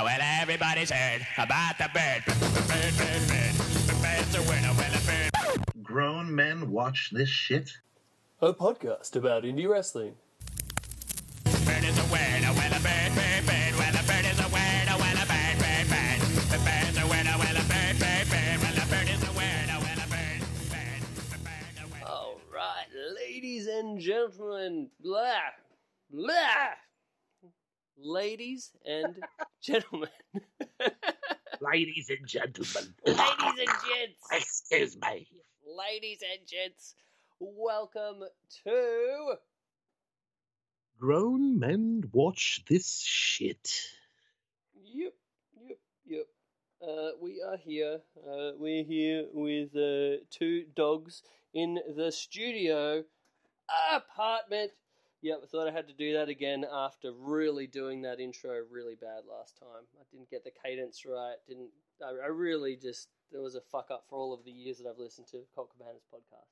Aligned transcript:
Oh, 0.00 0.04
well, 0.04 0.20
everybody's 0.22 0.90
heard 0.92 1.26
about 1.38 1.76
the 1.76 1.90
bird. 1.92 2.22
Bird, 2.24 2.94
bird, 2.96 3.26
bird. 3.26 3.54
The 3.88 3.98
bird's 4.00 4.34
a 4.36 4.42
winner, 4.42 4.72
well, 4.78 4.94
a 4.94 5.00
bird. 5.02 5.82
Grown 5.82 6.32
men 6.32 6.70
watch 6.70 7.10
this 7.10 7.28
shit. 7.28 7.72
A 8.40 8.52
podcast 8.52 9.16
about 9.16 9.42
indie 9.42 9.68
wrestling. 9.68 10.14
Bird 11.44 11.82
is 11.82 11.98
a 11.98 12.06
winner, 12.12 12.52
well, 12.54 12.70
a 12.70 12.78
bird, 12.78 13.10
bird, 13.16 13.42
bird. 13.42 13.74
Well, 13.74 13.90
a 13.90 14.02
bird 14.06 14.24
is 14.30 14.38
a 14.38 14.46
winner, 14.54 14.96
well, 15.02 15.18
a 15.18 15.26
bird, 15.26 15.58
bird, 15.58 15.88
bird. 15.90 16.20
The 16.46 16.58
bird's 16.62 16.98
a 16.98 17.06
winner, 17.10 17.34
well, 17.34 17.56
a 17.58 17.64
bird, 17.66 17.98
bird, 17.98 18.26
bird. 18.30 18.58
Well, 18.62 18.78
a 18.78 18.86
bird 18.86 19.08
is 19.10 19.22
a 19.26 19.32
winner, 19.34 19.78
well, 19.82 19.98
a 19.98 20.06
bird, 20.06 20.40
bird. 20.70 21.02
The 21.26 21.38
bird's 21.42 21.78
a 21.82 21.86
winner. 21.90 22.06
All 22.06 22.38
right, 22.54 22.86
ladies 23.18 23.66
and 23.66 23.98
gentlemen, 23.98 24.90
blah, 25.02 25.58
blah. 26.08 26.86
Ladies 28.00 28.70
and 28.86 29.16
gentlemen. 29.62 30.08
Ladies 31.60 32.10
and 32.10 32.26
gentlemen. 32.26 32.94
Ladies 33.04 33.18
and 33.40 33.56
gents. 33.66 34.22
Excuse 34.32 34.96
me. 34.96 35.28
Ladies 35.66 36.20
and 36.22 36.46
gents, 36.46 36.94
welcome 37.40 38.22
to 38.64 39.34
Grown 41.00 41.58
men 41.58 42.02
watch 42.12 42.64
this 42.68 43.00
shit. 43.00 43.70
Yep, 44.74 45.12
yep, 45.68 45.78
yep. 46.06 46.26
Uh, 46.82 47.10
we 47.20 47.42
are 47.42 47.56
here. 47.56 48.00
Uh, 48.16 48.50
we're 48.58 48.84
here 48.84 49.26
with 49.32 49.76
uh, 49.76 50.22
two 50.30 50.64
dogs 50.74 51.22
in 51.54 51.78
the 51.96 52.10
studio 52.10 53.04
apartment. 53.92 54.72
Yep, 55.20 55.40
I 55.42 55.46
thought 55.46 55.68
I 55.68 55.72
had 55.72 55.88
to 55.88 55.94
do 55.94 56.12
that 56.14 56.28
again 56.28 56.64
after 56.72 57.12
really 57.12 57.66
doing 57.66 58.02
that 58.02 58.20
intro 58.20 58.60
really 58.70 58.94
bad 58.94 59.24
last 59.28 59.58
time. 59.58 59.84
I 60.00 60.04
didn't 60.12 60.30
get 60.30 60.44
the 60.44 60.52
cadence 60.64 61.04
right. 61.04 61.36
Didn't 61.48 61.70
I? 62.02 62.10
I 62.24 62.28
really 62.28 62.76
just 62.76 63.08
there 63.32 63.42
was 63.42 63.56
a 63.56 63.60
fuck 63.60 63.90
up 63.90 64.04
for 64.08 64.16
all 64.16 64.32
of 64.32 64.44
the 64.44 64.52
years 64.52 64.78
that 64.78 64.88
I've 64.88 64.98
listened 64.98 65.26
to 65.28 65.42
Colt 65.54 65.70
Cabana's 65.76 66.06
podcast. 66.12 66.46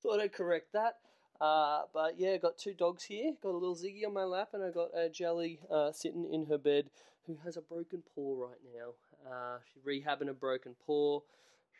So 0.00 0.10
thought 0.10 0.20
I'd 0.20 0.32
correct 0.32 0.72
that. 0.74 0.98
Uh, 1.40 1.82
but 1.92 2.18
yeah, 2.18 2.36
got 2.36 2.58
two 2.58 2.74
dogs 2.74 3.04
here. 3.04 3.32
Got 3.42 3.50
a 3.50 3.58
little 3.58 3.76
Ziggy 3.76 4.06
on 4.06 4.14
my 4.14 4.24
lap, 4.24 4.50
and 4.52 4.62
I 4.62 4.70
got 4.70 4.90
a 4.96 5.08
Jelly 5.08 5.60
uh, 5.70 5.92
sitting 5.92 6.28
in 6.32 6.46
her 6.46 6.58
bed 6.58 6.90
who 7.26 7.36
has 7.44 7.56
a 7.56 7.62
broken 7.62 8.02
paw 8.14 8.46
right 8.46 8.58
now. 8.74 9.30
Uh, 9.30 9.58
she's 9.72 9.82
rehabbing 9.82 10.30
a 10.30 10.34
broken 10.34 10.74
paw 10.86 11.20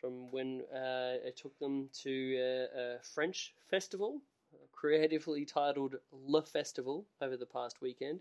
from 0.01 0.31
when 0.31 0.63
uh, 0.73 1.27
I 1.27 1.31
took 1.37 1.59
them 1.59 1.89
to 2.03 2.37
a, 2.37 2.81
a 2.81 2.99
French 3.03 3.55
festival, 3.69 4.21
creatively 4.79 5.45
titled 5.45 5.97
Le 6.13 6.43
Festival, 6.43 7.05
over 7.21 7.37
the 7.37 7.47
past 7.47 7.81
weekend. 7.81 8.21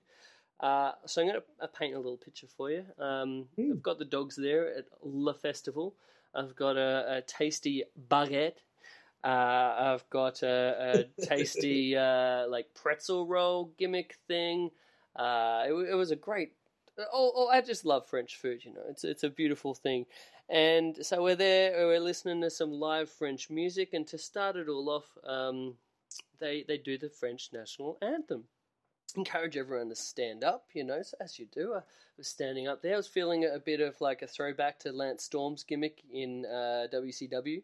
Uh, 0.60 0.94
so 1.06 1.22
I'm 1.22 1.28
going 1.28 1.40
to 1.40 1.68
paint 1.68 1.94
a 1.96 2.00
little 2.00 2.18
picture 2.18 2.48
for 2.48 2.72
you. 2.72 2.84
Um, 3.00 3.46
I've 3.60 3.84
got 3.84 4.00
the 4.00 4.06
dogs 4.06 4.36
there 4.36 4.76
at 4.76 4.86
Le 5.04 5.34
Festival. 5.34 5.94
I've 6.34 6.56
got 6.56 6.78
a, 6.78 7.18
a 7.18 7.22
tasty 7.22 7.84
baguette. 8.10 8.58
Uh, 9.24 9.76
I've 9.78 10.10
got 10.10 10.42
a, 10.42 11.06
a 11.20 11.26
tasty 11.26 11.96
uh, 11.96 12.48
like 12.48 12.74
pretzel 12.74 13.28
roll 13.28 13.72
gimmick 13.78 14.16
thing. 14.28 14.72
Uh, 15.16 15.64
it, 15.68 15.74
it 15.92 15.96
was 15.96 16.12
a 16.12 16.16
great. 16.16 16.54
Oh, 17.00 17.32
oh, 17.36 17.48
I 17.50 17.62
just 17.62 17.86
love 17.86 18.08
French 18.08 18.38
food. 18.38 18.66
You 18.66 18.74
know, 18.74 18.82
it's 18.90 19.04
it's 19.04 19.24
a 19.24 19.30
beautiful 19.30 19.76
thing. 19.76 20.06
And 20.50 21.06
so 21.06 21.22
we're 21.22 21.36
there. 21.36 21.88
We're 21.88 22.00
listening 22.00 22.42
to 22.42 22.50
some 22.50 22.72
live 22.72 23.10
French 23.10 23.50
music, 23.50 23.90
and 23.94 24.08
to 24.08 24.18
start 24.18 24.56
it 24.56 24.70
all 24.70 24.90
off, 24.90 25.18
um, 25.24 25.76
they 26.40 26.64
they 26.68 26.78
do 26.78 26.98
the 26.98 27.10
French 27.10 27.50
national 27.54 27.98
anthem 28.02 28.46
encourage 29.16 29.58
everyone 29.58 29.90
to 29.90 29.96
stand 29.96 30.44
up, 30.44 30.66
you 30.74 30.84
know, 30.84 31.02
so 31.02 31.16
as 31.22 31.40
you 31.40 31.48
do. 31.52 31.74
I 31.74 31.82
was 32.18 32.28
standing 32.28 32.68
up 32.68 32.82
there. 32.82 32.94
I 32.94 32.98
was 32.98 33.08
feeling 33.08 33.46
a 33.46 33.60
bit 33.60 33.80
of 33.80 34.00
like 34.02 34.22
a 34.22 34.28
throwback 34.28 34.80
to 34.80 34.92
Lance 34.92 35.24
Storm's 35.24 35.64
gimmick 35.64 36.02
in 36.12 36.46
uh, 36.46 36.88
WCW. 36.94 37.62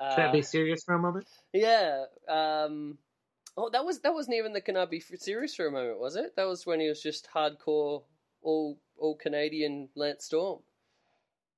Uh, 0.00 0.14
Can 0.16 0.28
I 0.28 0.32
be 0.32 0.42
serious 0.42 0.82
for 0.84 0.94
a 0.94 0.98
moment? 0.98 1.26
yeah. 1.52 2.04
Um, 2.28 2.98
oh, 3.56 3.70
that 3.70 3.84
was 3.84 4.00
that 4.00 4.12
wasn't 4.12 4.36
even 4.36 4.52
the 4.52 4.60
Can 4.60 4.76
I 4.76 4.84
Be 4.86 5.00
serious 5.00 5.54
for 5.54 5.66
a 5.66 5.70
moment, 5.70 6.00
was 6.00 6.16
it? 6.16 6.36
That 6.36 6.46
was 6.46 6.66
when 6.66 6.80
he 6.80 6.88
was 6.88 7.02
just 7.02 7.28
hardcore, 7.34 8.02
all 8.42 8.78
all 8.98 9.14
Canadian 9.16 9.88
Lance 9.94 10.24
Storm. 10.24 10.60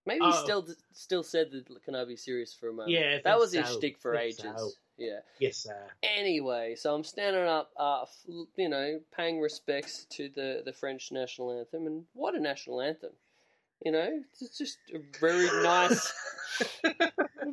Maybe 0.07 0.25
he 0.25 0.31
Oh. 0.33 0.43
still 0.45 0.69
still 0.93 1.23
said 1.23 1.51
the 1.51 1.65
Can 1.85 1.95
I 1.95 2.05
Be 2.05 2.17
serious 2.17 2.55
for 2.55 2.69
a 2.69 2.73
moment. 2.73 2.91
Yeah, 2.91 3.19
that 3.25 3.39
was 3.39 3.53
his 3.53 3.67
so. 3.67 3.79
shtick 3.79 3.99
for 3.99 4.17
ages. 4.17 4.43
so. 4.43 4.71
Yeah. 4.99 5.21
Yes, 5.39 5.59
sir. 5.59 5.77
Anyway, 6.03 6.75
so 6.77 6.95
I'm 6.95 7.05
standing 7.05 7.45
up, 7.45 7.71
uh, 7.79 8.03
f- 8.03 8.27
you 8.57 8.69
know, 8.69 9.01
paying 9.17 9.41
respects 9.41 10.07
to 10.11 10.29
the, 10.35 10.63
the 10.65 10.73
French 10.73 11.13
national 11.13 11.57
anthem, 11.57 11.87
and 11.87 12.05
what 12.15 12.35
a 12.35 12.41
national 12.41 12.81
anthem! 12.81 13.13
You 13.85 13.93
know, 13.93 14.23
it's 14.41 14.59
just 14.59 14.79
a 14.93 14.99
very 15.21 15.47
nice, 15.63 16.13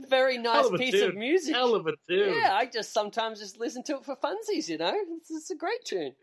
very 0.09 0.39
nice 0.39 0.66
of 0.66 0.79
piece 0.79 1.00
of 1.01 1.16
music. 1.16 1.53
Hell 1.53 1.75
of 1.75 1.85
a 1.85 1.91
tune. 2.09 2.33
Yeah, 2.33 2.53
I 2.53 2.66
just 2.66 2.91
sometimes 2.94 3.39
just 3.39 3.59
listen 3.59 3.83
to 3.83 3.97
it 3.97 4.06
for 4.06 4.16
funsies. 4.16 4.67
You 4.67 4.79
know, 4.79 4.94
it's, 5.17 5.29
it's 5.29 5.51
a 5.51 5.56
great 5.56 5.85
tune. 5.85 6.13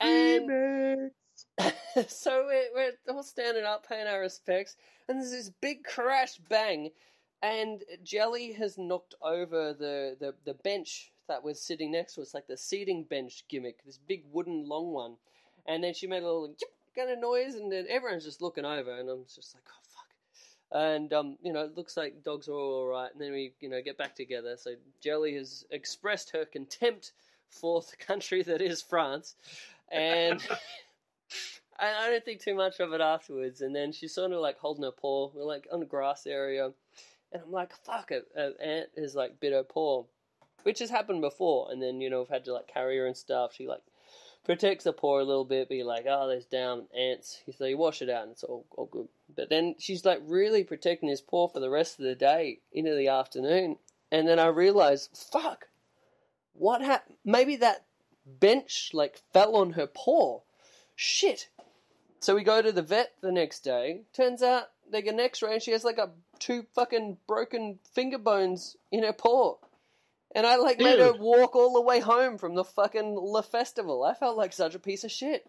And 0.00 1.10
so 2.08 2.46
we're, 2.46 2.92
we're 3.06 3.14
all 3.14 3.22
standing 3.22 3.64
up, 3.64 3.86
paying 3.86 4.06
our 4.06 4.20
respects, 4.20 4.76
and 5.08 5.20
there's 5.20 5.30
this 5.30 5.50
big 5.60 5.84
crash 5.84 6.38
bang, 6.48 6.90
and 7.42 7.82
Jelly 8.02 8.52
has 8.52 8.78
knocked 8.78 9.14
over 9.22 9.72
the, 9.72 10.16
the, 10.18 10.34
the 10.44 10.54
bench 10.54 11.12
that 11.28 11.42
was 11.42 11.60
sitting 11.60 11.92
next 11.92 12.14
to 12.14 12.22
us, 12.22 12.34
like 12.34 12.46
the 12.46 12.56
seating 12.56 13.04
bench 13.04 13.44
gimmick, 13.48 13.84
this 13.84 13.98
big 13.98 14.24
wooden 14.32 14.68
long 14.68 14.92
one. 14.92 15.16
And 15.66 15.82
then 15.82 15.94
she 15.94 16.06
made 16.06 16.22
a 16.22 16.26
little 16.26 16.48
yip 16.48 16.70
kind 16.96 17.10
of 17.10 17.18
noise, 17.18 17.54
and 17.54 17.70
then 17.70 17.86
everyone's 17.88 18.24
just 18.24 18.40
looking 18.40 18.64
over, 18.64 18.98
and 18.98 19.08
I'm 19.08 19.24
just 19.24 19.54
like, 19.54 19.64
oh 19.68 19.82
fuck. 19.82 20.80
And 20.80 21.12
um, 21.12 21.36
you 21.42 21.52
know, 21.52 21.64
it 21.64 21.76
looks 21.76 21.96
like 21.96 22.24
dogs 22.24 22.48
are 22.48 22.52
alright, 22.52 23.12
and 23.12 23.20
then 23.20 23.32
we, 23.32 23.52
you 23.60 23.68
know, 23.68 23.82
get 23.82 23.98
back 23.98 24.14
together. 24.14 24.56
So 24.56 24.74
Jelly 25.02 25.34
has 25.34 25.64
expressed 25.70 26.30
her 26.30 26.44
contempt 26.44 27.12
for 27.50 27.82
the 27.82 27.96
country 27.96 28.42
that 28.42 28.62
is 28.62 28.80
France, 28.80 29.34
and 29.90 30.40
I, 31.78 32.06
I 32.06 32.10
don't 32.10 32.24
think 32.24 32.40
too 32.40 32.54
much 32.54 32.80
of 32.80 32.92
it 32.92 33.00
afterwards. 33.00 33.60
And 33.60 33.74
then 33.74 33.92
she's 33.92 34.14
sort 34.14 34.32
of 34.32 34.40
like 34.40 34.58
holding 34.58 34.84
her 34.84 34.92
paw. 34.92 35.30
We're 35.34 35.44
like 35.44 35.66
on 35.72 35.80
the 35.80 35.86
grass 35.86 36.26
area, 36.26 36.70
and 37.32 37.42
I'm 37.42 37.52
like, 37.52 37.74
"Fuck 37.84 38.10
it!" 38.12 38.26
An 38.34 38.54
ant 38.60 38.90
has 38.96 39.14
like 39.14 39.40
bit 39.40 39.52
her 39.52 39.62
paw, 39.62 40.04
which 40.62 40.78
has 40.80 40.90
happened 40.90 41.20
before. 41.20 41.70
And 41.70 41.82
then 41.82 42.00
you 42.00 42.10
know 42.10 42.22
I've 42.22 42.28
had 42.28 42.44
to 42.46 42.52
like 42.52 42.68
carry 42.68 42.98
her 42.98 43.06
and 43.06 43.16
stuff. 43.16 43.54
She 43.54 43.66
like 43.66 43.82
protects 44.44 44.84
the 44.84 44.92
paw 44.92 45.20
a 45.20 45.24
little 45.24 45.44
bit, 45.44 45.68
be 45.68 45.82
like, 45.82 46.06
"Oh, 46.08 46.28
there's 46.28 46.46
down 46.46 46.86
ants." 46.96 47.42
So 47.56 47.64
you 47.66 47.76
wash 47.76 48.02
it 48.02 48.10
out, 48.10 48.22
and 48.24 48.32
it's 48.32 48.44
all 48.44 48.66
all 48.76 48.86
good. 48.86 49.08
But 49.34 49.50
then 49.50 49.74
she's 49.78 50.04
like 50.04 50.20
really 50.24 50.64
protecting 50.64 51.08
his 51.08 51.20
paw 51.20 51.48
for 51.48 51.60
the 51.60 51.70
rest 51.70 51.98
of 51.98 52.04
the 52.04 52.14
day 52.14 52.60
into 52.72 52.94
the 52.94 53.08
afternoon. 53.08 53.78
And 54.10 54.28
then 54.28 54.38
I 54.38 54.46
realize, 54.46 55.08
fuck, 55.12 55.66
what 56.52 56.80
happened? 56.80 57.16
Maybe 57.24 57.56
that 57.56 57.84
bench 58.24 58.90
like 58.92 59.18
fell 59.32 59.56
on 59.56 59.72
her 59.72 59.86
paw. 59.86 60.40
Shit. 60.94 61.48
So 62.20 62.34
we 62.34 62.42
go 62.42 62.62
to 62.62 62.72
the 62.72 62.82
vet 62.82 63.12
the 63.20 63.32
next 63.32 63.60
day. 63.60 64.02
Turns 64.12 64.42
out 64.42 64.70
they 64.90 65.02
get 65.02 65.14
an 65.14 65.20
X-ray 65.20 65.54
and 65.54 65.62
she 65.62 65.72
has 65.72 65.84
like 65.84 65.98
a 65.98 66.10
two 66.38 66.66
fucking 66.74 67.18
broken 67.26 67.78
finger 67.92 68.18
bones 68.18 68.76
in 68.90 69.02
her 69.02 69.12
paw. 69.12 69.56
And 70.34 70.46
I 70.46 70.56
like 70.56 70.78
made 70.78 70.98
her 70.98 71.12
walk 71.12 71.56
all 71.56 71.72
the 71.72 71.80
way 71.80 72.00
home 72.00 72.36
from 72.36 72.54
the 72.54 72.64
fucking 72.64 73.14
La 73.14 73.40
Festival. 73.40 74.04
I 74.04 74.14
felt 74.14 74.36
like 74.36 74.52
such 74.52 74.74
a 74.74 74.78
piece 74.78 75.04
of 75.04 75.10
shit. 75.10 75.48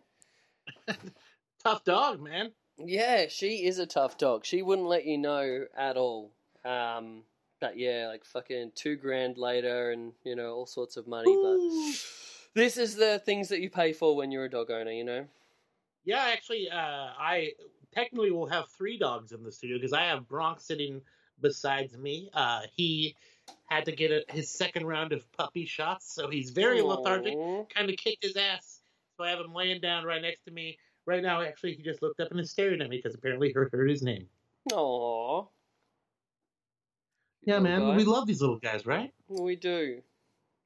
Tough 1.63 1.83
dog, 1.83 2.21
man. 2.21 2.51
Yeah, 2.77 3.25
she 3.27 3.65
is 3.65 3.79
a 3.79 3.87
tough 3.87 4.17
dog. 4.17 4.45
She 4.45 4.61
wouldn't 4.61 4.87
let 4.87 5.05
you 5.05 5.17
know 5.17 5.65
at 5.75 5.97
all. 5.97 6.31
Um, 6.63 7.23
but 7.59 7.77
yeah, 7.77 8.07
like 8.07 8.23
fucking 8.23 8.73
two 8.75 8.95
grand 8.95 9.37
later, 9.37 9.91
and 9.91 10.13
you 10.23 10.35
know 10.35 10.53
all 10.53 10.67
sorts 10.67 10.95
of 10.95 11.07
money. 11.07 11.31
Ooh. 11.31 11.91
But 12.53 12.61
this 12.61 12.77
is 12.77 12.95
the 12.95 13.19
things 13.19 13.49
that 13.49 13.61
you 13.61 13.69
pay 13.69 13.93
for 13.93 14.15
when 14.15 14.31
you're 14.31 14.45
a 14.45 14.49
dog 14.49 14.69
owner. 14.69 14.91
You 14.91 15.03
know. 15.03 15.25
Yeah, 16.05 16.29
actually, 16.31 16.69
uh, 16.69 16.75
I 17.19 17.53
technically 17.97 18.31
we'll 18.31 18.47
have 18.47 18.67
three 18.69 18.97
dogs 18.97 19.31
in 19.31 19.43
the 19.43 19.51
studio 19.51 19.77
because 19.77 19.93
I 19.93 20.03
have 20.03 20.27
Bronx 20.27 20.65
sitting 20.65 21.01
besides 21.41 21.97
me. 21.97 22.29
Uh, 22.33 22.61
he 22.75 23.15
had 23.65 23.85
to 23.85 23.91
get 23.91 24.11
a, 24.11 24.23
his 24.29 24.49
second 24.49 24.85
round 24.85 25.13
of 25.13 25.29
puppy 25.31 25.65
shots, 25.65 26.13
so 26.13 26.29
he's 26.29 26.51
very 26.51 26.81
lethargic. 26.81 27.33
Kind 27.73 27.89
of 27.89 27.97
kicked 27.97 28.23
his 28.23 28.35
ass, 28.37 28.81
so 29.17 29.23
I 29.23 29.29
have 29.29 29.39
him 29.39 29.53
laying 29.53 29.81
down 29.81 30.03
right 30.05 30.21
next 30.21 30.43
to 30.45 30.51
me. 30.51 30.77
Right 31.05 31.23
now, 31.23 31.41
actually, 31.41 31.73
he 31.73 31.83
just 31.83 32.01
looked 32.01 32.19
up 32.19 32.31
and 32.31 32.39
is 32.39 32.51
staring 32.51 32.81
at 32.81 32.89
me 32.89 32.97
because 32.97 33.15
apparently 33.15 33.47
he 33.47 33.53
heard 33.71 33.89
his 33.89 34.03
name. 34.03 34.27
Aw. 34.73 35.45
Yeah, 37.45 37.59
man, 37.59 37.79
guy. 37.79 37.95
we 37.95 38.03
love 38.03 38.27
these 38.27 38.41
little 38.41 38.59
guys, 38.59 38.85
right? 38.85 39.11
We 39.29 39.55
do. 39.55 40.01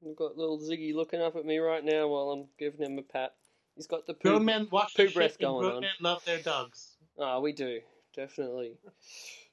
We've 0.00 0.16
got 0.16 0.36
little 0.36 0.58
Ziggy 0.58 0.92
looking 0.92 1.22
up 1.22 1.36
at 1.36 1.46
me 1.46 1.58
right 1.58 1.84
now 1.84 2.08
while 2.08 2.30
I'm 2.30 2.48
giving 2.58 2.84
him 2.84 2.98
a 2.98 3.02
pat. 3.02 3.34
He's 3.76 3.86
got 3.86 4.04
the 4.04 4.14
Grown 4.14 4.40
poo. 4.40 4.44
men 4.44 4.68
watch 4.70 4.94
poo 4.96 5.08
breath 5.10 5.38
going 5.38 5.62
grown 5.62 5.76
on. 5.76 5.80
men 5.82 5.90
love 6.00 6.24
their 6.24 6.40
dogs. 6.42 6.91
Ah, 7.18 7.38
we 7.38 7.52
do 7.52 7.80
definitely. 8.14 8.76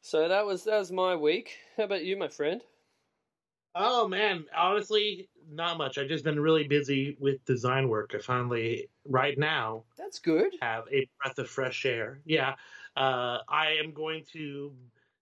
So 0.02 0.28
that 0.28 0.46
was 0.46 0.64
that 0.66 0.78
was 0.78 0.92
my 0.92 1.16
week. 1.16 1.58
How 1.78 1.84
about 1.84 2.06
you, 2.06 2.18
my 2.18 2.28
friend? 2.28 2.62
Oh 3.76 4.08
man, 4.08 4.46
honestly, 4.56 5.30
not 5.50 5.78
much. 5.78 5.98
I've 5.98 6.08
just 6.08 6.24
been 6.24 6.40
really 6.40 6.68
busy 6.68 7.16
with 7.20 7.44
design 7.46 7.88
work. 7.88 8.14
I 8.16 8.20
finally, 8.20 8.90
right 9.06 9.38
now, 9.38 9.84
That's 9.98 10.20
good. 10.20 10.54
have 10.62 10.86
a 10.92 11.08
breath 11.22 11.38
of 11.38 11.48
fresh 11.50 11.86
air. 11.86 12.22
Yeah, 12.26 12.56
uh, 12.98 13.40
I 13.48 13.76
am 13.84 13.94
going 13.94 14.24
to 14.34 14.74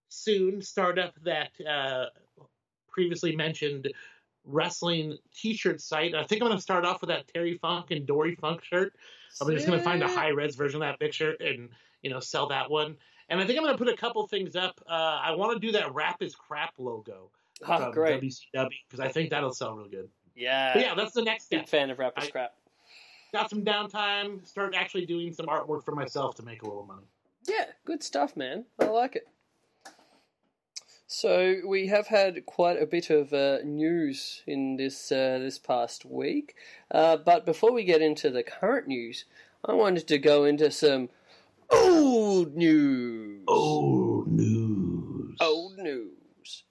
soon 0.08 0.62
start 0.62 0.98
up 0.98 1.14
that 1.24 1.50
uh, 1.68 2.06
previously 2.88 3.36
mentioned 3.36 3.92
wrestling 4.44 5.18
T-shirt 5.34 5.80
site. 5.80 6.14
I 6.14 6.24
think 6.24 6.40
I'm 6.40 6.48
going 6.48 6.56
to 6.56 6.62
start 6.62 6.86
off 6.86 7.02
with 7.02 7.08
that 7.08 7.28
Terry 7.28 7.58
Funk 7.58 7.90
and 7.90 8.06
Dory 8.06 8.34
Funk 8.34 8.64
shirt. 8.64 8.94
I'm 9.42 9.50
just 9.52 9.66
going 9.66 9.78
to 9.78 9.84
find 9.84 10.02
a 10.02 10.08
high 10.08 10.28
res 10.28 10.56
version 10.56 10.82
of 10.82 10.88
that 10.88 10.98
picture 10.98 11.32
and 11.38 11.68
you 12.08 12.14
know 12.14 12.20
sell 12.20 12.48
that 12.48 12.70
one. 12.70 12.96
And 13.30 13.38
I 13.38 13.46
think 13.46 13.58
I'm 13.58 13.64
going 13.64 13.76
to 13.76 13.78
put 13.84 13.92
a 13.92 13.96
couple 13.96 14.26
things 14.26 14.56
up. 14.56 14.80
Uh, 14.88 14.92
I 15.22 15.32
want 15.32 15.52
to 15.52 15.58
do 15.66 15.72
that 15.72 15.92
rap 15.94 16.22
is 16.22 16.34
crap 16.34 16.72
logo 16.78 17.30
Oh, 17.62 17.76
from 17.78 17.92
great. 17.92 18.22
WCW 18.22 18.68
because 18.88 19.00
I 19.00 19.08
think 19.08 19.28
that'll 19.30 19.52
sell 19.52 19.74
real 19.76 19.88
good. 19.88 20.08
Yeah. 20.34 20.72
But 20.72 20.82
yeah, 20.82 20.94
that's 20.94 21.12
the 21.12 21.22
next 21.22 21.50
Big 21.50 21.60
step. 21.66 21.68
fan 21.68 21.90
of 21.90 21.98
rapper 21.98 22.20
I- 22.22 22.26
scrap. 22.26 22.54
Got 23.34 23.50
some 23.50 23.62
downtime. 23.62 24.46
Start 24.46 24.74
actually 24.74 25.04
doing 25.04 25.34
some 25.34 25.44
artwork 25.46 25.84
for 25.84 25.94
myself 25.94 26.34
to 26.36 26.42
make 26.42 26.62
a 26.62 26.66
little 26.66 26.86
money. 26.86 27.02
Yeah, 27.46 27.64
good 27.84 28.02
stuff, 28.02 28.34
man. 28.34 28.64
I 28.80 28.86
like 28.86 29.16
it. 29.16 29.28
So 31.06 31.56
we 31.66 31.86
have 31.88 32.06
had 32.06 32.44
quite 32.46 32.80
a 32.80 32.86
bit 32.86 33.10
of 33.10 33.32
uh, 33.32 33.58
news 33.64 34.42
in 34.46 34.76
this 34.76 35.10
uh, 35.10 35.38
this 35.40 35.58
past 35.58 36.04
week, 36.04 36.54
uh, 36.90 37.16
but 37.18 37.46
before 37.46 37.72
we 37.72 37.84
get 37.84 38.02
into 38.02 38.30
the 38.30 38.42
current 38.42 38.86
news, 38.86 39.24
I 39.64 39.72
wanted 39.72 40.06
to 40.08 40.18
go 40.18 40.44
into 40.44 40.70
some 40.70 41.08
old 41.70 42.54
news. 42.56 43.42
Oh, 43.48 44.24
news. 44.26 45.36
old 45.40 45.76
news. 45.78 46.64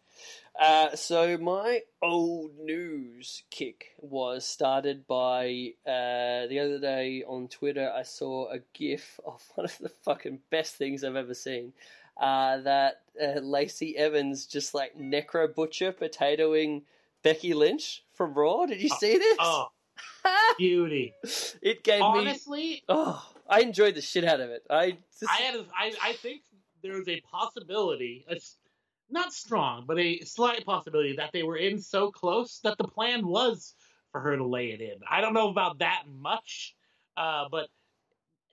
Uh, 0.59 0.95
so 0.95 1.37
my 1.37 1.81
old 2.01 2.51
news 2.57 3.43
kick 3.51 3.93
was 3.99 4.43
started 4.45 5.05
by 5.05 5.73
uh, 5.85 6.47
the 6.47 6.59
other 6.59 6.79
day 6.79 7.23
on 7.27 7.47
Twitter. 7.47 7.91
I 7.95 8.01
saw 8.03 8.49
a 8.51 8.59
GIF 8.73 9.19
of 9.25 9.41
one 9.55 9.65
of 9.65 9.77
the 9.79 9.89
fucking 9.89 10.39
best 10.49 10.75
things 10.75 11.03
I've 11.03 11.15
ever 11.15 11.35
seen. 11.35 11.73
Uh, 12.19 12.57
that 12.61 13.01
uh, 13.21 13.39
Lacey 13.41 13.95
Evans 13.95 14.47
just 14.47 14.73
like 14.73 14.97
necro 14.97 15.53
butcher 15.53 15.93
potatoing 15.93 16.81
Becky 17.21 17.53
Lynch 17.53 18.03
from 18.15 18.33
Raw. 18.33 18.65
Did 18.65 18.81
you 18.81 18.89
see 18.89 19.19
this? 19.19 19.37
Oh, 19.39 19.67
beauty. 20.57 21.13
it 21.61 21.83
gave 21.83 21.99
me. 21.99 22.05
Honestly, 22.05 22.83
Oh, 22.89 23.23
I 23.49 23.61
enjoyed 23.61 23.95
the 23.95 24.01
shit 24.01 24.25
out 24.25 24.39
of 24.39 24.49
it. 24.49 24.63
I 24.69 24.97
just, 25.19 25.31
I 25.31 25.41
had. 25.41 25.55
A, 25.55 25.65
I, 25.75 25.93
I 26.03 26.13
think 26.13 26.41
there's 26.81 27.07
a 27.07 27.21
possibility. 27.21 28.25
It's 28.27 28.57
not 29.09 29.33
strong, 29.33 29.85
but 29.87 29.97
a 29.97 30.19
slight 30.21 30.65
possibility 30.65 31.15
that 31.15 31.31
they 31.31 31.43
were 31.43 31.57
in 31.57 31.79
so 31.79 32.11
close 32.11 32.59
that 32.63 32.77
the 32.77 32.87
plan 32.87 33.25
was 33.25 33.73
for 34.11 34.21
her 34.21 34.35
to 34.37 34.45
lay 34.45 34.71
it 34.71 34.81
in. 34.81 34.99
I 35.09 35.21
don't 35.21 35.33
know 35.33 35.49
about 35.49 35.79
that 35.79 36.03
much, 36.07 36.75
uh, 37.15 37.45
but 37.49 37.67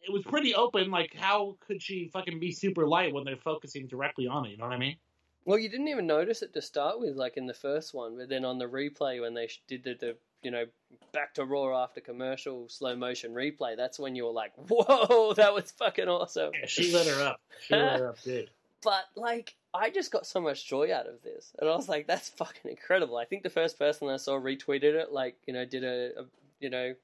it 0.03 0.13
was 0.13 0.23
pretty 0.23 0.55
open. 0.55 0.91
Like, 0.91 1.15
how 1.15 1.57
could 1.67 1.83
she 1.83 2.09
fucking 2.13 2.39
be 2.39 2.53
super 2.53 2.87
light 2.87 3.13
when 3.13 3.25
they're 3.25 3.37
focusing 3.37 3.87
directly 3.87 4.27
on 4.27 4.47
it? 4.47 4.51
You 4.51 4.59
know 4.59 4.65
what 4.65 4.75
I 4.75 4.79
mean? 4.79 4.97
Well, 5.45 5.59
you 5.59 5.69
didn't 5.69 5.89
even 5.89 6.07
notice 6.07 6.43
it 6.43 6.55
to 6.55 6.63
start 6.63 7.01
with, 7.01 7.17
like 7.17 7.37
in 7.37 7.47
the 7.47 7.55
first 7.55 7.93
one, 7.93 8.17
but 8.17 8.29
then 8.29 8.45
on 8.45 8.59
the 8.59 8.67
replay 8.67 9.21
when 9.21 9.35
they 9.35 9.49
did 9.69 9.85
the, 9.85 9.95
the 9.95 10.17
you 10.45 10.51
know 10.51 10.65
back 11.13 11.35
to 11.35 11.45
Raw 11.45 11.83
after 11.83 12.01
commercial 12.01 12.69
slow 12.69 12.95
motion 12.95 13.33
replay, 13.33 13.77
that's 13.77 13.99
when 13.99 14.15
you 14.15 14.25
were 14.25 14.33
like, 14.33 14.53
"Whoa, 14.69 15.33
that 15.37 15.55
was 15.55 15.71
fucking 15.73 16.09
awesome!" 16.09 16.53
Yeah, 16.55 16.67
she 16.67 16.93
let 16.93 17.07
her 17.07 17.23
up. 17.23 17.41
She 17.67 17.75
let 17.75 18.01
her 18.01 18.09
up 18.11 18.19
good. 18.25 18.51
But 18.83 19.05
like, 19.17 19.55
I 19.73 19.89
just 19.89 20.13
got 20.13 20.27
so 20.27 20.43
much 20.43 20.69
joy 20.69 20.93
out 20.95 21.07
of 21.07 21.23
this, 21.23 21.55
and 21.59 21.71
I 21.71 21.75
was 21.75 21.89
like, 21.89 22.07
"That's 22.07 22.29
fucking 22.29 22.71
incredible!" 22.71 23.17
I 23.17 23.25
think 23.25 23.43
the 23.43 23.49
first 23.49 23.79
person 23.79 24.11
I 24.11 24.19
saw 24.19 24.39
retweeted 24.39 24.93
it, 24.95 25.11
like 25.11 25.37
you 25.47 25.55
know, 25.55 25.65
did 25.65 25.85
a, 25.85 26.21
a 26.21 26.25
you 26.61 26.69
know 26.69 26.95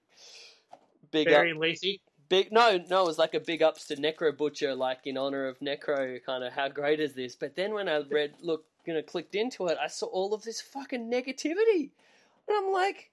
big 1.10 1.28
up, 1.28 1.32
Barry 1.34 1.50
and 1.52 1.58
Lacey. 1.60 2.00
big 2.28 2.52
no 2.52 2.78
no 2.88 3.02
it 3.02 3.06
was 3.06 3.18
like 3.18 3.34
a 3.34 3.40
big 3.40 3.62
ups 3.62 3.86
to 3.86 3.96
necro 3.96 4.36
butcher 4.36 4.74
like 4.74 5.06
in 5.06 5.16
honor 5.18 5.46
of 5.48 5.58
necro 5.60 6.22
kind 6.24 6.44
of 6.44 6.52
how 6.52 6.68
great 6.68 7.00
is 7.00 7.14
this 7.14 7.34
but 7.34 7.56
then 7.56 7.74
when 7.74 7.88
i 7.88 7.98
read 8.10 8.32
look 8.42 8.64
you 8.86 8.94
know 8.94 9.02
clicked 9.02 9.34
into 9.34 9.66
it 9.66 9.76
i 9.82 9.86
saw 9.88 10.06
all 10.06 10.32
of 10.32 10.42
this 10.44 10.60
fucking 10.60 11.10
negativity 11.10 11.90
and 12.46 12.56
i'm 12.56 12.72
like 12.72 13.10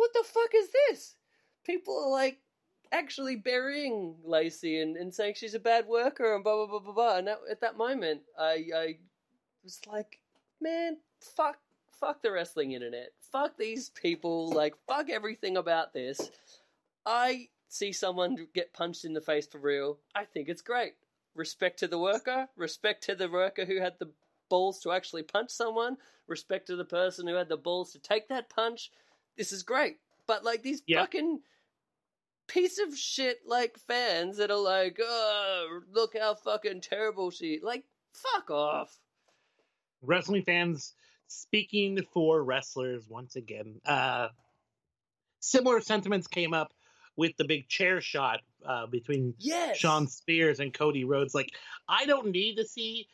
what 0.00 0.12
the 0.14 0.24
fuck 0.24 0.50
is 0.54 0.68
this? 0.88 1.14
People 1.64 2.02
are 2.04 2.10
like 2.10 2.38
actually 2.90 3.36
burying 3.36 4.16
lacey 4.24 4.80
and, 4.80 4.96
and 4.96 5.14
saying 5.14 5.34
she's 5.36 5.54
a 5.54 5.60
bad 5.60 5.86
worker 5.86 6.34
and 6.34 6.42
blah 6.42 6.56
blah 6.56 6.66
blah 6.66 6.80
blah 6.80 6.92
blah. 6.92 7.16
And 7.18 7.28
that, 7.28 7.38
at 7.50 7.60
that 7.60 7.76
moment 7.76 8.22
i 8.38 8.64
i 8.74 8.96
was 9.62 9.80
like 9.86 10.18
man 10.60 10.96
fuck 11.20 11.58
fuck 12.00 12.22
the 12.22 12.32
wrestling 12.32 12.72
internet. 12.72 13.12
Fuck 13.30 13.58
these 13.58 13.90
people. 13.90 14.50
Like 14.50 14.74
fuck 14.88 15.10
everything 15.10 15.58
about 15.58 15.92
this. 15.92 16.30
I 17.04 17.48
see 17.68 17.92
someone 17.92 18.48
get 18.54 18.72
punched 18.72 19.04
in 19.04 19.12
the 19.12 19.20
face 19.20 19.46
for 19.46 19.58
real, 19.58 19.98
I 20.14 20.24
think 20.24 20.48
it's 20.48 20.62
great. 20.62 20.94
Respect 21.34 21.78
to 21.80 21.88
the 21.88 21.98
worker, 21.98 22.48
respect 22.56 23.04
to 23.04 23.14
the 23.14 23.28
worker 23.28 23.64
who 23.64 23.80
had 23.80 23.94
the 23.98 24.10
balls 24.48 24.80
to 24.80 24.90
actually 24.90 25.22
punch 25.22 25.50
someone, 25.50 25.96
respect 26.26 26.66
to 26.66 26.76
the 26.76 26.84
person 26.84 27.26
who 27.26 27.34
had 27.34 27.48
the 27.48 27.56
balls 27.56 27.92
to 27.92 27.98
take 28.00 28.28
that 28.28 28.50
punch. 28.50 28.90
This 29.36 29.52
is 29.52 29.62
great. 29.62 29.96
But 30.26 30.44
like 30.44 30.62
these 30.62 30.82
Yeah. 30.86 31.00
fucking 31.00 31.40
piece 32.46 32.78
of 32.78 32.96
shit 32.96 33.38
like 33.46 33.78
fans 33.78 34.36
that 34.38 34.50
are 34.50 34.58
like, 34.58 34.98
oh, 35.00 35.80
look 35.92 36.16
how 36.18 36.34
fucking 36.34 36.80
terrible 36.80 37.30
she 37.30 37.60
like 37.62 37.84
fuck 38.12 38.50
off. 38.50 38.98
wrestling 40.02 40.42
fans 40.42 40.94
speaking 41.28 42.02
for 42.12 42.42
wrestlers 42.42 43.06
once 43.08 43.36
again. 43.36 43.80
Uh, 43.84 44.28
similar 45.40 45.80
sentiments 45.80 46.26
came 46.26 46.52
up 46.54 46.72
with 47.16 47.36
the 47.36 47.44
big 47.44 47.68
chair 47.68 48.00
shot 48.00 48.40
uh, 48.64 48.86
between 48.86 49.34
Yes. 49.38 49.76
Shawn 49.76 50.06
Spears 50.08 50.58
and 50.58 50.72
Cody 50.72 51.04
Rhodes. 51.04 51.34
Like, 51.34 51.50
I 51.88 52.06
don't 52.06 52.30
need 52.32 52.56
to 52.56 52.64
see 52.66 53.06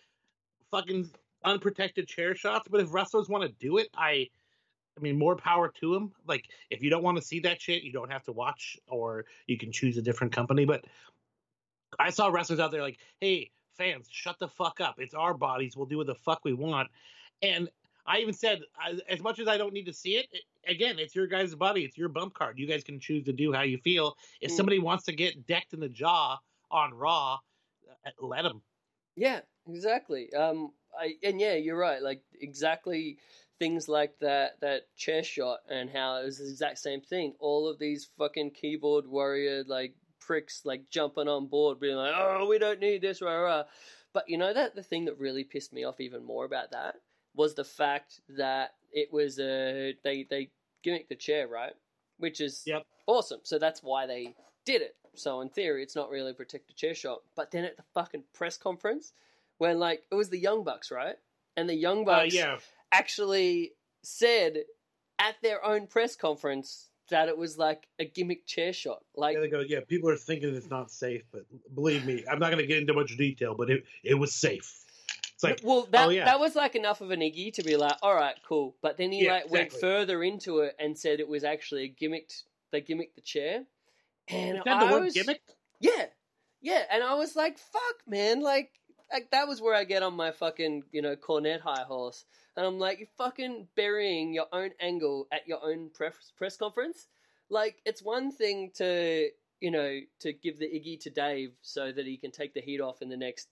fucking 0.70 1.10
unprotected 1.44 2.06
chair 2.08 2.34
shots, 2.34 2.68
but 2.70 2.80
if 2.80 2.92
wrestlers 2.92 3.28
want 3.28 3.42
to 3.44 3.50
do 3.60 3.78
it, 3.78 3.88
I. 3.94 4.28
I 4.96 5.00
mean, 5.00 5.18
more 5.18 5.36
power 5.36 5.72
to 5.80 5.92
them. 5.92 6.12
Like, 6.26 6.48
if 6.70 6.82
you 6.82 6.90
don't 6.90 7.02
want 7.02 7.18
to 7.18 7.22
see 7.22 7.40
that 7.40 7.60
shit, 7.60 7.82
you 7.82 7.92
don't 7.92 8.10
have 8.10 8.24
to 8.24 8.32
watch, 8.32 8.78
or 8.88 9.26
you 9.46 9.58
can 9.58 9.70
choose 9.70 9.96
a 9.98 10.02
different 10.02 10.32
company. 10.32 10.64
But 10.64 10.84
I 11.98 12.10
saw 12.10 12.28
wrestlers 12.28 12.60
out 12.60 12.70
there 12.70 12.82
like, 12.82 12.98
"Hey, 13.20 13.50
fans, 13.76 14.08
shut 14.10 14.38
the 14.38 14.48
fuck 14.48 14.80
up. 14.80 14.98
It's 14.98 15.14
our 15.14 15.34
bodies. 15.34 15.76
We'll 15.76 15.86
do 15.86 15.98
what 15.98 16.06
the 16.06 16.14
fuck 16.14 16.44
we 16.44 16.54
want." 16.54 16.90
And 17.42 17.68
I 18.06 18.18
even 18.18 18.32
said, 18.34 18.62
as 19.08 19.20
much 19.20 19.40
as 19.40 19.48
I 19.48 19.58
don't 19.58 19.72
need 19.72 19.86
to 19.86 19.92
see 19.92 20.16
it, 20.16 20.28
it- 20.32 20.44
again, 20.66 20.98
it's 20.98 21.14
your 21.14 21.26
guys' 21.26 21.54
body. 21.54 21.84
It's 21.84 21.98
your 21.98 22.08
bump 22.08 22.34
card. 22.34 22.58
You 22.58 22.66
guys 22.66 22.84
can 22.84 23.00
choose 23.00 23.24
to 23.24 23.32
do 23.32 23.52
how 23.52 23.62
you 23.62 23.78
feel. 23.78 24.16
If 24.40 24.52
Mm. 24.52 24.56
somebody 24.56 24.78
wants 24.78 25.04
to 25.06 25.12
get 25.12 25.44
decked 25.46 25.74
in 25.74 25.80
the 25.80 25.88
jaw 25.88 26.38
on 26.70 26.94
Raw, 26.94 27.40
uh, 27.88 28.10
let 28.20 28.42
them. 28.42 28.62
Yeah, 29.16 29.40
exactly. 29.68 30.32
Um, 30.32 30.72
I 30.98 31.18
and 31.22 31.40
yeah, 31.40 31.54
you're 31.54 31.76
right. 31.76 32.00
Like 32.00 32.22
exactly 32.40 33.18
things 33.58 33.88
like 33.88 34.18
that 34.20 34.60
that 34.60 34.94
chair 34.96 35.22
shot 35.22 35.60
and 35.70 35.90
how 35.90 36.16
it 36.16 36.24
was 36.24 36.38
the 36.38 36.48
exact 36.48 36.78
same 36.78 37.00
thing. 37.00 37.34
All 37.38 37.68
of 37.68 37.78
these 37.78 38.08
fucking 38.18 38.50
keyboard 38.52 39.06
warrior 39.06 39.64
like 39.66 39.94
pricks 40.20 40.62
like 40.64 40.90
jumping 40.90 41.28
on 41.28 41.46
board, 41.46 41.80
being 41.80 41.96
like, 41.96 42.14
"Oh, 42.16 42.46
we 42.46 42.58
don't 42.58 42.80
need 42.80 43.02
this," 43.02 43.22
rah 43.22 43.36
rah. 43.40 43.64
But 44.12 44.28
you 44.28 44.38
know 44.38 44.52
that 44.52 44.74
the 44.74 44.82
thing 44.82 45.04
that 45.06 45.18
really 45.18 45.44
pissed 45.44 45.72
me 45.72 45.84
off 45.84 46.00
even 46.00 46.24
more 46.24 46.44
about 46.44 46.70
that 46.72 46.96
was 47.34 47.54
the 47.54 47.64
fact 47.64 48.20
that 48.36 48.74
it 48.92 49.12
was 49.12 49.38
a 49.38 49.94
they 50.04 50.24
they 50.28 50.50
gimmicked 50.84 51.08
the 51.08 51.16
chair 51.16 51.48
right, 51.48 51.74
which 52.18 52.40
is 52.40 52.62
Yep. 52.66 52.84
awesome. 53.06 53.40
So 53.44 53.58
that's 53.58 53.82
why 53.82 54.06
they 54.06 54.34
did 54.64 54.82
it. 54.82 54.96
So 55.14 55.40
in 55.40 55.48
theory, 55.48 55.82
it's 55.82 55.96
not 55.96 56.10
really 56.10 56.30
a 56.32 56.34
protected 56.34 56.76
chair 56.76 56.94
shot. 56.94 57.22
But 57.34 57.50
then 57.50 57.64
at 57.64 57.76
the 57.76 57.84
fucking 57.94 58.24
press 58.34 58.56
conference, 58.56 59.12
when 59.58 59.78
like 59.78 60.02
it 60.10 60.14
was 60.14 60.30
the 60.30 60.38
Young 60.38 60.64
Bucks, 60.64 60.90
right? 60.90 61.16
And 61.56 61.68
the 61.68 61.74
Young 61.74 62.02
Uh, 62.02 62.04
Bucks 62.04 62.34
yeah, 62.34 62.58
actually 62.92 63.72
said 64.02 64.64
at 65.18 65.36
their 65.42 65.64
own 65.64 65.86
press 65.86 66.16
conference 66.16 66.88
that 67.10 67.28
it 67.28 67.38
was 67.38 67.56
like 67.56 67.86
a 67.98 68.04
gimmick 68.04 68.46
chair 68.46 68.72
shot. 68.72 69.02
Like 69.14 69.34
yeah, 69.34 69.40
they 69.40 69.48
go. 69.48 69.60
Yeah, 69.60 69.80
people 69.86 70.10
are 70.10 70.16
thinking 70.16 70.54
it's 70.54 70.70
not 70.70 70.90
safe, 70.90 71.22
but 71.32 71.42
believe 71.74 72.04
me, 72.04 72.24
I'm 72.30 72.38
not 72.38 72.50
going 72.50 72.62
to 72.62 72.66
get 72.66 72.78
into 72.78 72.94
much 72.94 73.16
detail, 73.16 73.54
but 73.54 73.70
it 73.70 73.84
it 74.02 74.14
was 74.14 74.32
safe. 74.32 74.84
It's 75.34 75.44
like, 75.44 75.60
well, 75.62 75.86
that 75.92 76.06
oh, 76.06 76.10
yeah. 76.10 76.24
that 76.24 76.40
was 76.40 76.56
like 76.56 76.74
enough 76.74 77.02
of 77.02 77.10
an 77.10 77.20
iggy 77.20 77.52
to 77.54 77.62
be 77.62 77.76
like, 77.76 77.96
all 78.02 78.14
right, 78.14 78.36
cool. 78.48 78.74
But 78.80 78.96
then 78.96 79.12
he 79.12 79.24
Yeah, 79.24 79.32
like 79.32 79.50
went 79.50 79.72
further 79.72 80.22
into 80.22 80.60
it 80.60 80.74
and 80.78 80.96
said 80.96 81.20
it 81.20 81.28
was 81.28 81.44
actually 81.44 81.84
a 81.84 81.88
gimmicked. 81.88 82.42
They 82.72 82.80
gimmicked 82.80 83.14
the 83.14 83.20
chair, 83.20 83.64
and 84.28 84.58
is 84.58 84.64
that 84.64 84.80
the 84.80 84.86
I 84.86 84.92
word 84.92 85.04
was, 85.04 85.14
gimmick? 85.14 85.42
Yeah, 85.78 86.06
yeah, 86.62 86.82
and 86.90 87.02
I 87.02 87.14
was 87.14 87.36
like, 87.36 87.58
"Fuck, 87.58 87.96
man!" 88.06 88.40
Like, 88.40 88.70
like 89.12 89.30
that 89.30 89.46
was 89.46 89.60
where 89.60 89.74
I 89.74 89.84
get 89.84 90.02
on 90.02 90.14
my 90.14 90.32
fucking 90.32 90.84
you 90.90 91.02
know 91.02 91.16
Cornette 91.16 91.60
high 91.60 91.84
horse, 91.86 92.24
and 92.56 92.66
I'm 92.66 92.78
like, 92.78 92.98
"You're 92.98 93.08
fucking 93.18 93.68
burying 93.76 94.32
your 94.32 94.46
own 94.52 94.70
angle 94.80 95.28
at 95.32 95.46
your 95.46 95.64
own 95.64 95.90
press 95.90 96.32
press 96.36 96.56
conference." 96.56 97.06
Like, 97.48 97.76
it's 97.84 98.02
one 98.02 98.32
thing 98.32 98.70
to 98.76 99.30
you 99.60 99.70
know 99.70 100.00
to 100.20 100.32
give 100.32 100.58
the 100.58 100.66
iggy 100.66 101.00
to 101.00 101.10
Dave 101.10 101.52
so 101.62 101.92
that 101.92 102.06
he 102.06 102.16
can 102.16 102.30
take 102.30 102.54
the 102.54 102.60
heat 102.60 102.80
off 102.80 103.02
in 103.02 103.08
the 103.08 103.16
next 103.16 103.48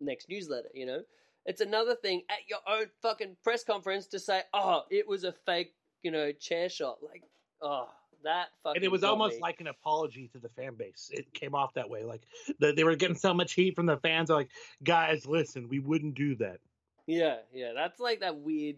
next 0.00 0.28
newsletter, 0.28 0.68
you 0.74 0.86
know, 0.86 1.02
It's 1.46 1.60
another 1.60 1.94
thing 1.94 2.22
at 2.28 2.38
your 2.48 2.58
own 2.68 2.86
fucking 3.00 3.36
press 3.42 3.64
conference 3.64 4.06
to 4.08 4.18
say, 4.18 4.42
"Oh, 4.52 4.84
it 4.90 5.08
was 5.08 5.24
a 5.24 5.32
fake, 5.32 5.74
you 6.02 6.10
know, 6.10 6.30
chair 6.32 6.68
shot." 6.68 7.02
Like, 7.02 7.22
oh, 7.62 7.88
that 8.22 8.48
fucking. 8.62 8.76
and 8.76 8.84
it 8.84 8.90
was 8.90 9.02
almost 9.02 9.36
me. 9.36 9.40
like 9.40 9.60
an 9.60 9.68
apology 9.68 10.28
to 10.28 10.38
the 10.38 10.50
fan 10.50 10.74
base. 10.74 11.10
It 11.12 11.32
came 11.32 11.54
off 11.54 11.72
that 11.74 11.88
way, 11.88 12.04
like 12.04 12.22
the, 12.58 12.72
they 12.72 12.84
were 12.84 12.96
getting 12.96 13.16
so 13.16 13.32
much 13.32 13.54
heat 13.54 13.76
from 13.76 13.86
the 13.86 13.96
fans. 13.96 14.28
Like, 14.28 14.50
guys, 14.82 15.26
listen, 15.26 15.68
we 15.68 15.78
wouldn't 15.78 16.14
do 16.14 16.36
that. 16.36 16.60
Yeah, 17.08 17.36
yeah, 17.54 17.72
that's 17.74 17.98
like 17.98 18.20
that 18.20 18.36
weird. 18.36 18.76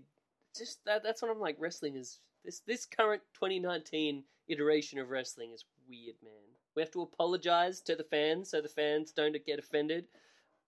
Just 0.57 0.85
that. 0.87 1.03
That's 1.03 1.21
what 1.21 1.31
I'm 1.31 1.41
like. 1.41 1.57
Wrestling 1.59 1.97
is 1.97 2.21
this. 2.45 2.61
This 2.61 2.87
current 2.87 3.23
2019 3.35 4.23
iteration 4.49 5.01
of 5.01 5.11
wrestling 5.11 5.51
is 5.53 5.65
weird, 5.89 6.15
man. 6.23 6.33
We 6.77 6.83
have 6.83 6.93
to 6.93 7.03
apologize 7.03 7.81
to 7.83 7.97
the 7.97 8.05
fans 8.05 8.51
so 8.51 8.61
the 8.61 8.69
fans 8.69 9.11
don't 9.11 9.37
get 9.45 9.59
offended 9.59 10.07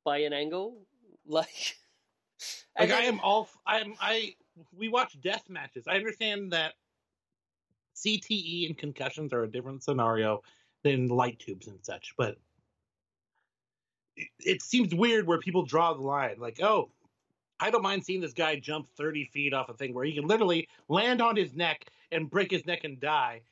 by 0.04 0.18
an 0.18 0.32
angle. 0.32 0.76
Like, 1.24 1.76
Like 2.78 2.90
and 2.90 2.92
I 2.92 3.02
am 3.02 3.20
all 3.20 3.48
I'm 3.64 3.94
I 4.00 4.34
we 4.76 4.88
watch 4.88 5.20
death 5.20 5.48
matches. 5.48 5.86
I 5.86 5.94
understand 5.94 6.52
that 6.52 6.74
CTE 7.96 8.66
and 8.66 8.76
concussions 8.76 9.32
are 9.32 9.44
a 9.44 9.50
different 9.50 9.84
scenario 9.84 10.42
than 10.82 11.08
light 11.08 11.38
tubes 11.38 11.68
and 11.68 11.78
such, 11.82 12.14
but 12.16 12.38
it, 14.16 14.28
it 14.40 14.62
seems 14.62 14.94
weird 14.94 15.26
where 15.26 15.38
people 15.38 15.64
draw 15.64 15.94
the 15.94 16.02
line. 16.02 16.36
Like, 16.38 16.60
oh, 16.60 16.90
I 17.60 17.70
don't 17.70 17.82
mind 17.82 18.04
seeing 18.04 18.20
this 18.20 18.32
guy 18.32 18.56
jump 18.56 18.88
30 18.96 19.26
feet 19.26 19.54
off 19.54 19.68
a 19.68 19.74
thing 19.74 19.94
where 19.94 20.04
he 20.04 20.14
can 20.14 20.26
literally 20.26 20.68
land 20.88 21.22
on 21.22 21.36
his 21.36 21.54
neck 21.54 21.86
and 22.10 22.30
break 22.30 22.50
his 22.50 22.66
neck 22.66 22.84
and 22.84 23.00
die. 23.00 23.42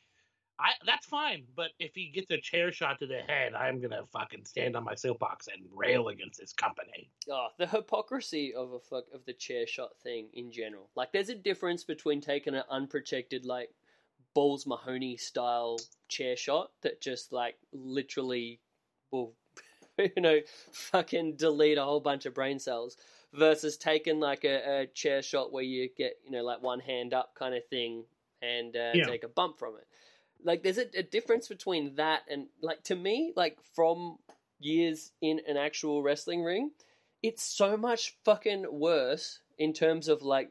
I, 0.60 0.72
that's 0.84 1.06
fine, 1.06 1.44
but 1.56 1.70
if 1.78 1.94
he 1.94 2.08
gets 2.08 2.30
a 2.30 2.36
chair 2.36 2.70
shot 2.70 2.98
to 2.98 3.06
the 3.06 3.20
head, 3.20 3.54
I'm 3.54 3.80
gonna 3.80 4.04
fucking 4.12 4.44
stand 4.44 4.76
on 4.76 4.84
my 4.84 4.94
soapbox 4.94 5.46
and 5.46 5.64
rail 5.74 6.08
against 6.08 6.38
this 6.38 6.52
company. 6.52 7.08
Oh, 7.30 7.48
the 7.58 7.66
hypocrisy 7.66 8.52
of 8.52 8.72
a 8.72 8.78
fuck 8.78 9.04
of 9.14 9.24
the 9.24 9.32
chair 9.32 9.66
shot 9.66 9.96
thing 10.02 10.28
in 10.34 10.52
general. 10.52 10.90
Like, 10.94 11.12
there's 11.12 11.30
a 11.30 11.34
difference 11.34 11.82
between 11.82 12.20
taking 12.20 12.54
an 12.54 12.64
unprotected, 12.68 13.46
like 13.46 13.70
Balls 14.34 14.66
Mahoney 14.66 15.16
style 15.16 15.78
chair 16.08 16.36
shot 16.36 16.72
that 16.82 17.00
just 17.00 17.32
like 17.32 17.56
literally 17.72 18.60
will, 19.10 19.34
you 19.98 20.10
know, 20.22 20.40
fucking 20.72 21.36
delete 21.36 21.78
a 21.78 21.84
whole 21.84 22.00
bunch 22.00 22.26
of 22.26 22.34
brain 22.34 22.58
cells, 22.58 22.98
versus 23.32 23.76
taking 23.76 24.20
like 24.20 24.44
a, 24.44 24.82
a 24.82 24.86
chair 24.86 25.22
shot 25.22 25.52
where 25.52 25.62
you 25.62 25.88
get 25.96 26.18
you 26.24 26.30
know 26.32 26.42
like 26.42 26.62
one 26.62 26.80
hand 26.80 27.14
up 27.14 27.34
kind 27.34 27.54
of 27.54 27.64
thing 27.68 28.04
and 28.42 28.76
uh, 28.76 28.94
Yeah. 28.94 29.06
take 29.06 29.24
a 29.24 29.28
bump 29.28 29.58
from 29.58 29.74
it. 29.76 29.86
Like, 30.42 30.62
there's 30.62 30.78
a, 30.78 30.86
a 30.96 31.02
difference 31.02 31.48
between 31.48 31.96
that 31.96 32.22
and 32.30 32.46
like 32.62 32.82
to 32.84 32.96
me, 32.96 33.32
like 33.36 33.58
from 33.74 34.16
years 34.58 35.12
in 35.20 35.40
an 35.46 35.56
actual 35.56 36.02
wrestling 36.02 36.42
ring 36.42 36.70
it's 37.22 37.42
so 37.42 37.76
much 37.76 38.16
fucking 38.24 38.66
worse 38.70 39.40
in 39.58 39.72
terms 39.72 40.08
of 40.08 40.22
like 40.22 40.50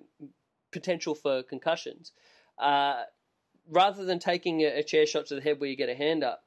potential 0.72 1.16
for 1.16 1.44
concussions. 1.44 2.12
Uh, 2.58 3.04
rather 3.68 4.06
than 4.06 4.20
taking 4.20 4.62
a, 4.62 4.80
a 4.80 4.84
chair 4.84 5.06
shot 5.06 5.26
to 5.28 5.36
the 5.36 5.42
head 5.42 5.60
where 5.60 5.70
you 5.70 5.76
get 5.76 5.90
a 5.90 5.96
hand 5.96 6.24
up, 6.24 6.44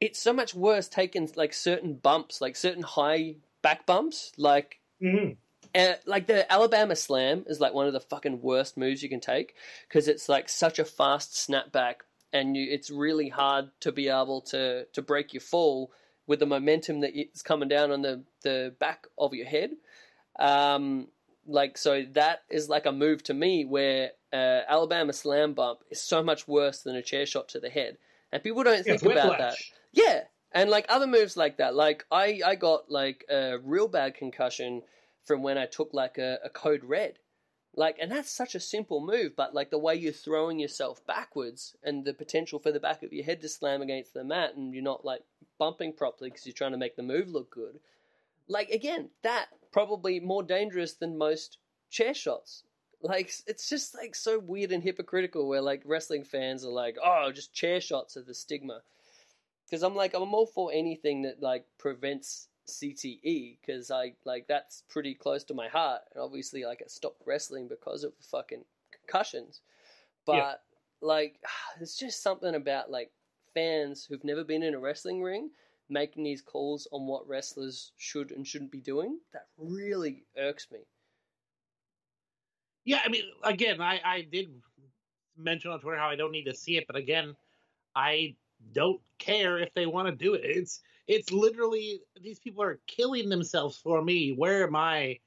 it's 0.00 0.20
so 0.20 0.32
much 0.32 0.54
worse 0.54 0.88
taking 0.88 1.30
like 1.36 1.52
certain 1.52 1.94
bumps, 1.94 2.40
like 2.40 2.56
certain 2.56 2.82
high 2.82 3.36
back 3.62 3.86
bumps, 3.86 4.32
like 4.36 4.78
Mm-hmm. 5.02 5.32
Uh, 5.74 5.94
like 6.06 6.26
the 6.26 6.50
Alabama 6.52 6.96
Slam 6.96 7.44
is 7.46 7.60
like 7.60 7.74
one 7.74 7.86
of 7.86 7.92
the 7.92 8.00
fucking 8.00 8.42
worst 8.42 8.76
moves 8.76 9.02
you 9.02 9.08
can 9.08 9.20
take 9.20 9.54
because 9.88 10.08
it's 10.08 10.28
like 10.28 10.48
such 10.48 10.78
a 10.78 10.84
fast 10.84 11.32
snapback 11.32 11.96
and 12.32 12.56
you, 12.56 12.66
it's 12.70 12.90
really 12.90 13.28
hard 13.28 13.70
to 13.80 13.92
be 13.92 14.08
able 14.08 14.40
to 14.40 14.86
to 14.86 15.02
break 15.02 15.32
your 15.34 15.40
fall 15.40 15.92
with 16.26 16.38
the 16.38 16.46
momentum 16.46 17.00
that 17.00 17.12
is 17.16 17.42
coming 17.42 17.68
down 17.68 17.90
on 17.90 18.02
the 18.02 18.22
the 18.42 18.74
back 18.78 19.06
of 19.18 19.34
your 19.34 19.46
head. 19.46 19.70
Um, 20.38 21.08
like 21.46 21.76
so 21.76 22.04
that 22.12 22.42
is 22.50 22.68
like 22.68 22.86
a 22.86 22.92
move 22.92 23.22
to 23.24 23.34
me 23.34 23.64
where 23.64 24.10
uh, 24.32 24.60
Alabama 24.68 25.12
Slam 25.12 25.54
bump 25.54 25.80
is 25.90 26.00
so 26.02 26.22
much 26.22 26.46
worse 26.46 26.82
than 26.82 26.94
a 26.96 27.02
chair 27.02 27.26
shot 27.26 27.48
to 27.50 27.60
the 27.60 27.70
head, 27.70 27.98
and 28.32 28.42
people 28.42 28.62
don't 28.62 28.76
Yeah, 28.86 28.96
think 28.96 29.02
about 29.04 29.38
that. 29.38 29.54
Yeah, 29.92 30.22
and 30.52 30.70
like 30.70 30.86
other 30.88 31.06
moves 31.06 31.36
like 31.36 31.56
that. 31.58 31.74
Like 31.74 32.04
I, 32.10 32.40
I 32.44 32.54
got 32.54 32.90
like 32.90 33.24
a 33.28 33.58
real 33.62 33.88
bad 33.88 34.14
concussion 34.14 34.82
from 35.30 35.44
when 35.44 35.56
I 35.56 35.66
took 35.66 35.94
like 35.94 36.18
a, 36.18 36.40
a 36.44 36.50
code 36.50 36.82
red. 36.82 37.20
Like, 37.76 37.98
and 38.00 38.10
that's 38.10 38.32
such 38.32 38.56
a 38.56 38.60
simple 38.60 39.00
move, 39.00 39.36
but 39.36 39.54
like 39.54 39.70
the 39.70 39.78
way 39.78 39.94
you're 39.94 40.12
throwing 40.12 40.58
yourself 40.58 41.06
backwards 41.06 41.76
and 41.84 42.04
the 42.04 42.12
potential 42.12 42.58
for 42.58 42.72
the 42.72 42.80
back 42.80 43.04
of 43.04 43.12
your 43.12 43.24
head 43.24 43.40
to 43.42 43.48
slam 43.48 43.80
against 43.80 44.12
the 44.12 44.24
mat 44.24 44.56
and 44.56 44.74
you're 44.74 44.82
not 44.82 45.04
like 45.04 45.22
bumping 45.56 45.92
properly 45.92 46.30
because 46.30 46.46
you're 46.46 46.52
trying 46.52 46.72
to 46.72 46.78
make 46.78 46.96
the 46.96 47.04
move 47.04 47.28
look 47.28 47.48
good. 47.48 47.78
Like, 48.48 48.70
again, 48.70 49.10
that 49.22 49.50
probably 49.70 50.18
more 50.18 50.42
dangerous 50.42 50.94
than 50.94 51.16
most 51.16 51.58
chair 51.90 52.12
shots. 52.12 52.64
Like, 53.00 53.32
it's 53.46 53.68
just 53.68 53.94
like 53.94 54.16
so 54.16 54.40
weird 54.40 54.72
and 54.72 54.82
hypocritical 54.82 55.46
where 55.46 55.62
like 55.62 55.82
wrestling 55.84 56.24
fans 56.24 56.64
are 56.64 56.72
like, 56.72 56.96
oh, 57.04 57.30
just 57.32 57.54
chair 57.54 57.80
shots 57.80 58.16
are 58.16 58.22
the 58.22 58.34
stigma 58.34 58.80
because 59.70 59.84
I'm 59.84 59.94
like 59.94 60.14
I'm 60.14 60.34
all 60.34 60.46
for 60.46 60.72
anything 60.72 61.22
that 61.22 61.40
like 61.40 61.66
prevents 61.78 62.48
CTE 62.70 63.58
because 63.60 63.90
I 63.90 64.14
like 64.24 64.46
that's 64.48 64.82
pretty 64.88 65.14
close 65.14 65.44
to 65.44 65.54
my 65.54 65.68
heart. 65.68 66.02
And 66.14 66.22
obviously, 66.22 66.64
like 66.64 66.82
I 66.82 66.88
stopped 66.88 67.22
wrestling 67.26 67.68
because 67.68 68.04
of 68.04 68.12
fucking 68.30 68.64
concussions. 68.92 69.60
But 70.26 70.36
Yeah. 70.36 70.54
like, 71.08 71.40
there's 71.78 71.96
just 71.96 72.22
something 72.22 72.54
about 72.54 72.90
like 72.90 73.12
fans 73.54 74.04
who've 74.04 74.24
never 74.24 74.44
been 74.44 74.62
in 74.62 74.74
a 74.74 74.78
wrestling 74.78 75.22
ring 75.22 75.50
making 75.88 76.22
these 76.22 76.40
calls 76.40 76.86
on 76.92 77.06
what 77.06 77.26
wrestlers 77.26 77.92
should 77.96 78.30
and 78.30 78.46
shouldn't 78.46 78.70
be 78.70 78.80
doing 78.80 79.18
that 79.32 79.48
really 79.58 80.24
irks 80.38 80.70
me. 80.70 80.78
Yeah, 82.84 83.00
I 83.04 83.08
mean, 83.08 83.24
again, 83.42 83.80
I, 83.80 84.00
I 84.04 84.22
did 84.22 84.62
mention 85.36 85.70
on 85.70 85.80
Twitter 85.80 85.98
how 85.98 86.08
I 86.08 86.16
don't 86.16 86.32
need 86.32 86.44
to 86.44 86.54
see 86.54 86.76
it, 86.76 86.86
but 86.86 86.96
again, 86.96 87.36
I 87.94 88.36
don't 88.72 89.00
care 89.18 89.58
if 89.58 89.72
they 89.74 89.86
want 89.86 90.08
to 90.08 90.14
do 90.14 90.34
it. 90.34 90.42
It's 90.44 90.80
it's 91.10 91.32
literally 91.32 92.00
these 92.22 92.38
people 92.38 92.62
are 92.62 92.78
killing 92.86 93.28
themselves 93.28 93.76
for 93.76 94.00
me. 94.00 94.32
Where 94.32 94.62
am 94.62 94.76
I 94.76 95.18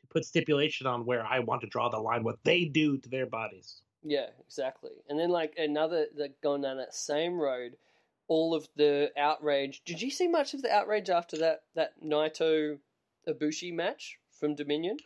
to 0.00 0.06
put 0.08 0.24
stipulation 0.24 0.86
on 0.86 1.04
where 1.04 1.26
I 1.26 1.40
want 1.40 1.62
to 1.62 1.66
draw 1.66 1.88
the 1.88 1.98
line? 1.98 2.22
What 2.22 2.38
they 2.44 2.64
do 2.64 2.96
to 2.98 3.08
their 3.08 3.26
bodies? 3.26 3.82
Yeah, 4.04 4.26
exactly. 4.38 4.92
And 5.08 5.18
then 5.18 5.30
like 5.30 5.54
another 5.58 6.06
like 6.16 6.40
going 6.44 6.62
down 6.62 6.76
that 6.76 6.94
same 6.94 7.40
road, 7.40 7.76
all 8.28 8.54
of 8.54 8.68
the 8.76 9.10
outrage. 9.18 9.82
Did 9.84 10.00
you 10.00 10.12
see 10.12 10.28
much 10.28 10.54
of 10.54 10.62
the 10.62 10.72
outrage 10.72 11.10
after 11.10 11.36
that 11.38 11.62
that 11.74 12.00
Naito 12.00 12.78
Ibushi 13.28 13.74
match 13.74 14.18
from 14.30 14.54
Dominion? 14.54 14.96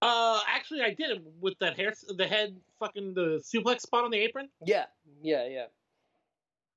Uh, 0.00 0.40
actually, 0.48 0.80
I 0.80 0.94
did 0.94 1.10
it 1.10 1.22
with 1.40 1.58
that 1.58 1.76
hair, 1.76 1.92
the 2.16 2.26
head, 2.26 2.56
fucking 2.78 3.12
the 3.12 3.42
suplex 3.44 3.82
spot 3.82 4.04
on 4.04 4.10
the 4.10 4.18
apron. 4.18 4.48
Yeah, 4.64 4.84
yeah, 5.20 5.46
yeah. 5.46 5.66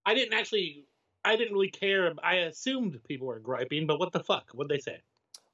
I 0.05 0.15
didn't 0.15 0.33
actually, 0.33 0.87
I 1.23 1.35
didn't 1.35 1.53
really 1.53 1.69
care. 1.71 2.13
I 2.23 2.35
assumed 2.37 3.03
people 3.05 3.27
were 3.27 3.39
griping, 3.39 3.87
but 3.87 3.99
what 3.99 4.11
the 4.11 4.23
fuck? 4.23 4.51
What'd 4.51 4.69
they 4.69 4.79
say? 4.81 5.01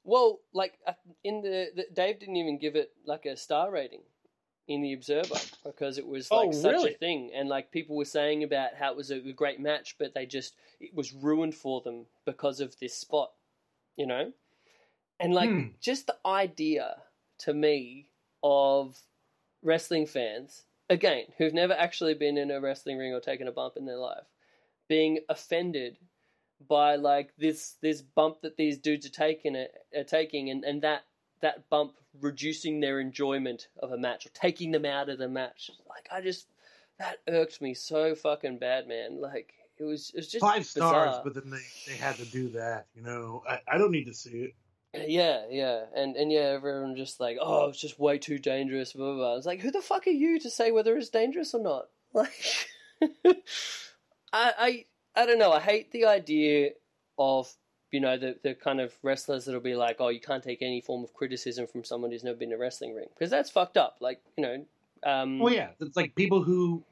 Well, 0.04 0.40
like 0.52 0.78
uh, 0.86 0.94
in 1.24 1.42
the, 1.42 1.70
the 1.74 1.86
Dave 1.92 2.18
didn't 2.18 2.36
even 2.36 2.58
give 2.58 2.76
it 2.76 2.92
like 3.04 3.26
a 3.26 3.36
star 3.36 3.70
rating 3.70 4.02
in 4.66 4.82
the 4.82 4.92
Observer 4.92 5.38
because 5.64 5.98
it 5.98 6.06
was 6.06 6.32
like 6.32 6.48
Oh, 6.48 6.52
such 6.52 6.74
really? 6.74 6.90
a 6.94 6.96
thing, 6.98 7.30
and 7.34 7.48
like 7.48 7.70
people 7.70 7.96
were 7.96 8.04
saying 8.04 8.42
about 8.42 8.74
how 8.74 8.90
it 8.90 8.96
was 8.96 9.10
a, 9.10 9.16
a 9.16 9.32
great 9.32 9.60
match, 9.60 9.96
but 9.98 10.14
they 10.14 10.26
just 10.26 10.56
it 10.80 10.94
was 10.94 11.12
ruined 11.12 11.54
for 11.54 11.80
them 11.80 12.06
because 12.24 12.60
of 12.60 12.78
this 12.78 12.94
spot, 12.94 13.32
you 13.96 14.06
know, 14.06 14.32
and 15.20 15.34
like 15.34 15.50
Hmm. 15.50 15.68
just 15.80 16.06
the 16.06 16.16
idea 16.26 17.02
to 17.38 17.54
me 17.54 18.08
of 18.42 19.00
wrestling 19.62 20.06
fans 20.06 20.64
again 20.90 21.26
who've 21.38 21.54
never 21.54 21.72
actually 21.74 22.14
been 22.14 22.38
in 22.38 22.50
a 22.50 22.60
wrestling 22.60 22.98
ring 22.98 23.12
or 23.12 23.20
taken 23.20 23.48
a 23.48 23.52
bump 23.52 23.76
in 23.76 23.86
their 23.86 23.96
life 23.96 24.24
being 24.88 25.20
offended 25.28 25.98
by 26.68 26.96
like 26.96 27.30
this 27.38 27.76
this 27.82 28.02
bump 28.02 28.40
that 28.42 28.56
these 28.56 28.78
dudes 28.78 29.06
are 29.06 29.10
taking 29.10 29.56
are 29.56 30.04
taking 30.04 30.50
and, 30.50 30.64
and 30.64 30.82
that 30.82 31.02
that 31.40 31.68
bump 31.70 31.92
reducing 32.20 32.80
their 32.80 32.98
enjoyment 32.98 33.68
of 33.80 33.92
a 33.92 33.98
match 33.98 34.26
or 34.26 34.30
taking 34.30 34.72
them 34.72 34.84
out 34.84 35.08
of 35.08 35.18
the 35.18 35.28
match 35.28 35.70
like 35.88 36.08
i 36.10 36.20
just 36.20 36.48
that 36.98 37.18
irked 37.28 37.62
me 37.62 37.74
so 37.74 38.14
fucking 38.14 38.58
bad 38.58 38.88
man 38.88 39.20
like 39.20 39.54
it 39.78 39.84
was 39.84 40.10
it 40.10 40.18
was 40.18 40.28
just 40.28 40.40
Five 40.40 40.66
stars, 40.66 41.08
bizarre. 41.08 41.20
but 41.24 41.34
then 41.34 41.50
they, 41.50 41.92
they 41.92 41.96
had 41.96 42.16
to 42.16 42.24
do 42.24 42.48
that. 42.50 42.86
You 42.94 43.02
know, 43.02 43.42
I, 43.48 43.60
I 43.68 43.78
don't 43.78 43.92
need 43.92 44.06
to 44.06 44.14
see 44.14 44.30
it. 44.50 44.54
Yeah, 45.08 45.44
yeah, 45.50 45.84
and 45.94 46.16
and 46.16 46.32
yeah, 46.32 46.40
everyone 46.56 46.96
just 46.96 47.20
like, 47.20 47.38
oh, 47.40 47.68
it's 47.68 47.80
just 47.80 47.98
way 47.98 48.18
too 48.18 48.38
dangerous. 48.38 48.92
Blah 48.92 49.06
blah. 49.06 49.16
blah. 49.16 49.32
I 49.32 49.36
was 49.36 49.46
like, 49.46 49.60
who 49.60 49.70
the 49.70 49.80
fuck 49.80 50.06
are 50.06 50.10
you 50.10 50.40
to 50.40 50.50
say 50.50 50.72
whether 50.72 50.96
it's 50.96 51.10
dangerous 51.10 51.54
or 51.54 51.62
not? 51.62 51.86
Like, 52.14 52.32
I 54.32 54.84
I 55.14 55.22
I 55.22 55.26
don't 55.26 55.38
know. 55.38 55.52
I 55.52 55.60
hate 55.60 55.90
the 55.92 56.06
idea 56.06 56.70
of 57.18 57.52
you 57.90 58.00
know 58.00 58.18
the 58.18 58.36
the 58.42 58.54
kind 58.54 58.80
of 58.80 58.94
wrestlers 59.02 59.44
that'll 59.44 59.60
be 59.60 59.74
like, 59.74 59.96
oh, 59.98 60.08
you 60.08 60.20
can't 60.20 60.42
take 60.42 60.62
any 60.62 60.80
form 60.80 61.04
of 61.04 61.14
criticism 61.14 61.66
from 61.66 61.84
someone 61.84 62.10
who's 62.10 62.24
never 62.24 62.36
been 62.36 62.50
in 62.50 62.56
a 62.56 62.58
wrestling 62.58 62.94
ring 62.94 63.08
because 63.14 63.30
that's 63.30 63.50
fucked 63.50 63.76
up. 63.76 63.96
Like 64.00 64.20
you 64.36 64.42
know, 64.42 64.64
um, 65.04 65.38
Well, 65.38 65.52
yeah, 65.52 65.70
it's 65.80 65.96
like 65.96 66.14
people 66.14 66.42
who 66.42 66.82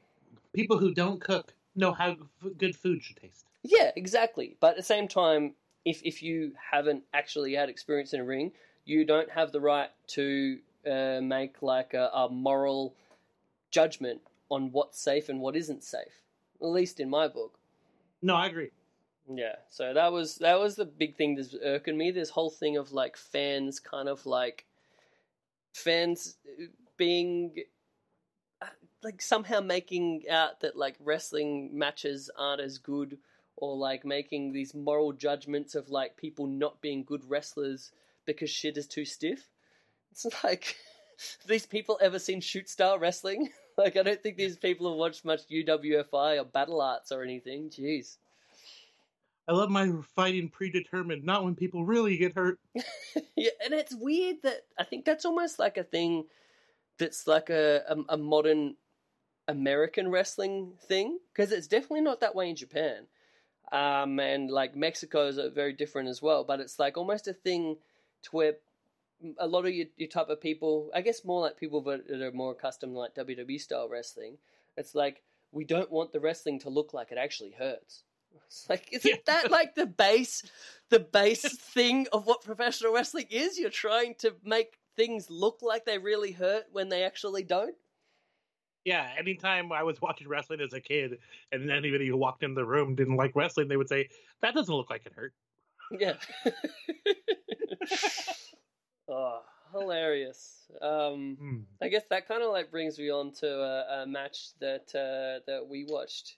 people 0.53 0.77
who 0.77 0.93
don't 0.93 1.21
cook 1.21 1.53
know 1.75 1.91
how 1.91 2.11
f- 2.11 2.51
good 2.57 2.75
food 2.75 3.03
should 3.03 3.17
taste. 3.17 3.45
Yeah, 3.63 3.91
exactly. 3.95 4.57
But 4.59 4.71
at 4.71 4.77
the 4.77 4.83
same 4.83 5.07
time, 5.07 5.53
if 5.85 6.01
if 6.03 6.23
you 6.23 6.53
haven't 6.71 7.03
actually 7.13 7.53
had 7.53 7.69
experience 7.69 8.13
in 8.13 8.19
a 8.19 8.25
ring, 8.25 8.51
you 8.85 9.05
don't 9.05 9.29
have 9.29 9.51
the 9.51 9.61
right 9.61 9.89
to 10.07 10.59
uh, 10.89 11.19
make 11.21 11.61
like 11.61 11.93
a, 11.93 12.09
a 12.13 12.29
moral 12.29 12.95
judgment 13.71 14.21
on 14.49 14.71
what's 14.71 14.99
safe 14.99 15.29
and 15.29 15.39
what 15.41 15.55
isn't 15.55 15.83
safe. 15.83 16.23
At 16.61 16.67
least 16.67 16.99
in 16.99 17.09
my 17.09 17.27
book. 17.27 17.59
No, 18.21 18.35
I 18.35 18.47
agree. 18.47 18.71
Yeah, 19.29 19.55
so 19.69 19.93
that 19.93 20.11
was 20.11 20.35
that 20.37 20.59
was 20.59 20.75
the 20.75 20.85
big 20.85 21.17
thing 21.17 21.35
that's 21.35 21.55
irking 21.63 21.97
me. 21.97 22.11
This 22.11 22.29
whole 22.29 22.49
thing 22.49 22.77
of 22.77 22.93
like 22.93 23.17
fans, 23.17 23.79
kind 23.79 24.07
of 24.07 24.25
like 24.25 24.65
fans 25.73 26.37
being 26.95 27.53
like 29.03 29.21
somehow 29.21 29.59
making 29.59 30.23
out 30.29 30.61
that 30.61 30.75
like 30.75 30.95
wrestling 31.03 31.77
matches 31.77 32.29
aren't 32.37 32.61
as 32.61 32.77
good, 32.77 33.17
or 33.57 33.75
like 33.75 34.05
making 34.05 34.53
these 34.53 34.73
moral 34.73 35.11
judgments 35.11 35.75
of 35.75 35.89
like 35.89 36.17
people 36.17 36.47
not 36.47 36.81
being 36.81 37.03
good 37.03 37.23
wrestlers 37.29 37.91
because 38.25 38.49
shit 38.49 38.77
is 38.77 38.87
too 38.87 39.05
stiff. 39.05 39.49
It's 40.11 40.25
like 40.43 40.77
these 41.47 41.65
people 41.65 41.99
ever 42.01 42.19
seen 42.19 42.41
shoot 42.41 42.69
style 42.69 42.97
wrestling? 42.97 43.49
like 43.85 43.97
I 43.97 44.03
don't 44.03 44.21
think 44.21 44.37
these 44.37 44.57
people 44.57 44.89
have 44.89 44.97
watched 44.97 45.25
much 45.25 45.47
UWFI 45.49 46.41
or 46.41 46.45
Battle 46.45 46.81
Arts 46.81 47.11
or 47.11 47.23
anything. 47.23 47.69
Jeez. 47.69 48.17
I 49.47 49.53
love 49.53 49.69
my 49.69 49.91
fighting 50.15 50.49
predetermined, 50.49 51.23
not 51.23 51.45
when 51.45 51.55
people 51.55 51.85
really 51.85 52.17
get 52.17 52.35
hurt. 52.35 52.59
yeah, 53.35 53.51
and 53.63 53.73
it's 53.73 53.95
weird 53.95 54.37
that 54.43 54.65
I 54.77 54.83
think 54.83 55.05
that's 55.05 55.23
almost 55.23 55.57
like 55.57 55.77
a 55.77 55.83
thing 55.83 56.25
that's 56.97 57.27
like 57.27 57.49
a 57.49 57.83
a, 57.87 58.15
a 58.15 58.17
modern 58.17 58.75
American 59.47 60.09
wrestling 60.09 60.73
thing 60.87 61.19
because 61.33 61.51
it's 61.51 61.67
definitely 61.67 62.01
not 62.01 62.19
that 62.19 62.35
way 62.35 62.49
in 62.49 62.55
Japan. 62.55 63.07
Um, 63.71 64.19
and 64.19 64.49
like 64.49 64.75
Mexico 64.75 65.27
is 65.27 65.39
very 65.53 65.73
different 65.73 66.09
as 66.09 66.21
well, 66.21 66.43
but 66.43 66.59
it's 66.59 66.79
like 66.79 66.97
almost 66.97 67.27
a 67.27 67.33
thing 67.33 67.77
to 68.23 68.29
where 68.31 68.53
a 69.39 69.47
lot 69.47 69.65
of 69.65 69.73
your, 69.73 69.87
your 69.97 70.09
type 70.09 70.29
of 70.29 70.41
people, 70.41 70.89
I 70.93 71.01
guess 71.01 71.25
more 71.25 71.41
like 71.41 71.57
people 71.57 71.81
that 71.81 72.09
are 72.09 72.31
more 72.31 72.51
accustomed 72.51 72.93
to 72.93 72.99
like 72.99 73.15
WWE 73.15 73.59
style 73.59 73.89
wrestling, 73.89 74.37
it's 74.75 74.93
like 74.95 75.23
we 75.51 75.63
don't 75.65 75.91
want 75.91 76.11
the 76.13 76.19
wrestling 76.19 76.59
to 76.59 76.69
look 76.69 76.93
like 76.93 77.11
it 77.11 77.17
actually 77.17 77.51
hurts. 77.51 78.03
It's 78.45 78.69
like, 78.69 78.89
isn't 78.91 79.09
Yeah. 79.09 79.17
that 79.25 79.51
like 79.51 79.75
the 79.75 79.85
base, 79.85 80.43
the 80.89 80.99
base 80.99 81.57
thing 81.57 82.07
of 82.11 82.25
what 82.27 82.43
professional 82.43 82.93
wrestling 82.93 83.27
is? 83.29 83.57
You're 83.57 83.69
trying 83.69 84.15
to 84.19 84.35
make 84.43 84.77
things 84.95 85.29
look 85.29 85.59
like 85.61 85.85
they 85.85 85.97
really 85.97 86.31
hurt 86.31 86.65
when 86.71 86.89
they 86.89 87.03
actually 87.03 87.43
don't. 87.43 87.75
Yeah, 88.85 89.09
anytime 89.19 89.71
I 89.73 89.83
was 89.83 90.01
watching 90.01 90.29
wrestling 90.29 90.61
as 90.61 90.71
a 90.71 90.79
kid, 90.79 91.17
and 91.51 91.69
anybody 91.69 92.07
who 92.07 92.15
walked 92.15 92.41
in 92.43 92.53
the 92.53 92.63
room 92.63 92.95
didn't 92.95 93.17
like 93.17 93.35
wrestling, 93.35 93.67
they 93.67 93.75
would 93.75 93.89
say, 93.89 94.07
"That 94.41 94.53
doesn't 94.53 94.73
look 94.73 94.89
like 94.89 95.05
it 95.05 95.11
hurt." 95.13 95.33
Yeah. 95.91 96.13
oh, 99.09 99.41
hilarious. 99.71 100.55
Um, 100.81 101.37
Hmm. 101.39 101.59
I 101.81 101.87
guess 101.89 102.03
that 102.09 102.27
kind 102.27 102.43
of 102.43 102.51
like 102.51 102.71
brings 102.71 102.97
me 102.99 103.09
on 103.11 103.31
to 103.39 103.47
a, 103.47 104.03
a 104.03 104.07
match 104.07 104.49
that 104.59 104.93
uh, 104.95 105.43
that 105.47 105.67
we 105.67 105.85
watched 105.85 106.37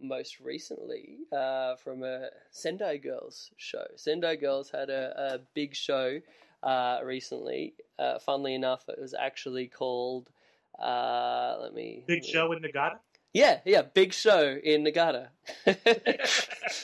most 0.00 0.40
recently 0.40 1.18
uh, 1.32 1.76
from 1.76 2.02
a 2.02 2.28
Sendai 2.50 2.98
Girls 2.98 3.50
show. 3.56 3.84
Sendai 3.96 4.36
Girls 4.36 4.70
had 4.70 4.90
a, 4.90 5.34
a 5.34 5.38
big 5.54 5.74
show 5.74 6.20
uh, 6.62 7.00
recently. 7.02 7.74
Uh, 7.98 8.18
funnily 8.18 8.54
enough, 8.54 8.88
it 8.88 9.00
was 9.00 9.14
actually 9.14 9.66
called. 9.68 10.30
Uh, 10.78 11.56
let 11.62 11.72
me 11.74 12.04
Big 12.06 12.22
show 12.24 12.52
in 12.52 12.60
Niigata. 12.60 12.98
yeah, 13.32 13.60
yeah, 13.64 13.80
big 13.80 14.12
show 14.12 14.58
in 14.62 14.82
Niigata. 14.84 15.30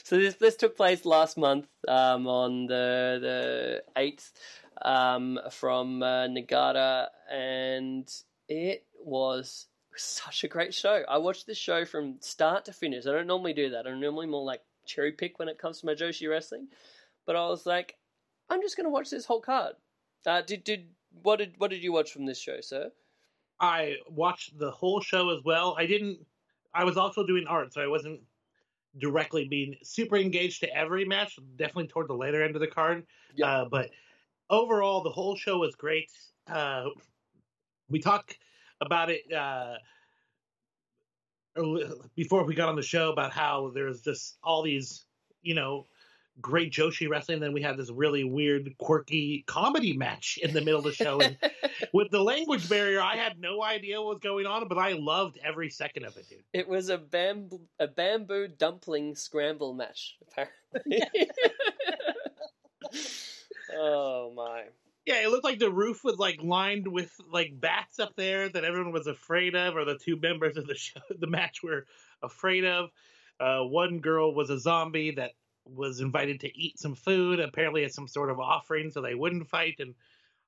so 0.04 0.16
this 0.16 0.36
this 0.36 0.56
took 0.56 0.76
place 0.76 1.04
last 1.04 1.36
month 1.36 1.68
um, 1.88 2.26
on 2.26 2.66
the 2.66 3.18
the 3.20 3.82
eighth 4.00 4.32
um, 4.84 5.38
from 5.50 6.02
uh, 6.02 6.26
Niigata, 6.26 7.08
and 7.30 8.08
it 8.48 8.84
was 9.02 9.66
such 9.96 10.44
a 10.44 10.48
great 10.48 10.74
show. 10.74 11.02
I 11.08 11.18
watched 11.18 11.46
this 11.46 11.58
show 11.58 11.84
from 11.84 12.16
start 12.20 12.64
to 12.66 12.72
finish. 12.72 13.06
I 13.06 13.12
don't 13.12 13.26
normally 13.26 13.52
do 13.52 13.70
that. 13.70 13.86
I'm 13.86 14.00
normally 14.00 14.26
more 14.26 14.44
like 14.44 14.62
cherry 14.86 15.12
pick 15.12 15.38
when 15.38 15.48
it 15.48 15.58
comes 15.58 15.80
to 15.80 15.86
my 15.86 15.94
Joshi 15.94 16.28
wrestling, 16.28 16.68
but 17.26 17.36
I 17.36 17.46
was 17.48 17.66
like, 17.66 17.96
I'm 18.50 18.60
just 18.62 18.76
going 18.76 18.86
to 18.86 18.90
watch 18.90 19.10
this 19.10 19.24
whole 19.24 19.40
card. 19.40 19.74
Uh, 20.26 20.42
did 20.42 20.64
did 20.64 20.86
what 21.22 21.38
did 21.38 21.54
what 21.58 21.70
did 21.70 21.82
you 21.82 21.92
watch 21.92 22.12
from 22.12 22.26
this 22.26 22.38
show, 22.38 22.60
sir? 22.60 22.90
I 23.60 23.96
watched 24.08 24.58
the 24.58 24.70
whole 24.70 25.00
show 25.00 25.30
as 25.30 25.42
well. 25.44 25.76
I 25.78 25.86
didn't. 25.86 26.18
I 26.74 26.84
was 26.84 26.96
also 26.96 27.24
doing 27.24 27.46
art, 27.46 27.72
so 27.72 27.80
I 27.80 27.86
wasn't 27.86 28.20
directly 28.98 29.46
being 29.46 29.76
super 29.82 30.16
engaged 30.16 30.60
to 30.60 30.76
every 30.76 31.04
match. 31.04 31.38
Definitely 31.56 31.88
toward 31.88 32.08
the 32.08 32.14
later 32.14 32.42
end 32.42 32.56
of 32.56 32.60
the 32.60 32.66
card. 32.66 33.06
Yeah. 33.34 33.46
Uh, 33.46 33.64
but 33.66 33.90
overall, 34.52 35.02
the 35.02 35.10
whole 35.10 35.34
show 35.34 35.58
was 35.58 35.74
great. 35.74 36.08
Uh, 36.46 36.84
we 37.88 37.98
talked 37.98 38.38
about 38.80 39.10
it 39.10 39.32
uh, 39.32 39.74
before 42.14 42.44
we 42.44 42.54
got 42.54 42.68
on 42.68 42.76
the 42.76 42.82
show 42.82 43.10
about 43.10 43.32
how 43.32 43.72
there's 43.74 44.02
just 44.02 44.36
all 44.44 44.62
these, 44.62 45.06
you 45.42 45.54
know, 45.54 45.86
great 46.40 46.72
Joshi 46.72 47.08
wrestling. 47.08 47.40
Then 47.40 47.52
we 47.52 47.62
had 47.62 47.76
this 47.76 47.90
really 47.90 48.24
weird, 48.24 48.74
quirky 48.78 49.44
comedy 49.46 49.92
match 49.96 50.38
in 50.42 50.52
the 50.52 50.60
middle 50.60 50.78
of 50.78 50.84
the 50.84 50.92
show. 50.92 51.20
And 51.20 51.36
with 51.92 52.10
the 52.10 52.22
language 52.22 52.68
barrier, 52.68 53.00
I 53.00 53.16
had 53.16 53.38
no 53.38 53.62
idea 53.62 54.00
what 54.00 54.08
was 54.08 54.18
going 54.20 54.46
on, 54.46 54.66
but 54.68 54.78
I 54.78 54.92
loved 54.92 55.38
every 55.44 55.70
second 55.70 56.04
of 56.04 56.16
it, 56.16 56.28
dude. 56.28 56.44
It 56.52 56.68
was 56.68 56.88
a 56.88 56.98
bamboo 56.98 57.60
a 57.78 57.86
bamboo 57.86 58.48
dumpling 58.48 59.14
scramble 59.14 59.74
match, 59.74 60.16
apparently. 60.22 61.02
oh 63.74 64.32
my. 64.34 64.64
Yeah, 65.04 65.24
it 65.24 65.30
looked 65.30 65.44
like 65.44 65.58
the 65.58 65.70
roof 65.70 66.04
was 66.04 66.18
like 66.18 66.40
lined 66.42 66.86
with 66.86 67.12
like 67.30 67.60
bats 67.60 67.98
up 67.98 68.14
there 68.16 68.48
that 68.48 68.64
everyone 68.64 68.92
was 68.92 69.06
afraid 69.06 69.56
of, 69.56 69.76
or 69.76 69.84
the 69.84 69.98
two 69.98 70.16
members 70.16 70.56
of 70.56 70.66
the 70.66 70.76
show, 70.76 71.00
the 71.18 71.26
match 71.26 71.62
were 71.62 71.86
afraid 72.22 72.64
of. 72.64 72.90
Uh, 73.40 73.60
one 73.64 73.98
girl 73.98 74.34
was 74.34 74.50
a 74.50 74.58
zombie 74.58 75.12
that 75.12 75.32
was 75.64 76.00
invited 76.00 76.40
to 76.40 76.58
eat 76.58 76.78
some 76.78 76.94
food, 76.94 77.40
apparently 77.40 77.84
as 77.84 77.94
some 77.94 78.06
sort 78.06 78.30
of 78.30 78.38
offering, 78.38 78.90
so 78.90 79.00
they 79.00 79.14
wouldn't 79.14 79.48
fight. 79.48 79.76
And 79.80 79.94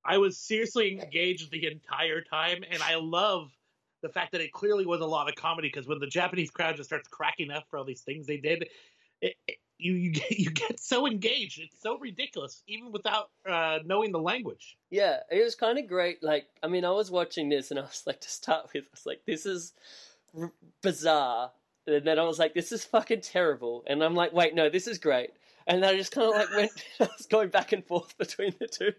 I 0.05 0.19
was 0.19 0.39
seriously 0.39 1.01
engaged 1.01 1.51
the 1.51 1.67
entire 1.67 2.21
time, 2.21 2.63
and 2.71 2.83
I 2.83 2.97
love 2.97 3.51
the 4.03 4.09
fact 4.09 4.33
that 4.33 4.41
it 4.41 4.53
clearly 4.53 4.85
was 4.85 5.01
a 5.01 5.07
lot 5.07 5.29
of 5.29 5.35
comedy 5.35 5.69
because 5.69 5.89
when 5.89 5.99
the 5.99 6.07
Japanese 6.07 6.51
crowd 6.51 6.77
just 6.77 6.91
starts 6.91 7.09
cracking 7.09 7.51
up 7.51 7.65
for 7.71 7.79
all 7.79 7.85
these 7.85 8.03
things 8.03 8.27
they 8.27 8.37
did, 8.37 8.69
it, 9.23 9.35
you 9.85 9.92
you 9.92 10.11
get 10.11 10.31
you 10.38 10.51
get 10.51 10.81
so 10.81 11.07
engaged. 11.07 11.61
It's 11.61 11.81
so 11.81 11.99
ridiculous, 11.99 12.62
even 12.66 12.90
without 12.90 13.31
uh, 13.49 13.79
knowing 13.85 14.12
the 14.12 14.20
language. 14.20 14.77
Yeah, 14.90 15.18
it 15.31 15.44
was 15.44 15.55
kind 15.55 15.79
of 15.79 15.87
great. 15.87 16.23
Like, 16.23 16.47
I 16.62 16.68
mean, 16.68 16.85
I 16.85 16.90
was 16.90 17.11
watching 17.11 17.49
this 17.49 17.70
and 17.70 17.79
I 17.79 17.83
was 17.83 18.03
like, 18.07 18.20
to 18.20 18.31
start 18.31 18.70
with, 18.73 18.85
I 18.85 18.88
was 18.92 19.07
like, 19.07 19.20
this 19.27 19.44
is 19.47 19.75
r- 20.38 20.53
bizarre. 20.83 21.53
And 21.87 22.07
then 22.07 22.18
I 22.18 22.23
was 22.23 22.38
like, 22.38 22.55
this 22.55 22.73
is 22.73 22.85
fucking 22.85 23.20
terrible. 23.20 23.85
And 23.87 24.03
I'm 24.03 24.14
like, 24.14 24.33
wait, 24.33 24.55
no, 24.55 24.70
this 24.70 24.87
is 24.87 24.99
great. 24.99 25.31
And 25.66 25.83
then 25.83 25.94
I 25.94 25.97
just 25.97 26.12
kind 26.12 26.29
of 26.29 26.35
like 26.35 26.57
went, 26.57 26.73
I 27.01 27.09
was 27.18 27.27
going 27.27 27.51
back 27.51 27.73
and 27.73 27.85
forth 27.85 28.16
between 28.18 28.55
the 28.59 28.66
two. 28.66 28.92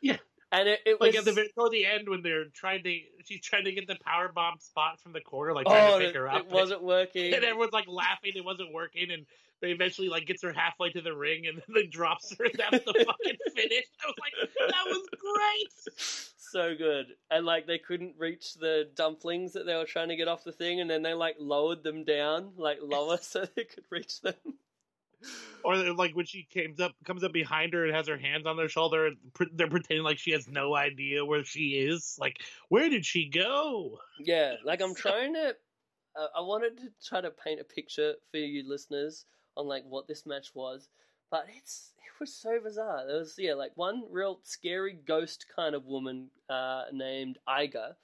Yeah. 0.00 0.18
And 0.52 0.68
it, 0.68 0.80
it 0.84 1.00
was. 1.00 1.08
Like 1.08 1.16
at 1.16 1.24
the 1.24 1.32
very 1.32 1.48
toward 1.48 1.72
the 1.72 1.86
end 1.86 2.08
when 2.08 2.22
they're 2.22 2.44
trying 2.44 2.84
to, 2.84 2.98
she's 3.24 3.40
trying 3.40 3.64
to 3.64 3.72
get 3.72 3.88
the 3.88 3.96
power 4.04 4.30
bomb 4.32 4.58
spot 4.60 5.00
from 5.00 5.12
the 5.12 5.20
corner, 5.20 5.54
like 5.54 5.66
trying 5.66 5.94
oh, 5.94 5.98
to 5.98 6.04
pick 6.04 6.14
it, 6.14 6.18
her 6.18 6.28
up. 6.28 6.40
it 6.40 6.50
wasn't 6.50 6.82
working. 6.82 7.32
and 7.34 7.42
everyone's 7.42 7.72
like 7.72 7.88
laughing, 7.88 8.32
it 8.36 8.44
wasn't 8.44 8.72
working, 8.72 9.10
and 9.10 9.24
they 9.62 9.70
eventually 9.70 10.08
like 10.08 10.26
gets 10.26 10.42
her 10.42 10.52
halfway 10.52 10.90
to 10.90 11.00
the 11.00 11.14
ring, 11.14 11.46
and 11.46 11.56
then 11.66 11.74
they 11.74 11.86
drops 11.86 12.36
her, 12.36 12.44
and 12.44 12.54
that's 12.58 12.84
the 12.84 12.92
fucking 12.92 13.38
finish. 13.56 13.84
I 14.02 14.06
was 14.06 14.16
like, 14.20 14.50
that 14.68 14.84
was 14.86 15.08
great. 15.18 15.96
so 16.36 16.74
good. 16.76 17.06
And 17.30 17.46
like 17.46 17.66
they 17.66 17.78
couldn't 17.78 18.16
reach 18.18 18.54
the 18.54 18.90
dumplings 18.94 19.52
that 19.52 19.64
they 19.64 19.74
were 19.74 19.84
trying 19.84 20.08
to 20.08 20.16
get 20.16 20.28
off 20.28 20.44
the 20.44 20.52
thing, 20.52 20.80
and 20.80 20.90
then 20.90 21.02
they 21.02 21.14
like 21.14 21.36
lowered 21.38 21.82
them 21.82 22.04
down, 22.04 22.50
like 22.58 22.78
lower, 22.82 23.16
so 23.22 23.46
they 23.56 23.64
could 23.64 23.84
reach 23.90 24.20
them. 24.20 24.34
Or 25.62 25.76
like 25.76 26.16
when 26.16 26.26
she 26.26 26.48
comes 26.52 26.80
up, 26.80 26.92
comes 27.04 27.22
up 27.22 27.32
behind 27.32 27.74
her 27.74 27.84
and 27.84 27.94
has 27.94 28.08
her 28.08 28.18
hands 28.18 28.44
on 28.44 28.56
their 28.56 28.68
shoulder, 28.68 29.10
they're 29.52 29.68
pretending 29.68 30.02
like 30.02 30.18
she 30.18 30.32
has 30.32 30.48
no 30.48 30.74
idea 30.74 31.24
where 31.24 31.44
she 31.44 31.76
is. 31.76 32.16
Like, 32.18 32.40
where 32.70 32.90
did 32.90 33.06
she 33.06 33.28
go? 33.28 34.00
Yeah, 34.18 34.56
like 34.64 34.82
I'm 34.82 34.96
trying 34.96 35.34
to. 35.34 35.54
Uh, 36.14 36.26
I 36.36 36.40
wanted 36.40 36.76
to 36.78 36.88
try 37.08 37.20
to 37.20 37.30
paint 37.30 37.60
a 37.60 37.64
picture 37.64 38.14
for 38.32 38.36
you 38.38 38.68
listeners 38.68 39.24
on 39.56 39.66
like 39.66 39.84
what 39.88 40.06
this 40.08 40.26
match 40.26 40.54
was, 40.54 40.88
but 41.30 41.46
it's 41.56 41.92
it 41.98 42.20
was 42.20 42.34
so 42.34 42.58
bizarre. 42.62 43.06
There 43.06 43.18
was 43.18 43.34
yeah, 43.38 43.54
like 43.54 43.72
one 43.74 44.04
real 44.10 44.40
scary 44.42 44.98
ghost 45.06 45.46
kind 45.54 45.74
of 45.74 45.86
woman 45.86 46.28
uh, 46.48 46.84
named 46.92 47.38
Iga. 47.48 47.94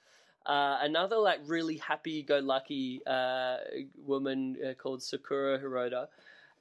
Uh, 0.45 0.77
another 0.81 1.17
like 1.17 1.39
really 1.45 1.77
happy-go-lucky 1.77 3.01
uh, 3.05 3.57
woman 4.05 4.57
uh, 4.65 4.73
called 4.73 5.03
Sakura 5.03 5.59
Hirota, 5.59 6.07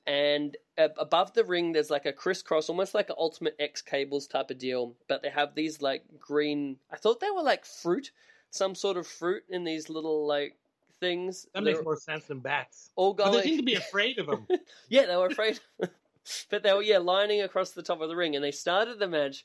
and 0.07 0.57
above 0.77 1.33
the 1.33 1.44
ring 1.44 1.72
there's 1.72 1.90
like 1.90 2.05
a 2.05 2.12
crisscross, 2.12 2.68
almost 2.68 2.92
like 2.92 3.09
an 3.09 3.16
Ultimate 3.18 3.57
X 3.59 3.81
cables 3.81 4.27
type 4.27 4.51
of 4.51 4.59
deal. 4.59 4.94
But 5.09 5.22
they 5.22 5.31
have 5.31 5.55
these 5.55 5.81
like 5.81 6.03
green. 6.18 6.77
I 6.90 6.96
thought 6.96 7.20
they 7.20 7.31
were 7.31 7.42
like 7.42 7.64
fruit, 7.64 8.11
some 8.51 8.74
sort 8.74 8.96
of 8.96 9.07
fruit 9.07 9.44
in 9.48 9.64
these 9.64 9.88
little 9.88 10.27
like 10.27 10.57
things. 11.00 11.46
That 11.54 11.62
makes 11.64 11.82
more 11.82 11.96
sense 11.96 12.24
than 12.26 12.40
bats. 12.40 12.90
all 12.96 13.14
But 13.14 13.32
they 13.32 13.42
seem 13.42 13.58
to 13.58 13.62
be 13.62 13.74
afraid 13.74 14.18
of 14.18 14.26
them. 14.26 14.46
yeah, 14.88 15.06
they 15.06 15.16
were 15.16 15.26
afraid. 15.26 15.61
but 16.50 16.62
they 16.62 16.72
were 16.72 16.82
yeah 16.82 16.98
lining 16.98 17.42
across 17.42 17.70
the 17.70 17.82
top 17.82 18.00
of 18.00 18.08
the 18.08 18.16
ring, 18.16 18.34
and 18.37 18.44
they 18.44 18.50
started 18.50 18.98
the 18.98 19.08
match 19.08 19.44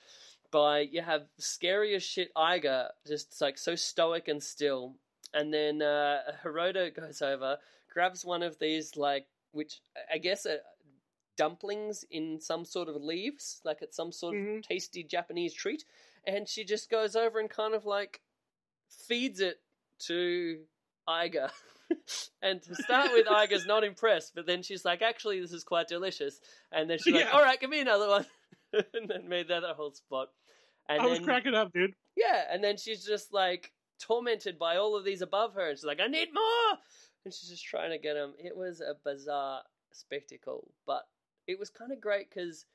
by 0.52 0.82
you 0.82 1.02
have 1.02 1.24
scary 1.40 1.96
as 1.96 2.04
shit 2.04 2.34
Iga, 2.36 2.90
just 3.08 3.40
like 3.42 3.58
so 3.58 3.76
stoic 3.76 4.28
and 4.28 4.42
still, 4.42 4.96
and 5.34 5.54
then 5.54 5.82
uh, 5.82 6.20
Hirota 6.44 6.96
goes 6.96 7.22
over, 7.22 7.58
grabs 7.92 8.24
one 8.24 8.44
of 8.44 8.60
these 8.60 8.96
like 8.96 9.28
which 9.52 9.82
I 10.12 10.18
guess 10.18 10.46
are 10.46 10.60
dumplings 11.36 12.04
in 12.12 12.40
some 12.40 12.66
sort 12.66 12.90
of 12.90 12.96
leaves, 12.96 13.62
like 13.64 13.82
it's 13.82 13.96
some 13.98 14.12
sort 14.12 14.36
Mhm. 14.36 14.58
of 14.58 14.64
tasty 14.68 15.04
Japanese 15.04 15.54
treat, 15.54 15.86
and 16.26 16.48
she 16.48 16.64
just 16.64 16.90
goes 16.90 17.16
over 17.16 17.40
and 17.40 17.50
kind 17.50 17.74
of 17.74 17.86
like 17.86 18.22
feeds 18.90 19.40
it 19.40 19.62
to 20.00 20.66
Iga. 21.08 21.50
and 22.42 22.62
to 22.64 22.76
start 22.76 23.12
with, 23.12 23.28
Iga's 23.28 23.66
not 23.66 23.84
impressed, 23.84 24.34
but 24.36 24.46
then 24.46 24.64
she's 24.64 24.86
like, 24.86 25.02
actually, 25.02 25.40
this 25.40 25.52
is 25.52 25.64
quite 25.64 25.88
delicious. 25.88 26.40
And 26.72 26.90
then 26.90 26.98
she's 27.00 27.14
like, 27.14 27.34
all 27.34 27.42
right, 27.42 27.60
give 27.60 27.70
me 27.70 27.82
another 27.82 28.08
one. 28.08 28.26
and 28.74 29.08
then 29.08 29.28
made 29.28 29.50
that 29.50 29.64
a 29.64 29.74
whole 29.74 29.94
spot. 29.94 30.30
And 30.90 31.02
I 31.02 31.06
was 31.06 31.20
then, 31.20 31.26
cracking 31.26 31.56
up, 31.56 31.72
dude. 31.72 31.94
yeah, 32.16 32.44
and 32.52 32.64
then 32.64 32.78
she's 32.78 33.06
just 33.06 33.34
like 33.34 33.72
tormented 34.00 34.60
by 34.60 34.78
all 34.78 34.96
of 34.98 35.06
these 35.06 35.22
above 35.22 35.54
her, 35.56 35.70
and 35.70 35.78
she's 35.78 35.86
like, 35.86 36.02
I 36.02 36.08
need 36.08 36.30
more! 36.34 36.78
And 37.24 37.34
she's 37.34 37.50
just 37.50 37.66
trying 37.66 37.92
to 37.92 37.98
get 37.98 38.16
them. 38.16 38.34
It 38.38 38.56
was 38.56 38.82
a 38.82 38.96
bizarre 39.06 39.62
spectacle, 39.92 40.72
but 40.86 41.04
it 41.48 41.58
was 41.58 41.70
kind 41.70 41.92
of 41.92 42.02
great 42.02 42.30
because 42.30 42.66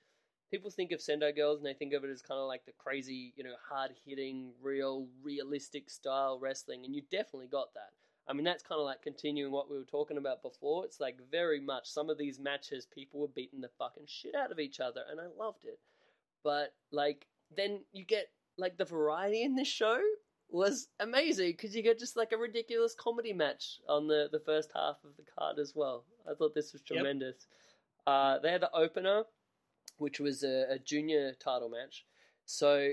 people 0.50 0.70
think 0.70 0.92
of 0.92 1.02
Sendai 1.02 1.32
Girls 1.32 1.58
and 1.58 1.66
they 1.66 1.74
think 1.74 1.92
of 1.92 2.04
it 2.04 2.10
as 2.10 2.22
kind 2.22 2.40
of 2.40 2.46
like 2.46 2.64
the 2.64 2.72
crazy, 2.78 3.34
you 3.36 3.44
know, 3.44 3.54
hard 3.68 3.90
hitting, 4.06 4.52
real, 4.62 5.06
realistic 5.22 5.90
style 5.90 6.38
wrestling, 6.40 6.84
and 6.84 6.94
you 6.94 7.02
definitely 7.10 7.48
got 7.48 7.74
that. 7.74 7.90
I 8.28 8.34
mean, 8.34 8.44
that's 8.44 8.62
kind 8.62 8.78
of 8.78 8.84
like 8.84 9.02
continuing 9.02 9.52
what 9.52 9.70
we 9.70 9.78
were 9.78 9.84
talking 9.84 10.18
about 10.18 10.42
before. 10.42 10.84
It's 10.84 11.00
like 11.00 11.16
very 11.30 11.60
much 11.60 11.88
some 11.88 12.10
of 12.10 12.18
these 12.18 12.38
matches, 12.38 12.86
people 12.86 13.20
were 13.20 13.28
beating 13.28 13.60
the 13.62 13.70
fucking 13.78 14.04
shit 14.06 14.34
out 14.34 14.52
of 14.52 14.58
each 14.60 14.80
other, 14.80 15.00
and 15.10 15.18
I 15.18 15.24
loved 15.38 15.64
it. 15.64 15.78
But 16.44 16.74
like, 16.92 17.26
then 17.56 17.80
you 17.92 18.04
get 18.04 18.28
like 18.58 18.76
the 18.76 18.84
variety 18.84 19.42
in 19.42 19.56
this 19.56 19.68
show 19.68 19.98
was 20.50 20.88
amazing 21.00 21.52
because 21.52 21.74
you 21.74 21.82
get 21.82 21.98
just 21.98 22.16
like 22.16 22.32
a 22.32 22.36
ridiculous 22.36 22.94
comedy 22.94 23.32
match 23.32 23.80
on 23.88 24.08
the 24.08 24.28
the 24.30 24.40
first 24.40 24.70
half 24.74 24.96
of 25.04 25.16
the 25.16 25.22
card 25.38 25.58
as 25.58 25.74
well. 25.74 26.04
I 26.30 26.34
thought 26.34 26.54
this 26.54 26.72
was 26.72 26.82
Yep. 26.82 26.96
tremendous. 26.98 27.46
Uh, 28.06 28.38
they 28.38 28.50
had 28.50 28.62
the 28.62 28.74
opener, 28.74 29.24
which 29.98 30.20
was 30.20 30.42
a, 30.42 30.66
a 30.70 30.78
junior 30.78 31.32
title 31.34 31.68
match. 31.68 32.04
So 32.46 32.92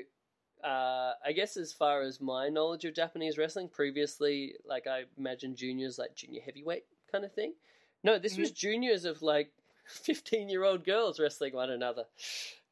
uh, 0.63 1.13
I 1.25 1.31
guess 1.33 1.57
as 1.57 1.73
far 1.73 2.01
as 2.01 2.21
my 2.21 2.49
knowledge 2.49 2.85
of 2.85 2.93
Japanese 2.93 3.37
wrestling, 3.37 3.69
previously, 3.69 4.55
like 4.65 4.87
I 4.87 5.03
imagine 5.17 5.55
juniors 5.55 5.97
like 5.99 6.15
junior 6.15 6.41
heavyweight 6.41 6.85
kind 7.11 7.25
of 7.25 7.33
thing. 7.33 7.53
No, 8.03 8.19
this 8.19 8.37
was 8.37 8.51
juniors 8.51 9.05
of 9.05 9.21
like 9.21 9.51
fifteen 9.85 10.49
year 10.49 10.63
old 10.63 10.85
girls 10.85 11.19
wrestling 11.19 11.53
one 11.53 11.69
another, 11.69 12.03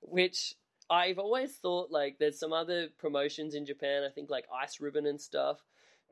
which 0.02 0.56
I've 0.90 1.20
always 1.20 1.54
thought 1.56 1.92
like 1.92 2.18
there's 2.20 2.40
some 2.40 2.54
other 2.54 2.90
promotions 2.98 3.56
in 3.56 3.66
Japan. 3.66 4.04
I 4.04 4.10
think 4.10 4.30
like 4.30 4.46
Ice 4.54 4.80
Ribbon 4.80 5.06
and 5.06 5.20
stuff, 5.20 5.60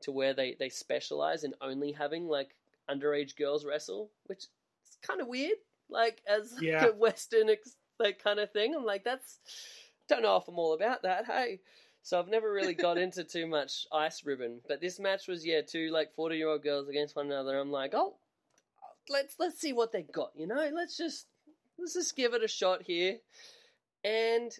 to 0.02 0.12
where 0.12 0.34
they 0.34 0.56
they 0.58 0.68
specialize 0.68 1.44
in 1.44 1.54
only 1.60 1.92
having 1.92 2.28
like 2.28 2.54
underage 2.90 3.36
girls 3.36 3.64
wrestle, 3.64 4.10
which 4.26 4.44
is 4.84 4.98
kind 5.02 5.20
of 5.20 5.28
weird. 5.28 5.58
Like 5.88 6.22
as 6.28 6.54
like, 6.60 6.82
a 6.82 6.94
Western 6.94 7.50
ex- 7.50 7.76
like 7.98 8.22
kind 8.22 8.38
of 8.38 8.52
thing. 8.52 8.74
I'm 8.74 8.84
like 8.84 9.04
that's 9.04 9.38
don't 10.08 10.22
know 10.22 10.36
if 10.36 10.48
I'm 10.48 10.58
all 10.58 10.74
about 10.74 11.02
that. 11.02 11.26
Hey. 11.26 11.60
So 12.04 12.18
I've 12.18 12.28
never 12.28 12.52
really 12.52 12.74
got 12.74 12.98
into 12.98 13.24
too 13.24 13.46
much 13.46 13.86
ice 13.92 14.24
ribbon, 14.24 14.60
but 14.68 14.80
this 14.80 14.98
match 14.98 15.28
was 15.28 15.46
yeah 15.46 15.60
two 15.62 15.90
like 15.90 16.12
forty 16.12 16.36
year 16.36 16.48
old 16.48 16.62
girls 16.62 16.88
against 16.88 17.16
one 17.16 17.26
another. 17.26 17.58
I'm 17.58 17.70
like, 17.70 17.94
oh, 17.94 18.16
let's 19.08 19.36
let's 19.38 19.60
see 19.60 19.72
what 19.72 19.92
they 19.92 20.02
got. 20.02 20.32
You 20.34 20.46
know, 20.46 20.70
let's 20.74 20.96
just 20.96 21.26
let's 21.78 21.94
just 21.94 22.16
give 22.16 22.34
it 22.34 22.44
a 22.44 22.48
shot 22.48 22.82
here. 22.82 23.18
And 24.04 24.50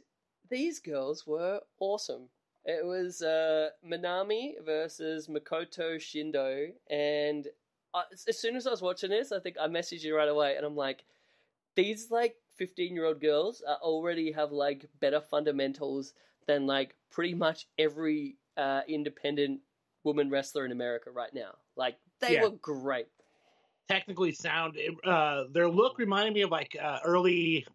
these 0.50 0.78
girls 0.78 1.26
were 1.26 1.60
awesome. 1.80 2.28
It 2.64 2.84
was 2.84 3.22
uh, 3.22 3.70
Minami 3.84 4.52
versus 4.64 5.26
Makoto 5.26 5.96
Shindo, 5.96 6.68
and 6.88 7.48
I, 7.92 8.04
as 8.28 8.38
soon 8.38 8.54
as 8.54 8.68
I 8.68 8.70
was 8.70 8.82
watching 8.82 9.10
this, 9.10 9.32
I 9.32 9.40
think 9.40 9.56
I 9.60 9.66
messaged 9.66 10.04
you 10.04 10.16
right 10.16 10.28
away, 10.28 10.54
and 10.56 10.64
I'm 10.64 10.76
like, 10.76 11.04
these 11.74 12.10
like 12.10 12.36
15 12.56 12.94
year 12.94 13.06
old 13.06 13.20
girls 13.20 13.62
uh, 13.66 13.76
already 13.82 14.32
have 14.32 14.52
like 14.52 14.88
better 15.00 15.20
fundamentals 15.20 16.14
than 16.46 16.66
like 16.66 16.94
pretty 17.10 17.34
much 17.34 17.68
every 17.78 18.36
uh, 18.56 18.82
independent 18.88 19.60
woman 20.04 20.30
wrestler 20.30 20.64
in 20.64 20.72
America 20.72 21.10
right 21.10 21.32
now. 21.32 21.54
Like 21.76 21.98
they 22.20 22.34
Yeah. 22.34 22.42
were 22.42 22.50
great. 22.50 23.08
Technically 23.88 24.32
sound. 24.32 24.78
Uh, 25.04 25.44
their 25.50 25.68
look 25.68 25.98
reminded 25.98 26.34
me 26.34 26.42
of 26.42 26.50
like 26.50 26.76
uh, 26.80 27.00
early 27.04 27.66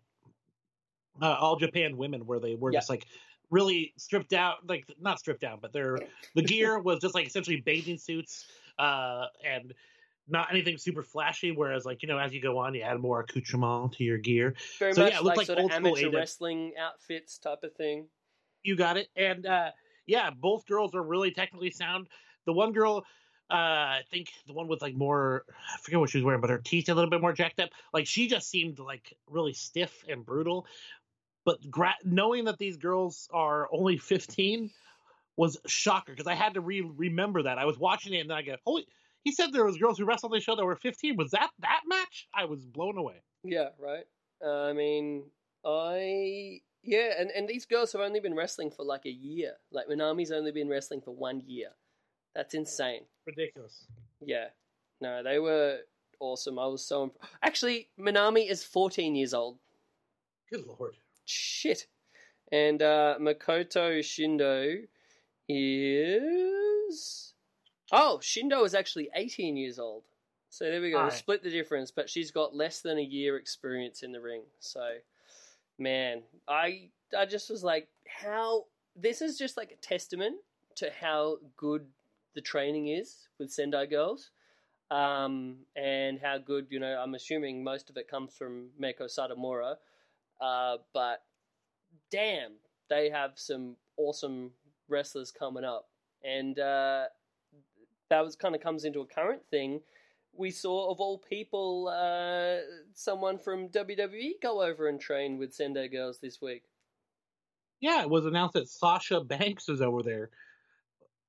uh, 1.21 1.37
All 1.39 1.55
Japan 1.55 1.97
women, 1.97 2.25
where 2.25 2.39
they 2.39 2.55
were 2.55 2.71
Yeah. 2.71 2.79
just 2.79 2.89
like 2.89 3.05
really 3.49 3.93
stripped 3.97 4.33
out, 4.33 4.67
like 4.67 4.85
not 4.99 5.19
stripped 5.19 5.41
down, 5.41 5.59
but 5.61 5.73
their 5.73 5.97
the 6.35 6.41
gear 6.41 6.79
was 6.79 6.99
just 6.99 7.15
like 7.15 7.27
essentially 7.27 7.61
bathing 7.61 7.97
suits 7.97 8.47
uh, 8.79 9.27
and 9.43 9.73
not 10.27 10.51
anything 10.51 10.77
super 10.77 11.03
flashy. 11.03 11.51
Whereas 11.51 11.85
like 11.85 12.01
you 12.01 12.07
know, 12.07 12.17
as 12.17 12.33
you 12.33 12.41
go 12.41 12.57
on, 12.57 12.73
you 12.73 12.81
add 12.81 12.99
more 12.99 13.19
accoutrement 13.21 13.93
to 13.93 14.03
your 14.03 14.17
gear. 14.17 14.55
Very 14.79 14.93
So, 14.93 15.01
much 15.01 15.11
yeah, 15.11 15.17
it 15.19 15.23
like, 15.23 15.25
looked 15.25 15.37
like 15.37 15.47
sort 15.47 15.57
of 15.59 15.63
old 15.63 15.73
school 15.73 15.95
amateur 15.95 16.09
wrestling 16.09 16.75
outfits 16.77 17.37
type 17.37 17.63
of 17.63 17.75
thing. 17.75 18.09
You 18.63 18.75
got 18.75 18.97
it. 18.97 19.09
And 19.15 19.45
uh 19.45 19.71
yeah, 20.05 20.29
both 20.31 20.65
girls 20.65 20.95
are 20.95 21.03
really 21.03 21.31
technically 21.31 21.71
sound. 21.71 22.09
The 22.45 22.53
one 22.53 22.73
girl, 22.73 23.05
uh 23.49 23.53
I 23.53 24.03
think 24.09 24.29
the 24.45 24.53
one 24.53 24.67
with 24.67 24.81
like 24.81 24.95
more 24.95 25.45
I 25.49 25.77
forget 25.77 25.99
what 25.99 26.09
she 26.09 26.17
was 26.17 26.25
wearing, 26.25 26.41
but 26.41 26.49
her 26.49 26.59
teeth 26.59 26.89
a 26.89 26.93
little 26.95 27.09
bit 27.09 27.21
more 27.21 27.33
jacked 27.33 27.59
up. 27.59 27.69
Like 27.93 28.07
she 28.07 28.27
just 28.27 28.49
seemed 28.49 28.79
like 28.79 29.17
really 29.27 29.53
stiff 29.53 30.03
and 30.07 30.25
brutal. 30.25 30.67
But 31.45 31.69
gra- 31.69 31.97
knowing 32.03 32.45
that 32.45 32.57
these 32.57 32.77
girls 32.77 33.29
are 33.31 33.69
only 33.71 33.97
15 33.97 34.71
was 35.35 35.57
shocker 35.67 36.11
because 36.13 36.27
I 36.27 36.35
had 36.35 36.55
to 36.55 36.61
re- 36.61 36.81
remember 36.81 37.43
that. 37.43 37.57
I 37.59 37.65
was 37.65 37.77
watching 37.77 38.13
it 38.13 38.19
and 38.19 38.29
then 38.29 38.37
I 38.37 38.41
go, 38.41 38.57
"Holy, 38.65 38.87
he 39.27 39.33
said 39.33 39.51
there 39.51 39.65
was 39.65 39.77
girls 39.77 39.97
who 39.97 40.05
wrestled 40.05 40.31
on 40.31 40.37
the 40.37 40.41
show 40.41 40.55
that 40.55 40.63
were 40.63 40.77
15. 40.77 41.17
Was 41.17 41.31
that 41.31 41.49
that 41.59 41.81
match?" 41.85 42.27
I 42.33 42.45
was 42.45 42.65
blown 42.65 42.97
away. 42.97 43.21
Yeah, 43.43 43.69
right. 43.77 44.05
I 44.45 44.71
mean, 44.71 45.23
I 45.65 46.61
yeah, 46.81 47.19
and 47.19 47.29
and 47.31 47.45
these 47.45 47.65
girls 47.65 47.91
have 47.91 48.01
only 48.01 48.21
been 48.21 48.35
wrestling 48.35 48.71
for 48.71 48.85
like 48.85 49.05
a 49.05 49.11
year. 49.11 49.53
Like 49.69 49.87
Minami's 49.87 50.31
only 50.31 50.53
been 50.53 50.69
wrestling 50.69 51.01
for 51.01 51.11
one 51.11 51.41
year. 51.45 51.69
That's 52.33 52.53
insane. 52.53 53.01
Ridiculous. 53.25 53.85
Yeah. 54.21 54.47
No, 55.01 55.21
they 55.23 55.39
were 55.39 55.79
awesome. 56.21 56.57
I 56.57 56.67
was 56.67 56.85
so 56.85 57.03
imp- 57.03 57.17
actually 57.43 57.89
Minami 57.99 58.49
is 58.49 58.63
14 58.63 59.15
years 59.15 59.33
old. 59.33 59.57
Good 60.49 60.65
lord. 60.65 60.95
Shit. 61.25 61.87
And 62.51 62.81
uh, 62.81 63.17
Makoto 63.19 63.99
Shindo 63.99 64.87
is 65.49 67.33
oh 67.91 68.19
Shindo 68.21 68.65
is 68.65 68.73
actually 68.73 69.09
18 69.15 69.57
years 69.57 69.79
old. 69.79 70.03
So 70.49 70.65
there 70.65 70.81
we 70.81 70.91
go. 70.91 71.09
Split 71.09 71.43
the 71.43 71.49
difference, 71.49 71.91
but 71.91 72.09
she's 72.09 72.31
got 72.31 72.55
less 72.55 72.81
than 72.81 72.97
a 72.97 73.03
year 73.03 73.37
experience 73.37 74.01
in 74.01 74.11
the 74.11 74.21
ring. 74.21 74.43
So, 74.59 74.81
man, 75.77 76.23
I 76.47 76.89
I 77.17 77.25
just 77.25 77.49
was 77.49 77.63
like, 77.63 77.87
how 78.07 78.65
this 78.95 79.21
is 79.21 79.37
just 79.37 79.57
like 79.57 79.71
a 79.71 79.85
testament 79.85 80.37
to 80.75 80.89
how 80.99 81.37
good 81.57 81.85
the 82.33 82.41
training 82.41 82.87
is 82.87 83.27
with 83.39 83.51
Sendai 83.51 83.87
girls, 83.87 84.31
um, 84.89 85.57
and 85.75 86.19
how 86.19 86.37
good 86.37 86.67
you 86.69 86.79
know. 86.79 86.97
I'm 86.97 87.15
assuming 87.15 87.63
most 87.63 87.89
of 87.89 87.97
it 87.97 88.07
comes 88.07 88.33
from 88.33 88.69
Meiko 88.81 89.03
Satomura, 89.03 89.75
uh, 90.39 90.77
but 90.93 91.23
damn, 92.09 92.53
they 92.89 93.09
have 93.09 93.31
some 93.35 93.75
awesome 93.97 94.51
wrestlers 94.87 95.31
coming 95.31 95.65
up, 95.65 95.89
and 96.23 96.57
uh, 96.57 97.05
that 98.09 98.23
was 98.23 98.35
kind 98.35 98.55
of 98.55 98.61
comes 98.61 98.85
into 98.85 99.01
a 99.01 99.05
current 99.05 99.41
thing. 99.49 99.81
We 100.33 100.51
saw, 100.51 100.91
of 100.91 100.99
all 100.99 101.17
people, 101.17 101.87
uh, 101.87 102.57
someone 102.93 103.37
from 103.39 103.69
WWE 103.69 104.33
go 104.41 104.61
over 104.61 104.87
and 104.87 104.99
train 104.99 105.37
with 105.37 105.53
Sendai 105.53 105.87
girls 105.87 106.19
this 106.19 106.41
week. 106.41 106.63
Yeah, 107.79 108.01
it 108.01 108.09
was 108.09 108.25
announced 108.25 108.53
that 108.53 108.69
Sasha 108.69 109.21
Banks 109.21 109.67
is 109.69 109.81
over 109.81 110.03
there. 110.03 110.29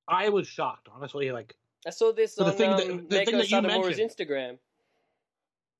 I 0.06 0.28
was 0.30 0.46
shocked, 0.46 0.88
honestly. 0.94 1.30
Like 1.32 1.54
I 1.86 1.90
saw 1.90 2.12
this 2.12 2.34
But 2.36 2.44
the 2.44 2.50
on 2.50 2.56
thing 2.56 2.70
um, 2.70 2.76
that- 2.78 3.10
the 3.10 3.24
thing 3.24 3.38
that 3.38 3.50
you 3.50 3.56
Satomura's 3.56 3.96
mentioned- 3.98 4.10
Instagram. 4.28 4.58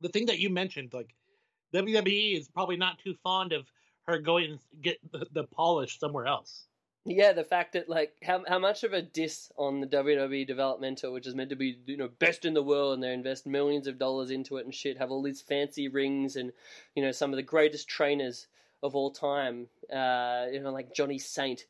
the 0.00 0.08
thing 0.08 0.26
that 0.26 0.38
you 0.38 0.50
mentioned, 0.50 0.92
like 0.94 1.14
WWE 1.74 2.38
is 2.38 2.48
probably 2.48 2.76
not 2.76 2.98
too 2.98 3.14
fond 3.22 3.52
of 3.52 3.66
her 4.06 4.18
going 4.18 4.52
and 4.52 4.60
get 4.80 4.96
the, 5.12 5.26
the 5.32 5.44
polish 5.44 5.98
somewhere 5.98 6.26
else. 6.26 6.66
Yeah, 7.10 7.32
the 7.32 7.42
fact 7.42 7.72
that 7.72 7.88
like 7.88 8.12
how 8.22 8.44
how 8.46 8.58
much 8.58 8.84
of 8.84 8.92
a 8.92 9.00
diss 9.00 9.50
on 9.56 9.80
the 9.80 9.86
WWE 9.86 10.46
developmental, 10.46 11.10
which 11.10 11.26
is 11.26 11.34
meant 11.34 11.48
to 11.48 11.56
be 11.56 11.78
you 11.86 11.96
know 11.96 12.08
best 12.18 12.44
in 12.44 12.52
the 12.52 12.62
world, 12.62 12.92
and 12.92 13.02
they 13.02 13.14
invest 13.14 13.46
millions 13.46 13.86
of 13.86 13.98
dollars 13.98 14.30
into 14.30 14.58
it 14.58 14.66
and 14.66 14.74
shit, 14.74 14.98
have 14.98 15.10
all 15.10 15.22
these 15.22 15.40
fancy 15.40 15.88
rings 15.88 16.36
and 16.36 16.52
you 16.94 17.02
know 17.02 17.10
some 17.10 17.30
of 17.32 17.38
the 17.38 17.42
greatest 17.42 17.88
trainers 17.88 18.46
of 18.82 18.94
all 18.94 19.10
time, 19.10 19.68
uh, 19.90 20.48
you 20.52 20.60
know 20.60 20.70
like 20.70 20.94
Johnny 20.94 21.18
Saint, 21.18 21.64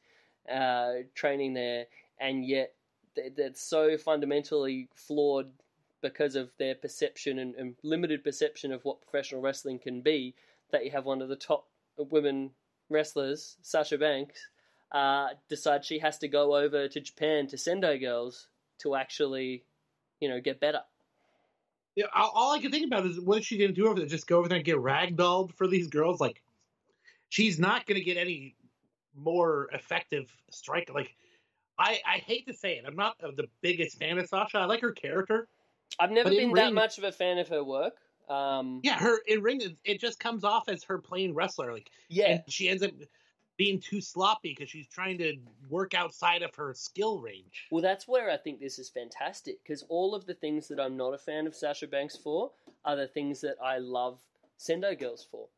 uh, 0.52 0.94
training 1.14 1.54
there, 1.54 1.86
and 2.18 2.44
yet 2.44 2.74
th- 3.14 3.34
that's 3.36 3.62
so 3.62 3.96
fundamentally 3.96 4.88
flawed 4.96 5.52
because 6.00 6.34
of 6.34 6.50
their 6.58 6.74
perception 6.74 7.38
and, 7.38 7.54
and 7.54 7.76
limited 7.84 8.24
perception 8.24 8.72
of 8.72 8.84
what 8.84 9.02
professional 9.02 9.40
wrestling 9.40 9.78
can 9.78 10.00
be. 10.00 10.34
That 10.72 10.84
you 10.84 10.90
have 10.90 11.04
one 11.04 11.22
of 11.22 11.28
the 11.28 11.36
top 11.36 11.68
women 11.96 12.50
wrestlers, 12.90 13.56
Sasha 13.62 13.98
Banks 13.98 14.48
uh, 14.92 15.28
decides 15.48 15.86
she 15.86 15.98
has 15.98 16.18
to 16.18 16.28
go 16.28 16.56
over 16.56 16.88
to 16.88 17.00
Japan 17.00 17.46
to 17.48 17.58
Sendai 17.58 17.98
Girls 17.98 18.48
to 18.78 18.94
actually, 18.94 19.64
you 20.20 20.28
know, 20.28 20.40
get 20.40 20.60
better. 20.60 20.80
Yeah, 21.96 22.06
all, 22.14 22.52
I 22.54 22.60
can 22.60 22.70
think 22.70 22.86
about 22.86 23.04
is 23.06 23.20
what 23.20 23.38
is 23.38 23.46
she 23.46 23.58
going 23.58 23.70
to 23.70 23.74
do 23.74 23.86
over 23.88 23.98
there? 23.98 24.08
Just 24.08 24.28
go 24.28 24.38
over 24.38 24.48
there 24.48 24.56
and 24.56 24.64
get 24.64 24.76
ragdolled 24.76 25.52
for 25.54 25.66
these 25.66 25.88
girls? 25.88 26.20
Like, 26.20 26.42
she's 27.28 27.58
not 27.58 27.86
going 27.86 27.98
to 27.98 28.04
get 28.04 28.16
any 28.16 28.54
more 29.16 29.68
effective 29.72 30.30
strike. 30.50 30.90
Like, 30.94 31.16
I 31.76 31.98
I 32.06 32.18
hate 32.18 32.46
to 32.46 32.54
say 32.54 32.74
it, 32.78 32.84
I'm 32.86 32.94
not 32.94 33.18
the 33.18 33.48
biggest 33.62 33.98
fan 33.98 34.16
of 34.18 34.28
Sasha. 34.28 34.58
I 34.58 34.64
like 34.66 34.80
her 34.80 34.92
character. 34.92 35.48
I've 35.98 36.12
never 36.12 36.30
been 36.30 36.52
that 36.52 36.66
ring- 36.66 36.74
much 36.74 36.98
of 36.98 37.04
a 37.04 37.10
fan 37.12 37.38
of 37.38 37.48
her 37.48 37.64
work. 37.64 37.94
Um, 38.28 38.80
Yeah, 38.84 38.98
her 38.98 39.18
in 39.26 39.42
ring, 39.42 39.60
it- 39.60 39.78
it 39.84 40.00
just 40.00 40.20
comes 40.20 40.44
off 40.44 40.68
as 40.68 40.84
her 40.84 40.98
playing 40.98 41.34
wrestler. 41.34 41.72
Like, 41.72 41.90
yeah, 42.08 42.26
and 42.26 42.42
she 42.46 42.68
ends 42.68 42.82
up 42.84 42.92
being 43.58 43.80
too 43.80 44.00
sloppy 44.00 44.54
because 44.56 44.70
she's 44.70 44.86
trying 44.88 45.18
to 45.18 45.36
work 45.68 45.92
outside 45.92 46.42
of 46.42 46.54
her 46.54 46.72
skill 46.72 47.20
range. 47.20 47.66
Well, 47.70 47.82
that's 47.82 48.08
where 48.08 48.30
I 48.30 48.38
think 48.38 48.60
this 48.60 48.78
is 48.78 48.88
fantastic 48.88 49.62
because 49.62 49.84
all 49.90 50.14
of 50.14 50.24
the 50.24 50.34
things 50.34 50.68
that 50.68 50.80
I'm 50.80 50.96
not 50.96 51.12
a 51.12 51.18
fan 51.18 51.46
of 51.46 51.54
Sasha 51.54 51.88
Banks 51.88 52.16
for 52.16 52.52
are 52.84 52.96
the 52.96 53.08
things 53.08 53.40
that 53.42 53.56
I 53.62 53.78
love 53.78 54.20
Sendai 54.56 54.94
Girls 54.94 55.26
for. 55.30 55.48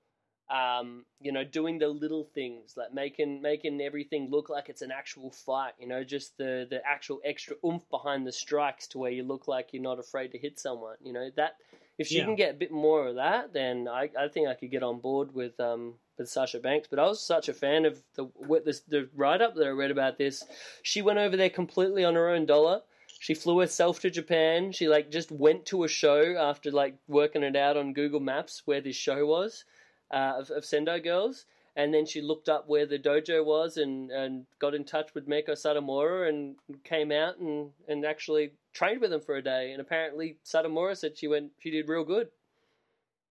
Um, 0.49 1.05
you 1.21 1.31
know, 1.31 1.45
doing 1.45 1.79
the 1.79 1.87
little 1.87 2.25
things 2.25 2.75
like 2.77 2.93
making 2.93 3.41
making 3.41 3.81
everything 3.81 4.31
look 4.31 4.49
like 4.49 4.69
it's 4.69 4.83
an 4.83 4.91
actual 4.91 5.31
fight. 5.31 5.75
You 5.79 5.87
know, 5.87 6.03
just 6.03 6.37
the 6.39 6.67
the 6.69 6.85
actual 6.85 7.21
extra 7.25 7.55
oomph 7.65 7.89
behind 7.89 8.27
the 8.27 8.33
strikes 8.33 8.89
to 8.89 8.99
where 8.99 9.13
you 9.13 9.23
look 9.23 9.47
like 9.47 9.69
you're 9.73 9.83
not 9.83 10.01
afraid 10.01 10.33
to 10.33 10.39
hit 10.39 10.59
someone. 10.59 10.97
You 11.05 11.13
know 11.13 11.31
that 11.37 11.59
if 11.99 12.09
she 12.09 12.17
Yeah. 12.17 12.25
can 12.25 12.35
get 12.35 12.51
a 12.55 12.59
bit 12.59 12.73
more 12.73 13.07
of 13.07 13.15
that, 13.17 13.53
then 13.53 13.87
I, 13.87 14.11
I 14.19 14.27
think 14.27 14.49
I 14.49 14.55
could 14.55 14.73
get 14.73 14.83
on 14.83 14.99
board 14.99 15.33
with 15.33 15.61
um 15.61 15.95
with 16.21 16.29
Sasha 16.29 16.61
Banks. 16.61 16.87
But 16.89 17.01
I 17.01 17.07
was 17.07 17.21
such 17.21 17.49
a 17.49 17.55
fan 17.55 17.85
of 17.85 18.01
the 18.15 18.27
the, 18.47 18.81
the 18.87 19.09
write 19.17 19.43
up 19.43 19.57
that 19.57 19.67
I 19.67 19.71
read 19.71 19.91
about 19.91 20.19
this. 20.19 20.45
She 20.83 21.03
went 21.03 21.19
over 21.19 21.37
there 21.37 21.51
completely 21.51 22.05
on 22.05 22.15
her 22.15 22.29
own 22.29 22.47
dollar. 22.47 22.83
She 23.19 23.35
flew 23.35 23.59
herself 23.59 24.01
to 24.01 24.11
Japan. 24.11 24.71
She 24.73 24.89
like 24.89 25.11
just 25.11 25.33
went 25.33 25.67
to 25.67 25.85
a 25.85 25.89
show 25.89 26.37
after 26.39 26.71
like 26.71 26.97
working 27.09 27.43
it 27.43 27.57
out 27.57 27.77
on 27.77 27.93
Google 27.93 28.21
Maps 28.21 28.63
where 28.67 28.81
this 28.81 28.97
show 28.97 29.27
was 29.27 29.65
uh, 30.13 30.35
of, 30.39 30.51
of 30.51 30.65
Sendai 30.65 31.01
Girls. 31.01 31.47
And 31.77 31.95
then 31.95 32.05
she 32.05 32.21
looked 32.21 32.49
up 32.49 32.69
where 32.69 32.85
the 32.85 32.99
dojo 32.99 33.45
was 33.45 33.77
and, 33.77 34.11
and 34.11 34.45
got 34.59 34.75
in 34.75 34.85
touch 34.85 35.15
with 35.15 35.29
Meiko 35.29 35.51
Satomura 35.51 36.29
and 36.29 36.57
came 36.83 37.13
out 37.13 37.39
and, 37.39 37.71
and 37.89 38.05
actually 38.05 38.53
trained 38.73 39.01
with 39.01 39.13
him 39.13 39.21
for 39.21 39.37
a 39.37 39.43
day. 39.43 39.73
And 39.73 39.81
apparently 39.81 40.37
Satomura 40.45 40.97
said 40.97 41.17
she 41.17 41.29
went 41.29 41.53
she 41.59 41.71
did 41.71 41.89
real 41.89 42.05
good. 42.05 42.29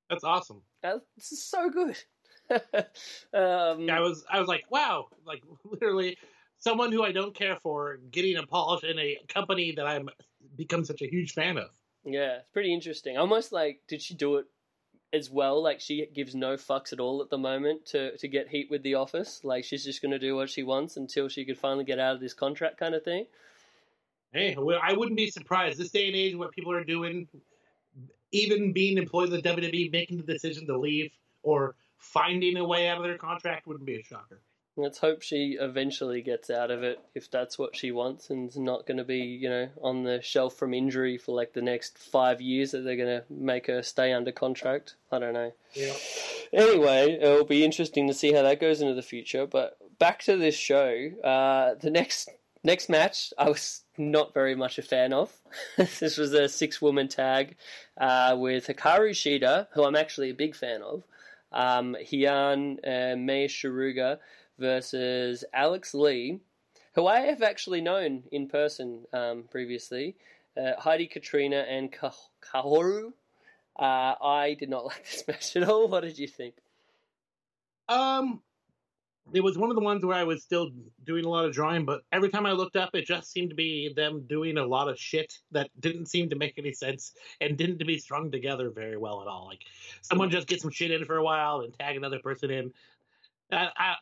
That's 0.10 0.24
awesome. 0.24 0.62
This 0.82 1.32
is 1.32 1.44
so 1.44 1.70
good. 1.70 1.98
um, 3.34 3.90
I 3.90 4.00
was 4.00 4.26
I 4.30 4.40
was 4.40 4.48
like, 4.48 4.66
wow, 4.70 5.08
like 5.26 5.44
literally 5.64 6.18
someone 6.58 6.92
who 6.92 7.04
I 7.04 7.12
don't 7.12 7.34
care 7.34 7.58
for 7.62 8.00
getting 8.12 8.38
a 8.38 8.46
polish 8.46 8.84
in 8.84 9.00
a 9.00 9.18
company 9.28 9.74
that 9.74 9.86
I'm 9.86 10.10
become 10.56 10.84
such 10.84 11.02
a 11.02 11.08
huge 11.08 11.34
fan 11.34 11.58
of. 11.58 11.70
Yeah, 12.06 12.38
it's 12.38 12.50
pretty 12.50 12.74
interesting. 12.74 13.18
Almost 13.18 13.52
like, 13.52 13.82
did 13.88 14.02
she 14.02 14.14
do 14.14 14.38
it 14.38 14.46
as 15.14 15.30
well? 15.30 15.62
Like 15.62 15.80
she 15.80 16.08
gives 16.14 16.36
no 16.36 16.56
fucks 16.56 16.94
at 16.94 17.00
all 17.00 17.22
at 17.22 17.30
the 17.30 17.38
moment 17.38 17.86
to 17.88 18.18
to 18.18 18.28
get 18.28 18.50
heat 18.50 18.70
with 18.70 18.84
the 18.84 18.96
office. 18.96 19.42
Like 19.44 19.64
she's 19.64 19.84
just 19.84 20.02
going 20.02 20.12
to 20.12 20.20
do 20.20 20.36
what 20.36 20.50
she 20.50 20.64
wants 20.64 20.98
until 20.98 21.28
she 21.28 21.46
could 21.46 21.58
finally 21.58 21.86
get 21.86 22.00
out 22.00 22.16
of 22.16 22.22
this 22.22 22.34
contract, 22.34 22.78
kind 22.78 22.96
of 22.96 23.04
thing. 23.04 23.26
Hey, 24.32 24.56
well, 24.58 24.80
I 24.82 24.94
wouldn't 24.94 25.18
be 25.18 25.32
surprised 25.32 25.80
this 25.80 25.90
day 25.90 26.08
and 26.08 26.16
age 26.16 26.36
what 26.36 26.52
people 26.52 26.72
are 26.72 26.84
doing, 26.84 27.28
even 28.32 28.74
being 28.74 28.98
employed 29.00 29.32
with 29.32 29.44
WWE, 29.44 29.92
making 29.92 30.18
the 30.18 30.24
decision 30.24 30.68
to 30.68 30.78
leave 30.78 31.12
or 31.42 31.76
finding 32.00 32.58
a 32.58 32.66
way 32.66 32.88
out 32.88 32.98
of 32.98 33.04
their 33.04 33.18
contract 33.18 33.68
wouldn't 33.68 33.86
be 33.86 34.00
a 34.00 34.04
shocker. 34.04 34.40
Let's 34.76 35.00
hope 35.00 35.22
she 35.22 35.58
eventually 35.60 36.22
gets 36.22 36.50
out 36.50 36.72
of 36.72 36.84
it 36.84 37.00
if 37.14 37.30
that's 37.30 37.60
what 37.60 37.76
she 37.76 37.92
wants 37.92 38.30
and's 38.30 38.58
not 38.58 38.88
going 38.88 38.98
to 38.98 39.04
be, 39.04 39.18
you 39.18 39.50
know, 39.50 39.68
on 39.82 40.04
the 40.04 40.22
shelf 40.22 40.56
from 40.56 40.74
injury 40.74 41.18
for 41.18 41.36
like 41.36 41.52
the 41.52 41.62
next 41.62 41.98
five 41.98 42.40
years 42.40 42.72
that 42.72 42.86
they're 42.86 42.96
going 42.96 43.22
to 43.22 43.26
make 43.30 43.68
her 43.68 43.84
stay 43.84 44.14
under 44.14 44.32
contract. 44.32 44.96
I 45.12 45.20
don't 45.20 45.34
know. 45.34 45.52
Yeah. 45.74 45.94
Anyway, 46.54 47.20
it'll 47.22 47.44
be 47.44 47.66
interesting 47.66 48.08
to 48.08 48.14
see 48.14 48.32
how 48.32 48.42
that 48.44 48.62
goes 48.62 48.80
into 48.80 48.94
the 48.94 49.02
future. 49.02 49.46
But 49.46 49.78
back 50.00 50.24
to 50.24 50.38
this 50.38 50.56
show, 50.56 51.10
uh, 51.24 51.76
the 51.76 51.92
next 51.92 52.30
next 52.64 52.90
match, 52.90 53.34
I 53.38 53.50
was 53.50 53.84
not 53.98 54.34
very 54.34 54.56
much 54.56 54.78
a 54.78 54.82
fan 54.82 55.14
of. 55.14 55.32
this 56.00 56.18
was 56.18 56.34
a 56.34 56.48
six 56.48 56.82
woman 56.82 57.08
tag 57.08 57.56
uh, 57.98 58.36
with 58.40 58.68
Hikaru 58.68 59.12
Shida, 59.12 59.68
who 59.74 59.84
I'm 59.84 59.96
actually 59.96 60.30
a 60.30 60.36
big 60.36 60.56
fan 60.56 60.82
of, 60.82 61.04
um, 61.52 61.96
Heian 62.02 62.78
uh, 62.86 63.16
Mei 63.16 63.48
Suruga 63.48 64.20
versus 64.58 65.44
Alex 65.54 65.94
Lee, 65.94 66.40
who 66.94 67.08
I 67.08 67.22
have 67.22 67.42
actually 67.42 67.82
known 67.82 68.24
in 68.32 68.48
person 68.48 69.06
um, 69.14 69.46
previously, 69.50 70.16
uh, 70.58 70.80
Heidi 70.80 71.08
Katrina 71.08 71.66
and 71.70 71.92
Ka- 71.92 72.14
Kahoru. 72.42 73.14
Uh, 73.78 74.16
I 74.22 74.56
did 74.60 74.70
not 74.70 74.86
like 74.86 75.04
this 75.06 75.24
match 75.28 75.56
at 75.56 75.70
all. 75.70 75.88
What 75.88 76.04
did 76.04 76.20
you 76.20 76.28
think? 76.28 76.56
Um, 77.88 78.42
it 79.34 79.42
was 79.42 79.58
one 79.58 79.70
of 79.70 79.76
the 79.76 79.82
ones 79.82 80.04
where 80.04 80.16
I 80.16 80.24
was 80.24 80.44
still 80.44 80.70
doing 81.06 81.26
a 81.26 81.30
lot 81.30 81.46
of 81.46 81.54
drawing, 81.54 81.86
but 81.86 82.02
every 82.12 82.30
time 82.30 82.46
I 82.46 82.52
looked 82.52 82.76
up, 82.76 82.92
it 82.94 83.06
just 83.06 83.32
seemed 83.32 83.50
to 83.50 83.56
be 83.56 83.94
them 83.96 84.26
doing 84.28 84.58
a 84.58 84.66
lot 84.66 84.90
of 84.90 85.00
shit 85.00 85.34
that 85.52 85.70
didn't 85.80 86.08
seem 86.08 86.30
to 86.30 86.36
make 86.36 86.56
any 86.58 86.74
sense 86.74 87.14
and 87.42 87.58
didn't 87.58 87.80
to 87.80 87.86
be 87.86 87.98
strung 87.98 88.32
together 88.32 88.70
very 88.70 88.98
well 88.98 89.22
at 89.22 89.28
all. 89.28 89.48
Like 89.48 89.62
someone 90.02 90.30
just 90.30 90.48
get 90.48 90.62
some 90.62 90.72
shit 90.72 90.92
in 90.92 91.06
for 91.06 91.18
a 91.18 91.24
while 91.24 91.62
and 91.62 91.74
tag 91.78 91.98
another 91.98 92.20
person 92.20 92.52
in. 92.52 92.74
I, 93.52 93.70
I, 93.78 93.96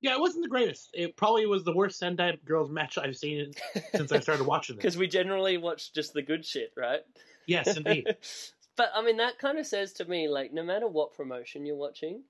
yeah, 0.00 0.14
it 0.14 0.20
wasn't 0.20 0.42
the 0.42 0.50
greatest. 0.50 0.90
It 0.92 1.16
probably 1.16 1.46
was 1.46 1.64
the 1.64 1.74
worst 1.74 1.98
Sendai 1.98 2.36
Girls 2.44 2.70
match 2.70 2.98
I've 2.98 3.16
seen 3.16 3.52
since 3.94 4.12
I 4.12 4.20
started 4.20 4.44
watching 4.44 4.76
this. 4.76 4.82
Because 4.82 4.98
we 4.98 5.06
generally 5.06 5.56
watch 5.56 5.92
just 5.94 6.12
the 6.12 6.22
good 6.22 6.44
shit, 6.44 6.72
right? 6.76 7.00
Yes, 7.46 7.76
indeed. 7.76 8.14
but 8.76 8.90
I 8.94 9.02
mean, 9.02 9.16
that 9.16 9.38
kind 9.38 9.58
of 9.58 9.66
says 9.66 9.94
to 9.94 10.04
me, 10.04 10.28
like, 10.28 10.52
no 10.52 10.62
matter 10.62 10.88
what 10.88 11.14
promotion 11.14 11.64
you're 11.64 11.76
watching, 11.76 12.22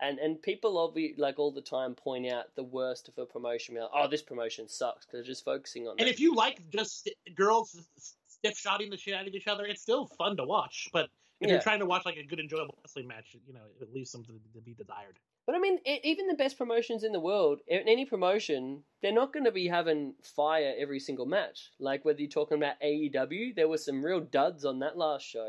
and 0.00 0.18
and 0.18 0.40
people 0.40 0.74
obvi- 0.92 1.18
like 1.18 1.38
all 1.38 1.50
the 1.52 1.60
time 1.60 1.94
point 1.94 2.30
out 2.30 2.54
the 2.54 2.62
worst 2.62 3.08
of 3.08 3.18
a 3.18 3.26
promotion. 3.26 3.74
Like, 3.76 3.88
oh, 3.94 4.08
this 4.08 4.22
promotion 4.22 4.68
sucks 4.68 5.04
because 5.06 5.12
they're 5.18 5.22
just 5.22 5.44
focusing 5.44 5.86
on. 5.88 5.96
And 5.98 6.06
that. 6.06 6.12
if 6.12 6.20
you 6.20 6.34
like 6.34 6.60
just 6.70 7.04
st- 7.04 7.16
girls 7.34 7.76
stiff 8.26 8.56
shotting 8.58 8.90
the 8.90 8.96
shit 8.96 9.14
out 9.14 9.26
of 9.26 9.34
each 9.34 9.46
other, 9.48 9.64
it's 9.64 9.82
still 9.82 10.06
fun 10.06 10.36
to 10.36 10.44
watch. 10.44 10.88
But 10.92 11.08
if 11.40 11.48
Yeah. 11.48 11.54
you're 11.54 11.62
trying 11.62 11.80
to 11.80 11.86
watch 11.86 12.04
like 12.06 12.16
a 12.16 12.22
good, 12.24 12.40
enjoyable 12.40 12.78
wrestling 12.82 13.06
match, 13.08 13.36
you 13.46 13.52
know, 13.54 13.60
it 13.80 13.92
leaves 13.92 14.10
something 14.10 14.38
to 14.54 14.60
be 14.60 14.74
desired. 14.74 15.18
But 15.46 15.54
I 15.54 15.58
mean, 15.60 15.78
e- 15.86 16.00
even 16.02 16.26
the 16.26 16.34
best 16.34 16.58
promotions 16.58 17.04
in 17.04 17.12
the 17.12 17.20
world, 17.20 17.60
in 17.68 17.86
any 17.86 18.04
promotion, 18.04 18.82
they're 19.00 19.12
not 19.12 19.32
going 19.32 19.44
to 19.44 19.52
be 19.52 19.68
having 19.68 20.14
fire 20.22 20.74
every 20.76 20.98
single 20.98 21.26
match. 21.26 21.70
Like 21.78 22.04
whether 22.04 22.20
you're 22.20 22.28
talking 22.30 22.56
about 22.58 22.80
AEW, 22.82 23.54
there 23.54 23.68
were 23.68 23.78
some 23.78 24.04
real 24.04 24.20
duds 24.20 24.64
on 24.64 24.80
that 24.80 24.96
last 24.98 25.24
show, 25.24 25.48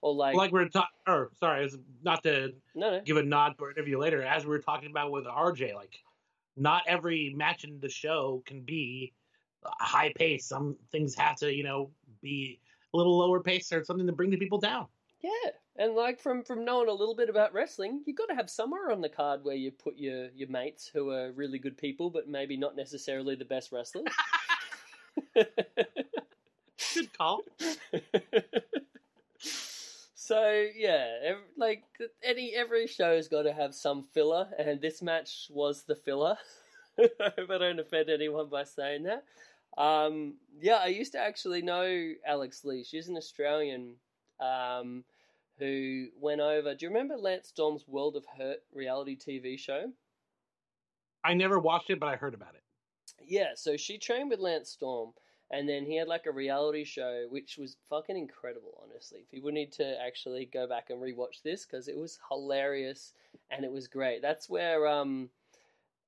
or 0.00 0.14
like, 0.14 0.36
Like 0.36 0.52
we 0.52 0.60
we're 0.60 0.68
talking, 0.68 0.88
or 1.06 1.30
sorry, 1.38 1.64
it's 1.64 1.76
not 2.02 2.22
to 2.22 2.52
no, 2.74 2.90
no, 2.90 3.00
give 3.04 3.16
a 3.16 3.22
nod 3.22 3.54
to 3.58 3.64
our 3.64 3.70
interview 3.70 3.98
later, 3.98 4.22
as 4.22 4.44
we 4.44 4.50
were 4.50 4.60
talking 4.60 4.90
about 4.90 5.10
with 5.10 5.24
RJ, 5.24 5.74
like 5.74 5.98
not 6.56 6.82
every 6.86 7.34
match 7.36 7.64
in 7.64 7.80
the 7.80 7.88
show 7.88 8.42
can 8.46 8.60
be 8.62 9.12
high 9.64 10.12
pace. 10.16 10.46
Some 10.46 10.76
things 10.92 11.14
have 11.16 11.36
to, 11.36 11.52
you 11.52 11.64
know, 11.64 11.90
be 12.22 12.60
a 12.94 12.96
little 12.96 13.18
lower 13.18 13.40
pace 13.40 13.72
or 13.72 13.84
something 13.84 14.06
to 14.06 14.12
bring 14.12 14.30
the 14.30 14.36
people 14.36 14.58
down. 14.58 14.86
yeah. 15.22 15.50
And 15.80 15.94
like 15.94 16.18
from 16.20 16.42
from 16.42 16.64
knowing 16.64 16.88
a 16.88 16.92
little 16.92 17.14
bit 17.14 17.28
about 17.28 17.54
wrestling, 17.54 18.02
you've 18.04 18.16
got 18.16 18.28
to 18.30 18.34
have 18.34 18.50
somewhere 18.50 18.90
on 18.90 19.00
the 19.00 19.08
card 19.08 19.44
where 19.44 19.54
you 19.54 19.70
put 19.70 19.96
your 19.96 20.28
your 20.34 20.48
mates 20.48 20.90
who 20.92 21.10
are 21.10 21.30
really 21.32 21.58
good 21.58 21.78
people, 21.78 22.10
but 22.10 22.28
maybe 22.28 22.56
not 22.56 22.74
necessarily 22.74 23.36
the 23.36 23.44
best 23.44 23.70
wrestlers. 23.70 24.06
Good 26.94 27.16
call. 27.16 27.42
so 30.28 30.66
yeah, 30.76 31.06
ev 31.24 31.36
like 31.56 31.84
any 32.22 32.52
every 32.54 32.86
show's 32.86 33.28
got 33.28 33.42
to 33.42 33.52
have 33.52 33.74
some 33.74 34.02
filler, 34.02 34.46
and 34.58 34.78
this 34.78 35.00
match 35.00 35.48
was 35.50 35.84
the 35.84 35.94
filler. 35.94 36.36
I 37.00 37.32
hope 37.34 37.50
I 37.50 37.56
don't 37.56 37.80
offend 37.80 38.10
anyone 38.10 38.50
by 38.50 38.64
saying 38.64 39.04
that. 39.04 39.24
Um, 39.82 40.34
yeah, 40.60 40.80
I 40.82 40.88
used 40.88 41.12
to 41.12 41.18
actually 41.18 41.62
know 41.62 42.12
Alex 42.26 42.62
Lee. 42.62 42.84
She's 42.84 43.08
an 43.08 43.16
Australian 43.16 43.94
um, 44.38 45.02
who 45.58 46.08
went 46.20 46.42
over. 46.42 46.74
Do 46.74 46.84
you 46.84 46.90
remember 46.90 47.16
Lance 47.16 47.48
Storm's 47.48 47.88
World 47.88 48.14
of 48.14 48.26
Hurt 48.36 48.58
reality 48.74 49.16
TV 49.16 49.58
show? 49.58 49.86
I 51.24 51.32
never 51.32 51.58
watched 51.58 51.88
it, 51.88 52.00
but 52.00 52.10
I 52.10 52.16
heard 52.16 52.34
about 52.34 52.54
it. 52.54 52.62
Yeah, 53.26 53.52
so 53.54 53.78
she 53.78 53.96
trained 53.96 54.28
with 54.28 54.40
Lance 54.40 54.68
Storm, 54.68 55.12
and 55.50 55.68
then 55.68 55.86
he 55.86 55.96
had 55.96 56.08
like 56.08 56.26
a 56.26 56.32
reality 56.32 56.84
show, 56.84 57.26
which 57.30 57.56
was 57.56 57.76
fucking 57.88 58.16
incredible, 58.16 58.82
honestly. 58.82 59.24
People 59.30 59.50
need 59.50 59.72
to 59.72 59.96
actually 60.04 60.44
go 60.46 60.66
back 60.66 60.90
and 60.90 61.00
rewatch 61.00 61.42
this 61.42 61.64
because 61.64 61.88
it 61.88 61.96
was 61.96 62.18
hilarious 62.28 63.14
and 63.50 63.64
it 63.64 63.72
was 63.72 63.88
great. 63.88 64.20
That's 64.20 64.50
where 64.50 64.86
um, 64.86 65.30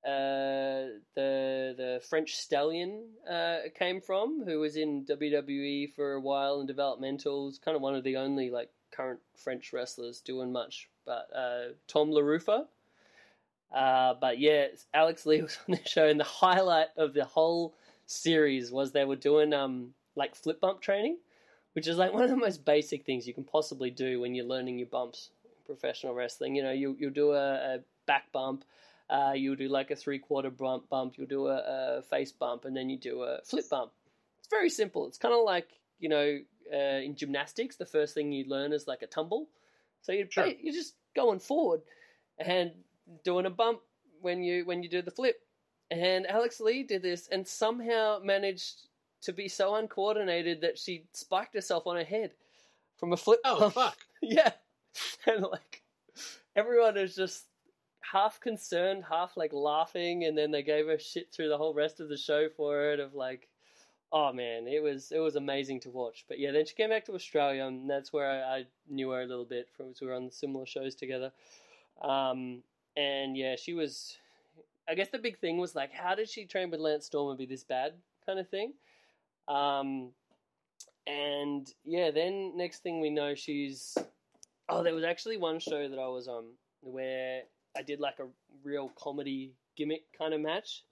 uh, 0.05 1.01
the 1.15 1.75
the 1.77 2.03
French 2.09 2.37
Stallion 2.37 3.09
uh, 3.31 3.59
came 3.75 4.01
from, 4.03 4.45
who 4.45 4.61
was 4.61 4.77
in 4.77 5.07
WWE 5.07 5.93
for 5.95 6.15
a 6.15 6.21
while 6.21 6.61
in 6.61 6.67
developmentals, 6.67 7.61
kind 7.63 7.77
of 7.77 7.83
one 7.83 7.95
of 7.95 8.05
the 8.05 8.17
only 8.17 8.51
like 8.51 8.71
current 8.91 9.21
French 9.35 9.73
wrestlers 9.73 10.21
doing 10.21 10.53
much. 10.53 10.91
But 11.07 11.29
uh, 11.35 11.73
Tom 11.89 12.11
La 12.11 12.21
Ruffa. 12.21 12.67
Uh, 13.75 14.15
but 14.21 14.39
yeah, 14.39 14.67
Alex 14.93 15.25
Lee 15.25 15.43
was 15.43 15.57
on 15.69 15.77
the 15.77 15.89
show, 15.89 16.07
and 16.07 16.21
the 16.21 16.25
highlight 16.25 16.89
of 16.99 17.15
the 17.15 17.25
whole 17.25 17.75
series 18.11 18.73
was 18.73 18.91
they 18.91 19.05
were 19.05 19.17
doing 19.17 19.53
um 19.53 19.95
like 20.17 20.35
flip 20.35 20.61
bump 20.61 20.81
training, 20.81 21.19
which 21.75 21.87
is 21.87 21.97
like 21.97 22.13
one 22.17 22.23
of 22.23 22.31
the 22.31 22.37
most 22.37 22.65
basic 22.65 23.05
things 23.07 23.27
you 23.27 23.35
can 23.35 23.45
possibly 23.45 23.91
do 23.91 24.21
when 24.21 24.35
you're 24.35 24.45
learning 24.47 24.79
your 24.79 24.89
bumps 24.89 25.31
in 25.45 25.51
professional 25.65 26.15
wrestling. 26.15 26.55
You 26.57 26.63
know, 26.63 26.73
you 26.73 26.97
you'll 26.99 27.13
do 27.13 27.33
a, 27.33 27.55
a 27.55 27.79
back 28.07 28.33
bump, 28.33 28.65
uh, 29.09 29.33
you'll 29.35 29.57
do 29.57 29.69
like 29.69 29.91
a 29.91 29.97
three 29.97 30.19
quarter 30.19 30.51
bump 30.51 30.89
bump, 30.89 31.15
you'll 31.17 31.29
do 31.29 31.47
a, 31.47 31.99
a 31.99 32.03
face 32.03 32.33
bump, 32.33 32.65
and 32.65 32.77
then 32.77 32.91
you 32.91 32.99
do 32.99 33.23
a 33.23 33.39
flip 33.45 33.69
bump. 33.71 33.93
It's 34.41 34.49
very 34.49 34.71
simple. 34.71 35.07
It's 35.07 35.19
kind 35.19 35.35
of 35.35 35.45
like 35.45 35.69
you 35.99 36.09
know 36.09 36.39
uh, 36.73 37.01
in 37.01 37.15
gymnastics, 37.17 37.77
the 37.77 37.87
first 37.87 38.15
thing 38.15 38.33
you 38.33 38.45
learn 38.49 38.73
is 38.73 38.87
like 38.87 39.03
a 39.03 39.07
tumble. 39.07 39.49
So 40.03 40.13
you're 40.13 40.31
Sure. 40.31 40.47
you're 40.47 40.75
just 40.75 40.95
going 41.15 41.41
forward 41.41 41.83
and 42.39 42.73
doing 43.25 43.47
a 43.47 43.51
bump 43.51 43.81
when 44.21 44.43
you 44.43 44.65
when 44.65 44.83
you 44.83 44.89
do 44.89 45.03
the 45.03 45.11
flip. 45.11 45.41
And 45.91 46.27
Alex 46.27 46.61
Lee 46.61 46.85
did 46.85 47.03
this 47.03 47.29
and 47.29 47.47
somehow 47.47 48.21
managed 48.23 48.87
to 49.23 49.33
be 49.33 49.49
so 49.49 49.75
uncoordinated 49.75 50.61
that 50.63 50.79
she 50.79 51.05
spiked 51.13 51.55
herself 51.55 51.87
on 51.87 51.97
her 51.97 52.05
head 52.05 52.33
from 52.97 53.13
a 53.13 53.17
flip 53.17 53.41
Oh 53.45 53.71
fuck! 53.71 53.99
yeah, 54.23 54.53
and 55.27 55.43
like 55.43 55.83
everyone 56.55 56.97
is 56.97 57.15
just 57.15 57.47
half 58.01 58.41
concerned, 58.41 59.05
half 59.09 59.37
like 59.37 59.53
laughing, 59.53 60.25
and 60.25 60.37
then 60.37 60.51
they 60.51 60.63
gave 60.63 60.87
her 60.87 60.99
shit 60.99 61.33
through 61.33 61.49
the 61.49 61.59
whole 61.59 61.75
rest 61.75 62.01
of 62.01 62.09
the 62.09 62.17
show 62.17 62.49
for 62.49 62.93
it. 62.93 63.01
Of 63.01 63.15
like, 63.15 63.49
oh 64.13 64.33
man, 64.33 64.67
it 64.69 64.83
was 64.83 65.13
it 65.13 65.19
was 65.19 65.37
amazing 65.37 65.81
to 65.81 65.91
watch. 65.91 66.25
But 66.29 66.39
yeah, 66.39 66.53
then 66.53 66.67
she 66.67 66.75
came 66.75 66.91
back 66.91 67.07
to 67.07 67.15
Australia, 67.15 67.65
and 67.65 67.89
that's 67.89 68.13
where 68.13 68.31
I, 68.31 68.59
I 68.59 68.65
knew 68.89 69.11
her 69.11 69.23
a 69.23 69.27
little 69.27 69.45
bit 69.45 69.69
from. 69.77 69.95
We 70.01 70.07
were 70.07 70.15
on 70.15 70.31
similar 70.31 70.67
shows 70.67 70.95
together, 70.95 71.33
um, 72.03 72.63
and 72.97 73.37
yeah, 73.37 73.57
she 73.57 73.75
was. 73.75 74.17
I 74.91 74.95
guess 74.95 75.09
the 75.11 75.19
big 75.19 75.39
thing 75.39 75.59
was 75.59 75.77
like, 75.77 75.93
how 75.93 76.17
did 76.17 76.29
she 76.29 76.45
train 76.45 76.71
with 76.71 76.81
Lance 76.81 77.07
Storm 77.07 77.29
and 77.29 77.39
be 77.39 77.47
this 77.47 77.63
bad 77.63 77.93
kind 78.27 78.41
of 78.41 78.49
thing? 78.49 78.73
Um, 79.47 80.11
and 81.07 81.73
yeah, 81.85 82.11
then 82.11 82.57
next 82.57 82.83
thing 82.83 83.01
we 83.01 83.09
know, 83.09 83.35
she's 83.37 83.97
oh, 84.69 84.83
there 84.83 84.95
was 84.95 85.05
actually 85.05 85.37
one 85.37 85.61
show 85.61 85.89
that 85.89 85.99
I 85.99 86.09
was 86.09 86.27
on 86.27 86.45
where 86.81 87.43
I 87.77 87.83
did 87.83 88.01
like 88.01 88.19
a 88.19 88.27
real 88.65 88.91
comedy 88.97 89.53
gimmick 89.77 90.05
kind 90.17 90.35
of 90.35 90.41
match 90.41 90.85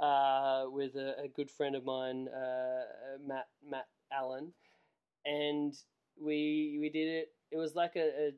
uh, 0.00 0.64
with 0.68 0.96
a, 0.96 1.14
a 1.24 1.28
good 1.28 1.50
friend 1.50 1.76
of 1.76 1.84
mine, 1.84 2.28
uh, 2.28 2.84
Matt 3.24 3.46
Matt 3.68 3.86
Allen, 4.12 4.52
and 5.24 5.74
we 6.20 6.78
we 6.80 6.88
did 6.88 7.08
it. 7.08 7.32
It 7.52 7.56
was 7.56 7.74
like 7.74 7.94
a, 7.96 8.00
a 8.00 8.30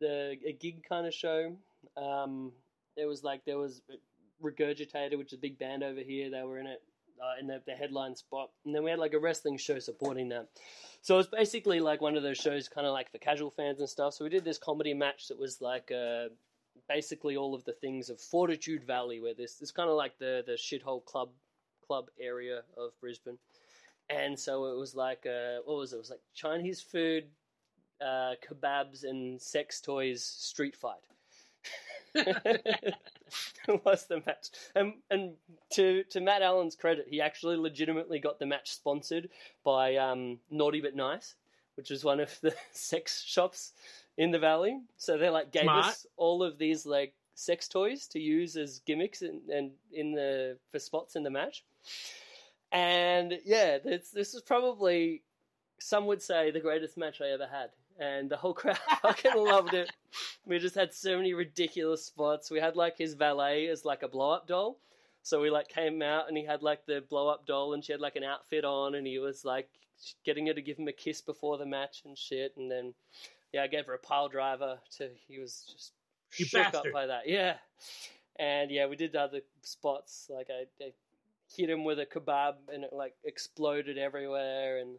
the 0.00 0.36
a 0.46 0.52
gig 0.52 0.84
kind 0.86 1.06
of 1.06 1.14
show. 1.14 1.56
Um, 1.96 2.52
there 2.96 3.08
was 3.08 3.22
like 3.22 3.44
there 3.44 3.58
was 3.58 3.82
Regurgitator, 4.42 5.18
which 5.18 5.32
is 5.32 5.38
a 5.38 5.40
big 5.40 5.58
band 5.58 5.82
over 5.82 6.00
here. 6.00 6.30
They 6.30 6.42
were 6.42 6.58
in 6.58 6.66
it 6.66 6.82
uh, 7.20 7.40
in 7.40 7.46
the, 7.46 7.62
the 7.66 7.72
headline 7.72 8.14
spot, 8.14 8.50
and 8.64 8.74
then 8.74 8.82
we 8.84 8.90
had 8.90 8.98
like 8.98 9.14
a 9.14 9.18
wrestling 9.18 9.56
show 9.56 9.78
supporting 9.78 10.28
that. 10.30 10.48
So 11.02 11.14
it 11.14 11.18
was 11.18 11.28
basically 11.28 11.80
like 11.80 12.00
one 12.00 12.16
of 12.16 12.22
those 12.22 12.36
shows, 12.36 12.68
kind 12.68 12.86
of 12.86 12.92
like 12.92 13.10
for 13.10 13.18
casual 13.18 13.50
fans 13.50 13.80
and 13.80 13.88
stuff. 13.88 14.14
So 14.14 14.24
we 14.24 14.30
did 14.30 14.44
this 14.44 14.58
comedy 14.58 14.94
match 14.94 15.28
that 15.28 15.38
was 15.38 15.60
like 15.60 15.90
uh, 15.90 16.28
basically 16.88 17.36
all 17.36 17.54
of 17.54 17.64
the 17.64 17.72
things 17.72 18.10
of 18.10 18.20
Fortitude 18.20 18.84
Valley, 18.84 19.20
where 19.20 19.34
this 19.34 19.56
this 19.56 19.72
kind 19.72 19.88
of 19.88 19.96
like 19.96 20.18
the 20.18 20.42
the 20.46 20.52
shithole 20.52 21.04
club 21.04 21.30
club 21.86 22.06
area 22.20 22.62
of 22.76 22.90
Brisbane. 23.00 23.38
And 24.08 24.38
so 24.38 24.66
it 24.66 24.78
was 24.78 24.94
like 24.94 25.26
uh, 25.26 25.58
what 25.64 25.78
was 25.78 25.92
it? 25.92 25.96
It 25.96 26.00
was 26.00 26.10
like 26.10 26.20
Chinese 26.34 26.80
food, 26.80 27.24
uh, 28.00 28.34
kebabs, 28.46 29.04
and 29.04 29.40
sex 29.40 29.80
toys 29.80 30.22
street 30.24 30.76
fight. 30.76 31.00
was 33.84 34.06
the 34.06 34.22
match, 34.26 34.48
and 34.74 34.94
and 35.10 35.34
to 35.74 36.04
to 36.04 36.20
Matt 36.20 36.42
Allen's 36.42 36.76
credit, 36.76 37.06
he 37.08 37.20
actually 37.20 37.56
legitimately 37.56 38.18
got 38.18 38.38
the 38.38 38.46
match 38.46 38.72
sponsored 38.72 39.28
by 39.64 39.96
um, 39.96 40.38
Naughty 40.50 40.80
but 40.80 40.94
Nice, 40.94 41.34
which 41.76 41.90
is 41.90 42.04
one 42.04 42.20
of 42.20 42.38
the 42.40 42.54
sex 42.72 43.22
shops 43.22 43.72
in 44.16 44.30
the 44.30 44.38
valley. 44.38 44.80
So 44.96 45.18
they 45.18 45.30
like 45.30 45.52
gave 45.52 45.64
Smart. 45.64 45.84
us 45.86 46.06
all 46.16 46.42
of 46.42 46.58
these 46.58 46.86
like 46.86 47.14
sex 47.34 47.68
toys 47.68 48.06
to 48.08 48.18
use 48.18 48.56
as 48.56 48.80
gimmicks 48.86 49.22
and 49.22 49.48
in, 49.50 49.72
in 49.92 50.12
the 50.12 50.58
for 50.70 50.78
spots 50.78 51.16
in 51.16 51.22
the 51.22 51.30
match. 51.30 51.64
And 52.72 53.38
yeah, 53.44 53.78
this 53.78 54.10
this 54.10 54.34
is 54.34 54.42
probably 54.42 55.22
some 55.78 56.06
would 56.06 56.22
say 56.22 56.50
the 56.50 56.60
greatest 56.60 56.96
match 56.96 57.20
I 57.20 57.28
ever 57.28 57.46
had. 57.46 57.70
And 57.98 58.30
the 58.30 58.36
whole 58.36 58.54
crowd 58.54 58.78
fucking 59.02 59.36
loved 59.36 59.74
it. 59.74 59.90
We 60.44 60.58
just 60.58 60.74
had 60.74 60.92
so 60.92 61.16
many 61.16 61.34
ridiculous 61.34 62.04
spots. 62.04 62.50
We 62.50 62.60
had 62.60 62.76
like 62.76 62.98
his 62.98 63.14
valet 63.14 63.68
as 63.68 63.84
like 63.84 64.02
a 64.02 64.08
blow 64.08 64.32
up 64.32 64.46
doll. 64.46 64.78
So 65.22 65.40
we 65.40 65.50
like 65.50 65.68
came 65.68 66.02
out 66.02 66.28
and 66.28 66.36
he 66.36 66.44
had 66.44 66.62
like 66.62 66.86
the 66.86 67.02
blow 67.08 67.28
up 67.28 67.46
doll 67.46 67.74
and 67.74 67.84
she 67.84 67.92
had 67.92 68.00
like 68.00 68.16
an 68.16 68.22
outfit 68.22 68.64
on 68.64 68.94
and 68.94 69.06
he 69.06 69.18
was 69.18 69.44
like 69.44 69.68
getting 70.24 70.46
her 70.46 70.54
to 70.54 70.62
give 70.62 70.78
him 70.78 70.88
a 70.88 70.92
kiss 70.92 71.20
before 71.20 71.58
the 71.58 71.66
match 71.66 72.02
and 72.04 72.16
shit. 72.16 72.52
And 72.56 72.70
then 72.70 72.94
yeah, 73.52 73.62
I 73.62 73.66
gave 73.66 73.86
her 73.86 73.94
a 73.94 73.98
pile 73.98 74.28
driver 74.28 74.78
to 74.98 75.08
he 75.26 75.38
was 75.38 75.64
just 75.72 75.92
You 76.38 76.44
shook 76.44 76.74
up 76.74 76.84
by 76.92 77.06
that. 77.06 77.22
Yeah. 77.26 77.54
And 78.38 78.70
yeah, 78.70 78.86
we 78.86 78.96
did 78.96 79.12
the 79.12 79.20
other 79.20 79.40
spots. 79.62 80.30
Like 80.32 80.48
I, 80.50 80.84
I 80.84 80.92
hit 81.56 81.70
him 81.70 81.84
with 81.84 81.98
a 81.98 82.06
kebab 82.06 82.54
and 82.72 82.84
it 82.84 82.92
like 82.92 83.14
exploded 83.24 83.98
everywhere 83.98 84.78
and 84.78 84.98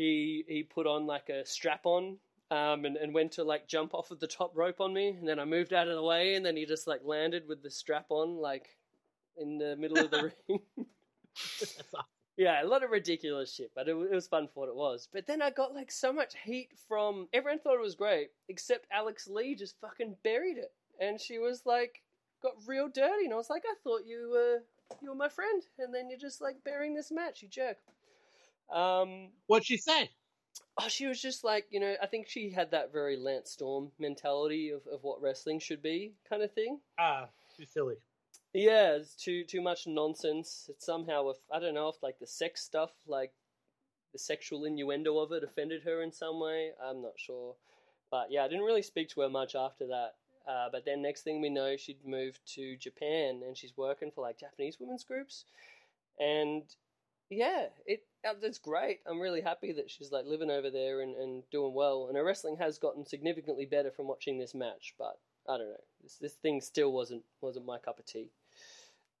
he 0.00 0.44
he 0.48 0.62
put 0.62 0.86
on 0.86 1.06
like 1.06 1.28
a 1.28 1.44
strap 1.44 1.84
on 1.84 2.16
um, 2.50 2.86
and, 2.86 2.96
and 2.96 3.12
went 3.12 3.32
to 3.32 3.44
like 3.44 3.68
jump 3.68 3.92
off 3.92 4.10
of 4.10 4.18
the 4.18 4.26
top 4.26 4.56
rope 4.56 4.80
on 4.80 4.94
me 4.94 5.08
and 5.08 5.28
then 5.28 5.38
I 5.38 5.44
moved 5.44 5.74
out 5.74 5.88
of 5.88 5.94
the 5.94 6.02
way 6.02 6.34
and 6.36 6.44
then 6.44 6.56
he 6.56 6.64
just 6.64 6.86
like 6.86 7.02
landed 7.04 7.46
with 7.46 7.62
the 7.62 7.70
strap 7.70 8.06
on 8.08 8.38
like 8.38 8.78
in 9.36 9.58
the 9.58 9.76
middle 9.76 9.98
of 9.98 10.10
the 10.10 10.32
ring. 10.48 10.60
Awesome. 11.36 11.84
Yeah, 12.38 12.62
a 12.62 12.64
lot 12.64 12.82
of 12.82 12.90
ridiculous 12.90 13.52
shit, 13.52 13.72
but 13.74 13.86
it, 13.86 13.90
it 13.90 14.14
was 14.14 14.26
fun 14.26 14.48
for 14.48 14.60
what 14.60 14.70
it 14.70 14.74
was. 14.74 15.06
But 15.12 15.26
then 15.26 15.42
I 15.42 15.50
got 15.50 15.74
like 15.74 15.92
so 15.92 16.10
much 16.10 16.34
heat 16.42 16.70
from 16.88 17.28
everyone 17.34 17.58
thought 17.58 17.74
it 17.74 17.82
was 17.82 17.94
great, 17.94 18.30
except 18.48 18.86
Alex 18.90 19.28
Lee 19.28 19.54
just 19.54 19.78
fucking 19.82 20.16
buried 20.24 20.56
it, 20.56 20.72
and 20.98 21.20
she 21.20 21.38
was 21.38 21.66
like 21.66 22.00
got 22.42 22.54
real 22.66 22.88
dirty, 22.88 23.26
and 23.26 23.34
I 23.34 23.36
was 23.36 23.50
like, 23.50 23.64
I 23.66 23.74
thought 23.84 24.06
you 24.06 24.30
were 24.32 24.62
you 25.02 25.10
were 25.10 25.16
my 25.16 25.28
friend, 25.28 25.62
and 25.78 25.94
then 25.94 26.08
you're 26.08 26.18
just 26.18 26.40
like 26.40 26.64
burying 26.64 26.94
this 26.94 27.12
match, 27.12 27.42
you 27.42 27.48
jerk. 27.48 27.76
Um, 28.72 29.28
What 29.46 29.64
she 29.64 29.76
said? 29.76 30.08
oh, 30.78 30.88
she 30.88 31.06
was 31.06 31.20
just 31.20 31.44
like, 31.44 31.66
you 31.70 31.80
know, 31.80 31.94
I 32.02 32.06
think 32.06 32.28
she 32.28 32.50
had 32.50 32.70
that 32.70 32.92
very 32.92 33.16
Lance 33.16 33.50
Storm 33.50 33.90
mentality 33.98 34.70
of, 34.70 34.80
of 34.86 35.02
what 35.02 35.20
wrestling 35.20 35.58
should 35.60 35.82
be, 35.82 36.14
kind 36.28 36.42
of 36.42 36.52
thing. 36.52 36.80
Ah, 36.98 37.28
too 37.56 37.66
silly. 37.66 37.96
Yeah, 38.52 38.92
it's 38.96 39.14
too 39.14 39.44
too 39.44 39.60
much 39.60 39.86
nonsense. 39.86 40.68
It's 40.68 40.84
somehow 40.86 41.28
if 41.30 41.36
I 41.52 41.60
don't 41.60 41.74
know 41.74 41.88
if 41.88 42.02
like 42.02 42.18
the 42.18 42.26
sex 42.26 42.62
stuff, 42.62 42.90
like 43.06 43.32
the 44.12 44.18
sexual 44.18 44.64
innuendo 44.64 45.18
of 45.18 45.30
it, 45.32 45.44
offended 45.44 45.82
her 45.84 46.02
in 46.02 46.12
some 46.12 46.40
way. 46.40 46.70
I'm 46.82 47.00
not 47.02 47.12
sure, 47.16 47.54
but 48.10 48.30
yeah, 48.30 48.42
I 48.44 48.48
didn't 48.48 48.64
really 48.64 48.82
speak 48.82 49.08
to 49.10 49.20
her 49.20 49.28
much 49.28 49.54
after 49.54 49.86
that. 49.88 50.14
Uh, 50.48 50.68
but 50.72 50.84
then 50.84 51.00
next 51.02 51.22
thing 51.22 51.40
we 51.40 51.50
know, 51.50 51.76
she'd 51.76 52.04
moved 52.04 52.40
to 52.54 52.76
Japan 52.76 53.42
and 53.46 53.56
she's 53.56 53.76
working 53.76 54.10
for 54.10 54.22
like 54.22 54.40
Japanese 54.40 54.78
women's 54.80 55.04
groups, 55.04 55.44
and 56.18 56.62
yeah, 57.30 57.66
it 57.86 58.02
uh, 58.28 58.34
that's 58.42 58.58
great. 58.58 59.00
I'm 59.06 59.20
really 59.20 59.40
happy 59.40 59.72
that 59.72 59.90
she's 59.90 60.12
like 60.12 60.26
living 60.26 60.50
over 60.50 60.68
there 60.68 61.00
and, 61.00 61.16
and 61.16 61.42
doing 61.50 61.72
well. 61.72 62.06
And 62.08 62.16
her 62.16 62.24
wrestling 62.24 62.56
has 62.58 62.78
gotten 62.78 63.06
significantly 63.06 63.64
better 63.64 63.90
from 63.90 64.08
watching 64.08 64.38
this 64.38 64.54
match, 64.54 64.94
but 64.98 65.18
I 65.48 65.56
don't 65.56 65.68
know. 65.68 65.80
This 66.02 66.16
this 66.16 66.34
thing 66.34 66.60
still 66.60 66.92
wasn't 66.92 67.22
wasn't 67.40 67.66
my 67.66 67.78
cup 67.78 67.98
of 67.98 68.06
tea. 68.06 68.30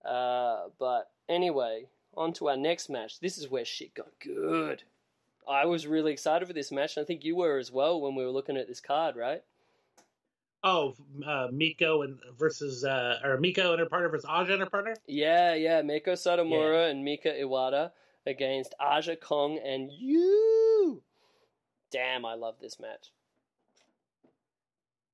Uh, 0.04 0.68
but 0.78 1.10
anyway, 1.28 1.86
on 2.16 2.32
to 2.34 2.48
our 2.48 2.56
next 2.56 2.90
match. 2.90 3.20
This 3.20 3.38
is 3.38 3.50
where 3.50 3.64
shit 3.64 3.94
got 3.94 4.10
good. 4.22 4.82
I 5.48 5.66
was 5.66 5.86
really 5.86 6.12
excited 6.12 6.46
for 6.46 6.54
this 6.54 6.72
match, 6.72 6.96
and 6.96 7.04
I 7.04 7.06
think 7.06 7.24
you 7.24 7.36
were 7.36 7.58
as 7.58 7.72
well 7.72 8.00
when 8.00 8.14
we 8.14 8.24
were 8.24 8.30
looking 8.30 8.56
at 8.56 8.68
this 8.68 8.80
card, 8.80 9.16
right? 9.16 9.42
Oh, 10.62 10.94
uh, 11.24 11.48
Meiko 11.48 12.04
and 12.04 12.18
versus 12.38 12.84
uh, 12.84 13.18
or 13.24 13.38
Meiko 13.38 13.70
and 13.70 13.80
her 13.80 13.86
partner 13.86 14.10
versus 14.10 14.26
Aja 14.28 14.52
and 14.52 14.62
her 14.62 14.68
partner. 14.68 14.94
Yeah, 15.06 15.54
yeah. 15.54 15.80
Meiko 15.80 16.08
Satomura 16.08 16.90
and 16.90 17.02
Mika 17.02 17.30
Iwata 17.30 17.92
against 18.26 18.74
Aja 18.78 19.16
Kong 19.16 19.58
and 19.64 19.90
Yuu. 19.90 21.00
Damn, 21.90 22.26
I 22.26 22.34
love 22.34 22.56
this 22.60 22.78
match. 22.78 23.10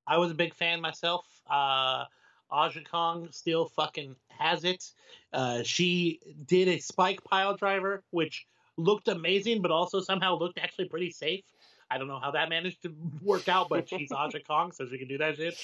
I 0.06 0.18
was 0.18 0.30
a 0.30 0.34
big 0.34 0.54
fan 0.54 0.80
myself. 0.80 1.24
Uh, 1.48 2.04
Aja 2.50 2.80
Kong 2.90 3.28
still 3.30 3.66
fucking 3.66 4.16
has 4.28 4.64
it. 4.64 4.92
Uh, 5.32 5.62
she 5.62 6.20
did 6.46 6.68
a 6.68 6.78
spike 6.78 7.22
pile 7.24 7.56
driver, 7.56 8.02
which 8.10 8.46
looked 8.76 9.08
amazing, 9.08 9.62
but 9.62 9.70
also 9.70 10.00
somehow 10.00 10.36
looked 10.38 10.58
actually 10.58 10.88
pretty 10.88 11.10
safe. 11.10 11.44
I 11.90 11.98
don't 11.98 12.08
know 12.08 12.18
how 12.18 12.32
that 12.32 12.48
managed 12.48 12.82
to 12.82 12.94
work 13.22 13.48
out, 13.48 13.68
but 13.68 13.88
she's 13.88 14.10
Aja 14.16 14.40
Kong, 14.40 14.72
so 14.72 14.86
she 14.86 14.98
can 14.98 15.08
do 15.08 15.18
that 15.18 15.36
shit. 15.36 15.56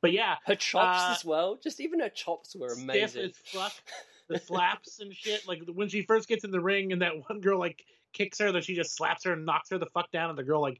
But 0.00 0.12
yeah, 0.12 0.36
Her 0.44 0.54
chops 0.56 0.98
Uh, 1.00 1.14
as 1.16 1.24
well. 1.24 1.56
Just 1.62 1.80
even 1.80 2.00
her 2.00 2.08
chops 2.08 2.54
were 2.56 2.72
amazing. 2.72 3.32
fuck. 3.44 3.72
The 4.28 4.38
slaps 4.38 5.00
and 5.00 5.14
shit. 5.14 5.48
Like 5.48 5.62
when 5.72 5.88
she 5.88 6.02
first 6.02 6.28
gets 6.28 6.44
in 6.44 6.50
the 6.50 6.60
ring, 6.60 6.92
and 6.92 7.00
that 7.00 7.12
one 7.30 7.40
girl 7.40 7.58
like 7.58 7.82
kicks 8.12 8.38
her, 8.40 8.52
then 8.52 8.60
she 8.60 8.74
just 8.74 8.94
slaps 8.94 9.24
her 9.24 9.32
and 9.32 9.46
knocks 9.46 9.70
her 9.70 9.78
the 9.78 9.86
fuck 9.86 10.10
down, 10.12 10.28
and 10.28 10.38
the 10.38 10.42
girl 10.42 10.60
like 10.60 10.78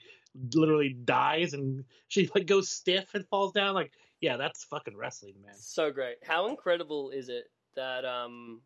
literally 0.55 0.91
dies, 0.91 1.55
and 1.55 1.85
she 2.09 2.29
like 2.35 2.45
goes 2.47 2.69
stiff 2.69 3.15
and 3.15 3.27
falls 3.29 3.53
down. 3.53 3.75
Like 3.75 3.93
yeah, 4.21 4.37
that's 4.37 4.65
fucking 4.65 4.95
wrestling, 4.99 5.33
man. 5.43 5.55
So 5.57 5.91
great. 5.91 6.17
How 6.23 6.49
incredible 6.49 7.09
is 7.09 7.31
it 7.31 7.51
that 7.75 8.05
um 8.05 8.61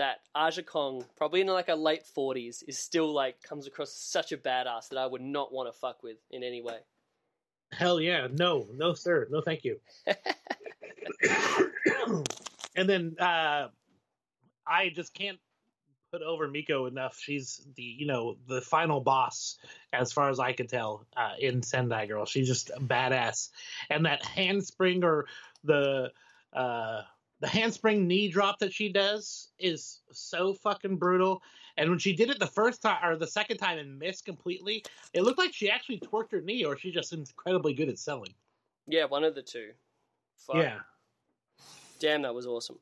that 0.00 0.20
Aja 0.34 0.62
Kong, 0.62 1.04
probably 1.14 1.42
in 1.42 1.46
like 1.46 1.68
a 1.68 1.74
late 1.74 2.06
forties, 2.06 2.64
is 2.66 2.78
still 2.78 3.12
like 3.12 3.42
comes 3.42 3.66
across 3.66 3.92
such 3.92 4.32
a 4.32 4.38
badass 4.38 4.88
that 4.88 4.98
I 4.98 5.06
would 5.06 5.20
not 5.20 5.52
want 5.52 5.68
to 5.70 5.78
fuck 5.78 6.02
with 6.02 6.16
in 6.30 6.42
any 6.42 6.62
way. 6.62 6.78
Hell 7.70 8.00
yeah, 8.00 8.26
no, 8.32 8.66
no 8.72 8.94
sir, 8.94 9.28
no 9.30 9.42
thank 9.42 9.62
you. 9.62 9.78
and 12.74 12.88
then 12.88 13.14
uh 13.20 13.68
I 14.66 14.88
just 14.88 15.12
can't 15.12 15.38
put 16.10 16.22
over 16.22 16.48
Meiko 16.48 16.88
enough. 16.88 17.18
She's 17.20 17.60
the 17.76 17.82
you 17.82 18.06
know 18.06 18.38
the 18.48 18.62
final 18.62 19.02
boss, 19.02 19.58
as 19.92 20.12
far 20.12 20.30
as 20.30 20.40
I 20.40 20.54
can 20.54 20.66
tell, 20.66 21.04
uh, 21.14 21.34
in 21.38 21.62
Sendai 21.62 22.06
Girl. 22.06 22.24
She's 22.24 22.48
just 22.48 22.70
a 22.70 22.80
badass, 22.80 23.50
and 23.90 24.06
that 24.06 24.24
handspring 24.24 25.04
or 25.04 25.26
the 25.62 26.10
uh, 26.54 27.02
the 27.40 27.48
handspring 27.48 28.06
knee 28.06 28.28
drop 28.28 28.58
that 28.58 28.72
she 28.72 28.90
does 28.90 29.48
is 29.58 30.00
so 30.12 30.54
fucking 30.54 30.96
brutal. 30.96 31.42
And 31.76 31.88
when 31.88 31.98
she 31.98 32.12
did 32.12 32.30
it 32.30 32.38
the 32.38 32.46
first 32.46 32.82
time 32.82 32.98
or 33.02 33.16
the 33.16 33.26
second 33.26 33.56
time 33.56 33.78
and 33.78 33.98
missed 33.98 34.26
completely, 34.26 34.84
it 35.14 35.22
looked 35.22 35.38
like 35.38 35.54
she 35.54 35.70
actually 35.70 36.00
twerked 36.00 36.32
her 36.32 36.40
knee, 36.40 36.64
or 36.64 36.76
she's 36.76 36.94
just 36.94 37.12
incredibly 37.12 37.72
good 37.72 37.88
at 37.88 37.98
selling. 37.98 38.34
Yeah, 38.86 39.06
one 39.06 39.24
of 39.24 39.34
the 39.34 39.42
two. 39.42 39.70
Fuck. 40.36 40.56
Yeah. 40.56 40.78
Damn, 41.98 42.22
that 42.22 42.34
was 42.34 42.46
awesome. 42.46 42.78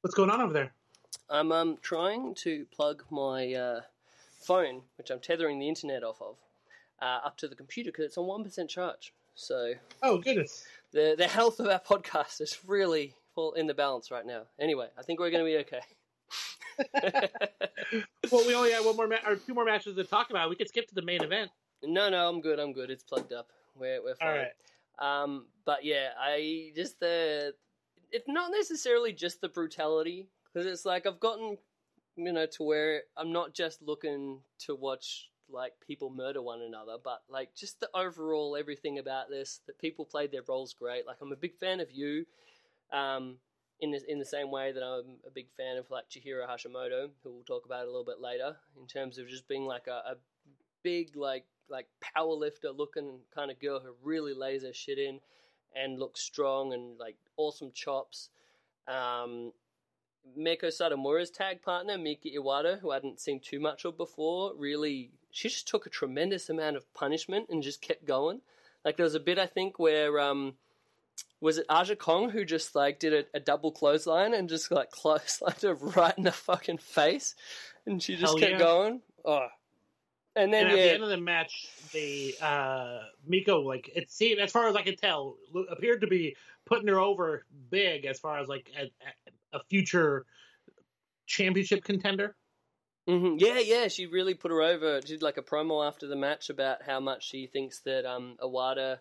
What's 0.00 0.16
going 0.16 0.30
on 0.30 0.40
over 0.40 0.52
there? 0.52 0.72
I'm 1.30 1.52
um 1.52 1.78
trying 1.80 2.34
to 2.36 2.66
plug 2.74 3.04
my 3.10 3.54
uh, 3.54 3.80
phone, 4.40 4.82
which 4.98 5.10
I'm 5.10 5.20
tethering 5.20 5.60
the 5.60 5.68
internet 5.68 6.02
off 6.02 6.20
of, 6.20 6.36
uh, 7.00 7.20
up 7.24 7.36
to 7.38 7.48
the 7.48 7.54
computer 7.54 7.90
because 7.92 8.06
it's 8.06 8.18
on 8.18 8.26
one 8.26 8.42
percent 8.42 8.68
charge. 8.68 9.12
So 9.34 9.74
Oh 10.02 10.18
goodness. 10.18 10.66
The 10.92 11.14
the 11.16 11.26
health 11.26 11.60
of 11.60 11.66
our 11.66 11.80
podcast 11.80 12.40
is 12.40 12.58
really 12.66 13.14
full 13.34 13.52
in 13.54 13.66
the 13.66 13.74
balance 13.74 14.10
right 14.10 14.26
now. 14.26 14.42
Anyway, 14.60 14.88
I 14.98 15.02
think 15.02 15.20
we're 15.20 15.30
going 15.30 15.44
to 15.44 15.50
be 15.50 15.58
okay. 15.58 15.80
Well, 18.30 18.46
we 18.46 18.54
only 18.54 18.72
have 18.72 18.86
one 18.86 18.96
more 18.96 19.06
ma- 19.06 19.16
or 19.26 19.36
two 19.36 19.52
more 19.52 19.64
matches 19.64 19.96
to 19.96 20.04
talk 20.04 20.30
about. 20.30 20.48
We 20.48 20.56
could 20.56 20.68
skip 20.68 20.88
to 20.88 20.94
the 20.94 21.02
main 21.02 21.22
event. 21.22 21.50
no, 21.82 22.08
no, 22.08 22.28
I'm 22.28 22.40
good. 22.40 22.58
I'm 22.58 22.72
good. 22.72 22.90
It's 22.90 23.02
plugged 23.02 23.32
up. 23.32 23.48
We're 23.76 24.02
we're 24.02 24.14
fine. 24.14 24.28
All 24.28 24.34
right. 24.36 25.22
Um, 25.22 25.46
but 25.66 25.84
yeah, 25.84 26.10
I 26.18 26.72
just 26.74 26.98
the 27.00 27.52
it's 28.10 28.28
not 28.28 28.50
necessarily 28.52 29.12
just 29.12 29.40
the 29.40 29.48
brutality 29.48 30.28
because 30.52 30.66
it's 30.66 30.84
like 30.86 31.06
I've 31.06 31.20
gotten 31.20 31.58
you 32.16 32.32
know 32.32 32.46
to 32.46 32.62
where 32.62 33.02
I'm 33.16 33.32
not 33.32 33.52
just 33.54 33.82
looking 33.82 34.40
to 34.60 34.74
watch 34.74 35.28
like 35.50 35.72
people 35.86 36.10
murder 36.10 36.42
one 36.42 36.62
another, 36.62 36.96
but 37.02 37.22
like 37.28 37.54
just 37.54 37.80
the 37.80 37.88
overall 37.94 38.56
everything 38.56 38.98
about 38.98 39.28
this 39.28 39.60
that 39.66 39.78
people 39.78 40.04
played 40.04 40.32
their 40.32 40.42
roles 40.48 40.74
great. 40.74 41.06
Like 41.06 41.18
I'm 41.20 41.32
a 41.32 41.36
big 41.36 41.56
fan 41.56 41.80
of 41.80 41.90
you. 41.92 42.26
Um, 42.92 43.36
in 43.80 43.90
the, 43.90 44.00
in 44.08 44.18
the 44.20 44.24
same 44.24 44.50
way 44.50 44.70
that 44.70 44.82
I'm 44.82 45.16
a 45.26 45.30
big 45.30 45.48
fan 45.56 45.76
of 45.76 45.90
like 45.90 46.04
Chihiro 46.08 46.48
Hashimoto, 46.48 47.10
who 47.22 47.32
we'll 47.32 47.42
talk 47.42 47.66
about 47.66 47.82
a 47.82 47.86
little 47.86 48.04
bit 48.04 48.20
later, 48.20 48.56
in 48.80 48.86
terms 48.86 49.18
of 49.18 49.28
just 49.28 49.48
being 49.48 49.66
like 49.66 49.88
a, 49.88 50.12
a 50.12 50.14
big 50.84 51.16
like 51.16 51.44
like 51.68 51.86
power 52.00 52.32
lifter 52.32 52.70
looking 52.70 53.18
kind 53.34 53.50
of 53.50 53.60
girl 53.60 53.80
who 53.80 53.94
really 54.02 54.34
lays 54.34 54.62
her 54.62 54.72
shit 54.72 54.98
in 54.98 55.20
and 55.74 55.98
looks 55.98 56.20
strong 56.20 56.72
and 56.72 56.98
like 56.98 57.16
awesome 57.36 57.72
chops. 57.74 58.28
Um, 58.86 59.52
Meiko 60.38 60.72
Satomura's 60.72 61.30
tag 61.30 61.62
partner, 61.62 61.98
Mika 61.98 62.28
Iwata, 62.28 62.78
who 62.78 62.90
I 62.92 62.94
hadn't 62.94 63.20
seen 63.20 63.40
too 63.40 63.58
much 63.58 63.84
of 63.84 63.96
before, 63.96 64.52
really 64.56 65.10
she 65.32 65.48
just 65.48 65.66
took 65.66 65.86
a 65.86 65.90
tremendous 65.90 66.48
amount 66.48 66.76
of 66.76 66.92
punishment 66.94 67.46
and 67.50 67.62
just 67.62 67.80
kept 67.82 68.04
going. 68.04 68.40
Like 68.84 68.96
there 68.96 69.04
was 69.04 69.14
a 69.16 69.20
bit 69.20 69.38
I 69.38 69.46
think 69.46 69.78
where 69.78 70.20
um 70.20 70.54
was 71.40 71.58
it 71.58 71.66
Aja 71.68 71.96
Kong 71.96 72.30
who 72.30 72.44
just 72.44 72.74
like 72.76 73.00
did 73.00 73.12
a, 73.12 73.36
a 73.36 73.40
double 73.40 73.72
clothesline 73.72 74.34
and 74.34 74.48
just 74.48 74.70
like 74.70 74.90
clotheslined 74.92 75.62
her 75.62 75.74
right 75.74 76.16
in 76.16 76.24
the 76.24 76.32
fucking 76.32 76.78
face, 76.78 77.34
and 77.86 78.00
she 78.00 78.14
just 78.16 78.32
Hell 78.32 78.38
kept 78.38 78.52
yeah. 78.52 78.58
going. 78.58 79.00
Oh, 79.24 79.48
and 80.36 80.52
then 80.52 80.66
and 80.66 80.72
at 80.72 80.78
yeah, 80.78 80.84
the 80.84 80.94
end 80.94 81.02
of 81.02 81.08
the 81.08 81.16
match, 81.18 81.68
the 81.92 82.34
uh, 82.40 83.00
Meiko 83.28 83.64
like 83.64 83.90
it 83.94 84.10
seemed, 84.10 84.40
as 84.40 84.52
far 84.52 84.68
as 84.68 84.76
I 84.76 84.82
could 84.82 84.98
tell, 84.98 85.36
appeared 85.70 86.00
to 86.02 86.06
be 86.06 86.36
putting 86.64 86.88
her 86.88 86.98
over 87.00 87.44
big 87.70 88.04
as 88.06 88.18
far 88.20 88.38
as 88.38 88.48
like 88.48 88.70
a, 88.78 88.84
a- 88.84 89.58
a 89.58 89.62
future 89.68 90.24
championship 91.26 91.84
contender. 91.84 92.36
Hmm 93.08 93.36
Yeah, 93.38 93.58
yeah, 93.58 93.88
she 93.88 94.06
really 94.06 94.34
put 94.34 94.50
her 94.50 94.62
over. 94.62 95.00
She 95.02 95.14
did 95.14 95.22
like 95.22 95.36
a 95.36 95.42
promo 95.42 95.86
after 95.86 96.06
the 96.06 96.16
match 96.16 96.50
about 96.50 96.82
how 96.82 97.00
much 97.00 97.26
she 97.28 97.46
thinks 97.46 97.80
that 97.80 98.04
um 98.06 98.36
Iwata, 98.40 98.98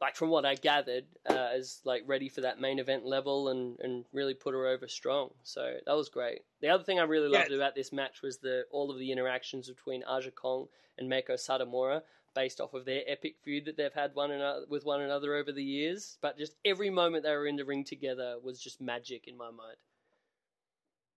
like 0.00 0.16
from 0.16 0.30
what 0.30 0.44
I 0.44 0.56
gathered, 0.56 1.04
uh, 1.28 1.50
is 1.54 1.80
like 1.84 2.02
ready 2.06 2.28
for 2.28 2.40
that 2.40 2.60
main 2.60 2.78
event 2.78 3.06
level 3.06 3.48
and 3.48 3.78
and 3.80 4.04
really 4.12 4.34
put 4.34 4.54
her 4.54 4.66
over 4.66 4.88
strong. 4.88 5.30
So 5.44 5.76
that 5.86 5.96
was 5.96 6.08
great. 6.08 6.40
The 6.60 6.68
other 6.70 6.82
thing 6.84 6.98
I 6.98 7.04
really 7.04 7.28
loved 7.28 7.50
Yeah. 7.50 7.56
about 7.56 7.74
this 7.76 7.92
match 7.92 8.22
was 8.22 8.38
the 8.38 8.64
all 8.72 8.90
of 8.90 8.98
the 8.98 9.12
interactions 9.12 9.68
between 9.68 10.02
Aja 10.04 10.30
Kong 10.32 10.66
and 10.98 11.10
Meiko 11.10 11.34
Satomura. 11.34 12.02
Based 12.32 12.60
off 12.60 12.74
of 12.74 12.84
their 12.84 13.02
epic 13.08 13.38
feud 13.42 13.64
that 13.64 13.76
they've 13.76 13.92
had 13.92 14.14
one 14.14 14.30
another 14.30 14.64
with 14.68 14.84
one 14.84 15.00
another 15.00 15.34
over 15.34 15.50
the 15.50 15.64
years, 15.64 16.16
but 16.22 16.38
just 16.38 16.54
every 16.64 16.88
moment 16.88 17.24
they 17.24 17.32
were 17.32 17.48
in 17.48 17.56
the 17.56 17.64
ring 17.64 17.82
together 17.82 18.36
was 18.40 18.60
just 18.60 18.80
magic 18.80 19.26
in 19.26 19.36
my 19.36 19.50
mind. 19.50 19.76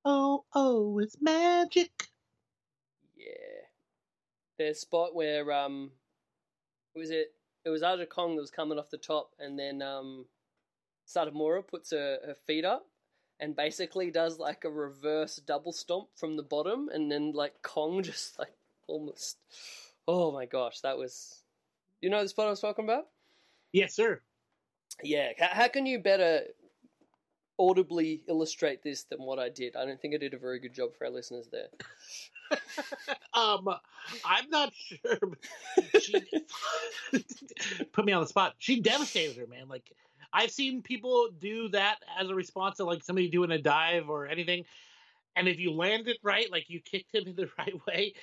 Oh, 0.06 0.43
oh, 0.54 0.99
it's 0.99 1.18
magic. 1.22 2.10
Yeah. 3.16 3.68
There's 4.58 4.78
a 4.78 4.82
spot 4.82 5.16
where 5.16 5.51
um 5.51 5.91
was 6.95 7.10
it 7.10 7.34
it 7.66 7.70
was 7.70 7.84
Aja 7.84 8.06
Kong 8.06 8.36
that 8.36 8.41
was 8.41 8.51
coming 8.51 8.78
off 8.78 8.89
the 8.89 8.97
top 8.97 9.32
and 9.39 9.58
then 9.58 9.82
um 9.82 10.26
Satomura 11.08 11.66
puts 11.66 11.91
her, 11.91 12.20
her 12.26 12.36
feet 12.36 12.66
up 12.66 12.86
and 13.39 13.56
basically 13.56 14.12
does 14.12 14.39
like 14.39 14.64
a 14.64 14.70
reverse 14.70 15.38
double 15.38 15.72
stomp 15.72 16.10
from 16.16 16.36
the 16.38 16.43
bottom 16.43 16.89
and 16.93 17.12
then 17.12 17.32
like 17.32 17.62
Kong 17.62 18.04
just 18.04 18.38
like 18.38 18.56
almost 18.88 19.38
Oh 20.08 20.32
my 20.34 20.45
gosh, 20.45 20.82
that 20.82 20.97
was 20.97 21.43
you 22.01 22.10
know 22.10 22.22
the 22.22 22.30
spot 22.30 22.47
I 22.47 22.51
was 22.51 22.60
talking 22.60 22.86
about? 22.86 23.08
Yes, 23.72 23.95
sir. 23.95 24.22
Yeah, 25.01 25.32
how, 25.39 25.47
how 25.47 25.68
can 25.70 25.86
you 25.86 25.99
better 25.99 26.41
audibly 27.60 28.22
illustrate 28.28 28.84
this 28.84 29.04
than 29.04 29.20
what 29.20 29.39
I 29.39 29.49
did? 29.49 29.76
I 29.76 29.86
don't 29.86 29.99
think 30.01 30.14
I 30.14 30.18
did 30.18 30.34
a 30.34 30.38
very 30.38 30.60
good 30.60 30.74
job 30.74 30.95
for 30.97 31.06
our 31.06 31.12
listeners 31.12 31.47
there. 31.51 31.68
um, 33.34 33.68
I'm 34.26 34.49
not 34.49 34.74
sure. 34.74 35.20
She 35.99 36.16
put 37.93 38.06
me 38.06 38.14
on 38.14 38.22
the 38.22 38.28
spot. 38.28 38.56
She 38.58 38.82
devastated 38.82 39.38
her, 39.38 39.47
man. 39.47 39.68
Like 39.68 39.91
I've 40.32 40.51
seen 40.51 40.82
people 40.82 41.30
do 41.39 41.70
that 41.70 41.97
as 42.20 42.30
a 42.30 42.36
response 42.36 42.78
to 42.78 42.86
like 42.86 43.04
somebody 43.04 43.30
doing 43.30 43.51
a 43.51 43.60
dive 43.60 44.10
or 44.10 44.28
anything, 44.28 44.66
and 45.36 45.47
if 45.47 45.60
you 45.60 45.72
land 45.72 46.08
it 46.08 46.18
right, 46.24 46.51
like 46.51 46.70
you 46.70 46.80
kicked 46.80 47.14
him 47.14 47.28
in 47.28 47.36
the 47.36 47.49
right 47.58 47.76
way, 47.88 48.14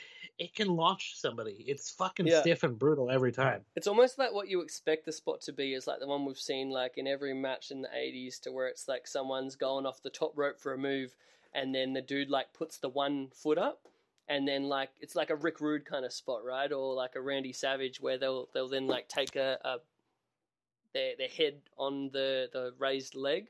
it 0.40 0.54
can 0.54 0.74
launch 0.74 1.14
somebody. 1.16 1.64
It's 1.68 1.90
fucking 1.90 2.26
Yeah. 2.26 2.40
stiff 2.40 2.62
and 2.64 2.76
brutal 2.78 3.10
every 3.10 3.30
time. 3.30 3.64
It's 3.76 3.86
almost 3.86 4.18
like 4.18 4.32
what 4.32 4.48
you 4.48 4.62
expect 4.62 5.04
the 5.04 5.12
spot 5.12 5.42
to 5.42 5.52
be 5.52 5.74
is 5.74 5.86
like 5.86 6.00
the 6.00 6.06
one 6.08 6.24
we've 6.24 6.38
seen 6.38 6.70
like 6.70 6.96
in 6.96 7.06
every 7.06 7.34
match 7.34 7.70
in 7.70 7.82
the 7.82 7.88
80s 7.94 8.40
to 8.40 8.50
where 8.50 8.66
it's 8.66 8.88
like 8.88 9.06
someone's 9.06 9.54
going 9.54 9.84
off 9.86 10.02
the 10.02 10.10
top 10.10 10.32
rope 10.36 10.58
for 10.58 10.72
a 10.72 10.78
move 10.78 11.14
and 11.54 11.74
then 11.74 11.92
the 11.92 12.00
dude 12.02 12.30
like 12.30 12.52
puts 12.54 12.78
the 12.78 12.88
one 12.88 13.28
foot 13.34 13.58
up 13.58 13.86
and 14.28 14.48
then 14.48 14.64
like 14.64 14.90
it's 15.00 15.14
like 15.14 15.28
a 15.30 15.36
Rick 15.36 15.60
Rude 15.60 15.84
kind 15.84 16.04
of 16.06 16.12
spot, 16.12 16.42
right? 16.44 16.72
Or 16.72 16.94
like 16.94 17.16
a 17.16 17.20
Randy 17.20 17.52
Savage 17.52 18.00
where 18.00 18.16
they'll 18.16 18.48
they'll 18.54 18.68
then 18.68 18.86
like 18.86 19.08
take 19.08 19.36
a, 19.36 19.58
a 19.62 19.76
their 20.94 21.12
their 21.18 21.28
head 21.28 21.60
on 21.76 22.10
the 22.12 22.48
the 22.52 22.72
raised 22.78 23.14
leg 23.14 23.48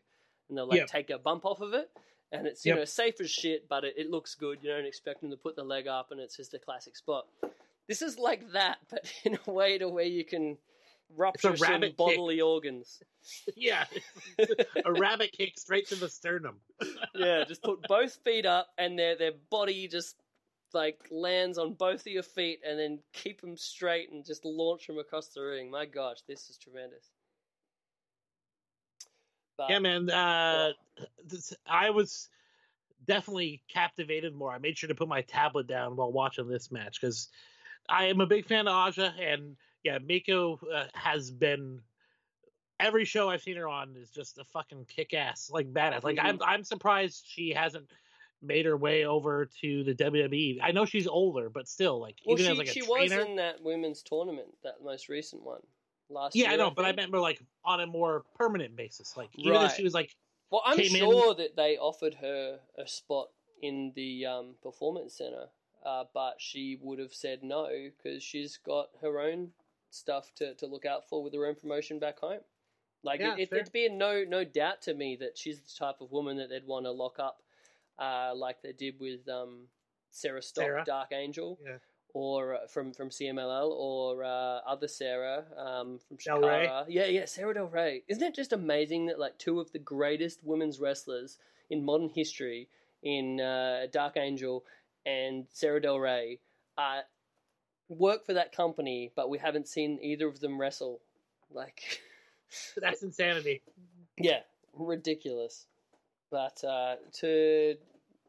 and 0.48 0.58
they'll 0.58 0.66
like 0.68 0.78
Yep. 0.78 0.86
take 0.88 1.10
a 1.10 1.18
bump 1.18 1.44
off 1.46 1.60
of 1.60 1.72
it 1.74 1.90
and 2.32 2.46
it's 2.46 2.64
you 2.64 2.70
Yep. 2.70 2.78
know 2.78 2.84
safe 2.84 3.20
as 3.20 3.30
shit 3.30 3.68
but 3.68 3.84
it, 3.84 3.94
it 3.96 4.10
looks 4.10 4.34
good. 4.34 4.58
You 4.62 4.70
don't 4.70 4.86
expect 4.86 5.20
them 5.20 5.30
to 5.30 5.36
put 5.36 5.56
the 5.56 5.64
leg 5.64 5.86
up 5.86 6.10
and 6.12 6.20
it's 6.20 6.36
just 6.36 6.54
a 6.54 6.58
classic 6.58 6.96
spot. 6.96 7.26
This 7.88 8.02
is 8.02 8.18
like 8.18 8.52
that, 8.52 8.78
but 8.90 9.12
in 9.24 9.38
a 9.46 9.50
way 9.50 9.78
to 9.78 9.88
where 9.88 10.04
you 10.04 10.24
can 10.24 10.56
rupture 11.16 11.56
some 11.56 11.68
rabbit 11.68 11.88
kick. 11.88 11.96
bodily 11.96 12.40
organs. 12.40 13.02
Yeah, 13.56 13.84
a 14.84 14.92
rabbit 14.92 15.32
kick 15.32 15.58
straight 15.58 15.86
to 15.88 15.94
the 15.94 16.08
sternum. 16.08 16.56
yeah, 17.14 17.44
just 17.44 17.62
put 17.62 17.82
both 17.82 18.14
feet 18.24 18.46
up 18.46 18.68
and 18.78 18.98
their 18.98 19.14
their 19.16 19.32
body 19.50 19.88
just 19.88 20.16
like 20.72 21.00
lands 21.10 21.58
on 21.58 21.74
both 21.74 22.00
of 22.02 22.06
your 22.06 22.22
feet 22.22 22.60
and 22.66 22.78
then 22.78 23.00
keep 23.12 23.40
them 23.42 23.56
straight 23.58 24.10
and 24.12 24.24
just 24.24 24.44
launch 24.44 24.86
them 24.86 24.98
across 24.98 25.26
the 25.28 25.42
ring. 25.42 25.70
My 25.70 25.84
gosh, 25.84 26.18
this 26.28 26.48
is 26.48 26.56
tremendous. 26.56 27.10
But, 29.60 29.70
Yeah, 29.70 29.78
man. 29.78 30.08
Uh, 30.08 30.72
this, 31.26 31.52
I 31.66 31.90
was 31.90 32.28
definitely 33.06 33.62
captivated 33.68 34.34
more. 34.34 34.52
I 34.52 34.58
made 34.58 34.78
sure 34.78 34.88
to 34.88 34.94
put 34.94 35.06
my 35.08 35.20
tablet 35.22 35.66
down 35.66 35.96
while 35.96 36.10
watching 36.10 36.48
this 36.48 36.70
match 36.70 36.98
because 36.98 37.28
I 37.88 38.06
am 38.06 38.20
a 38.22 38.26
big 38.26 38.46
fan 38.46 38.68
of 38.68 38.74
Aja, 38.74 39.12
and 39.20 39.56
yeah, 39.84 39.98
Meiko 39.98 40.58
uh, 40.72 40.86
has 40.94 41.30
been 41.30 41.80
every 42.78 43.04
show 43.04 43.28
I've 43.28 43.42
seen 43.42 43.56
her 43.56 43.68
on 43.68 43.96
is 43.96 44.10
just 44.10 44.38
a 44.38 44.44
fucking 44.44 44.86
kick 44.86 45.12
ass, 45.12 45.50
like 45.52 45.70
badass. 45.72 46.04
Like 46.04 46.18
I'm, 46.20 46.38
I'm 46.42 46.64
surprised 46.64 47.26
she 47.28 47.50
hasn't 47.50 47.90
made 48.42 48.64
her 48.64 48.76
way 48.78 49.04
over 49.04 49.50
to 49.60 49.84
the 49.84 49.94
WWE. 49.94 50.60
I 50.62 50.72
know 50.72 50.86
she's 50.86 51.06
older, 51.06 51.50
but 51.50 51.68
still, 51.68 52.00
like 52.00 52.16
Well, 52.24 52.38
even 52.38 52.46
she, 52.46 52.52
as 52.52 52.58
like 52.58 52.68
a 52.68 52.72
she 52.72 52.80
trainer. 52.80 53.18
was 53.18 53.26
in 53.26 53.36
that 53.36 53.62
women's 53.62 54.02
tournament, 54.02 54.48
that 54.62 54.82
most 54.82 55.10
recent 55.10 55.42
one 55.42 55.60
last 56.10 56.36
yeah, 56.36 56.44
year. 56.46 56.52
I 56.52 56.56
know, 56.56 56.70
but 56.70 56.84
I 56.84 56.88
think. 56.88 56.98
remember 56.98 57.20
like 57.20 57.40
on 57.64 57.80
a 57.80 57.86
more 57.86 58.24
permanent 58.36 58.76
basis. 58.76 59.16
Like 59.16 59.30
even 59.34 59.54
if 59.62 59.74
she 59.74 59.82
was 59.82 59.94
like, 59.94 60.14
Well, 60.50 60.62
I'm 60.64 60.76
came 60.76 60.86
in- 60.94 61.00
sure 61.00 61.34
that 61.34 61.56
they 61.56 61.76
offered 61.78 62.14
her 62.14 62.60
a 62.78 62.86
spot 62.86 63.28
in 63.62 63.92
the 63.94 64.26
um, 64.26 64.54
performance 64.62 65.14
center, 65.14 65.46
uh, 65.84 66.04
but 66.14 66.34
she 66.38 66.78
would 66.80 66.98
have 66.98 67.12
said 67.12 67.42
no 67.42 67.68
because 67.96 68.22
she's 68.22 68.58
got 68.58 68.88
her 69.02 69.20
own 69.20 69.50
stuff 69.90 70.32
to, 70.36 70.54
to 70.54 70.66
look 70.66 70.86
out 70.86 71.08
for 71.08 71.22
with 71.22 71.34
her 71.34 71.46
own 71.46 71.54
promotion 71.54 71.98
back 71.98 72.20
home. 72.20 72.40
Like 73.02 73.20
Yeah, 73.20 73.34
it, 73.34 73.50
it, 73.50 73.52
it'd 73.52 73.72
be 73.72 73.88
no 73.88 74.24
no 74.28 74.44
doubt 74.44 74.82
to 74.82 74.94
me 74.94 75.16
that 75.20 75.38
she's 75.38 75.60
the 75.60 75.84
type 75.84 76.00
of 76.00 76.12
woman 76.12 76.36
that 76.36 76.50
they'd 76.50 76.66
want 76.66 76.84
to 76.84 76.90
lock 76.90 77.18
up, 77.18 77.42
uh, 77.98 78.32
like 78.34 78.62
they 78.62 78.72
did 78.72 79.00
with 79.00 79.26
um, 79.28 79.68
Sarah 80.10 80.42
Stock, 80.42 80.64
Sarah. 80.64 80.84
Dark 80.84 81.12
Angel, 81.12 81.58
Yeah. 81.64 81.76
Or 82.14 82.54
uh, 82.54 82.66
from 82.68 82.92
from 82.92 83.10
CMLL, 83.10 83.70
or 83.70 84.24
uh, 84.24 84.60
other 84.66 84.88
Sarah 84.88 85.44
um, 85.56 85.98
from 86.06 86.16
Del 86.24 86.40
Rey. 86.40 86.66
Shakara. 86.66 86.84
Yeah, 86.88 87.06
yeah, 87.06 87.24
Sarah 87.24 87.54
Del 87.54 87.66
Rey. 87.66 88.02
Isn't 88.08 88.22
it 88.22 88.34
just 88.34 88.52
amazing 88.52 89.06
that 89.06 89.18
like 89.18 89.38
two 89.38 89.60
of 89.60 89.72
the 89.72 89.78
greatest 89.78 90.40
women's 90.42 90.80
wrestlers 90.80 91.38
in 91.70 91.84
modern 91.84 92.08
history, 92.08 92.68
in 93.02 93.40
uh, 93.40 93.86
Dark 93.92 94.16
Angel 94.16 94.64
and 95.06 95.46
Sarah 95.52 95.80
Del 95.80 95.98
Rey, 95.98 96.40
uh, 96.76 97.00
work 97.88 98.24
for 98.24 98.34
that 98.34 98.54
company, 98.54 99.12
but 99.14 99.30
we 99.30 99.38
haven't 99.38 99.68
seen 99.68 99.98
either 100.02 100.28
of 100.28 100.40
them 100.40 100.60
wrestle. 100.60 101.00
Like, 101.52 102.00
that's 102.76 103.02
insanity. 103.02 103.62
yeah, 104.18 104.40
ridiculous. 104.74 105.66
But 106.30 106.62
uh, 106.62 106.96
to 107.20 107.74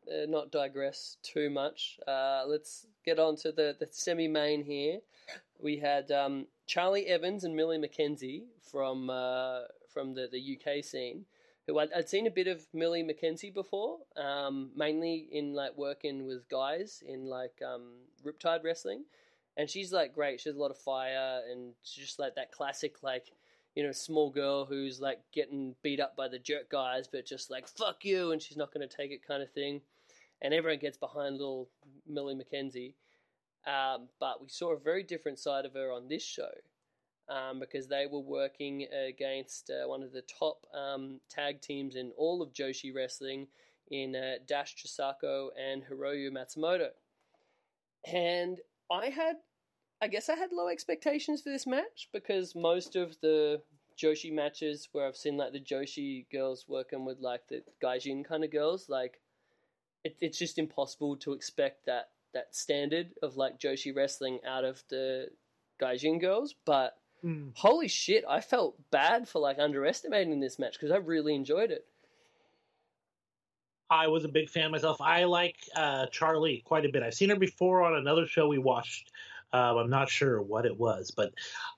uh, 0.07 0.25
not 0.27 0.51
digress 0.51 1.17
too 1.21 1.49
much, 1.49 1.99
uh, 2.07 2.43
let's 2.47 2.87
get 3.05 3.19
on 3.19 3.35
to 3.37 3.51
the, 3.51 3.75
the 3.79 3.87
semi 3.91 4.27
main 4.27 4.63
here. 4.63 4.99
We 5.59 5.77
had 5.77 6.11
um, 6.11 6.47
Charlie 6.65 7.07
Evans 7.07 7.43
and 7.43 7.55
Millie 7.55 7.77
McKenzie 7.77 8.43
from 8.71 9.09
uh, 9.09 9.61
from 9.93 10.13
the, 10.13 10.27
the 10.31 10.57
UK 10.57 10.83
scene, 10.83 11.25
who 11.67 11.79
I'd, 11.79 11.91
I'd 11.93 12.09
seen 12.09 12.27
a 12.27 12.31
bit 12.31 12.47
of 12.47 12.65
Millie 12.73 13.03
McKenzie 13.03 13.53
before, 13.53 13.97
um, 14.17 14.71
mainly 14.75 15.27
in 15.31 15.53
like 15.53 15.77
working 15.77 16.25
with 16.25 16.49
guys 16.49 17.03
in 17.07 17.25
like 17.25 17.61
um, 17.65 17.91
Riptide 18.25 18.63
Wrestling, 18.63 19.03
and 19.57 19.69
she's 19.69 19.93
like 19.93 20.13
great. 20.13 20.41
She 20.41 20.49
has 20.49 20.55
a 20.55 20.61
lot 20.61 20.71
of 20.71 20.77
fire, 20.77 21.41
and 21.51 21.73
she's 21.83 22.05
just 22.05 22.19
like 22.19 22.35
that 22.35 22.51
classic 22.51 23.03
like 23.03 23.31
you 23.75 23.83
know, 23.83 23.91
small 23.91 24.29
girl 24.29 24.65
who's 24.65 24.99
like 24.99 25.19
getting 25.31 25.75
beat 25.81 25.99
up 25.99 26.15
by 26.15 26.27
the 26.27 26.39
jerk 26.39 26.69
guys, 26.69 27.07
but 27.07 27.25
just 27.25 27.49
like 27.49 27.67
fuck 27.67 28.03
you, 28.03 28.31
and 28.31 28.41
she's 28.41 28.57
not 28.57 28.73
going 28.73 28.87
to 28.87 28.95
take 28.95 29.11
it, 29.11 29.25
kind 29.25 29.41
of 29.41 29.51
thing. 29.51 29.81
And 30.41 30.53
everyone 30.53 30.79
gets 30.79 30.97
behind 30.97 31.37
little 31.37 31.69
Millie 32.07 32.35
McKenzie. 32.35 32.93
Um, 33.67 34.07
but 34.19 34.41
we 34.41 34.49
saw 34.49 34.73
a 34.73 34.79
very 34.79 35.03
different 35.03 35.39
side 35.39 35.65
of 35.65 35.73
her 35.73 35.91
on 35.91 36.07
this 36.07 36.23
show 36.23 36.49
um, 37.29 37.59
because 37.59 37.87
they 37.87 38.07
were 38.11 38.19
working 38.19 38.87
against 39.07 39.69
uh, 39.69 39.87
one 39.87 40.01
of 40.01 40.11
the 40.11 40.23
top 40.23 40.65
um, 40.73 41.19
tag 41.29 41.61
teams 41.61 41.95
in 41.95 42.11
all 42.17 42.41
of 42.41 42.53
Joshi 42.53 42.93
wrestling 42.93 43.47
in 43.91 44.15
uh, 44.15 44.35
Dash 44.47 44.75
Chisako 44.75 45.49
and 45.59 45.83
Hiroyo 45.83 46.31
Matsumoto. 46.31 46.89
And 48.11 48.59
I 48.91 49.07
had 49.07 49.35
I 50.03 50.07
guess 50.07 50.29
I 50.29 50.35
had 50.35 50.51
low 50.51 50.67
expectations 50.67 51.43
for 51.43 51.49
this 51.51 51.67
match 51.67 52.09
because 52.11 52.55
most 52.55 52.95
of 52.95 53.15
the 53.21 53.61
Joshi 54.01 54.33
matches 54.33 54.89
where 54.91 55.07
I've 55.07 55.15
seen 55.15 55.37
like 55.37 55.53
the 55.53 55.59
Joshi 55.59 56.25
girls 56.31 56.65
working 56.67 57.05
with 57.05 57.19
like 57.19 57.47
the 57.47 57.61
Gaijin 57.83 58.25
kind 58.25 58.43
of 58.43 58.51
girls, 58.51 58.89
like 58.89 59.20
it, 60.03 60.15
it's 60.21 60.37
just 60.37 60.57
impossible 60.57 61.15
to 61.17 61.33
expect 61.33 61.85
that 61.85 62.09
that 62.33 62.55
standard 62.55 63.09
of 63.21 63.35
like 63.35 63.59
Joshi 63.59 63.95
wrestling 63.95 64.39
out 64.47 64.63
of 64.63 64.83
the 64.89 65.27
Gaijin 65.81 66.19
girls. 66.19 66.55
But 66.65 66.97
Hmm. 67.21 67.49
holy 67.53 67.87
shit, 67.87 68.23
I 68.27 68.41
felt 68.41 68.77
bad 68.89 69.27
for 69.27 69.39
like 69.39 69.59
underestimating 69.59 70.39
this 70.39 70.57
match 70.57 70.73
because 70.73 70.91
I 70.91 70.97
really 70.97 71.35
enjoyed 71.35 71.71
it. 71.71 71.85
I 73.89 74.07
was 74.07 74.23
a 74.23 74.29
big 74.29 74.49
fan 74.49 74.71
myself. 74.71 75.01
I 75.01 75.25
like 75.25 75.57
uh, 75.75 76.05
Charlie 76.07 76.63
quite 76.65 76.85
a 76.85 76.89
bit. 76.89 77.03
I've 77.03 77.13
seen 77.13 77.29
her 77.29 77.35
before 77.35 77.83
on 77.83 77.95
another 77.95 78.25
show 78.25 78.47
we 78.47 78.57
watched. 78.57 79.11
Um, 79.53 79.77
I'm 79.77 79.89
not 79.89 80.09
sure 80.09 80.41
what 80.41 80.65
it 80.65 80.79
was, 80.79 81.11
but 81.11 81.33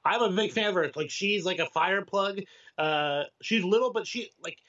I'm 0.06 0.22
a 0.22 0.30
big 0.32 0.52
fan 0.52 0.70
of 0.70 0.76
her. 0.76 0.92
Like 0.96 1.10
she's 1.10 1.44
like 1.44 1.58
a 1.58 1.66
fire 1.66 2.04
plug. 2.04 2.42
Uh, 2.78 3.24
she's 3.42 3.64
little, 3.64 3.92
but 3.92 4.06
she 4.06 4.30
like 4.44 4.60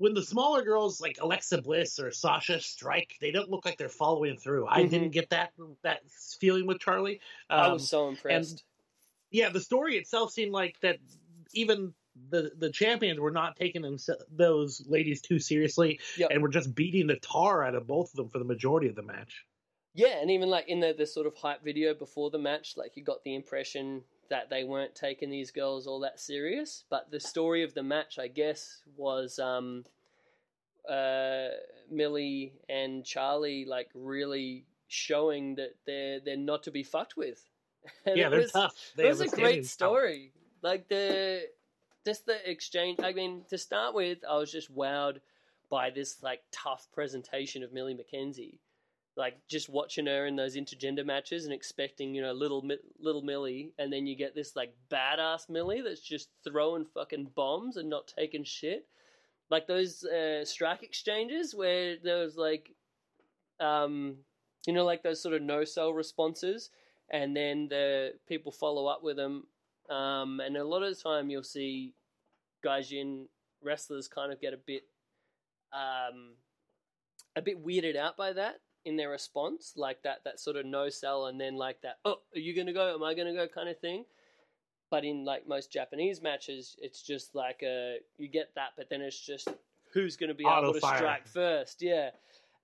when 0.00 0.14
the 0.14 0.22
smaller 0.22 0.62
girls 0.62 0.98
like 0.98 1.18
Alexa 1.20 1.60
Bliss 1.60 1.98
or 2.00 2.10
Sasha 2.10 2.58
Strike, 2.58 3.16
they 3.20 3.30
don't 3.30 3.50
look 3.50 3.66
like 3.66 3.76
they're 3.76 3.90
following 3.90 4.38
through. 4.38 4.66
I 4.66 4.82
Mhm. 4.82 4.90
didn't 4.90 5.10
get 5.10 5.28
that 5.28 5.52
that 5.82 6.00
feeling 6.10 6.66
with 6.66 6.80
Charlie. 6.80 7.20
Um, 7.50 7.60
I 7.60 7.72
was 7.74 7.86
so 7.86 8.08
impressed. 8.08 8.64
yeah, 9.30 9.50
the 9.50 9.60
story 9.60 9.98
itself 9.98 10.32
seemed 10.32 10.52
like 10.52 10.80
that 10.80 10.98
even 11.52 11.92
the 12.30 12.50
the 12.56 12.70
champions 12.72 13.20
were 13.20 13.30
not 13.30 13.56
taking 13.56 13.82
them, 13.82 13.98
those 14.30 14.86
ladies 14.86 15.20
too 15.20 15.38
seriously 15.38 16.00
Yep. 16.16 16.30
and 16.32 16.42
were 16.42 16.48
just 16.48 16.74
beating 16.74 17.06
the 17.06 17.16
tar 17.16 17.62
out 17.62 17.74
of 17.74 17.86
both 17.86 18.10
of 18.12 18.16
them 18.16 18.30
for 18.30 18.38
the 18.38 18.44
majority 18.46 18.88
of 18.88 18.94
the 18.94 19.02
match. 19.02 19.44
Yeah, 19.92 20.18
and 20.22 20.30
even 20.30 20.48
like 20.48 20.66
in 20.68 20.80
the, 20.80 20.94
the 20.94 21.04
sort 21.06 21.26
of 21.26 21.34
hype 21.36 21.62
video 21.62 21.92
before 21.92 22.30
the 22.30 22.38
match, 22.38 22.78
like 22.78 22.96
you 22.96 23.02
got 23.04 23.22
the 23.22 23.34
impression 23.34 24.02
that 24.30 24.48
they 24.48 24.64
weren't 24.64 24.94
taking 24.94 25.28
these 25.28 25.50
girls 25.50 25.86
all 25.86 26.00
that 26.00 26.18
serious. 26.18 26.84
But 26.88 27.10
the 27.10 27.20
story 27.20 27.62
of 27.62 27.74
the 27.74 27.82
match, 27.82 28.18
I 28.18 28.28
guess, 28.28 28.82
was 28.96 29.38
um, 29.38 29.84
uh, 30.88 31.48
Millie 31.90 32.54
and 32.68 33.04
Charlie 33.04 33.64
like 33.66 33.88
really 33.94 34.64
showing 34.88 35.56
that 35.56 35.74
they're 35.86 36.20
they're 36.20 36.36
not 36.36 36.62
to 36.64 36.70
be 36.70 36.82
fucked 36.82 37.16
with. 37.16 37.44
And 38.04 38.18
yeah, 38.18 38.26
it 38.26 38.30
they're 38.30 38.40
was, 38.40 38.52
tough. 38.52 38.92
They 38.96 39.04
it 39.04 39.08
was 39.08 39.20
a 39.22 39.28
great 39.28 39.66
story. 39.66 40.32
Like 40.62 40.88
the 40.88 41.42
just 42.04 42.26
the 42.26 42.50
exchange. 42.50 42.98
I 43.02 43.12
mean, 43.12 43.42
to 43.48 43.58
start 43.58 43.94
with, 43.94 44.18
I 44.28 44.36
was 44.36 44.52
just 44.52 44.74
wowed 44.74 45.20
by 45.70 45.90
this 45.90 46.22
like 46.22 46.42
tough 46.52 46.88
presentation 46.92 47.62
of 47.62 47.72
Millie 47.72 47.94
McKenzie. 47.94 48.58
Like 49.16 49.38
just 49.48 49.68
watching 49.68 50.06
her 50.06 50.26
in 50.26 50.36
those 50.36 50.56
intergender 50.56 51.04
matches 51.04 51.44
and 51.44 51.52
expecting 51.52 52.14
you 52.14 52.22
know 52.22 52.32
little 52.32 52.66
little 52.98 53.22
Millie, 53.22 53.72
and 53.78 53.92
then 53.92 54.06
you 54.06 54.16
get 54.16 54.34
this 54.34 54.54
like 54.54 54.74
badass 54.90 55.48
Millie 55.48 55.82
that's 55.82 56.00
just 56.00 56.28
throwing 56.44 56.86
fucking 56.94 57.30
bombs 57.34 57.76
and 57.76 57.90
not 57.90 58.12
taking 58.16 58.44
shit. 58.44 58.86
Like 59.50 59.66
those 59.66 60.04
uh, 60.04 60.44
strike 60.44 60.84
exchanges 60.84 61.54
where 61.56 61.96
there 62.02 62.22
was 62.22 62.36
like, 62.36 62.70
um, 63.58 64.18
you 64.66 64.72
know, 64.72 64.84
like 64.84 65.02
those 65.02 65.20
sort 65.20 65.34
of 65.34 65.42
no 65.42 65.64
sell 65.64 65.92
responses, 65.92 66.70
and 67.10 67.36
then 67.36 67.66
the 67.68 68.12
people 68.28 68.52
follow 68.52 68.86
up 68.86 69.02
with 69.02 69.16
them. 69.16 69.44
Um, 69.90 70.38
and 70.38 70.56
a 70.56 70.64
lot 70.64 70.84
of 70.84 70.96
the 70.96 71.02
time, 71.02 71.30
you'll 71.30 71.42
see 71.42 71.94
gaijin 72.64 73.24
wrestlers 73.60 74.06
kind 74.06 74.32
of 74.32 74.40
get 74.40 74.54
a 74.54 74.58
bit, 74.64 74.84
um, 75.72 76.36
a 77.34 77.42
bit 77.42 77.64
weirded 77.64 77.96
out 77.96 78.16
by 78.16 78.32
that 78.34 78.60
in 78.84 78.96
their 78.96 79.10
response, 79.10 79.74
like 79.76 80.02
that 80.02 80.24
that 80.24 80.40
sort 80.40 80.56
of 80.56 80.66
no 80.66 80.88
sell, 80.88 81.26
and 81.26 81.40
then 81.40 81.56
like 81.56 81.80
that, 81.82 81.98
oh, 82.04 82.16
are 82.34 82.38
you 82.38 82.54
gonna 82.54 82.72
go? 82.72 82.94
Am 82.94 83.02
I 83.02 83.14
gonna 83.14 83.34
go? 83.34 83.46
kind 83.48 83.68
of 83.68 83.78
thing. 83.78 84.04
But 84.90 85.04
in 85.04 85.24
like 85.24 85.46
most 85.46 85.70
Japanese 85.72 86.20
matches, 86.20 86.76
it's 86.80 87.02
just 87.02 87.34
like 87.34 87.62
a 87.62 87.98
you 88.18 88.28
get 88.28 88.50
that, 88.56 88.70
but 88.76 88.88
then 88.90 89.00
it's 89.00 89.20
just 89.20 89.48
who's 89.92 90.16
gonna 90.16 90.34
be 90.34 90.44
able 90.44 90.54
to 90.62 90.68
Auto-fire. 90.68 90.96
strike 90.96 91.26
first, 91.28 91.82
yeah. 91.82 92.10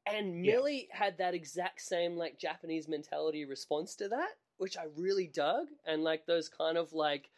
And 0.06 0.44
Yeah. 0.44 0.52
Millie 0.52 0.88
had 0.90 1.18
that 1.18 1.34
exact 1.34 1.80
same 1.82 2.16
like 2.16 2.38
Japanese 2.38 2.88
mentality 2.88 3.44
response 3.44 3.94
to 3.96 4.08
that, 4.08 4.30
which 4.58 4.76
I 4.76 4.84
really 4.96 5.26
dug. 5.26 5.66
And 5.84 6.02
like 6.04 6.26
those 6.26 6.48
kind 6.48 6.78
of 6.78 6.92
like, 6.92 7.28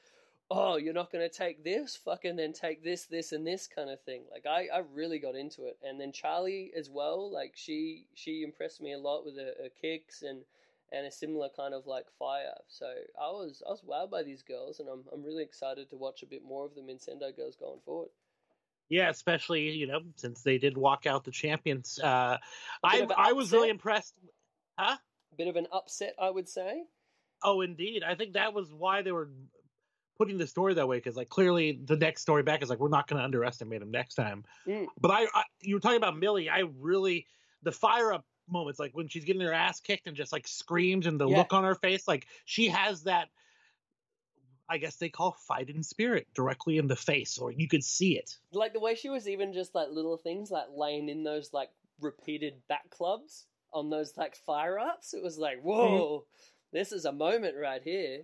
oh, 0.50 0.76
you're 0.76 0.94
not 0.94 1.12
going 1.12 1.28
to 1.28 1.34
take 1.34 1.62
this, 1.62 1.96
fucking 1.96 2.36
then 2.36 2.52
take 2.52 2.82
this, 2.82 3.04
this, 3.04 3.32
and 3.32 3.46
this 3.46 3.68
kind 3.68 3.90
of 3.90 4.00
thing. 4.02 4.22
Like 4.30 4.46
I, 4.46 4.68
I 4.74 4.82
really 4.94 5.18
got 5.18 5.34
into 5.34 5.66
it. 5.66 5.78
And 5.86 6.00
then 6.00 6.12
Charlie 6.12 6.72
as 6.76 6.88
well, 6.88 7.30
like 7.32 7.52
she 7.54 8.06
she 8.14 8.42
impressed 8.42 8.80
me 8.80 8.92
a 8.92 8.98
lot 8.98 9.24
with 9.24 9.36
her, 9.36 9.52
her 9.62 9.68
kicks 9.80 10.22
and 10.22 10.42
and 10.90 11.06
a 11.06 11.10
similar 11.10 11.48
kind 11.54 11.74
of 11.74 11.86
like 11.86 12.06
fire. 12.18 12.54
So 12.68 12.86
I 13.20 13.26
was 13.30 13.62
I 13.66 13.70
was 13.70 13.82
wowed 13.82 14.10
by 14.10 14.22
these 14.22 14.42
girls, 14.42 14.80
and 14.80 14.88
I'm 14.88 15.04
I'm 15.12 15.22
really 15.22 15.42
excited 15.42 15.90
to 15.90 15.96
watch 15.96 16.22
a 16.22 16.26
bit 16.26 16.42
more 16.44 16.64
of 16.64 16.74
them 16.74 16.88
in 16.88 16.98
Sendai 16.98 17.32
Girls 17.32 17.56
going 17.56 17.80
forward. 17.84 18.08
Yeah, 18.88 19.10
especially 19.10 19.68
you 19.70 19.86
know 19.86 20.00
since 20.16 20.42
they 20.42 20.56
did 20.56 20.78
walk 20.78 21.06
out 21.06 21.24
the 21.24 21.30
champions. 21.30 21.98
Uh, 22.02 22.38
I 22.82 23.06
I 23.16 23.32
was 23.32 23.52
really 23.52 23.68
impressed. 23.68 24.14
Huh? 24.78 24.96
Bit 25.36 25.48
of 25.48 25.56
an 25.56 25.66
upset, 25.72 26.14
I 26.18 26.30
would 26.30 26.48
say. 26.48 26.84
Oh, 27.42 27.60
indeed. 27.60 28.02
I 28.02 28.14
think 28.14 28.32
that 28.32 28.54
was 28.54 28.72
why 28.72 29.02
they 29.02 29.12
were 29.12 29.28
putting 30.18 30.36
the 30.36 30.46
story 30.46 30.74
that 30.74 30.86
way 30.88 30.96
because 30.98 31.16
like 31.16 31.28
clearly 31.28 31.80
the 31.84 31.96
next 31.96 32.22
story 32.22 32.42
back 32.42 32.62
is 32.62 32.68
like 32.68 32.80
we're 32.80 32.88
not 32.88 33.06
going 33.06 33.18
to 33.18 33.24
underestimate 33.24 33.80
him 33.80 33.90
next 33.90 34.14
time. 34.16 34.44
Mm. 34.66 34.86
But 35.00 35.10
I, 35.12 35.26
I 35.34 35.44
you 35.60 35.74
were 35.76 35.80
talking 35.80 35.96
about 35.96 36.18
Millie. 36.18 36.50
I 36.50 36.64
really 36.78 37.26
the 37.62 37.72
fire 37.72 38.12
up 38.12 38.24
moments 38.48 38.78
like 38.80 38.92
when 38.94 39.08
she's 39.08 39.24
getting 39.24 39.42
her 39.42 39.52
ass 39.52 39.80
kicked 39.80 40.06
and 40.06 40.16
just 40.16 40.32
like 40.32 40.48
screams 40.48 41.06
and 41.06 41.20
the 41.20 41.28
Yeah. 41.28 41.38
look 41.38 41.52
on 41.52 41.64
her 41.64 41.74
face 41.74 42.08
like 42.08 42.26
she 42.46 42.68
has 42.68 43.02
that 43.04 43.28
I 44.70 44.78
guess 44.78 44.96
they 44.96 45.08
call 45.08 45.32
fighting 45.46 45.82
spirit 45.82 46.26
directly 46.34 46.76
in 46.78 46.88
the 46.88 46.96
face 46.96 47.38
or 47.38 47.50
you 47.50 47.68
could 47.68 47.84
see 47.84 48.18
it. 48.18 48.36
like 48.52 48.72
the 48.74 48.80
way 48.80 48.94
she 48.94 49.08
was 49.08 49.28
even 49.28 49.52
just 49.52 49.74
like 49.74 49.88
little 49.90 50.16
things 50.16 50.50
like 50.50 50.66
laying 50.74 51.08
in 51.08 51.24
those 51.24 51.50
like 51.52 51.70
repeated 52.00 52.54
back 52.68 52.88
clubs 52.90 53.46
on 53.72 53.90
those 53.90 54.16
like 54.16 54.34
fire 54.36 54.78
ups. 54.78 55.14
It 55.14 55.22
was 55.22 55.38
like, 55.38 55.60
whoa, 55.62 56.24
this 56.72 56.92
is 56.92 57.04
a 57.04 57.12
moment 57.12 57.54
right 57.60 57.82
here. 57.82 58.22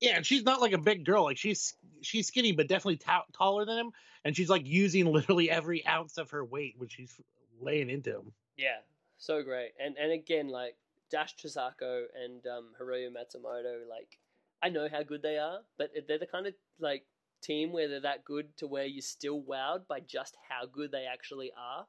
Yeah, 0.00 0.16
and 0.16 0.26
she's 0.26 0.44
not 0.44 0.60
like 0.60 0.72
a 0.72 0.78
big 0.78 1.04
girl. 1.04 1.24
Like 1.24 1.38
she's 1.38 1.74
she's 2.02 2.28
skinny, 2.28 2.52
but 2.52 2.68
definitely 2.68 2.98
ta- 2.98 3.24
taller 3.32 3.64
than 3.64 3.78
him. 3.78 3.92
And 4.24 4.36
she's 4.36 4.48
like 4.48 4.66
using 4.66 5.06
literally 5.12 5.50
every 5.50 5.86
ounce 5.86 6.18
of 6.18 6.30
her 6.30 6.44
weight 6.44 6.74
when 6.76 6.88
she's 6.88 7.20
laying 7.60 7.90
into 7.90 8.10
him. 8.10 8.32
Yeah, 8.56 8.78
so 9.16 9.42
great. 9.42 9.72
And 9.84 9.96
and 9.96 10.12
again, 10.12 10.48
like 10.48 10.76
Dash 11.10 11.34
Chisako 11.36 12.04
and 12.14 12.46
um, 12.46 12.72
Hiroyo 12.80 13.10
Matsumoto, 13.10 13.88
like 13.88 14.18
I 14.62 14.68
know 14.68 14.88
how 14.90 15.02
good 15.02 15.22
they 15.22 15.38
are, 15.38 15.60
but 15.76 15.90
they're 16.06 16.18
the 16.18 16.26
kind 16.26 16.46
of 16.46 16.54
like 16.78 17.04
team 17.42 17.72
where 17.72 17.88
they're 17.88 18.00
that 18.00 18.24
good 18.24 18.56
to 18.58 18.66
where 18.66 18.84
you're 18.84 19.02
still 19.02 19.42
wowed 19.42 19.86
by 19.88 20.00
just 20.00 20.36
how 20.48 20.66
good 20.66 20.92
they 20.92 21.06
actually 21.10 21.52
are. 21.56 21.86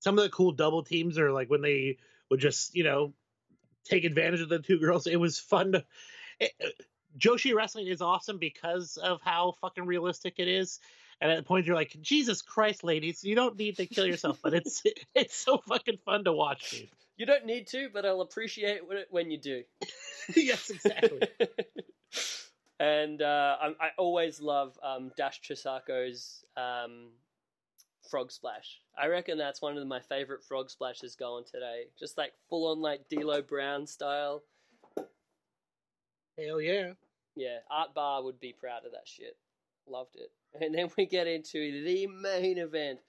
Some 0.00 0.16
of 0.18 0.24
the 0.24 0.30
cool 0.30 0.52
double 0.52 0.84
teams 0.84 1.18
are 1.18 1.32
like 1.32 1.50
when 1.50 1.62
they 1.62 1.98
would 2.30 2.40
just 2.40 2.74
you 2.74 2.84
know 2.84 3.14
take 3.88 4.04
advantage 4.04 4.40
of 4.40 4.48
the 4.48 4.58
two 4.58 4.78
girls. 4.78 5.06
It 5.06 5.16
was 5.16 5.38
fun 5.38 5.72
to. 5.72 5.84
It, 6.40 6.52
Joshi 7.18 7.54
wrestling 7.54 7.86
is 7.86 8.02
awesome 8.02 8.38
because 8.38 8.96
of 8.96 9.20
how 9.22 9.54
fucking 9.60 9.86
realistic 9.86 10.34
it 10.38 10.48
is. 10.48 10.78
And 11.20 11.32
at 11.32 11.44
points 11.46 11.66
you're 11.66 11.76
like, 11.76 11.96
Jesus 12.00 12.42
Christ, 12.42 12.84
ladies, 12.84 13.24
you 13.24 13.34
don't 13.34 13.58
need 13.58 13.76
to 13.78 13.86
kill 13.86 14.06
yourself, 14.06 14.38
but 14.42 14.54
it's 14.54 14.82
it's 15.14 15.36
so 15.36 15.58
fucking 15.58 15.98
fun 16.04 16.24
to 16.24 16.32
watch, 16.32 16.70
dude. 16.70 16.88
You 17.16 17.26
don't 17.26 17.46
need 17.46 17.66
to, 17.68 17.88
but 17.92 18.06
I'll 18.06 18.20
appreciate 18.20 18.80
it 18.82 19.08
when 19.10 19.30
you 19.30 19.38
do. 19.38 19.64
yes, 20.36 20.70
exactly. 20.70 21.28
and 22.80 23.20
uh, 23.20 23.56
I, 23.60 23.66
I, 23.80 23.88
always 23.98 24.40
love 24.40 24.78
um, 24.84 25.10
Dash 25.16 25.40
Chisako's 25.40 26.44
um, 26.56 27.08
frog 28.08 28.32
splash. 28.32 28.80
I 29.00 29.06
reckon 29.06 29.38
that's 29.38 29.62
one 29.62 29.76
of 29.76 29.86
my 29.86 30.00
favorite 30.00 30.42
frog 30.42 30.70
splashes 30.70 31.14
going 31.14 31.44
today. 31.44 31.84
Just 31.98 32.18
like 32.18 32.32
full 32.48 32.70
on 32.70 32.80
like 32.80 33.08
D'Lo 33.08 33.42
Brown 33.42 33.86
style. 33.86 34.42
Hell 36.38 36.60
yeah. 36.60 36.92
Yeah, 37.36 37.58
Art 37.70 37.94
Barr 37.94 38.22
would 38.24 38.40
be 38.40 38.52
proud 38.52 38.84
of 38.84 38.92
that 38.92 39.06
shit. 39.06 39.36
Loved 39.86 40.16
it. 40.16 40.30
And 40.62 40.74
then 40.74 40.88
we 40.96 41.04
get 41.04 41.26
into 41.26 41.84
the 41.84 42.06
main 42.06 42.56
event, 42.56 43.00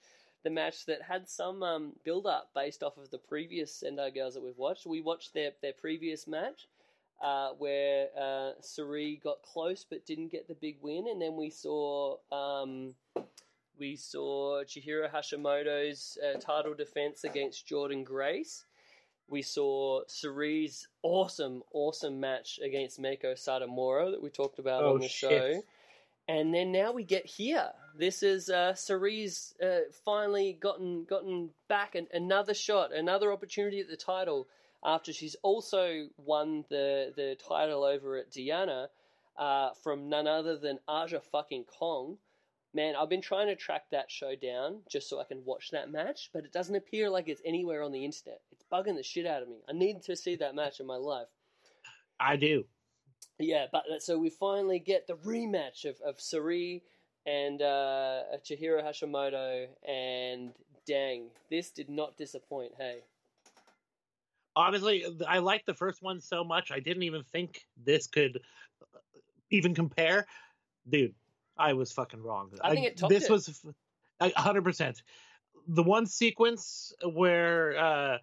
the 0.44 0.50
match 0.50 0.84
that 0.86 1.00
had 1.00 1.26
some 1.26 1.62
um, 1.62 1.94
build 2.04 2.26
up 2.26 2.50
based 2.54 2.82
off 2.82 2.98
of 2.98 3.10
the 3.10 3.18
previous 3.18 3.74
Sendai 3.74 4.10
girls 4.10 4.34
that 4.34 4.42
we've 4.42 4.58
watched. 4.58 4.86
We 4.86 5.00
watched 5.00 5.32
their, 5.32 5.52
their 5.62 5.72
previous 5.72 6.28
match. 6.28 6.68
Uh, 7.22 7.50
where 7.58 8.08
uh, 8.18 8.52
Sareee 8.62 9.22
got 9.22 9.42
close 9.42 9.84
but 9.84 10.06
didn't 10.06 10.32
get 10.32 10.48
the 10.48 10.54
big 10.54 10.76
win, 10.80 11.06
and 11.06 11.20
then 11.20 11.36
we 11.36 11.50
saw 11.50 12.16
um, 12.32 12.94
we 13.80 13.96
saw 13.96 14.62
Chihiro 14.62 15.10
Hashimoto's 15.10 16.18
uh, 16.22 16.38
title 16.38 16.74
defense 16.74 17.24
against 17.24 17.66
Jordan 17.66 18.04
Grace. 18.04 18.64
We 19.28 19.42
saw 19.42 20.02
Sareee's 20.06 20.86
awesome, 21.02 21.62
awesome 21.72 22.20
match 22.20 22.60
against 22.62 23.00
Meiko 23.00 23.32
Satomura 23.34 24.10
that 24.10 24.22
we 24.22 24.28
talked 24.28 24.58
about 24.58 24.84
Oh, 24.84 24.94
on 24.94 25.00
the 25.00 25.08
shit. 25.08 25.30
show. 25.30 25.62
And 26.28 26.54
then 26.54 26.70
now 26.72 26.92
we 26.92 27.04
get 27.04 27.26
here. 27.26 27.70
This 27.96 28.22
is 28.22 28.50
uh, 28.50 28.74
Sareee's 28.76 29.54
uh, 29.64 29.90
finally 30.04 30.52
gotten 30.60 31.04
gotten 31.04 31.50
back 31.68 31.94
an, 31.94 32.06
another 32.12 32.54
shot, 32.54 32.92
another 32.92 33.32
opportunity 33.32 33.80
at 33.80 33.88
the 33.88 33.96
title 33.96 34.46
after 34.84 35.12
she's 35.12 35.36
also 35.42 36.06
won 36.18 36.64
the 36.68 37.12
the 37.16 37.36
title 37.48 37.82
over 37.84 38.16
at 38.18 38.30
Diana 38.30 38.88
uh, 39.38 39.70
from 39.82 40.08
none 40.08 40.26
other 40.26 40.56
than 40.56 40.78
Aja 40.86 41.20
fucking 41.32 41.64
Kong. 41.64 42.18
Man, 42.72 42.94
I've 42.94 43.08
been 43.08 43.20
trying 43.20 43.48
to 43.48 43.56
track 43.56 43.84
that 43.90 44.10
show 44.10 44.34
down 44.36 44.78
just 44.88 45.08
so 45.08 45.20
I 45.20 45.24
can 45.24 45.44
watch 45.44 45.70
that 45.72 45.90
match, 45.90 46.30
but 46.32 46.44
it 46.44 46.52
doesn't 46.52 46.76
appear 46.76 47.10
like 47.10 47.28
it's 47.28 47.42
anywhere 47.44 47.82
on 47.82 47.90
the 47.90 48.04
internet. 48.04 48.40
It's 48.52 48.64
bugging 48.72 48.96
the 48.96 49.02
shit 49.02 49.26
out 49.26 49.42
of 49.42 49.48
me. 49.48 49.56
I 49.68 49.72
need 49.72 50.02
to 50.04 50.14
see 50.14 50.36
that 50.36 50.54
match 50.54 50.78
in 50.78 50.86
my 50.86 50.96
life. 50.96 51.26
I 52.20 52.36
do. 52.36 52.64
Yeah, 53.38 53.66
but 53.72 53.84
so 53.98 54.18
we 54.18 54.30
finally 54.30 54.78
get 54.78 55.06
the 55.06 55.14
rematch 55.14 55.84
of, 55.84 55.96
of 56.06 56.18
Sareee 56.18 56.82
and 57.26 57.60
uh, 57.60 58.22
Chihiro 58.44 58.84
Hashimoto, 58.84 59.66
and 59.88 60.52
dang, 60.86 61.30
this 61.50 61.70
did 61.70 61.88
not 61.88 62.16
disappoint. 62.16 62.72
Hey, 62.78 63.00
Honestly, 64.56 65.04
I 65.28 65.38
liked 65.38 65.66
the 65.66 65.74
first 65.74 66.02
one 66.02 66.20
so 66.20 66.42
much. 66.42 66.70
I 66.70 66.80
didn't 66.80 67.04
even 67.04 67.22
think 67.22 67.66
this 67.84 68.06
could 68.06 68.40
uh, 68.82 68.98
even 69.50 69.74
compare. 69.74 70.26
Dude, 70.88 71.14
I 71.60 71.74
was 71.74 71.92
fucking 71.92 72.22
wrong. 72.22 72.50
I 72.62 72.74
think 72.74 72.86
it 72.86 72.96
topped 72.96 73.10
this 73.10 73.24
it. 73.24 73.30
was 73.30 73.64
hundred 74.36 74.64
percent. 74.64 75.02
The 75.68 75.82
one 75.82 76.06
sequence 76.06 76.92
where 77.12 77.78
uh 77.78 78.18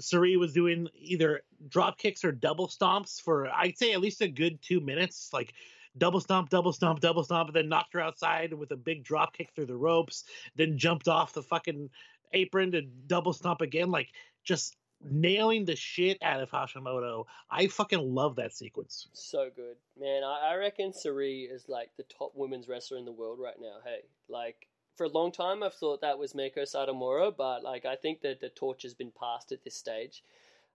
Sareee 0.00 0.38
was 0.38 0.52
doing 0.54 0.88
either 0.98 1.42
drop 1.68 1.98
kicks 1.98 2.24
or 2.24 2.32
double 2.32 2.68
stomps 2.68 3.20
for 3.20 3.48
I'd 3.48 3.78
say 3.78 3.92
at 3.92 4.00
least 4.00 4.22
a 4.22 4.28
good 4.28 4.60
two 4.62 4.80
minutes, 4.80 5.30
like 5.32 5.52
double 5.98 6.20
stomp, 6.20 6.48
double 6.48 6.72
stomp, 6.72 7.00
double 7.00 7.24
stomp, 7.24 7.48
and 7.48 7.56
then 7.56 7.68
knocked 7.68 7.92
her 7.92 8.00
outside 8.00 8.54
with 8.54 8.70
a 8.70 8.76
big 8.76 9.04
drop 9.04 9.36
kick 9.36 9.50
through 9.54 9.66
the 9.66 9.76
ropes, 9.76 10.24
then 10.56 10.78
jumped 10.78 11.08
off 11.08 11.34
the 11.34 11.42
fucking 11.42 11.90
apron 12.32 12.72
to 12.72 12.82
double 12.82 13.32
stomp 13.32 13.60
again, 13.60 13.90
like 13.90 14.08
just 14.44 14.76
nailing 15.10 15.64
the 15.64 15.76
shit 15.76 16.18
out 16.22 16.40
of 16.40 16.50
Hashimoto. 16.50 17.24
I 17.50 17.66
fucking 17.66 18.14
love 18.14 18.36
that 18.36 18.54
sequence. 18.54 19.08
so 19.12 19.50
good, 19.54 19.76
man. 19.98 20.22
I, 20.24 20.52
I 20.52 20.56
reckon 20.56 20.92
Sareee 20.92 21.52
is 21.52 21.68
like 21.68 21.90
the 21.96 22.04
top 22.04 22.32
women's 22.34 22.68
wrestler 22.68 22.98
in 22.98 23.04
the 23.04 23.12
world 23.12 23.38
right 23.40 23.60
now. 23.60 23.76
Hey, 23.84 24.00
like 24.28 24.68
for 24.96 25.04
a 25.04 25.08
long 25.08 25.32
time, 25.32 25.62
I've 25.62 25.74
thought 25.74 26.00
that 26.02 26.18
was 26.18 26.32
Meiko 26.32 26.58
Satomura, 26.58 27.34
but 27.36 27.62
like 27.62 27.84
I 27.84 27.96
think 27.96 28.20
that 28.22 28.40
the 28.40 28.50
torch 28.50 28.82
has 28.82 28.94
been 28.94 29.12
passed 29.18 29.52
at 29.52 29.64
this 29.64 29.76
stage. 29.76 30.22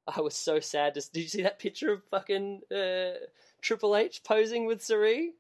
I 0.07 0.21
was 0.21 0.36
so 0.36 0.59
sad. 0.59 0.93
To, 0.93 1.01
did 1.11 1.21
you 1.21 1.28
see 1.28 1.41
that 1.43 1.59
picture 1.59 1.91
of 1.91 2.03
fucking 2.05 2.61
uh, 2.71 3.25
Triple 3.61 3.95
H 3.95 4.23
posing 4.23 4.65
with 4.65 4.80
Sareee? 4.80 5.32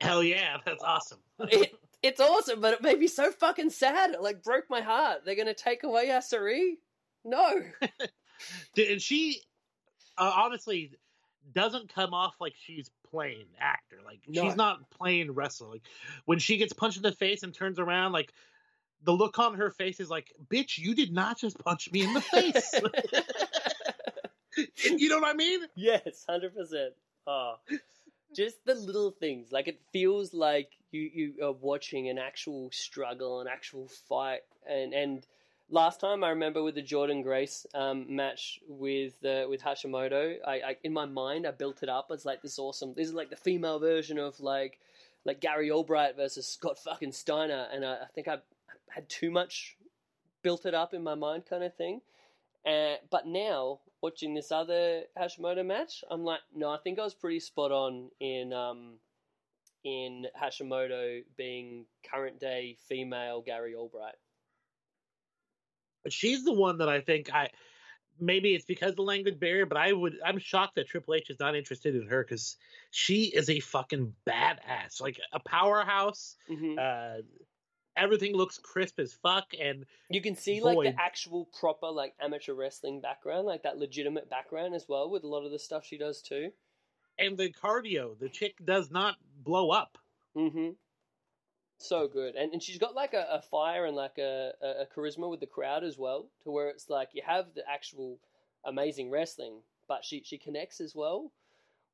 Hell 0.00 0.22
yeah, 0.22 0.58
that's 0.64 0.82
awesome. 0.82 1.18
it, 1.40 1.74
it's 2.02 2.20
awesome, 2.20 2.60
but 2.60 2.74
it 2.74 2.82
made 2.82 2.98
me 2.98 3.06
so 3.06 3.30
fucking 3.30 3.70
sad. 3.70 4.10
It 4.10 4.22
like 4.22 4.42
broke 4.42 4.68
my 4.68 4.80
heart. 4.80 5.24
They're 5.24 5.36
gonna 5.36 5.54
take 5.54 5.82
away 5.84 6.10
our 6.10 6.20
Sareee? 6.20 6.76
No. 7.24 7.62
and 8.76 9.00
she 9.00 9.40
uh, 10.18 10.32
honestly 10.36 10.92
doesn't 11.52 11.92
come 11.94 12.14
off 12.14 12.34
like 12.40 12.54
she's 12.64 12.90
playing 13.10 13.46
actor. 13.58 13.98
Like 14.04 14.20
No. 14.28 14.42
she's 14.42 14.56
not 14.56 14.90
playing 14.90 15.32
wrestler. 15.32 15.68
Like 15.68 15.82
when 16.26 16.38
she 16.38 16.56
gets 16.56 16.72
punched 16.72 16.96
in 16.98 17.02
the 17.02 17.12
face 17.12 17.42
and 17.42 17.52
turns 17.52 17.78
around, 17.78 18.12
like 18.12 18.32
the 19.02 19.12
look 19.12 19.38
on 19.38 19.54
her 19.54 19.70
face 19.70 19.98
is 20.00 20.10
like, 20.10 20.32
"Bitch, 20.48 20.78
you 20.78 20.94
did 20.94 21.12
not 21.12 21.38
just 21.38 21.58
punch 21.58 21.90
me 21.90 22.02
in 22.02 22.12
the 22.14 22.20
face." 22.20 22.74
you 24.84 25.08
know 25.08 25.18
what 25.18 25.28
I 25.28 25.34
mean? 25.34 25.60
yes, 25.74 26.24
hundred 26.28 26.54
percent. 26.54 26.92
Oh, 27.26 27.54
just 28.34 28.64
the 28.64 28.74
little 28.74 29.10
things. 29.10 29.50
Like 29.52 29.68
it 29.68 29.80
feels 29.92 30.34
like 30.34 30.70
you 30.92 31.10
you 31.12 31.34
are 31.42 31.52
watching 31.52 32.08
an 32.08 32.18
actual 32.18 32.70
struggle, 32.72 33.40
an 33.40 33.48
actual 33.48 33.88
fight, 34.08 34.40
and 34.68 34.92
and. 34.92 35.26
Last 35.72 36.00
time 36.00 36.24
I 36.24 36.30
remember 36.30 36.64
with 36.64 36.74
the 36.74 36.82
Jordan 36.82 37.22
Grace 37.22 37.64
um, 37.74 38.16
match 38.16 38.58
with 38.66 39.24
uh, 39.24 39.46
with 39.48 39.62
Hashimoto, 39.62 40.38
I, 40.44 40.54
I 40.54 40.76
in 40.82 40.92
my 40.92 41.06
mind 41.06 41.46
I 41.46 41.52
built 41.52 41.84
it 41.84 41.88
up 41.88 42.10
as 42.12 42.24
like 42.24 42.42
this 42.42 42.58
awesome. 42.58 42.92
This 42.94 43.06
is 43.06 43.14
like 43.14 43.30
the 43.30 43.36
female 43.36 43.78
version 43.78 44.18
of 44.18 44.40
like 44.40 44.80
like 45.24 45.40
Gary 45.40 45.70
Albright 45.70 46.16
versus 46.16 46.48
Scott 46.48 46.76
fucking 46.78 47.12
Steiner, 47.12 47.68
and 47.72 47.84
I, 47.84 47.92
I 48.02 48.06
think 48.12 48.26
I 48.26 48.38
had 48.88 49.08
too 49.08 49.30
much 49.30 49.76
built 50.42 50.66
it 50.66 50.74
up 50.74 50.92
in 50.92 51.04
my 51.04 51.14
mind, 51.14 51.44
kind 51.48 51.62
of 51.62 51.76
thing. 51.76 52.00
Uh, 52.66 52.96
but 53.08 53.28
now 53.28 53.78
watching 54.02 54.34
this 54.34 54.50
other 54.50 55.02
Hashimoto 55.16 55.64
match, 55.64 56.02
I'm 56.10 56.24
like, 56.24 56.40
no, 56.52 56.68
I 56.68 56.78
think 56.78 56.98
I 56.98 57.04
was 57.04 57.14
pretty 57.14 57.38
spot 57.38 57.70
on 57.70 58.10
in 58.18 58.52
um, 58.52 58.94
in 59.84 60.26
Hashimoto 60.36 61.22
being 61.36 61.86
current 62.10 62.40
day 62.40 62.76
female 62.88 63.40
Gary 63.40 63.76
Albright. 63.76 64.16
She's 66.08 66.44
the 66.44 66.52
one 66.52 66.78
that 66.78 66.88
I 66.88 67.00
think 67.00 67.32
I 67.32 67.50
maybe 68.18 68.54
it's 68.54 68.64
because 68.66 68.90
of 68.90 68.96
the 68.96 69.02
language 69.02 69.38
barrier, 69.40 69.66
but 69.66 69.78
I 69.78 69.92
would 69.92 70.18
I'm 70.24 70.38
shocked 70.38 70.76
that 70.76 70.88
Triple 70.88 71.14
H 71.14 71.30
is 71.30 71.38
not 71.40 71.54
interested 71.56 71.94
in 71.94 72.06
her 72.08 72.22
because 72.24 72.56
she 72.90 73.24
is 73.24 73.48
a 73.50 73.60
fucking 73.60 74.14
badass, 74.26 75.00
like 75.00 75.20
a 75.32 75.40
powerhouse. 75.40 76.36
hmm 76.48 76.78
Uh, 76.78 77.18
everything 77.96 78.34
looks 78.34 78.58
crisp 78.58 78.98
as 78.98 79.12
fuck, 79.12 79.52
and 79.60 79.84
You 80.08 80.20
can 80.22 80.34
see 80.34 80.60
like 80.60 80.78
the 80.80 81.00
actual 81.00 81.46
proper 81.46 81.88
like 81.88 82.14
amateur 82.20 82.54
wrestling 82.54 83.00
background, 83.00 83.46
like 83.46 83.62
that 83.64 83.78
legitimate 83.78 84.28
background 84.30 84.74
as 84.74 84.86
well, 84.88 85.10
with 85.10 85.24
a 85.24 85.28
lot 85.28 85.44
of 85.44 85.50
the 85.50 85.58
stuff 85.58 85.84
she 85.84 85.98
does 85.98 86.22
too. 86.22 86.52
and 87.18 87.36
the 87.36 87.52
cardio. 87.52 88.18
The 88.18 88.28
chick 88.30 88.54
does 88.64 88.90
not 88.90 89.16
blow 89.42 89.70
up. 89.70 89.98
Mm-hmm. 90.36 90.70
So 91.82 92.08
good, 92.08 92.34
and 92.36 92.52
and 92.52 92.62
she's 92.62 92.76
got 92.76 92.94
like 92.94 93.14
a, 93.14 93.26
a 93.30 93.40
fire 93.40 93.86
and 93.86 93.96
like 93.96 94.18
a, 94.18 94.52
a 94.62 94.86
charisma 94.94 95.30
with 95.30 95.40
the 95.40 95.46
crowd 95.46 95.82
as 95.82 95.96
well, 95.96 96.26
to 96.44 96.50
where 96.50 96.68
it's 96.68 96.90
like 96.90 97.08
you 97.14 97.22
have 97.26 97.46
the 97.54 97.62
actual 97.66 98.18
amazing 98.66 99.10
wrestling, 99.10 99.54
but 99.88 100.04
she 100.04 100.22
she 100.22 100.36
connects 100.36 100.82
as 100.82 100.94
well, 100.94 101.32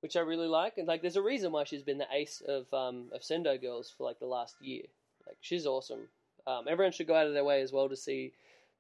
which 0.01 0.17
I 0.17 0.21
really 0.21 0.49
like. 0.49 0.77
And 0.77 0.89
like, 0.89 1.03
there's 1.03 1.17
a 1.17 1.23
reason 1.23 1.53
why 1.53 1.63
she's 1.63 1.85
been 1.85 1.99
the 1.99 2.13
ace 2.13 2.43
of 2.47 2.67
um 2.75 3.11
of 3.15 3.23
Sendai 3.23 3.59
Girls 3.59 3.89
for 3.97 4.03
like 4.03 4.19
the 4.19 4.27
last 4.27 4.57
year. 4.61 4.83
Like, 5.25 5.39
she's 5.41 5.67
awesome. 5.67 6.09
Um, 6.49 6.65
everyone 6.69 6.93
should 6.93 7.07
go 7.07 7.15
out 7.15 7.29
of 7.29 7.35
their 7.35 7.45
way 7.45 7.63
as 7.63 7.73
well 7.73 7.89
to 7.89 7.97
see 7.97 8.33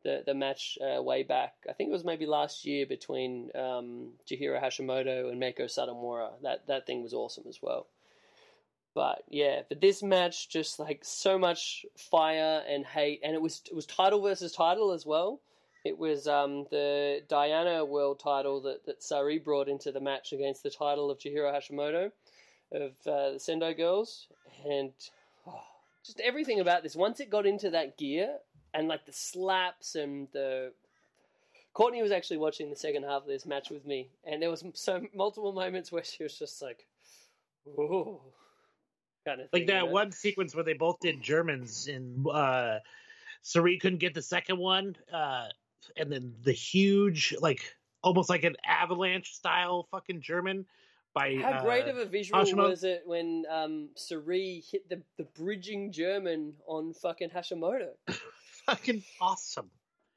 the 0.02 0.24
the 0.26 0.34
match 0.34 0.76
uh, 0.82 1.00
way 1.00 1.22
back. 1.22 1.54
I 1.70 1.72
think 1.72 1.90
it 1.90 1.92
was 1.92 2.04
maybe 2.04 2.26
last 2.26 2.64
year 2.64 2.84
between 2.84 3.52
um, 3.54 4.08
Chihiro 4.28 4.60
Hashimoto 4.60 5.30
and 5.30 5.40
Meiko 5.40 5.66
Satomura. 5.66 6.30
That 6.42 6.66
that 6.66 6.84
thing 6.84 7.04
was 7.04 7.14
awesome 7.14 7.44
as 7.48 7.60
well. 7.62 7.86
But 8.96 9.24
yeah, 9.28 9.60
but 9.68 9.82
this 9.82 10.02
match 10.02 10.48
just 10.48 10.78
like 10.78 11.00
so 11.04 11.38
much 11.38 11.84
fire 11.98 12.62
and 12.66 12.86
hate, 12.86 13.20
and 13.22 13.34
it 13.34 13.42
was 13.42 13.60
it 13.66 13.74
was 13.76 13.84
title 13.84 14.22
versus 14.22 14.52
title 14.52 14.90
as 14.92 15.04
well. 15.04 15.38
It 15.84 15.98
was 15.98 16.26
um, 16.26 16.64
the 16.70 17.20
Diana 17.28 17.84
World 17.84 18.20
title 18.20 18.62
that, 18.62 18.86
that 18.86 19.02
Sareee 19.02 19.44
brought 19.44 19.68
into 19.68 19.92
the 19.92 20.00
match 20.00 20.32
against 20.32 20.62
the 20.62 20.70
title 20.70 21.10
of 21.10 21.18
Chihiro 21.18 21.52
Hashimoto 21.52 22.10
of 22.72 22.92
uh, 23.06 23.32
the 23.32 23.38
Sendai 23.38 23.74
Girls, 23.74 24.28
and 24.64 24.92
oh, 25.46 25.60
just 26.02 26.18
everything 26.20 26.60
about 26.60 26.82
this. 26.82 26.96
Once 26.96 27.20
it 27.20 27.28
got 27.28 27.44
into 27.44 27.68
that 27.68 27.98
gear, 27.98 28.38
and 28.72 28.88
like 28.88 29.04
the 29.04 29.12
slaps 29.12 29.94
and 29.94 30.26
the 30.32 30.72
Courtney 31.74 32.00
was 32.00 32.12
actually 32.12 32.38
watching 32.38 32.70
the 32.70 32.76
second 32.76 33.02
half 33.02 33.22
of 33.22 33.28
this 33.28 33.44
match 33.44 33.68
with 33.68 33.84
me, 33.84 34.08
and 34.24 34.40
there 34.40 34.50
was 34.50 34.64
so 34.72 35.02
multiple 35.14 35.52
moments 35.52 35.92
where 35.92 36.02
she 36.02 36.22
was 36.22 36.38
just 36.38 36.62
like, 36.62 36.86
"Ooh," 37.68 38.20
kind 39.26 39.40
of 39.42 39.48
Like 39.52 39.66
that 39.66 39.82
you 39.82 39.86
know? 39.86 39.92
one 39.92 40.12
sequence 40.12 40.54
where 40.54 40.64
they 40.64 40.72
both 40.74 41.00
did 41.00 41.20
Germans 41.22 41.88
and 41.88 42.26
uh 42.26 42.78
Sareee 43.44 43.80
couldn't 43.80 43.98
get 43.98 44.14
the 44.14 44.22
second 44.22 44.58
one, 44.58 44.96
uh 45.12 45.48
and 45.96 46.10
then 46.10 46.34
the 46.42 46.52
huge 46.52 47.34
like 47.40 47.76
almost 48.02 48.30
like 48.30 48.44
an 48.44 48.56
avalanche 48.64 49.34
style 49.34 49.86
fucking 49.90 50.20
German 50.20 50.66
by 51.12 51.34
How 51.36 51.62
great 51.62 51.86
uh, 51.86 51.90
of 51.90 51.96
a 51.98 52.04
visual 52.04 52.40
Hashimoto- 52.40 52.68
was 52.68 52.84
it 52.84 53.02
when 53.06 53.44
um, 53.48 53.88
Sareee 53.96 54.62
hit 54.70 54.88
the, 54.88 55.02
the 55.16 55.24
bridging 55.24 55.90
German 55.90 56.54
on 56.66 56.92
fucking 56.92 57.30
Hashimoto? 57.30 57.92
fucking 58.66 59.02
awesome. 59.20 59.70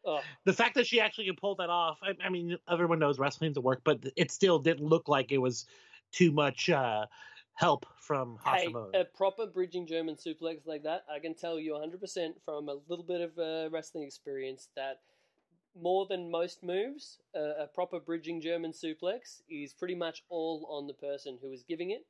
Oh, 0.06 0.22
The 0.46 0.54
fact 0.54 0.76
that 0.76 0.88
she 0.88 1.00
actually 1.00 1.26
can 1.26 1.36
pull 1.36 1.56
that 1.56 1.70
off, 1.70 2.00
I, 2.04 2.16
I 2.24 2.30
mean, 2.30 2.58
everyone 2.70 3.00
knows 3.00 3.18
wrestling's 3.18 3.58
a 3.58 3.62
work, 3.62 3.82
but 3.84 4.06
it 4.16 4.32
still 4.32 4.60
didn't 4.60 4.86
look 4.86 5.08
like 5.08 5.32
it 5.32 5.38
was 5.38 5.66
too 6.12 6.32
much 6.32 6.70
uh, 6.70 7.06
help 7.60 7.86
from 7.98 8.40
hey, 8.46 8.68
Hashimoto. 8.68 9.02
a 9.02 9.04
proper 9.04 9.46
bridging 9.46 9.86
German 9.86 10.16
suplex 10.16 10.66
like 10.66 10.84
that, 10.84 11.04
I 11.14 11.20
can 11.20 11.36
tell 11.36 11.60
you 11.60 11.74
100% 11.74 12.30
from 12.46 12.70
a 12.70 12.78
little 12.88 13.04
bit 13.04 13.20
of 13.20 13.38
uh, 13.38 13.70
wrestling 13.70 14.06
experience 14.06 14.70
that 14.78 15.02
more 15.80 16.08
than 16.10 16.32
most 16.32 16.64
moves, 16.64 17.20
uh, 17.36 17.64
a 17.64 17.68
proper 17.68 18.00
bridging 18.00 18.40
German 18.42 18.72
suplex 18.72 19.42
is 19.50 19.74
pretty 19.74 19.96
much 19.96 20.24
all 20.30 20.68
on 20.72 20.88
the 20.88 20.94
person 20.94 21.38
who 21.42 21.52
is 21.52 21.64
giving 21.68 21.92
it. 21.92 22.06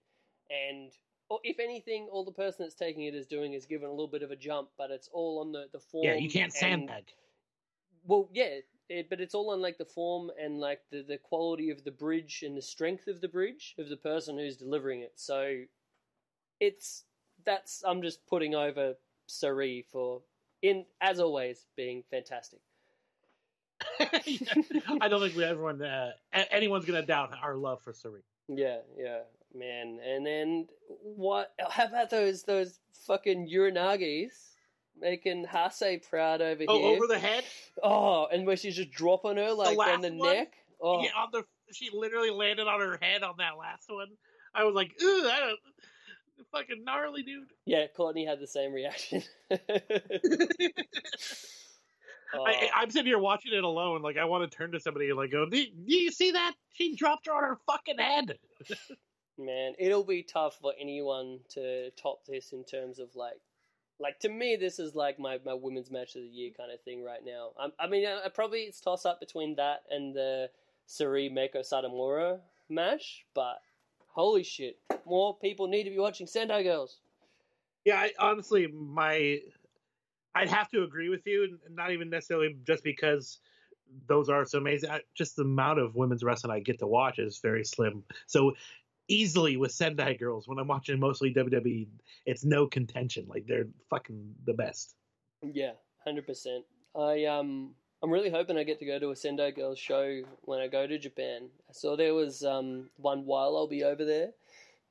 And 0.52 0.91
or 1.30 1.39
if 1.43 1.60
anything, 1.60 2.08
all 2.12 2.24
the 2.24 2.32
person 2.32 2.58
that's 2.66 2.76
taking 2.76 3.04
it 3.04 3.16
is 3.16 3.26
doing 3.26 3.54
is 3.54 3.66
giving 3.66 3.88
a 3.88 3.91
little 3.91 4.08
bit 4.08 4.22
of 4.22 4.30
a 4.30 4.36
jump, 4.36 4.70
but 4.78 4.91
it's 4.91 5.10
all 5.12 5.41
on 5.41 5.52
the, 5.52 5.66
the 5.74 5.80
form. 5.80 6.06
yeah, 6.06 6.14
you 6.14 6.30
can't 6.30 6.45
and- 6.45 6.54
sandbag. 6.54 7.06
Well, 8.06 8.30
yeah, 8.34 8.60
it, 8.90 9.10
but 9.10 9.22
it's 9.22 9.36
all 9.36 9.52
on 9.52 9.62
like 9.62 9.78
the 9.78 9.86
form 9.86 10.32
and 10.42 10.60
like 10.60 10.82
the, 10.92 11.04
the 11.04 11.18
quality 11.18 11.70
of 11.70 11.84
the 11.84 11.92
bridge 11.92 12.44
and 12.46 12.58
the 12.58 12.62
strength 12.62 13.08
of 13.08 13.22
the 13.22 13.28
bridge 13.28 13.76
of 13.78 13.90
the 13.90 13.98
person 13.98 14.38
who's 14.38 14.58
delivering 14.58 15.02
it. 15.02 15.14
So 15.16 15.62
it's 16.60 17.04
that's 17.46 17.84
I'm 17.88 18.02
just 18.02 18.26
putting 18.28 18.56
over 18.56 18.96
Sareee 19.28 19.86
for 19.92 20.22
in 20.62 20.86
as 21.02 21.20
always 21.20 21.66
being 21.76 22.04
fantastic. 22.10 22.60
I 24.00 25.08
don't 25.08 25.22
think 25.22 25.36
we 25.36 25.44
everyone 25.44 25.82
uh, 25.82 26.12
anyone's 26.34 26.86
gonna 26.86 27.06
doubt 27.06 27.32
our 27.42 27.56
love 27.56 27.82
for 27.82 27.94
Sareee. 27.94 28.24
Yeah, 28.50 28.80
yeah, 28.98 29.20
man. 29.56 30.00
And 30.06 30.26
then 30.26 30.68
what? 31.02 31.54
How 31.70 31.86
about 31.86 32.10
those 32.10 32.44
those 32.44 32.80
fucking 33.06 33.50
Uranagis 33.50 34.56
making 35.00 35.45
Hase 35.45 36.00
proud 36.10 36.41
over 36.41 36.60
here. 36.60 36.68
Oh, 36.70 36.80
here? 36.80 36.95
over 36.95 37.08
the 37.08 37.20
head. 37.20 37.43
oh, 37.84 38.28
and 38.28 38.45
where 38.45 38.58
she's 38.58 38.76
just 38.76 38.91
dropping 38.91 39.38
her 39.38 39.54
like 39.54 39.78
on 39.78 40.02
the 40.02 40.12
one? 40.14 40.34
neck. 40.34 40.54
Oh, 40.82 41.04
Yeah, 41.04 41.12
on 41.18 41.30
the 41.32 41.43
she 41.72 41.89
literally 41.93 42.32
landed 42.32 42.68
on 42.68 42.80
her 42.80 42.97
head 43.02 43.24
on 43.24 43.36
that 43.38 43.58
last 43.58 43.86
one. 43.89 44.08
I 44.56 44.64
was 44.64 44.74
like, 44.74 44.91
ooh, 45.02 45.22
that 45.24 45.43
uh, 45.43 46.43
fucking 46.52 46.84
gnarly, 46.84 47.22
dude. 47.22 47.50
Yeah, 47.66 47.86
Courtney 47.95 48.26
had 48.26 48.39
the 48.39 48.47
same 48.47 48.74
reaction. 48.74 49.22
Oh, 52.34 52.45
I, 52.45 52.70
I'm 52.76 52.91
sitting 52.91 53.08
here 53.08 53.20
watching 53.20 53.54
it 53.54 53.64
alone. 53.64 54.02
Like, 54.02 54.18
I 54.18 54.26
want 54.26 54.50
to 54.50 54.56
turn 54.56 54.72
to 54.74 54.80
somebody 54.80 55.10
and 55.10 55.18
like 55.18 55.32
go, 55.32 55.50
do, 55.50 55.66
do 55.66 55.95
you 55.95 56.12
see 56.12 56.32
that? 56.32 56.54
She 56.74 56.95
dropped 56.95 57.26
her 57.26 57.34
on 57.34 57.43
her 57.43 57.58
fucking 57.66 57.97
head. 57.97 58.38
man, 59.38 59.74
it'll 59.80 60.04
be 60.04 60.24
tough 60.24 60.58
for 60.62 60.74
anyone 60.80 61.39
to 61.56 61.89
top 61.91 62.20
this 62.28 62.54
in 62.54 62.64
terms 62.66 63.00
of 63.00 63.10
like, 63.16 63.39
like 64.00 64.20
to 64.20 64.30
me, 64.30 64.56
this 64.56 64.80
is 64.80 64.95
like 64.95 65.20
my, 65.20 65.39
my 65.45 65.54
women's 65.54 65.91
match 65.91 66.16
of 66.16 66.22
the 66.22 66.28
year 66.28 66.52
kind 66.56 66.72
of 66.72 66.82
thing 66.82 67.04
right 67.04 67.24
now. 67.26 67.50
I, 67.60 67.86
I 67.86 67.88
mean, 67.88 68.06
I, 68.06 68.28
probably 68.30 68.62
it's 68.62 68.80
toss 68.80 69.06
up 69.06 69.20
between 69.20 69.56
that 69.56 69.84
and 69.89 70.16
the 70.16 70.50
Sareee 70.88 71.32
Meiko 71.32 71.58
Satomura 71.58 72.39
match, 72.70 73.26
but 73.34 73.62
holy 74.08 74.43
shit, 74.43 74.78
more 75.06 75.38
people 75.38 75.68
need 75.68 75.84
to 75.84 75.89
be 75.89 76.00
watching 76.00 76.28
Sendai 76.28 76.64
Girls. 76.64 76.97
Yeah, 77.86 77.95
I, 77.95 78.12
honestly, 78.20 78.68
my 78.68 79.39
I'd 80.36 80.50
have 80.50 80.70
to 80.70 80.84
agree 80.84 81.10
with 81.10 81.26
you, 81.26 81.58
not 81.70 81.91
even 81.91 82.10
necessarily 82.10 82.56
just 82.66 82.84
because 82.84 83.39
those 84.08 84.30
are 84.30 84.45
so 84.45 84.60
amazing. 84.60 84.89
I, 84.91 85.02
just 85.16 85.36
the 85.36 85.41
amount 85.41 85.80
of 85.80 85.95
women's 85.95 86.24
wrestling 86.24 86.54
I 86.54 86.60
get 86.60 86.80
to 86.80 86.88
watch 86.88 87.20
is 87.20 87.39
very 87.39 87.66
slim. 87.66 88.04
So 88.28 88.54
easily 89.10 89.57
with 89.57 89.72
Sendai 89.72 90.14
Girls, 90.14 90.47
when 90.47 90.57
I'm 90.57 90.68
watching 90.68 90.99
mostly 90.99 91.34
WWE, 91.34 91.88
it's 92.26 92.45
no 92.45 92.68
contention. 92.68 93.26
Like 93.28 93.45
they're 93.47 93.68
fucking 93.89 94.36
the 94.45 94.53
best. 94.53 94.95
Yeah, 95.41 95.72
hundred 96.05 96.26
percent. 96.26 96.64
I 96.95 97.26
um 97.26 97.76
I'm 98.01 98.12
really 98.12 98.30
hoping 98.30 98.57
I 98.57 98.64
get 98.64 98.80
to 98.80 98.86
go 98.86 98.99
to 98.99 99.12
a 99.12 99.16
Sendai 99.16 99.51
Girls 99.51 99.78
show 99.78 100.22
when 100.41 100.60
I 100.62 100.68
go 100.68 100.88
to 100.88 100.97
Japan. 100.97 101.49
I 101.70 101.74
saw 101.74 101.97
there 101.97 102.14
was 102.14 102.43
um 102.43 102.89
one 102.97 103.26
while 103.26 103.57
I'll 103.57 103.68
be 103.68 103.84
over 103.84 104.05
there 104.05 104.30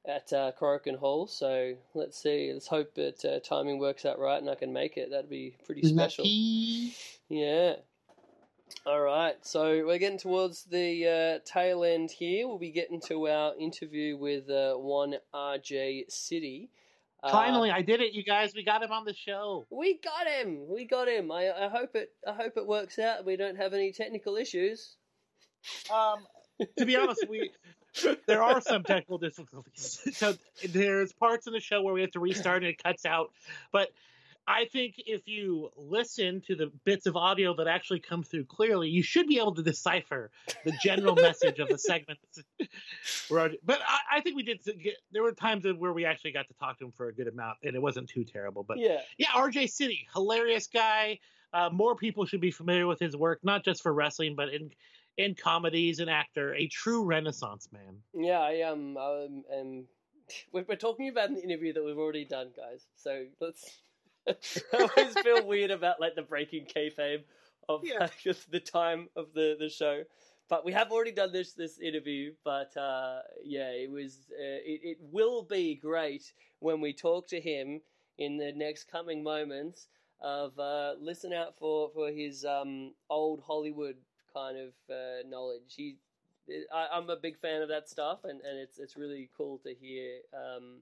at 0.07 0.33
uh, 0.33 0.53
Korakuen 0.59 0.97
Hall. 0.99 1.27
So 1.27 1.75
let's 1.95 2.21
see. 2.21 2.51
Let's 2.53 2.67
hope 2.67 2.95
that 2.95 3.25
uh, 3.25 3.41
timing 3.41 3.79
works 3.79 4.05
out 4.05 4.19
right 4.19 4.41
and 4.41 4.51
I 4.51 4.55
can 4.55 4.73
make 4.73 4.97
it. 4.97 5.11
That'd 5.11 5.31
be 5.31 5.57
pretty 5.65 5.87
special. 5.87 6.25
Lucky. 6.25 6.95
Yeah. 7.29 7.75
All 8.87 9.01
right, 9.01 9.35
so 9.43 9.85
we're 9.87 9.99
getting 9.99 10.19
towards 10.19 10.65
the 10.65 11.07
uh, 11.07 11.39
tail 11.45 11.85
end 11.85 12.11
here. 12.11 12.47
We'll 12.47 12.59
be 12.59 12.71
getting 12.71 13.01
to 13.03 13.29
our 13.29 13.55
interview 13.59 14.17
with 14.17 14.49
uh, 14.49 14.75
one 14.75 15.15
RJ 15.35 16.11
City. 16.11 16.71
Uh, 17.23 17.31
Finally, 17.31 17.71
I 17.71 17.83
did 17.83 18.01
it, 18.01 18.13
you 18.13 18.23
guys. 18.23 18.55
We 18.55 18.65
got 18.65 18.83
him 18.83 18.93
on 18.93 19.05
the 19.05 19.15
show. 19.15 19.67
we 19.71 19.99
got 19.99 20.27
him. 20.27 20.69
We 20.69 20.85
got 20.85 21.09
him. 21.09 21.33
I, 21.33 21.51
I 21.51 21.69
hope 21.69 21.97
it. 21.97 22.13
I 22.27 22.33
hope 22.33 22.57
it 22.57 22.67
works 22.67 22.99
out. 22.99 23.25
We 23.25 23.37
don't 23.37 23.57
have 23.57 23.75
any 23.75 23.93
technical 23.93 24.37
issues. 24.37 24.97
Um, 25.93 26.21
to 26.79 26.87
be 26.87 26.97
honest, 26.97 27.27
we 27.29 27.51
there 28.27 28.43
are 28.43 28.61
some 28.61 28.85
technical 28.85 29.19
difficulties. 29.19 30.01
So 30.13 30.35
there's 30.69 31.13
parts 31.13 31.47
in 31.47 31.53
the 31.53 31.61
show 31.61 31.83
where 31.83 31.95
we 31.95 32.01
have 32.03 32.13
to 32.13 32.21
restart 32.21 32.59
and 32.63 32.67
it 32.67 32.83
cuts 32.83 33.05
out. 33.05 33.33
But 33.73 33.89
I 34.49 34.65
think 34.65 34.95
if 34.97 35.29
you 35.29 35.71
listen 35.77 36.41
to 36.47 36.57
the 36.57 36.73
bits 36.85 37.05
of 37.05 37.17
audio 37.17 37.55
that 37.57 37.67
actually 37.67 38.01
come 38.01 38.23
through 38.23 38.47
clearly, 38.47 38.89
you 38.89 39.03
should 39.03 39.27
be 39.27 39.37
able 39.39 39.55
to 39.55 39.63
decipher 39.63 40.31
the 40.65 40.73
general 40.83 41.15
message 41.21 41.59
of 41.59 41.69
the 41.69 41.77
segment. 41.77 42.19
But 43.29 43.81
I, 43.87 44.17
I 44.17 44.21
think 44.23 44.37
we 44.37 44.43
did 44.43 44.65
get. 44.83 44.95
There 45.13 45.23
were 45.23 45.33
times 45.33 45.67
where 45.77 45.93
we 45.93 46.07
actually 46.07 46.33
got 46.33 46.49
to 46.49 46.55
talk 46.55 46.79
to 46.79 46.87
him 46.87 46.93
for 46.93 47.09
a 47.09 47.13
good 47.15 47.29
amount, 47.29 47.59
and 47.63 47.77
it 47.77 47.83
wasn't 47.83 48.09
too 48.09 48.25
terrible. 48.25 48.65
But 48.65 48.79
Yeah. 48.79 49.03
yeah, 49.19 49.29
RJ 49.29 49.69
City, 49.69 50.09
hilarious 50.15 50.67
guy. 50.67 51.19
Uh, 51.53 51.69
more 51.71 51.95
people 51.95 52.25
should 52.25 52.41
be 52.41 52.51
familiar 52.51 52.87
with 52.87 52.99
his 52.99 53.15
work, 53.15 53.41
not 53.43 53.67
just 53.67 53.83
for 53.83 53.93
wrestling, 53.93 54.35
but 54.35 54.49
in 54.49 54.71
in 55.19 55.35
comedies. 55.35 56.01
An 56.01 56.09
actor, 56.09 56.55
a 56.55 56.69
true 56.69 57.05
Renaissance 57.05 57.69
man. 57.71 58.03
Yeah. 58.15 58.41
I 58.41 58.53
am. 58.71 58.97
um, 58.97 59.45
um 59.55 59.85
we're, 60.53 60.65
we're 60.69 60.77
talking 60.77 61.09
about 61.09 61.31
an 61.31 61.39
interview 61.39 61.73
that 61.73 61.85
we've 61.85 61.99
already 61.99 62.25
done, 62.25 62.49
guys. 62.57 62.87
So 62.97 63.27
let's. 63.41 63.79
I 64.73 64.89
always 64.97 65.17
feel 65.17 65.47
weird 65.47 65.71
about 65.71 66.01
like 66.01 66.15
the 66.15 66.23
breaking 66.23 66.67
kayfabe 66.67 67.25
of 67.69 67.83
Yeah. 67.85 67.99
like, 68.01 68.19
just 68.23 68.51
the 68.51 68.61
time 68.61 69.09
of 69.17 69.33
the 69.35 69.57
the 69.59 69.69
show. 69.69 70.05
But 70.49 70.65
we 70.65 70.73
have 70.73 70.91
already 70.91 71.13
done 71.13 71.33
this 71.33 71.53
this 71.53 71.79
interview. 71.79 72.35
But 72.45 72.77
uh, 72.77 73.21
yeah, 73.45 73.71
it 73.71 73.91
was. 73.91 74.27
Uh, 74.33 74.61
it, 74.65 74.81
it 74.83 74.99
will 75.01 75.43
be 75.43 75.75
great 75.77 76.33
when 76.61 76.81
we 76.81 76.93
talk 76.93 77.29
to 77.29 77.41
him 77.41 77.81
in 78.19 78.37
the 78.37 78.53
next 78.53 78.85
coming 78.91 79.23
moments. 79.23 79.89
Of 80.21 80.59
uh, 80.59 80.95
listen 81.01 81.33
out 81.33 81.57
for 81.57 81.91
for 81.91 82.11
his 82.11 82.45
um, 82.45 82.95
old 83.11 83.43
Hollywood 83.47 83.97
kind 84.35 84.59
of 84.59 84.73
uh, 84.91 85.23
knowledge. 85.29 85.75
He, 85.77 85.97
I, 86.75 86.89
I'm 86.93 87.09
a 87.11 87.17
big 87.17 87.39
fan 87.39 87.63
of 87.63 87.69
that 87.69 87.89
stuff, 87.89 88.25
and, 88.25 88.41
and 88.41 88.59
it's 88.59 88.79
it's 88.79 88.97
really 88.97 89.31
cool 89.37 89.59
to 89.59 89.75
hear 89.75 90.21
um, 90.35 90.81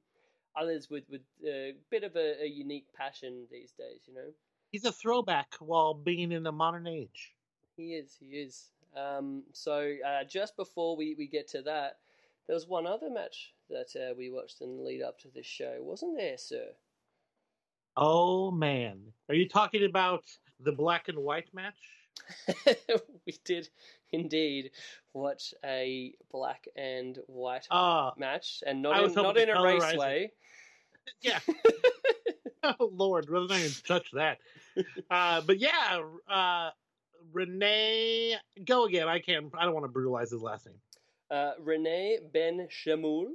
others 0.57 0.89
with 0.91 1.05
with 1.11 1.23
a 1.45 1.75
bit 1.91 2.05
of 2.05 2.17
a, 2.17 2.43
a 2.43 2.47
unique 2.47 2.87
passion 2.97 3.47
these 3.51 3.73
days. 3.73 4.01
You 4.07 4.15
know. 4.15 4.33
He's 4.73 4.85
a 4.85 4.93
throwback 4.93 5.55
while 5.61 5.95
being 5.95 6.33
in 6.33 6.43
the 6.43 6.53
modern 6.53 6.87
age. 6.87 7.33
He 7.77 7.95
is. 7.95 8.17
He 8.19 8.37
is. 8.37 8.71
Um, 8.97 9.43
so 9.53 9.95
uh, 10.07 10.25
just 10.25 10.57
before 10.57 10.97
we, 10.97 11.15
we 11.19 11.27
get 11.27 11.49
to 11.49 11.63
that, 11.63 11.99
there 12.47 12.55
was 12.55 12.67
one 12.67 12.87
other 12.87 13.11
match 13.11 13.53
that 13.69 13.95
uh, 13.97 14.15
we 14.17 14.31
watched 14.31 14.61
in 14.61 14.77
the 14.77 14.83
lead 14.83 15.03
up 15.03 15.19
to 15.21 15.29
this 15.29 15.47
show, 15.47 15.77
wasn't 15.81 16.17
there, 16.17 16.39
sir? 16.39 16.69
Oh 17.97 18.51
man, 18.51 19.01
Are 19.29 19.35
you 19.35 19.49
talking 19.49 19.85
about 19.85 20.25
the 20.61 20.73
black 20.73 21.09
and 21.09 21.19
white 21.19 21.49
match? 21.55 21.75
we 23.27 23.39
did 23.45 23.69
indeed 24.13 24.71
watch 25.17 25.55
a 25.65 26.15
black 26.31 26.67
and 26.77 27.19
white 27.27 27.67
Ah, 27.71 28.13
match, 28.19 28.63
and 28.67 28.83
not 28.83 29.03
in, 29.03 29.13
not 29.15 29.37
in 29.37 29.49
a 29.49 29.63
it. 29.63 29.65
raceway. 29.65 30.31
yeah. 31.23 31.39
oh 32.63 32.91
Lord, 32.93 33.27
let's 33.31 33.49
not 33.51 33.59
even 33.59 33.73
touch 33.87 34.11
that. 34.13 34.39
Uh, 35.11 35.41
but 35.41 35.59
yeah, 35.59 36.01
uh, 36.29 36.71
Renee, 37.33 38.37
go 38.65 38.85
again. 38.85 39.09
I 39.09 39.19
can't. 39.21 39.53
I 39.59 39.65
don't 39.65 39.75
want 39.75 39.85
to 39.85 39.89
brutalize 39.91 40.31
his 40.31 40.43
last 40.43 40.67
name. 40.67 40.77
Uh, 41.31 41.53
Renee 41.61 42.19
Ben 42.33 42.69
Chemoul. 42.71 43.27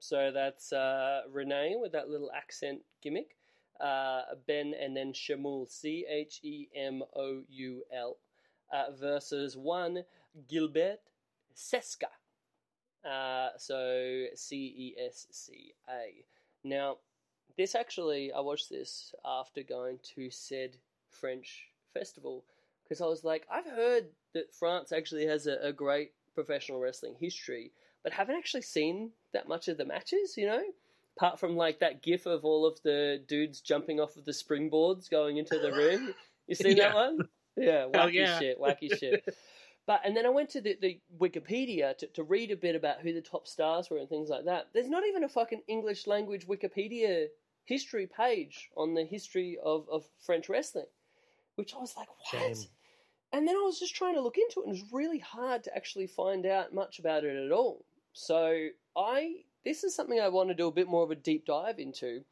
So 0.00 0.30
that's 0.32 0.72
uh, 0.72 1.22
Renee 1.30 1.76
with 1.80 1.92
that 1.92 2.08
little 2.08 2.30
accent 2.34 2.80
gimmick. 3.02 3.36
Uh, 3.80 4.22
ben 4.46 4.74
and 4.80 4.96
then 4.96 5.12
Chemoul, 5.12 5.68
C 5.68 6.04
H 6.08 6.40
E 6.42 6.68
M 6.74 7.02
O 7.16 7.42
U 7.48 7.82
L, 7.92 8.16
uh, 8.72 8.92
versus 8.98 9.56
one 9.56 10.02
Gilbert 10.48 10.98
Cesca. 11.58 12.08
Uh, 13.08 13.50
so 13.58 14.24
C 14.34 14.56
E 14.56 15.00
S 15.04 15.26
C 15.30 15.72
A. 15.88 16.24
Now, 16.64 16.98
this 17.56 17.74
actually, 17.74 18.32
I 18.32 18.40
watched 18.40 18.70
this 18.70 19.14
after 19.24 19.62
going 19.62 19.98
to 20.14 20.30
said 20.30 20.76
French 21.10 21.66
festival 21.92 22.44
because 22.84 23.00
I 23.00 23.06
was 23.06 23.24
like, 23.24 23.46
I've 23.50 23.66
heard 23.66 24.06
that 24.34 24.54
France 24.54 24.92
actually 24.92 25.26
has 25.26 25.46
a, 25.46 25.58
a 25.62 25.72
great 25.72 26.12
professional 26.34 26.80
wrestling 26.80 27.14
history, 27.18 27.72
but 28.02 28.12
haven't 28.12 28.36
actually 28.36 28.62
seen 28.62 29.10
that 29.32 29.48
much 29.48 29.68
of 29.68 29.76
the 29.76 29.84
matches, 29.84 30.36
you 30.36 30.46
know? 30.46 30.62
Apart 31.16 31.40
from 31.40 31.56
like 31.56 31.80
that 31.80 32.02
gif 32.02 32.26
of 32.26 32.44
all 32.44 32.64
of 32.64 32.80
the 32.82 33.22
dudes 33.26 33.60
jumping 33.60 33.98
off 34.00 34.16
of 34.16 34.24
the 34.24 34.32
springboards 34.32 35.10
going 35.10 35.36
into 35.38 35.58
the 35.58 35.72
ring. 35.72 36.14
You 36.46 36.54
seen 36.54 36.76
Yeah. 36.76 36.88
that 36.90 36.94
one? 36.94 37.18
Yeah, 37.56 37.86
wacky 37.92 38.12
yeah. 38.14 38.38
shit, 38.38 38.60
wacky 38.60 38.96
shit. 38.96 39.24
But 39.88 40.02
and 40.04 40.14
then 40.14 40.26
I 40.26 40.28
went 40.28 40.50
to 40.50 40.60
the, 40.60 40.76
the 40.82 41.00
Wikipedia 41.18 41.96
to, 41.96 42.06
to 42.08 42.22
read 42.22 42.50
a 42.50 42.56
bit 42.56 42.76
about 42.76 43.00
who 43.00 43.14
the 43.14 43.22
top 43.22 43.48
stars 43.48 43.88
were 43.88 43.96
and 43.96 44.06
things 44.06 44.28
like 44.28 44.44
that. 44.44 44.68
There's 44.74 44.90
not 44.90 45.04
even 45.08 45.24
a 45.24 45.28
fucking 45.30 45.62
English 45.66 46.06
language 46.06 46.46
Wikipedia 46.46 47.28
history 47.64 48.06
page 48.06 48.68
on 48.76 48.92
the 48.92 49.04
history 49.04 49.56
of, 49.64 49.88
of 49.90 50.04
French 50.20 50.50
wrestling. 50.50 50.84
Which 51.54 51.74
I 51.74 51.78
was 51.78 51.96
like, 51.96 52.08
what? 52.08 52.42
Shame. 52.42 52.66
And 53.32 53.48
then 53.48 53.56
I 53.56 53.62
was 53.64 53.78
just 53.78 53.96
trying 53.96 54.14
to 54.16 54.20
look 54.20 54.36
into 54.36 54.60
it, 54.60 54.66
and 54.66 54.76
it 54.76 54.82
was 54.82 54.92
really 54.92 55.20
hard 55.20 55.64
to 55.64 55.74
actually 55.74 56.06
find 56.06 56.44
out 56.44 56.74
much 56.74 56.98
about 56.98 57.24
it 57.24 57.46
at 57.46 57.50
all. 57.50 57.86
So 58.12 58.68
I, 58.94 59.36
this 59.64 59.84
is 59.84 59.94
something 59.94 60.20
I 60.20 60.28
want 60.28 60.50
to 60.50 60.54
do 60.54 60.68
a 60.68 60.72
bit 60.72 60.88
more 60.88 61.02
of 61.02 61.10
a 61.10 61.14
deep 61.14 61.46
dive 61.46 61.78
into. 61.78 62.24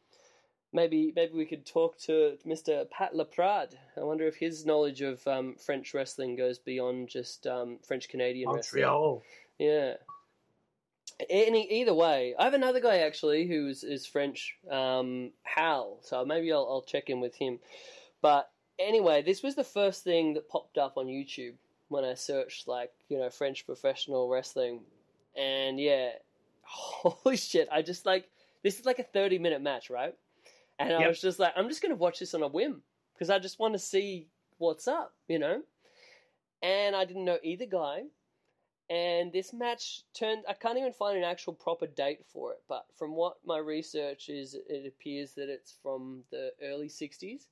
Maybe, 0.76 1.10
maybe 1.16 1.32
we 1.32 1.46
could 1.46 1.64
talk 1.64 1.96
to 2.00 2.36
Mr. 2.46 2.88
Pat 2.90 3.14
Laprade. 3.14 3.72
I 3.96 4.00
wonder 4.00 4.26
if 4.26 4.36
his 4.36 4.66
knowledge 4.66 5.00
of 5.00 5.26
um, 5.26 5.54
French 5.54 5.94
wrestling 5.94 6.36
goes 6.36 6.58
beyond 6.58 7.08
just 7.08 7.46
um, 7.46 7.78
French 7.88 8.10
Canadian 8.10 8.50
wrestling. 8.50 8.82
Montreal. 8.82 9.22
Yeah. 9.58 9.94
Any 11.30 11.80
either 11.80 11.94
way, 11.94 12.34
I 12.38 12.44
have 12.44 12.52
another 12.52 12.80
guy 12.80 12.98
actually 12.98 13.48
who 13.48 13.68
is, 13.68 13.84
is 13.84 14.04
French, 14.04 14.54
um, 14.70 15.30
Hal. 15.44 15.96
So 16.02 16.26
maybe 16.26 16.52
I'll, 16.52 16.68
I'll 16.70 16.82
check 16.82 17.08
in 17.08 17.20
with 17.20 17.34
him. 17.34 17.58
But 18.20 18.50
anyway, 18.78 19.22
this 19.22 19.42
was 19.42 19.54
the 19.54 19.64
first 19.64 20.04
thing 20.04 20.34
that 20.34 20.50
popped 20.50 20.76
up 20.76 20.98
on 20.98 21.06
YouTube 21.06 21.54
when 21.88 22.04
I 22.04 22.12
searched 22.12 22.68
like 22.68 22.92
you 23.08 23.18
know 23.18 23.30
French 23.30 23.64
professional 23.64 24.28
wrestling, 24.28 24.80
and 25.34 25.80
yeah, 25.80 26.10
holy 26.62 27.38
shit! 27.38 27.68
I 27.72 27.80
just 27.80 28.04
like 28.04 28.28
this 28.62 28.78
is 28.78 28.84
like 28.84 28.98
a 28.98 29.04
thirty 29.04 29.38
minute 29.38 29.62
match, 29.62 29.88
right? 29.88 30.14
And 30.78 30.92
I 30.94 31.06
Yep. 31.06 31.08
was 31.08 31.20
just 31.20 31.38
like, 31.38 31.52
I'm 31.56 31.68
just 31.68 31.82
gonna 31.82 31.94
watch 31.96 32.18
this 32.20 32.34
on 32.34 32.42
a 32.42 32.48
whim 32.48 32.82
because 33.14 33.30
I 33.30 33.38
just 33.38 33.58
want 33.58 33.74
to 33.74 33.78
see 33.78 34.28
what's 34.58 34.88
up, 34.88 35.14
you 35.28 35.38
know. 35.38 35.62
And 36.62 36.96
I 36.96 37.04
didn't 37.04 37.24
know 37.24 37.38
either 37.42 37.66
guy, 37.66 38.04
and 38.88 39.32
this 39.32 39.52
match 39.52 40.02
turned. 40.14 40.44
I 40.48 40.54
can't 40.54 40.78
even 40.78 40.92
find 40.92 41.16
an 41.18 41.24
actual 41.24 41.54
proper 41.54 41.86
date 41.86 42.24
for 42.26 42.52
it, 42.52 42.62
but 42.68 42.86
from 42.94 43.14
what 43.14 43.38
my 43.44 43.58
research 43.58 44.28
is, 44.28 44.54
it 44.54 44.86
appears 44.86 45.34
that 45.34 45.48
it's 45.48 45.72
from 45.82 46.24
the 46.30 46.52
early 46.62 46.88
'60s. 46.88 47.48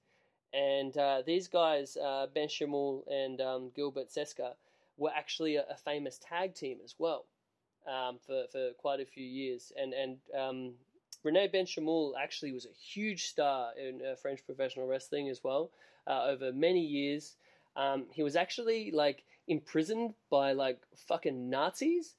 And 0.53 0.97
uh, 0.97 1.22
these 1.27 1.49
guys, 1.49 1.97
uh, 1.97 2.29
Ben 2.33 2.49
Chemoul 2.49 3.05
and 3.11 3.41
um, 3.41 3.70
Gilbert 3.75 4.09
Cesca, 4.11 4.55
were 4.97 5.11
actually 5.14 5.57
a, 5.57 5.64
a 5.70 5.77
famous 5.77 6.18
tag 6.18 6.55
team 6.55 6.79
as 6.85 6.95
well 6.99 7.27
um, 7.87 8.18
for 8.25 8.45
for 8.53 8.72
quite 8.79 9.01
a 9.01 9.07
few 9.07 9.25
years. 9.25 9.72
And 9.77 9.93
and 9.95 10.18
um, 10.39 10.75
Rene 11.25 11.49
Ben 11.49 11.66
Chemoul 11.66 12.14
actually 12.20 12.53
was 12.53 12.66
a 12.66 12.75
huge 12.77 13.25
star 13.25 13.70
in 13.79 14.01
uh, 14.03 14.14
French 14.16 14.45
professional 14.45 14.87
wrestling 14.87 15.29
as 15.29 15.43
well 15.43 15.70
uh, 16.07 16.25
over 16.27 16.53
many 16.53 16.81
years. 16.81 17.35
Um, 17.77 18.07
he 18.12 18.22
was 18.22 18.37
actually 18.37 18.91
like 18.93 19.25
imprisoned 19.49 20.14
by 20.31 20.53
like 20.53 20.81
fucking 21.09 21.51
Nazis 21.51 22.14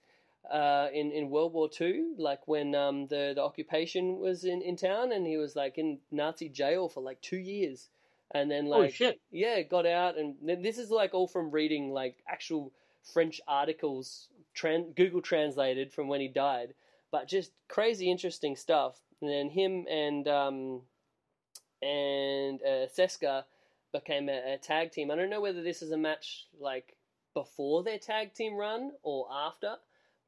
uh, 0.52 0.88
in 0.94 1.12
in 1.12 1.30
World 1.30 1.54
War 1.54 1.70
Two, 1.70 2.16
like 2.18 2.48
when 2.48 2.76
um, 2.76 3.08
the 3.08 3.34
the 3.36 3.42
occupation 3.42 4.20
was 4.20 4.44
in, 4.44 4.62
in 4.62 4.76
town, 4.76 5.12
and 5.12 5.26
he 5.26 5.38
was 5.38 5.56
like 5.56 5.78
in 5.78 6.00
Nazi 6.12 6.50
jail 6.50 6.90
for 6.90 7.02
like 7.02 7.22
two 7.22 7.38
years, 7.38 7.90
and 8.32 8.50
then 8.50 8.66
like 8.66 8.94
shit. 8.94 9.20
yeah, 9.32 9.62
got 9.62 9.86
out, 9.86 10.18
and 10.18 10.36
this 10.44 10.78
is 10.78 10.92
like 10.92 11.14
all 11.14 11.28
from 11.28 11.52
reading 11.52 11.92
like 11.92 12.18
actual 12.28 12.72
French 13.14 13.42
articles, 13.48 14.28
tran- 14.56 14.96
Google 14.96 15.22
translated 15.22 15.92
from 15.94 16.08
when 16.08 16.22
he 16.22 16.28
died, 16.28 16.74
but 17.12 17.28
just 17.28 17.52
crazy 17.68 18.10
interesting 18.10 18.56
stuff. 18.56 19.00
And 19.22 19.30
then 19.30 19.50
him 19.50 19.86
and 19.90 20.28
um, 20.28 20.82
and 21.82 22.60
uh, 22.62 22.88
Cesca 22.88 23.44
became 23.92 24.30
a, 24.30 24.56
a 24.56 24.58
tag 24.58 24.92
team. 24.92 25.12
I 25.12 25.16
don't 25.16 25.30
know 25.30 25.42
whether 25.42 25.64
this 25.64 25.82
is 25.82 25.92
a 25.92 25.98
match 25.98 26.48
like 26.60 26.96
before 27.34 27.84
their 27.84 28.00
tag 28.00 28.34
team 28.34 28.56
run 28.56 28.92
or 29.04 29.28
after, 29.32 29.76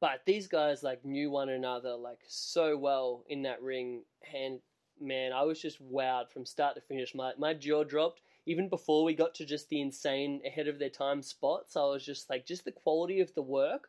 but 0.00 0.22
these 0.26 0.46
guys 0.46 0.82
like 0.82 1.04
knew 1.04 1.30
one 1.30 1.48
another 1.48 1.94
like 1.94 2.20
so 2.26 2.76
well 2.76 3.24
in 3.28 3.42
that 3.42 3.62
ring. 3.62 4.02
And 4.34 4.60
man, 5.00 5.32
I 5.32 5.42
was 5.42 5.60
just 5.60 5.82
wowed 5.82 6.30
from 6.30 6.46
start 6.46 6.74
to 6.76 6.80
finish. 6.80 7.14
My 7.14 7.32
my 7.38 7.54
jaw 7.54 7.84
dropped 7.84 8.22
even 8.46 8.68
before 8.68 9.04
we 9.04 9.14
got 9.14 9.34
to 9.34 9.44
just 9.44 9.68
the 9.68 9.80
insane 9.80 10.40
ahead 10.46 10.68
of 10.68 10.78
their 10.78 10.88
time 10.88 11.22
spots. 11.22 11.76
I 11.76 11.82
was 11.82 12.04
just 12.04 12.30
like, 12.30 12.46
just 12.46 12.64
the 12.64 12.72
quality 12.72 13.20
of 13.20 13.34
the 13.34 13.42
work 13.42 13.88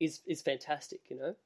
is 0.00 0.22
is 0.26 0.42
fantastic. 0.42 1.00
You 1.08 1.16
know. 1.18 1.36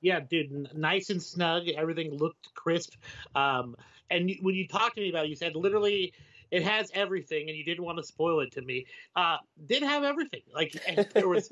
Yeah, 0.00 0.20
dude, 0.20 0.68
nice 0.74 1.10
and 1.10 1.22
snug. 1.22 1.68
Everything 1.68 2.16
looked 2.16 2.54
crisp. 2.54 2.94
Um, 3.34 3.76
and 4.10 4.30
when 4.40 4.54
you 4.54 4.66
talked 4.68 4.94
to 4.94 5.00
me 5.00 5.10
about 5.10 5.26
it, 5.26 5.28
you 5.28 5.36
said 5.36 5.56
literally 5.56 6.12
it 6.50 6.62
has 6.62 6.90
everything, 6.94 7.48
and 7.48 7.58
you 7.58 7.64
didn't 7.64 7.84
want 7.84 7.98
to 7.98 8.04
spoil 8.04 8.40
it 8.40 8.52
to 8.52 8.62
me. 8.62 8.86
Uh, 9.14 9.36
did 9.66 9.82
have 9.82 10.04
everything. 10.04 10.42
Like 10.54 10.72
there 11.14 11.28
was, 11.28 11.50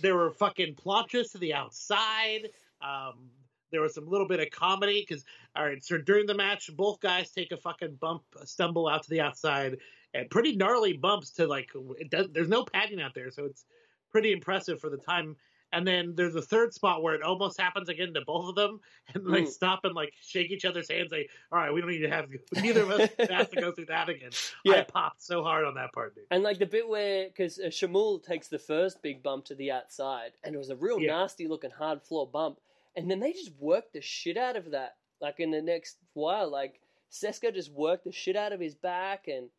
there 0.00 0.16
were 0.16 0.30
fucking 0.30 0.74
planches 0.74 1.32
to 1.32 1.38
the 1.38 1.54
outside. 1.54 2.48
Um, 2.80 3.30
there 3.70 3.82
was 3.82 3.94
some 3.94 4.08
little 4.08 4.26
bit 4.26 4.40
of 4.40 4.50
comedy 4.50 5.04
because 5.06 5.24
all 5.54 5.64
right, 5.64 5.84
so 5.84 5.98
during 5.98 6.26
the 6.26 6.34
match, 6.34 6.70
both 6.76 7.00
guys 7.00 7.30
take 7.30 7.52
a 7.52 7.56
fucking 7.56 7.96
bump, 8.00 8.22
stumble 8.44 8.88
out 8.88 9.02
to 9.02 9.10
the 9.10 9.20
outside, 9.20 9.78
and 10.14 10.30
pretty 10.30 10.56
gnarly 10.56 10.94
bumps 10.94 11.30
to 11.32 11.46
like. 11.46 11.70
Does, 12.10 12.28
there's 12.32 12.48
no 12.48 12.64
padding 12.64 13.00
out 13.00 13.14
there, 13.14 13.30
so 13.30 13.44
it's 13.44 13.64
pretty 14.10 14.32
impressive 14.32 14.80
for 14.80 14.88
the 14.88 14.96
time. 14.96 15.36
And 15.72 15.86
then 15.86 16.14
there's 16.16 16.34
a 16.34 16.40
third 16.40 16.72
spot 16.72 17.02
where 17.02 17.14
it 17.14 17.22
almost 17.22 17.60
happens 17.60 17.88
again 17.90 18.14
to 18.14 18.22
both 18.22 18.48
of 18.48 18.54
them, 18.54 18.80
and 19.14 19.26
they 19.26 19.42
Mm. 19.42 19.48
stop 19.48 19.80
and 19.84 19.94
like 19.94 20.14
shake 20.20 20.50
each 20.50 20.64
other's 20.64 20.90
hands. 20.90 21.12
Like, 21.12 21.28
all 21.52 21.58
right, 21.58 21.72
we 21.72 21.80
don't 21.82 21.90
need 21.90 21.98
to 22.00 22.08
have 22.10 22.28
neither 22.62 22.82
of 22.82 22.90
us 22.90 23.10
has 23.28 23.48
to 23.50 23.56
go 23.56 23.70
through 23.72 23.86
that 23.86 24.08
again. 24.08 24.30
I 24.66 24.70
Yeah. 24.76 24.84
popped 24.84 25.22
so 25.22 25.42
hard 25.42 25.64
on 25.66 25.74
that 25.74 25.92
part, 25.92 26.14
dude. 26.14 26.24
And 26.30 26.42
like 26.42 26.58
the 26.58 26.66
bit 26.66 26.88
where, 26.88 27.26
because 27.28 27.58
uh, 27.58 27.64
Chemoul 27.70 28.20
takes 28.24 28.48
the 28.48 28.58
first 28.58 29.02
big 29.02 29.22
bump 29.22 29.44
to 29.46 29.54
the 29.54 29.70
outside, 29.70 30.32
and 30.42 30.54
it 30.54 30.58
was 30.58 30.70
a 30.70 30.76
real 30.76 30.98
Yeah. 31.00 31.12
nasty 31.18 31.46
looking 31.46 31.70
hard 31.70 32.02
floor 32.02 32.26
bump, 32.26 32.60
and 32.96 33.10
then 33.10 33.20
they 33.20 33.32
just 33.32 33.52
worked 33.58 33.92
the 33.92 34.00
shit 34.00 34.36
out 34.38 34.56
of 34.56 34.70
that. 34.70 34.96
Like 35.20 35.38
in 35.40 35.50
the 35.50 35.60
next 35.60 35.98
while, 36.14 36.48
like 36.50 36.80
Cesca 37.10 37.52
just 37.52 37.72
worked 37.72 38.04
the 38.04 38.12
shit 38.12 38.36
out 38.36 38.52
of 38.52 38.60
his 38.60 38.74
back, 38.74 39.28
and 39.28 39.50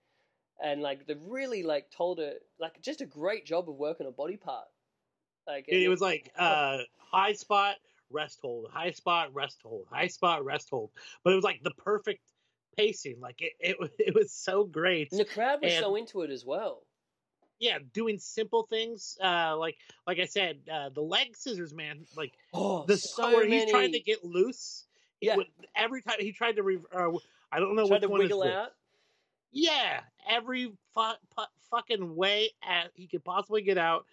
and 0.63 0.81
like 0.81 1.05
they 1.05 1.13
really 1.21 1.61
like 1.63 1.91
told 1.91 2.17
her 2.19 2.33
like 2.59 2.81
just 2.81 3.01
a 3.01 3.05
great 3.05 3.45
job 3.45 3.69
of 3.69 3.75
working 3.75 4.07
a 4.07 4.11
body 4.11 4.37
part. 4.37 4.65
Like 5.49 5.65
It, 5.67 5.87
was 5.89 5.99
like 6.01 6.31
uh, 6.37 6.79
high 6.97 7.33
spot, 7.33 7.75
rest 8.11 8.39
hold, 8.41 8.69
high 8.71 8.91
spot, 8.91 9.33
rest 9.33 9.59
hold, 9.63 9.85
high 9.91 10.07
spot, 10.07 10.45
rest 10.45 10.69
hold. 10.69 10.91
But 11.23 11.33
it 11.33 11.35
was 11.35 11.43
like 11.43 11.63
the 11.63 11.71
perfect 11.71 12.21
pacing. 12.77 13.19
Like 13.19 13.41
it, 13.41 13.53
it, 13.59 13.79
was- 13.79 13.89
it 13.99 14.13
was 14.15 14.31
so 14.31 14.63
great. 14.63 15.11
and 15.11 15.19
the 15.19 15.25
crowd 15.25 15.59
was 15.61 15.73
and- 15.73 15.83
so 15.83 15.95
into 15.95 16.21
it 16.21 16.29
as 16.31 16.45
well. 16.45 16.83
Yeah, 17.61 17.79
doing 17.93 18.19
simple 18.19 18.63
things. 18.69 19.17
Uh, 19.21 19.57
like 19.57 19.75
like 20.07 20.17
I 20.19 20.25
said, 20.25 20.59
uh, 20.71 20.89
the 20.89 21.01
leg 21.01 21.35
scissors, 21.35 21.73
man. 21.73 22.05
Like 22.15 22.31
Oh, 22.53 22.85
the 22.85 22.95
so 22.95 23.27
where 23.35 23.43
many. 23.43 23.63
he's 23.63 23.69
trying 23.71 23.91
to 23.91 23.99
get 23.99 24.23
loose. 24.23 24.85
Yeah. 25.19 25.35
would- 25.35 25.47
every 25.75 26.01
time 26.01 26.15
he 26.19 26.31
tried 26.31 26.55
to, 26.55 26.63
re- 26.63 26.79
uh, 26.95 27.09
I 27.51 27.59
don't 27.59 27.75
know 27.75 27.85
tried 27.85 27.95
which 27.95 28.01
to 28.03 28.09
one 28.09 28.19
wiggle 28.21 28.43
is 28.43 28.53
out. 28.53 28.69
Yeah, 29.51 29.99
every 30.29 30.71
fu- 30.93 31.41
fucking 31.69 32.15
way 32.15 32.51
at, 32.63 32.91
he 32.93 33.07
could 33.07 33.25
possibly 33.25 33.61
get 33.61 33.77
out. 33.77 34.05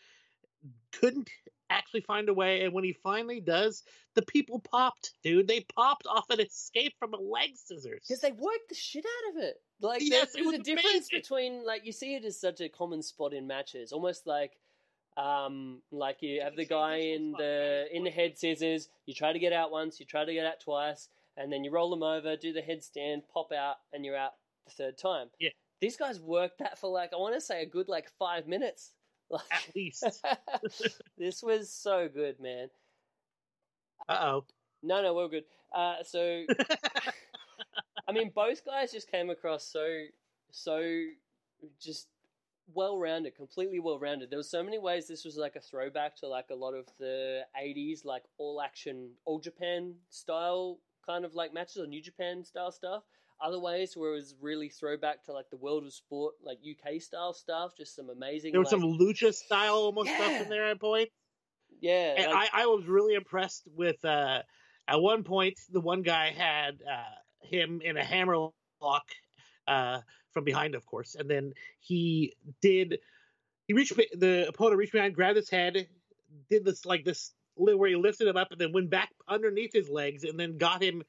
Couldn't 1.01 1.28
actually 1.68 2.03
find 2.03 2.28
a 2.28 2.34
way. 2.34 2.62
And 2.62 2.72
when 2.72 2.84
he 2.84 2.92
finally 2.92 3.40
does, 3.40 3.82
the 4.14 4.22
people 4.22 4.61
popped, 4.61 5.12
dude. 5.22 5.49
They 5.49 5.61
popped 5.74 6.07
off 6.07 6.30
an 6.30 6.40
escape 6.40 6.94
from 6.99 7.12
a 7.12 7.16
leg 7.18 7.51
scissors. 7.57 8.01
because 8.07 8.20
they 8.20 8.32
worked 8.32 8.68
the 8.68 8.74
shit 8.74 9.05
out 9.05 9.36
of 9.36 9.42
it. 9.42 9.61
Like 9.80 10.01
Yes, 10.03 10.32
there's, 10.32 10.47
there's 10.47 10.61
a 10.61 10.62
difference 10.62 11.09
amazing. 11.11 11.18
between 11.20 11.66
like 11.66 11.84
you 11.84 11.92
see 11.92 12.14
it 12.14 12.24
as 12.24 12.40
such 12.40 12.61
a 12.61 12.68
common 12.68 13.03
spot 13.03 13.32
in 13.34 13.47
matches, 13.47 13.92
almost 13.92 14.26
like 14.26 14.57
um 15.16 15.80
like 15.90 16.18
you 16.22 16.40
have 16.42 16.57
the 16.57 16.64
guy 16.64 16.97
in 16.97 17.32
the 17.32 17.86
in 17.92 18.05
the 18.05 18.11
head 18.11 18.38
scissors. 18.38 18.88
You 19.07 19.14
try 19.14 19.32
to 19.32 19.38
get 19.38 19.53
out 19.53 19.70
once, 19.70 19.99
you 19.99 20.07
try 20.07 20.24
to 20.24 20.32
get 20.32 20.47
out 20.47 20.61
twice, 20.61 21.09
and 21.36 21.53
then 21.53 21.64
you 21.64 21.70
roll 21.70 21.90
them 21.90 22.03
over, 22.03 22.36
do 22.36 22.53
the 22.53 22.62
headstand, 22.62 23.22
pop 23.32 23.51
out, 23.53 23.76
and 23.92 24.05
you're 24.05 24.16
out 24.16 24.32
the 24.66 24.72
third 24.72 24.99
time. 24.99 25.28
Yeah. 25.38 25.51
these 25.80 25.97
guys 25.97 26.20
worked 26.20 26.59
that 26.59 26.78
for 26.78 26.90
like 26.90 27.12
I 27.12 27.16
want 27.16 27.34
to 27.34 27.40
say 27.40 27.62
a 27.62 27.66
good 27.66 27.88
like 27.88 28.11
five 28.18 28.47
minutes. 28.47 28.92
Like, 29.31 29.43
At 29.53 29.74
least. 29.74 30.05
this 31.18 31.43
was 31.43 31.68
so 31.70 32.09
good, 32.09 32.39
man. 32.41 32.68
Uh 34.09 34.18
oh. 34.20 34.45
No, 34.83 35.03
no, 35.03 35.14
we're 35.14 35.29
good. 35.29 35.45
Uh, 35.74 35.97
so, 36.05 36.45
I 38.09 38.12
mean, 38.12 38.31
both 38.35 38.64
guys 38.64 38.93
just 38.93 39.11
came 39.11 39.31
across 39.31 39.64
so, 39.66 39.87
so, 40.53 40.81
just 41.81 42.09
well 42.72 42.99
rounded, 42.99 43.35
completely 43.37 43.81
well 43.81 43.99
rounded. 43.99 44.31
There 44.31 44.39
was 44.39 44.51
so 44.51 44.62
many 44.62 44.79
ways 44.79 45.09
this 45.09 45.24
was 45.24 45.37
like 45.37 45.57
a 45.57 45.61
throwback 45.61 46.16
to 46.16 46.29
like 46.29 46.51
a 46.51 46.55
lot 46.55 46.74
of 46.74 46.87
the 46.99 47.43
'80s, 47.61 48.05
like 48.05 48.22
all 48.39 48.61
action, 48.61 49.11
all 49.24 49.41
Japan 49.41 49.95
style 50.11 50.79
kind 51.05 51.24
of 51.24 51.35
like 51.35 51.53
matches 51.55 51.79
or 51.79 51.87
New 51.87 52.03
Japan 52.03 52.45
style 52.45 52.70
stuff. 52.70 53.05
Other 53.41 53.59
ways 53.61 53.97
where 53.97 54.12
it 54.12 54.14
was 54.14 54.34
really 54.41 54.68
throwback 54.70 55.24
to 55.24 55.32
like 55.32 55.51
the 55.51 55.57
world 55.59 55.84
of 55.84 55.93
sport, 55.93 56.34
like 56.43 56.59
UK 56.68 57.01
style 57.03 57.34
stuff. 57.34 57.72
Just 57.76 57.95
some 57.95 58.09
amazing. 58.09 58.53
There 58.53 58.61
was 58.61 58.72
like, 58.72 58.80
some 58.80 58.99
lucha 58.99 59.34
style 59.34 59.74
almost 59.74 60.09
stuff 60.09 60.43
in 60.43 60.49
there 60.49 60.70
at 60.70 60.80
points. 60.80 61.12
yeah, 61.80 62.14
And 62.16 62.32
like- 62.32 62.49
I, 62.55 62.62
I 62.62 62.66
was 62.66 62.87
really 62.87 63.14
impressed 63.14 63.68
with 63.74 64.03
uh 64.05 64.43
at 64.89 65.01
one 65.01 65.22
point 65.24 65.59
the 65.70 65.80
one 65.80 66.03
guy 66.03 66.30
had 66.30 66.78
uh 66.91 67.47
him 67.47 67.80
in 67.84 67.97
a 67.97 68.05
hammer 68.05 68.49
lock 68.80 69.05
uh 69.68 70.01
from 70.32 70.45
behind 70.45 70.74
of 70.74 70.87
course 70.87 71.14
and 71.14 71.28
then 71.30 71.53
he 71.80 72.34
did 72.62 72.99
he 73.66 73.74
reached 73.74 73.93
the 74.14 74.47
opponent 74.49 74.78
reached 74.78 74.93
behind 74.93 75.14
grabbed 75.14 75.37
his 75.37 75.51
head 75.51 75.89
did 76.51 76.64
this 76.64 76.84
like 76.84 77.05
this 77.05 77.32
where 77.57 77.89
he 77.89 77.97
lifted 77.97 78.28
him 78.28 78.37
up 78.37 78.49
and 78.51 78.61
then 78.61 78.72
went 78.72 78.91
back 78.91 79.11
underneath 79.28 79.72
his 79.72 79.89
legs 79.89 80.24
and 80.24 80.39
then 80.39 80.57
got 80.59 80.82
him 80.82 81.03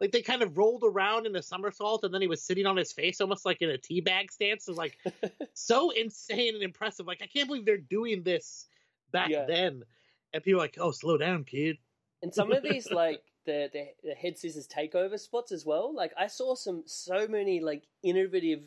like 0.00 0.12
they 0.12 0.22
kind 0.22 0.42
of 0.42 0.56
rolled 0.58 0.82
around 0.84 1.26
in 1.26 1.36
a 1.36 1.42
somersault 1.42 2.04
and 2.04 2.12
then 2.12 2.20
he 2.20 2.26
was 2.26 2.42
sitting 2.42 2.66
on 2.66 2.76
his 2.76 2.92
face 2.92 3.20
almost 3.20 3.46
like 3.46 3.62
in 3.62 3.70
a 3.70 3.78
teabag 3.78 4.30
stance. 4.30 4.68
It 4.68 4.76
like 4.76 4.98
so 5.54 5.90
insane 5.90 6.54
and 6.54 6.62
impressive. 6.62 7.06
Like 7.06 7.22
I 7.22 7.26
can't 7.26 7.46
believe 7.46 7.64
they're 7.64 7.78
doing 7.78 8.22
this 8.22 8.66
back 9.12 9.30
Yeah. 9.30 9.44
then. 9.46 9.84
And 10.32 10.42
people 10.42 10.60
like, 10.60 10.76
oh, 10.80 10.90
slow 10.90 11.16
down, 11.16 11.44
kid. 11.44 11.78
And 12.22 12.34
some 12.34 12.50
of 12.52 12.62
these 12.62 12.90
like 12.90 13.22
the, 13.46 13.70
the 13.72 13.86
the 14.02 14.14
head 14.14 14.38
scissors 14.38 14.66
takeover 14.66 15.18
spots 15.18 15.52
as 15.52 15.64
well. 15.64 15.94
Like 15.94 16.12
I 16.18 16.26
saw 16.26 16.54
some 16.54 16.82
so 16.86 17.28
many 17.28 17.60
like 17.60 17.84
innovative 18.02 18.64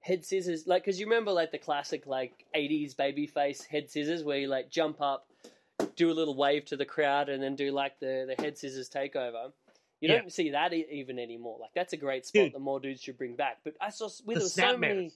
head 0.00 0.24
scissors. 0.24 0.66
Like 0.66 0.84
because 0.84 1.00
you 1.00 1.06
remember 1.06 1.32
like 1.32 1.50
the 1.50 1.58
classic 1.58 2.06
like 2.06 2.44
'80s 2.54 2.94
babyface 2.94 3.66
head 3.66 3.90
scissors 3.90 4.22
where 4.22 4.38
you 4.38 4.46
like 4.46 4.70
jump 4.70 5.00
up, 5.00 5.26
do 5.96 6.10
a 6.10 6.14
little 6.14 6.36
wave 6.36 6.66
to 6.66 6.76
the 6.76 6.84
crowd, 6.84 7.28
and 7.28 7.42
then 7.42 7.56
do 7.56 7.72
like 7.72 7.98
the 7.98 8.32
the 8.34 8.40
head 8.40 8.56
scissors 8.56 8.88
takeover. 8.88 9.52
You 10.00 10.08
Yeah. 10.10 10.18
don't 10.20 10.32
see 10.32 10.50
that 10.50 10.72
e- 10.72 10.86
even 10.92 11.18
anymore. 11.18 11.58
Like 11.60 11.70
that's 11.74 11.92
a 11.92 11.96
great 11.96 12.24
spot. 12.26 12.44
Dude. 12.44 12.52
The 12.54 12.58
more 12.58 12.80
dudes 12.80 13.02
should 13.02 13.18
bring 13.18 13.36
back. 13.36 13.58
But 13.64 13.74
I 13.80 13.90
saw 13.90 14.08
with 14.24 14.38
The 14.40 14.48
so 14.48 14.76
many. 14.76 15.12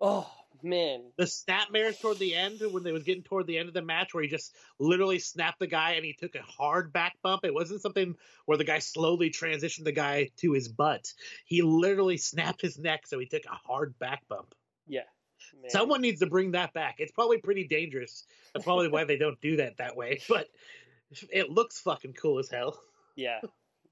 Oh 0.00 0.30
man, 0.62 1.02
The 1.16 1.24
snapmares 1.24 2.00
toward 2.00 2.18
the 2.18 2.34
end, 2.34 2.60
when 2.70 2.82
they 2.84 2.92
was 2.92 3.02
getting 3.02 3.22
toward 3.22 3.46
the 3.46 3.58
end 3.58 3.68
of 3.68 3.74
the 3.74 3.82
match, 3.82 4.14
where 4.14 4.22
he 4.22 4.28
just 4.28 4.54
literally 4.78 5.18
snapped 5.18 5.58
the 5.58 5.66
guy 5.66 5.92
and 5.92 6.04
he 6.04 6.12
took 6.14 6.34
a 6.34 6.42
hard 6.42 6.92
back 6.92 7.16
bump. 7.22 7.44
It 7.44 7.52
wasn't 7.52 7.82
something 7.82 8.14
where 8.46 8.56
the 8.56 8.64
guy 8.64 8.78
slowly 8.78 9.30
transitioned 9.30 9.84
the 9.84 9.92
guy 9.92 10.30
to 10.38 10.52
his 10.52 10.68
butt. 10.68 11.12
He 11.44 11.60
literally 11.62 12.16
snapped 12.16 12.62
his 12.62 12.78
neck, 12.78 13.06
so 13.06 13.18
he 13.18 13.26
took 13.26 13.44
a 13.44 13.54
hard 13.54 13.98
back 13.98 14.26
bump. 14.28 14.54
yeah. 14.86 15.02
Man. 15.60 15.70
Someone 15.70 16.00
needs 16.02 16.20
to 16.20 16.26
bring 16.26 16.52
that 16.52 16.72
back. 16.74 16.96
It's 17.00 17.12
probably 17.12 17.38
pretty 17.38 17.66
dangerous. 17.66 18.24
That's 18.52 18.64
probably 18.64 18.88
why 18.88 19.04
they 19.04 19.16
don't 19.16 19.40
do 19.40 19.56
that 19.56 19.78
that 19.78 19.96
way. 19.96 20.20
But 20.28 20.48
it 21.30 21.50
looks 21.50 21.80
fucking 21.80 22.12
cool 22.12 22.38
as 22.38 22.48
hell. 22.50 22.78
Yeah, 23.16 23.40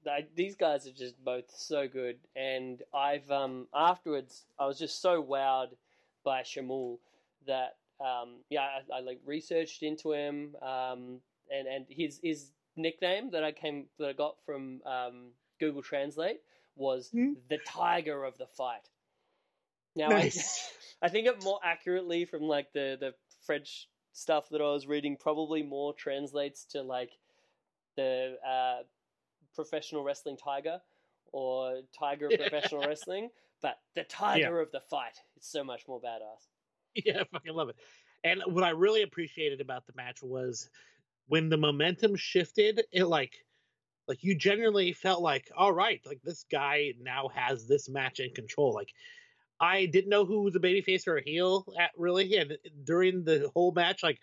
They- 0.03 0.27
these 0.35 0.55
guys 0.55 0.87
are 0.87 0.91
just 0.93 1.21
both 1.23 1.51
so 1.55 1.87
good, 1.87 2.19
and 2.35 2.81
I've 2.93 3.29
um 3.31 3.67
afterwards 3.73 4.45
I 4.57 4.65
was 4.65 4.79
just 4.79 5.01
so 5.01 5.21
wowed 5.23 5.75
by 6.23 6.43
Chemoul 6.43 6.99
that 7.47 7.77
um 7.99 8.37
yeah 8.49 8.61
I, 8.91 8.97
I 8.97 8.99
like 9.01 9.19
researched 9.25 9.83
into 9.83 10.13
him 10.13 10.55
um 10.61 11.21
and 11.49 11.67
and 11.67 11.85
his 11.89 12.19
his 12.23 12.51
nickname 12.75 13.31
that 13.31 13.43
I 13.43 13.51
came 13.51 13.87
that 13.97 14.07
I 14.09 14.13
got 14.13 14.35
from 14.45 14.81
um 14.85 15.31
Google 15.59 15.81
Translate 15.81 16.39
was 16.75 17.09
Hmm. 17.09 17.33
the 17.49 17.57
Tiger 17.67 18.23
of 18.23 18.37
the 18.37 18.47
Fight. 18.47 18.87
Now 19.95 20.07
Nice. 20.09 20.71
I, 21.01 21.07
I 21.07 21.09
think 21.09 21.27
it 21.27 21.43
more 21.43 21.59
accurately 21.63 22.25
from 22.25 22.43
like 22.43 22.71
the 22.73 22.95
the 22.99 23.13
French 23.45 23.89
stuff 24.13 24.49
that 24.49 24.61
I 24.61 24.71
was 24.71 24.87
reading 24.87 25.17
probably 25.17 25.61
more 25.63 25.93
translates 25.93 26.63
to 26.71 26.81
like 26.83 27.11
the 27.95 28.37
uh, 28.47 28.83
professional 29.55 30.03
wrestling 30.03 30.37
tiger 30.37 30.79
or 31.31 31.81
tiger 31.97 32.27
of 32.27 32.39
professional 32.39 32.81
wrestling, 32.87 33.29
but 33.61 33.77
the 33.95 34.03
tiger 34.03 34.59
of 34.59 34.71
the 34.71 34.79
fight 34.79 35.17
is 35.37 35.45
so 35.45 35.63
much 35.63 35.87
more 35.87 35.99
badass. 35.99 36.47
yeah, 36.95 37.21
I 37.21 37.23
fucking 37.31 37.53
love 37.53 37.69
it. 37.69 37.75
And 38.23 38.41
what 38.47 38.63
I 38.63 38.71
really 38.71 39.03
appreciated 39.03 39.61
about 39.61 39.87
the 39.87 39.93
match 39.95 40.21
was 40.21 40.69
when 41.27 41.49
the 41.49 41.57
momentum 41.57 42.15
shifted, 42.15 42.81
it 42.91 43.05
like 43.05 43.33
like 44.07 44.23
you 44.23 44.35
genuinely 44.35 44.91
felt 44.91 45.21
like, 45.21 45.51
all 45.55 45.71
right, 45.71 46.01
like 46.05 46.19
this 46.23 46.43
guy 46.51 46.93
now 46.99 47.29
has 47.33 47.67
this 47.67 47.87
match 47.87 48.19
in 48.19 48.31
control. 48.33 48.73
Like 48.73 48.91
I 49.61 49.85
didn't 49.85 50.09
know 50.09 50.25
who 50.25 50.41
was 50.41 50.55
a 50.55 50.59
babyface 50.59 51.07
or 51.07 51.17
a 51.17 51.23
heel 51.23 51.71
at 51.79 51.91
really, 51.95 52.35
and 52.37 52.57
during 52.83 53.23
the 53.23 53.51
whole 53.53 53.71
match, 53.71 54.01
like 54.01 54.19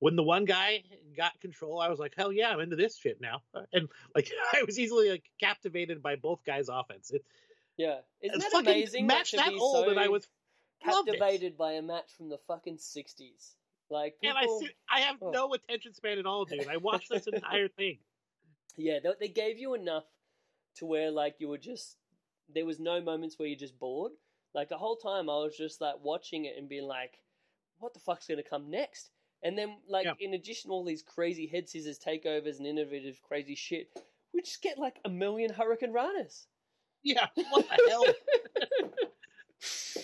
when 0.00 0.16
the 0.16 0.22
one 0.22 0.44
guy 0.44 0.82
got 1.16 1.38
control, 1.40 1.80
I 1.80 1.88
was 1.88 1.98
like, 1.98 2.14
hell 2.16 2.32
yeah, 2.32 2.48
I'm 2.50 2.60
into 2.60 2.76
this 2.76 2.96
shit 2.98 3.20
now. 3.20 3.42
And 3.72 3.88
like 4.14 4.30
I 4.54 4.64
was 4.64 4.78
easily 4.78 5.10
like 5.10 5.24
captivated 5.38 6.02
by 6.02 6.16
both 6.16 6.40
guys' 6.44 6.68
offense. 6.68 7.10
It, 7.12 7.24
Yeah, 7.76 7.98
isn't 8.20 8.42
it's 8.42 8.52
that 8.52 8.60
amazing? 8.60 9.06
match 9.06 9.30
to 9.30 9.36
that 9.38 9.52
old, 9.52 9.84
so 9.84 9.90
and 9.90 9.98
I 10.00 10.08
was 10.08 10.26
captivated 10.84 11.56
by 11.56 11.72
a 11.72 11.82
match 11.82 12.10
from 12.16 12.28
the 12.28 12.38
fucking 12.48 12.78
sixties. 12.78 13.54
Like 13.90 14.16
And 14.22 14.36
I 14.36 14.42
people, 14.42 14.60
sit, 14.60 14.70
I 14.90 15.00
have 15.00 15.16
Oh. 15.20 15.30
no 15.30 15.52
attention 15.54 15.94
span 15.94 16.18
at 16.18 16.26
all, 16.26 16.44
dude. 16.44 16.68
I 16.68 16.76
watched 16.78 17.10
this 17.10 17.26
entire 17.32 17.68
thing. 17.68 17.98
yeah, 18.76 18.98
they, 19.02 19.10
they 19.20 19.28
gave 19.28 19.58
you 19.58 19.74
enough 19.74 20.04
to 20.76 20.86
where 20.86 21.10
like 21.10 21.36
you 21.40 21.48
were 21.48 21.58
just 21.58 21.96
there 22.52 22.64
was 22.66 22.80
no 22.80 23.00
moments 23.00 23.38
where 23.38 23.48
you're 23.48 23.58
just 23.58 23.78
bored. 23.78 24.12
Like 24.54 24.68
the 24.68 24.78
whole 24.78 24.96
time, 24.96 25.28
I 25.28 25.34
was 25.38 25.56
just 25.56 25.80
like 25.80 25.96
watching 26.02 26.44
it 26.46 26.54
and 26.56 26.68
being 26.68 26.86
like, 26.86 27.18
"What 27.78 27.94
the 27.94 28.00
fuck's 28.00 28.26
going 28.26 28.42
to 28.42 28.48
come 28.48 28.70
next?" 28.70 29.10
And 29.42 29.56
then, 29.56 29.76
like, 29.88 30.04
Yeah. 30.04 30.12
in 30.20 30.34
addition 30.34 30.68
to 30.70 30.74
all 30.74 30.84
these 30.84 31.02
crazy 31.02 31.46
head 31.46 31.68
scissors 31.68 31.98
takeovers 31.98 32.58
and 32.58 32.66
innovative 32.66 33.20
crazy 33.22 33.54
shit, 33.54 33.88
we 34.34 34.42
just 34.42 34.62
get 34.62 34.78
like 34.78 34.98
a 35.04 35.08
million 35.08 35.50
Hurricane 35.52 35.92
Ranas. 35.92 36.46
Yeah, 37.02 37.26
what 37.50 37.66
the 37.68 37.88
hell? 37.88 38.04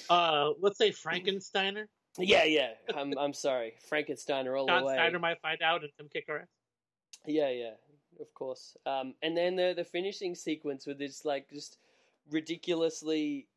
Uh, 0.09 0.53
let's 0.61 0.79
say 0.79 0.91
Frankensteiner. 0.91 1.87
yeah, 2.19 2.45
yeah. 2.45 2.71
I'm 2.95 3.17
I'm 3.19 3.33
sorry, 3.35 3.75
Frankensteiner 3.91 4.59
all 4.59 4.67
John 4.67 4.81
the 4.83 4.87
way. 4.87 4.95
Steiner 4.95 5.19
might 5.19 5.41
find 5.41 5.61
out 5.63 5.83
and 5.83 5.91
come 5.99 6.09
kick 6.13 6.27
our 6.29 6.41
ass. 6.41 6.49
Yeah, 7.27 7.51
yeah, 7.51 7.73
of 8.21 8.33
course. 8.35 8.77
Um, 8.87 9.15
and 9.23 9.37
then 9.37 9.57
the 9.57 9.75
the 9.77 9.85
finishing 9.85 10.35
sequence 10.35 10.87
with 10.87 10.99
this 10.99 11.25
like 11.25 11.51
just 11.51 11.79
ridiculously 12.31 13.49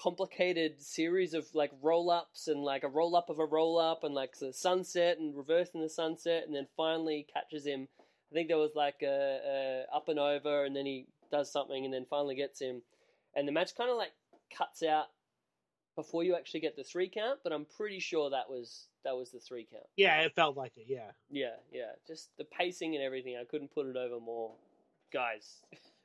complicated 0.00 0.80
series 0.80 1.34
of 1.34 1.46
like 1.54 1.70
roll 1.82 2.10
ups 2.10 2.48
and 2.48 2.62
like 2.62 2.84
a 2.84 2.88
roll 2.88 3.14
up 3.16 3.28
of 3.28 3.38
a 3.38 3.44
roll 3.44 3.78
up 3.78 4.02
and 4.04 4.14
like 4.14 4.38
the 4.38 4.52
sunset 4.52 5.18
and 5.18 5.36
reversing 5.36 5.80
the 5.82 5.88
sunset 5.88 6.44
and 6.46 6.54
then 6.54 6.66
finally 6.76 7.26
catches 7.32 7.66
him. 7.66 7.86
I 8.30 8.34
think 8.34 8.48
there 8.48 8.56
was 8.58 8.74
like 8.74 9.02
a, 9.02 9.86
a 9.92 9.96
up 9.96 10.08
and 10.08 10.18
over 10.18 10.64
and 10.64 10.74
then 10.74 10.86
he 10.86 11.06
does 11.30 11.52
something 11.52 11.84
and 11.84 11.92
then 11.92 12.06
finally 12.08 12.34
gets 12.34 12.60
him. 12.60 12.82
And 13.36 13.46
the 13.46 13.52
match 13.52 13.74
kind 13.76 13.90
of 13.90 13.96
like 13.96 14.12
cuts 14.56 14.82
out 14.82 15.06
before 15.96 16.24
you 16.24 16.34
actually 16.34 16.60
get 16.60 16.76
the 16.76 16.84
three 16.84 17.08
count, 17.08 17.40
but 17.44 17.52
I'm 17.52 17.66
pretty 17.76 17.98
sure 18.00 18.30
that 18.30 18.48
was 18.48 18.86
that 19.04 19.16
was 19.16 19.30
the 19.30 19.40
three 19.40 19.66
count. 19.70 19.84
Yeah, 19.96 20.20
it 20.22 20.34
felt 20.34 20.56
like 20.56 20.72
it. 20.76 20.86
Yeah. 20.88 21.10
Yeah, 21.30 21.56
yeah. 21.72 21.92
Just 22.06 22.30
the 22.38 22.44
pacing 22.44 22.94
and 22.94 23.04
everything. 23.04 23.36
I 23.40 23.44
couldn't 23.44 23.74
put 23.74 23.86
it 23.86 23.96
over 23.96 24.18
more. 24.20 24.52
Guys, 25.12 25.56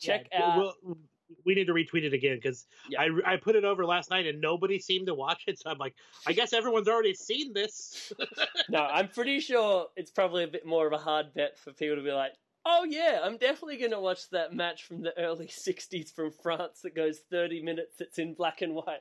check 0.00 0.28
Yeah, 0.32 0.42
out. 0.42 0.58
we'll- 0.84 0.96
we 1.44 1.54
need 1.54 1.66
to 1.66 1.72
retweet 1.74 2.04
it 2.04 2.12
again 2.12 2.36
because 2.36 2.66
Yeah. 2.88 3.02
I 3.02 3.34
I 3.34 3.36
put 3.36 3.56
it 3.56 3.64
over 3.64 3.84
last 3.84 4.10
night 4.10 4.26
and 4.26 4.40
nobody 4.40 4.78
seemed 4.78 5.06
to 5.06 5.14
watch 5.14 5.44
it. 5.46 5.58
So 5.58 5.70
I'm 5.70 5.78
like, 5.78 5.94
I 6.26 6.32
guess 6.32 6.52
everyone's 6.52 6.88
already 6.88 7.14
seen 7.14 7.52
this. 7.52 8.12
no, 8.68 8.80
I'm 8.80 9.08
pretty 9.08 9.40
sure 9.40 9.86
it's 9.96 10.10
probably 10.10 10.44
a 10.44 10.48
bit 10.48 10.66
more 10.66 10.86
of 10.86 10.92
a 10.92 10.98
hard 10.98 11.32
bet 11.34 11.58
for 11.58 11.72
people 11.72 11.96
to 11.96 12.02
be 12.02 12.12
like, 12.12 12.32
oh, 12.66 12.84
yeah, 12.84 13.20
I'm 13.22 13.38
definitely 13.38 13.78
going 13.78 13.90
to 13.92 14.00
watch 14.00 14.28
that 14.30 14.52
match 14.52 14.84
from 14.84 15.02
the 15.02 15.16
early 15.18 15.46
60s 15.66 16.14
from 16.14 16.30
France 16.42 16.80
that 16.82 16.94
goes 16.94 17.20
30 17.30 17.62
minutes. 17.62 18.00
It's 18.00 18.18
in 18.18 18.34
black 18.34 18.62
and 18.62 18.74
white. 18.74 19.00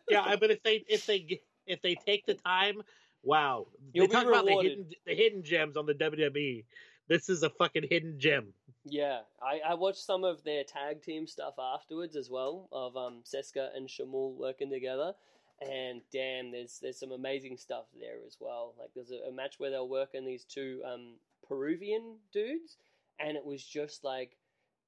yeah, 0.09 0.36
but 0.39 0.51
if 0.51 0.61
they 0.63 0.84
if 0.88 1.05
they 1.05 1.41
if 1.65 1.82
they 1.82 1.95
take 1.95 2.25
the 2.25 2.36
time 2.36 2.82
Wow. 3.23 3.67
You'll 3.93 4.07
they 4.07 4.13
talk 4.13 4.27
about 4.27 4.45
the 4.45 4.51
rewarded. 4.51 4.71
hidden, 4.71 4.89
the 5.05 5.15
hidden 5.15 5.43
gems 5.43 5.77
on 5.77 5.86
the 5.86 5.93
WWE. 5.93 6.65
This 7.07 7.30
is 7.30 7.43
a 7.43 7.49
fucking 7.49 7.84
hidden 7.89 8.19
gem. 8.19 8.53
Yeah, 8.90 9.20
I, 9.42 9.60
I 9.72 9.74
watched 9.76 10.04
some 10.06 10.24
of 10.24 10.44
their 10.44 10.64
tag 10.64 11.02
team 11.04 11.28
stuff 11.28 11.56
afterwards 11.60 12.16
as 12.16 12.30
well 12.30 12.70
of 12.72 12.96
um 12.96 13.24
Cesca 13.26 13.76
and 13.76 13.88
Chemoul 13.90 14.36
working 14.38 14.70
together, 14.70 15.14
and 15.62 16.02
damn, 16.12 16.52
there's 16.52 16.80
there's 16.82 17.00
some 17.00 17.12
amazing 17.12 17.58
stuff 17.58 17.86
there 18.00 18.18
as 18.26 18.38
well. 18.40 18.74
Like 18.80 18.90
there's 18.96 19.12
a, 19.12 19.30
a 19.30 19.32
match 19.32 19.56
where 19.60 19.70
they're 19.70 19.84
working 19.84 20.26
these 20.26 20.46
two 20.46 20.82
um 20.86 21.16
Peruvian 21.48 22.18
dudes, 22.32 22.78
and 23.20 23.36
it 23.38 23.46
was 23.46 23.64
just 23.64 24.04
like 24.04 24.38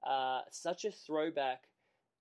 uh 0.07 0.41
such 0.49 0.85
a 0.85 0.91
throwback. 0.91 1.63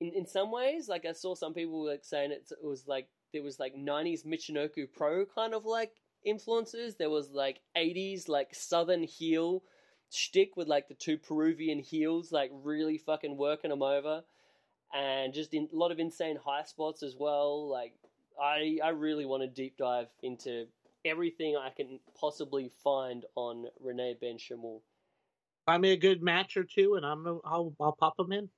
In 0.00 0.12
in 0.12 0.26
some 0.26 0.50
ways, 0.50 0.88
like 0.88 1.04
I 1.06 1.12
saw 1.12 1.34
some 1.34 1.54
people 1.54 1.86
like 1.86 2.04
saying 2.04 2.32
it, 2.32 2.50
it 2.50 2.66
was 2.66 2.88
like 2.88 3.08
there 3.32 3.42
was 3.42 3.60
like 3.60 3.74
'90s 3.76 4.26
Michinoku 4.26 4.86
Pro 4.92 5.24
kind 5.24 5.54
of 5.54 5.64
like 5.64 5.92
influences. 6.24 6.96
There 6.96 7.10
was 7.10 7.30
like 7.30 7.60
'80s 7.76 8.28
like 8.28 8.54
Southern 8.54 9.04
heel 9.04 9.62
shtick 10.10 10.56
with 10.56 10.68
like 10.68 10.88
the 10.88 10.94
two 10.94 11.16
Peruvian 11.16 11.78
heels, 11.78 12.32
like 12.32 12.50
really 12.52 12.98
fucking 12.98 13.36
working 13.36 13.70
them 13.70 13.82
over, 13.82 14.22
and 14.92 15.32
just 15.32 15.54
in, 15.54 15.68
a 15.72 15.76
lot 15.76 15.92
of 15.92 15.98
insane 15.98 16.38
high 16.44 16.64
spots 16.64 17.02
as 17.02 17.16
well. 17.18 17.68
Like 17.68 17.94
I, 18.40 18.78
I 18.82 18.90
really 18.90 19.26
want 19.26 19.42
to 19.42 19.48
deep 19.48 19.76
dive 19.76 20.08
into 20.22 20.66
everything 21.04 21.56
I 21.56 21.70
can 21.70 22.00
possibly 22.18 22.70
find 22.82 23.24
on 23.34 23.66
Renee 23.80 24.16
Ben 24.20 24.36
Chemoul. 24.38 24.80
Find 25.66 25.82
me 25.82 25.92
a 25.92 25.96
good 25.96 26.22
match 26.22 26.56
or 26.56 26.64
two, 26.64 26.94
and 26.94 27.06
I'm 27.06 27.26
I'll 27.44 27.74
I'll 27.80 27.96
pop 27.98 28.16
them 28.16 28.32
in. 28.32 28.48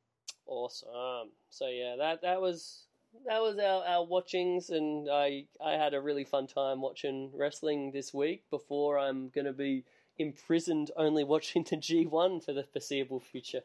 Awesome. 0.47 1.31
So 1.51 1.69
yeah, 1.69 1.97
that 1.99 2.23
that 2.23 2.41
was 2.41 2.87
that 3.27 3.41
was 3.41 3.59
our, 3.59 3.85
our 3.85 4.05
watchings, 4.05 4.71
and 4.71 5.09
I 5.11 5.45
I 5.65 5.73
had 5.73 5.95
a 5.95 6.01
really 6.01 6.25
fun 6.25 6.47
time 6.47 6.81
watching 6.81 7.31
wrestling 7.35 7.91
this 7.93 8.15
week. 8.15 8.45
Before 8.51 8.99
I'm 8.99 9.29
gonna 9.29 9.53
be 9.53 9.85
imprisoned 10.23 10.91
only 10.97 11.25
watching 11.25 11.65
the 11.65 11.77
G1 11.77 12.45
for 12.45 12.53
the 12.53 12.65
foreseeable 12.65 13.21
future. 13.21 13.63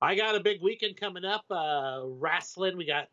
I 0.00 0.14
got 0.14 0.34
a 0.34 0.40
big 0.40 0.62
weekend 0.62 0.96
coming 0.96 1.24
up. 1.24 1.44
Uh, 1.50 2.02
wrestling. 2.04 2.76
We 2.76 2.86
got 2.86 3.08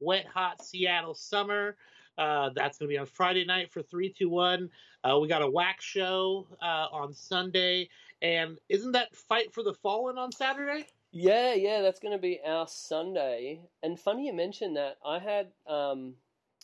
Wet 0.00 0.26
Hot 0.26 0.64
Seattle 0.64 1.14
Summer. 1.14 1.76
Uh, 2.18 2.50
that's 2.54 2.78
going 2.78 2.88
to 2.88 2.92
be 2.92 2.98
on 2.98 3.06
Friday 3.06 3.44
night 3.44 3.72
for 3.72 3.82
321. 3.82 4.68
Uh, 5.02 5.18
we 5.18 5.28
got 5.28 5.42
a 5.42 5.50
wax 5.50 5.84
show 5.84 6.46
uh, 6.62 6.86
on 6.92 7.14
Sunday. 7.14 7.88
And 8.22 8.58
isn't 8.68 8.92
that 8.92 9.16
Fight 9.16 9.52
for 9.54 9.62
the 9.62 9.72
Fallen 9.72 10.18
on 10.18 10.30
Saturday? 10.30 10.86
Yeah, 11.12 11.54
yeah, 11.54 11.80
that's 11.80 11.98
going 11.98 12.12
to 12.12 12.20
be 12.20 12.40
our 12.46 12.68
Sunday. 12.68 13.60
And 13.82 13.98
funny 13.98 14.26
you 14.26 14.34
mentioned 14.34 14.76
that. 14.76 14.98
I 15.04 15.18
had, 15.18 15.48
um, 15.66 16.14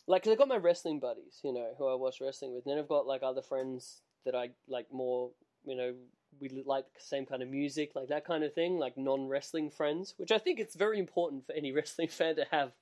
like, 0.06 0.24
cause 0.24 0.32
I 0.32 0.36
got 0.36 0.48
my 0.48 0.58
wrestling 0.58 1.00
buddies, 1.00 1.40
you 1.42 1.52
know, 1.52 1.72
who 1.78 1.88
I 1.88 1.94
watch 1.94 2.20
wrestling 2.20 2.54
with. 2.54 2.66
And 2.66 2.72
then 2.72 2.78
I've 2.78 2.88
got, 2.88 3.06
like, 3.06 3.22
other 3.22 3.42
friends 3.42 4.02
that 4.26 4.34
I 4.34 4.50
like 4.68 4.92
more, 4.92 5.30
you 5.64 5.74
know, 5.76 5.94
we 6.38 6.50
like 6.66 6.84
the 6.94 7.00
same 7.00 7.24
kind 7.24 7.42
of 7.42 7.48
music, 7.48 7.92
like 7.94 8.08
that 8.08 8.26
kind 8.26 8.44
of 8.44 8.52
thing, 8.52 8.78
like 8.78 8.98
non 8.98 9.26
wrestling 9.28 9.70
friends, 9.70 10.14
which 10.18 10.30
I 10.30 10.38
think 10.38 10.60
it's 10.60 10.76
very 10.76 10.98
important 10.98 11.46
for 11.46 11.52
any 11.54 11.72
wrestling 11.76 12.08
fan 12.08 12.36
to 12.36 12.46
have, 12.50 12.72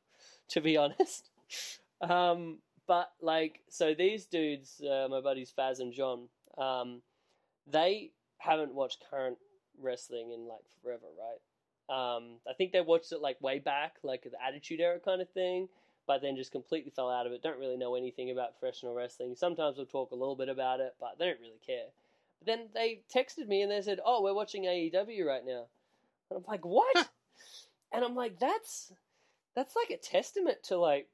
to 0.48 0.60
be 0.60 0.76
honest. 0.76 1.30
Um, 2.00 2.58
but, 2.86 3.12
like, 3.22 3.60
so 3.70 3.94
these 3.94 4.26
dudes, 4.26 4.82
uh, 4.82 5.06
my 5.08 5.22
buddies 5.22 5.54
Faz 5.56 5.80
and 5.80 5.90
John, 5.90 6.28
um, 6.58 7.00
they 7.66 8.10
haven't 8.36 8.74
watched 8.74 9.04
current 9.08 9.38
wrestling 9.80 10.32
in, 10.32 10.46
like, 10.46 10.64
forever, 10.82 11.06
right? 11.18 11.40
Um, 11.88 12.40
I 12.48 12.52
think 12.52 12.72
they 12.72 12.80
watched 12.80 13.12
it 13.12 13.20
like 13.20 13.40
way 13.40 13.58
back, 13.58 13.96
like 14.02 14.24
the 14.24 14.42
Attitude 14.42 14.80
Era 14.80 14.98
kind 15.02 15.20
of 15.22 15.30
thing, 15.30 15.68
but 16.06 16.20
then 16.20 16.36
just 16.36 16.52
completely 16.52 16.90
fell 16.90 17.10
out 17.10 17.26
of 17.26 17.32
it. 17.32 17.42
Don't 17.42 17.58
really 17.58 17.76
know 17.76 17.94
anything 17.94 18.30
about 18.30 18.58
professional 18.58 18.94
wrestling. 18.94 19.34
Sometimes 19.36 19.76
we'll 19.76 19.86
talk 19.86 20.10
a 20.10 20.16
little 20.16 20.36
bit 20.36 20.48
about 20.48 20.80
it, 20.80 20.94
but 21.00 21.18
they 21.18 21.26
don't 21.26 21.40
really 21.40 21.60
care. 21.66 21.86
But 22.40 22.46
then 22.46 22.68
they 22.74 23.02
texted 23.14 23.48
me 23.48 23.62
and 23.62 23.70
they 23.70 23.82
said, 23.82 24.00
"Oh, 24.04 24.22
we're 24.22 24.34
watching 24.34 24.64
AEW 24.64 25.24
right 25.26 25.44
now," 25.44 25.66
and 26.30 26.38
I'm 26.38 26.44
like, 26.46 26.64
"What?" 26.64 27.08
and 27.92 28.04
I'm 28.04 28.14
like, 28.14 28.38
"That's 28.38 28.92
that's 29.54 29.74
like 29.76 29.90
a 29.90 30.02
testament 30.02 30.62
to 30.64 30.76
like 30.76 31.08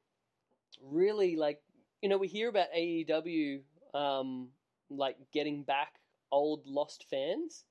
really 0.82 1.36
like 1.36 1.62
you 2.03 2.09
know 2.09 2.18
we 2.18 2.28
hear 2.28 2.49
about 2.49 2.68
AEW 2.76 3.61
um, 3.95 4.49
like 4.88 5.16
getting 5.32 5.62
back 5.62 5.95
old 6.32 6.66
lost 6.66 7.05
fans." 7.11 7.64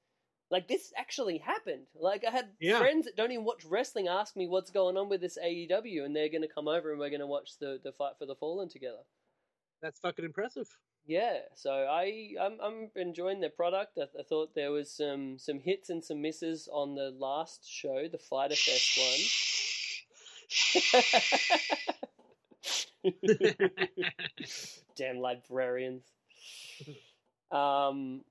Like 0.51 0.67
this 0.67 0.91
actually 0.97 1.37
happened. 1.37 1.85
Like 1.99 2.23
I 2.27 2.31
had 2.31 2.49
Yeah. 2.59 2.79
friends 2.79 3.05
that 3.05 3.15
don't 3.15 3.31
even 3.31 3.45
watch 3.45 3.63
wrestling 3.65 4.07
ask 4.07 4.35
me 4.35 4.47
what's 4.47 4.71
going 4.71 4.97
on 4.97 5.07
with 5.09 5.21
this 5.21 5.37
AEW, 5.37 6.03
and 6.05 6.15
they're 6.15 6.29
going 6.29 6.41
to 6.41 6.47
come 6.47 6.67
over 6.67 6.91
and 6.91 6.99
we're 6.99 7.09
going 7.09 7.19
to 7.19 7.27
watch 7.27 7.57
the 7.59 7.79
the 7.83 7.91
fight 7.91 8.13
for 8.17 8.25
the 8.25 8.35
fallen 8.35 8.67
together. 8.69 9.03
That's 9.81 9.99
fucking 9.99 10.25
impressive. 10.25 10.67
Yeah, 11.05 11.39
so 11.55 11.71
I 11.71 12.33
I'm, 12.39 12.57
I'm 12.61 12.91
enjoying 12.95 13.39
their 13.41 13.49
product. 13.49 13.97
I, 13.97 14.03
I 14.19 14.23
thought 14.27 14.53
there 14.55 14.71
was 14.71 14.91
some 14.95 15.37
some 15.39 15.59
hits 15.59 15.89
and 15.89 16.03
some 16.03 16.21
misses 16.21 16.67
on 16.71 16.95
the 16.95 17.11
last 17.17 17.67
show, 17.69 18.07
the 18.11 18.17
Fyter 18.17 18.55
Fest 18.55 18.97
one. 18.97 19.19
Damn 24.95 25.17
librarians. 25.19 26.03
Um, 27.51 28.21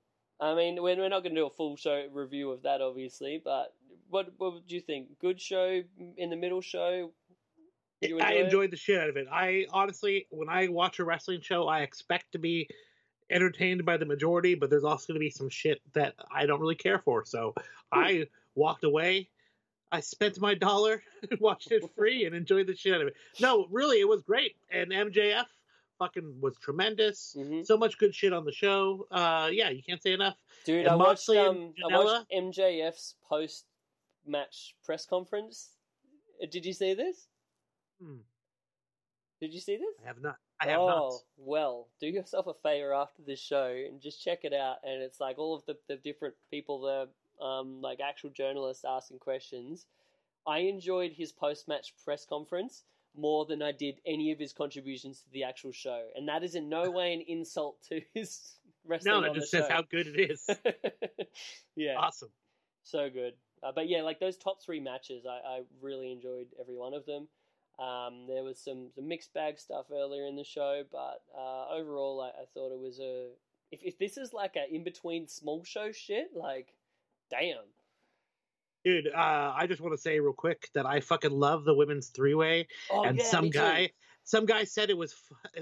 I 0.41 0.55
mean, 0.55 0.83
we're, 0.83 0.97
we're 0.97 1.09
not 1.09 1.23
going 1.23 1.35
to 1.35 1.41
do 1.41 1.47
a 1.47 1.51
full 1.51 1.77
show 1.77 2.07
review 2.13 2.51
of 2.51 2.63
that, 2.63 2.81
obviously. 2.81 3.41
But 3.43 3.75
what 4.09 4.33
what 4.39 4.55
would 4.55 4.71
you 4.71 4.81
think? 4.81 5.19
Good 5.21 5.41
show 5.41 5.83
in 6.17 6.31
the 6.31 6.37
middle 6.37 6.61
show. 6.61 7.13
You 8.01 8.21
I 8.21 8.33
enjoy 8.33 8.39
it? 8.39 8.45
enjoyed 8.45 8.71
the 8.71 8.77
shit 8.77 9.01
out 9.01 9.09
of 9.09 9.17
it. 9.17 9.27
I 9.31 9.67
honestly, 9.73 10.27
when 10.31 10.49
I 10.49 10.69
watch 10.69 11.01
a 11.01 11.05
wrestling 11.05 11.41
show, 11.41 11.67
I 11.67 11.81
expect 11.81 12.33
to 12.33 12.39
be 12.39 12.69
entertained 13.31 13.85
by 13.85 13.97
the 13.97 14.07
majority, 14.07 14.55
but 14.55 14.71
there's 14.71 14.85
also 14.85 15.09
going 15.09 15.21
to 15.21 15.25
be 15.25 15.31
some 15.31 15.49
shit 15.49 15.81
that 15.95 16.15
I 16.33 16.47
don't 16.47 16.61
really 16.61 16.77
care 16.77 16.99
for. 16.99 17.25
So 17.25 17.55
hmm. 17.57 17.63
I 17.99 18.27
walked 18.55 18.85
away. 18.85 19.31
I 19.91 20.01
spent 20.01 20.39
my 20.39 20.55
dollar, 20.55 21.03
watched 21.41 21.73
it 21.73 21.83
free, 21.97 22.27
and 22.27 22.35
enjoyed 22.35 22.67
the 22.67 22.77
shit 22.77 22.95
out 22.95 23.01
of 23.01 23.09
it. 23.09 23.15
No, 23.41 23.67
really, 23.71 24.01
it 24.01 24.09
was 24.09 24.23
great. 24.23 24.55
And 24.71 24.91
MJF 24.91 25.47
fucking 25.99 26.41
was 26.41 26.57
tremendous. 26.59 27.35
Mhm. 27.37 27.67
So 27.67 27.77
much 27.77 27.99
good 27.99 28.15
shit 28.15 28.33
on 28.33 28.45
the 28.45 28.53
show. 28.53 29.07
Uh, 29.11 29.51
yeah, 29.53 29.71
you 29.71 29.83
can't 29.83 30.03
say 30.03 30.13
enough. 30.13 30.37
Dude, 30.65 30.87
And 30.87 30.89
I 30.89 30.95
watched 30.97 31.29
um, 31.31 31.75
I 31.85 31.97
watched 31.99 32.31
MJF's 32.31 33.17
post 33.29 33.67
match 34.27 34.75
press 34.85 35.07
conference. 35.07 35.71
Uh, 36.43 36.47
Did 36.47 36.65
you 36.65 36.73
see 36.73 36.95
this? 36.95 37.29
Hmm. 38.01 38.19
Did 39.41 39.55
you 39.55 39.61
see 39.61 39.77
this? 39.77 39.95
I 40.03 40.07
have 40.07 40.21
not. 40.21 40.37
I 40.61 40.67
have 40.67 40.81
oh, 40.81 40.87
not. 40.87 41.13
well, 41.37 41.89
do 42.01 42.09
yourself 42.09 42.49
a 42.49 42.55
favor 42.55 42.93
after 42.93 43.23
this 43.23 43.41
show 43.41 43.69
and 43.69 44.01
just 44.01 44.23
check 44.23 44.41
it 44.43 44.53
out. 44.53 44.79
And 44.83 45.01
it's 45.01 45.21
like 45.21 45.39
all 45.39 45.55
of 45.55 45.65
the, 45.67 45.77
the 45.87 45.97
different 45.97 46.35
people 46.51 46.81
the 46.81 47.45
um, 47.45 47.81
like 47.81 48.01
actual 48.01 48.31
journalists 48.31 48.85
asking 48.87 49.21
questions. 49.21 49.87
I 50.47 50.61
enjoyed 50.61 51.13
his 51.13 51.31
post 51.31 51.69
match 51.69 51.95
press 52.05 52.25
conference 52.25 52.85
more 53.19 53.45
than 53.45 53.63
I 53.63 53.73
did 53.73 54.01
any 54.07 54.33
of 54.33 54.39
his 54.39 54.53
contributions 54.53 55.21
to 55.21 55.31
the 55.33 55.45
actual 55.45 55.73
show. 55.73 56.07
And 56.15 56.29
that 56.29 56.43
is 56.45 56.55
in 56.55 56.69
no 56.69 56.91
way 56.99 57.13
an 57.13 57.23
insult 57.27 57.83
to 57.89 58.01
his 58.15 58.57
wrestling. 58.87 59.15
No, 59.15 59.23
that 59.23 59.35
just 59.35 59.51
says 59.51 59.67
show. 59.67 59.75
how 59.75 59.83
good 59.83 60.07
it 60.07 60.31
is. 60.31 60.49
yeah, 61.77 61.97
awesome. 61.97 62.31
so 62.83 63.11
good. 63.11 63.35
Uh, 63.63 63.73
but 63.75 63.89
yeah, 63.89 64.03
like 64.03 64.21
those 64.21 64.37
top 64.37 64.63
three 64.63 64.81
matches, 64.81 65.27
I, 65.27 65.47
I 65.47 65.61
really 65.83 66.13
enjoyed 66.13 66.47
every 66.61 66.77
one 66.77 66.95
of 66.95 67.05
them. 67.07 67.27
Um, 67.79 68.27
there 68.27 68.43
was 68.43 68.59
some, 68.59 68.89
some 68.95 69.07
mixed 69.07 69.33
bag 69.35 69.59
stuff 69.59 69.87
earlier 69.93 70.27
in 70.27 70.37
the 70.37 70.45
show, 70.45 70.83
but 70.91 71.23
uh, 71.37 71.69
overall, 71.73 72.21
I, 72.21 72.43
I 72.43 72.45
thought 72.55 72.73
it 72.73 72.81
was 72.81 72.99
a. 73.01 73.29
If, 73.71 73.81
if 73.83 73.99
this 73.99 74.17
is 74.17 74.33
like 74.33 74.57
a 74.57 74.75
in 74.75 74.83
between 74.83 75.29
small 75.29 75.63
show 75.65 75.93
shit, 75.93 76.31
like, 76.35 76.75
damn. 77.31 77.57
Dude, 78.89 79.09
uh, 79.09 79.53
I 79.55 79.67
just 79.67 79.83
want 79.83 79.93
to 79.93 80.01
say 80.01 80.19
real 80.19 80.33
quick 80.33 80.71
that 80.73 80.87
I 80.87 81.01
fucking 81.01 81.31
love 81.31 81.65
the 81.65 81.75
women's 81.75 82.09
three 82.09 82.33
way. 82.33 82.69
Oh, 82.91 83.03
and 83.03 83.19
yeah, 83.19 83.25
some 83.25 83.45
me 83.45 83.51
too. 83.51 83.59
guy, 83.59 83.91
some 84.25 84.47
guy 84.47 84.65
said 84.65 84.89
it 84.89 84.97
was 84.97 85.15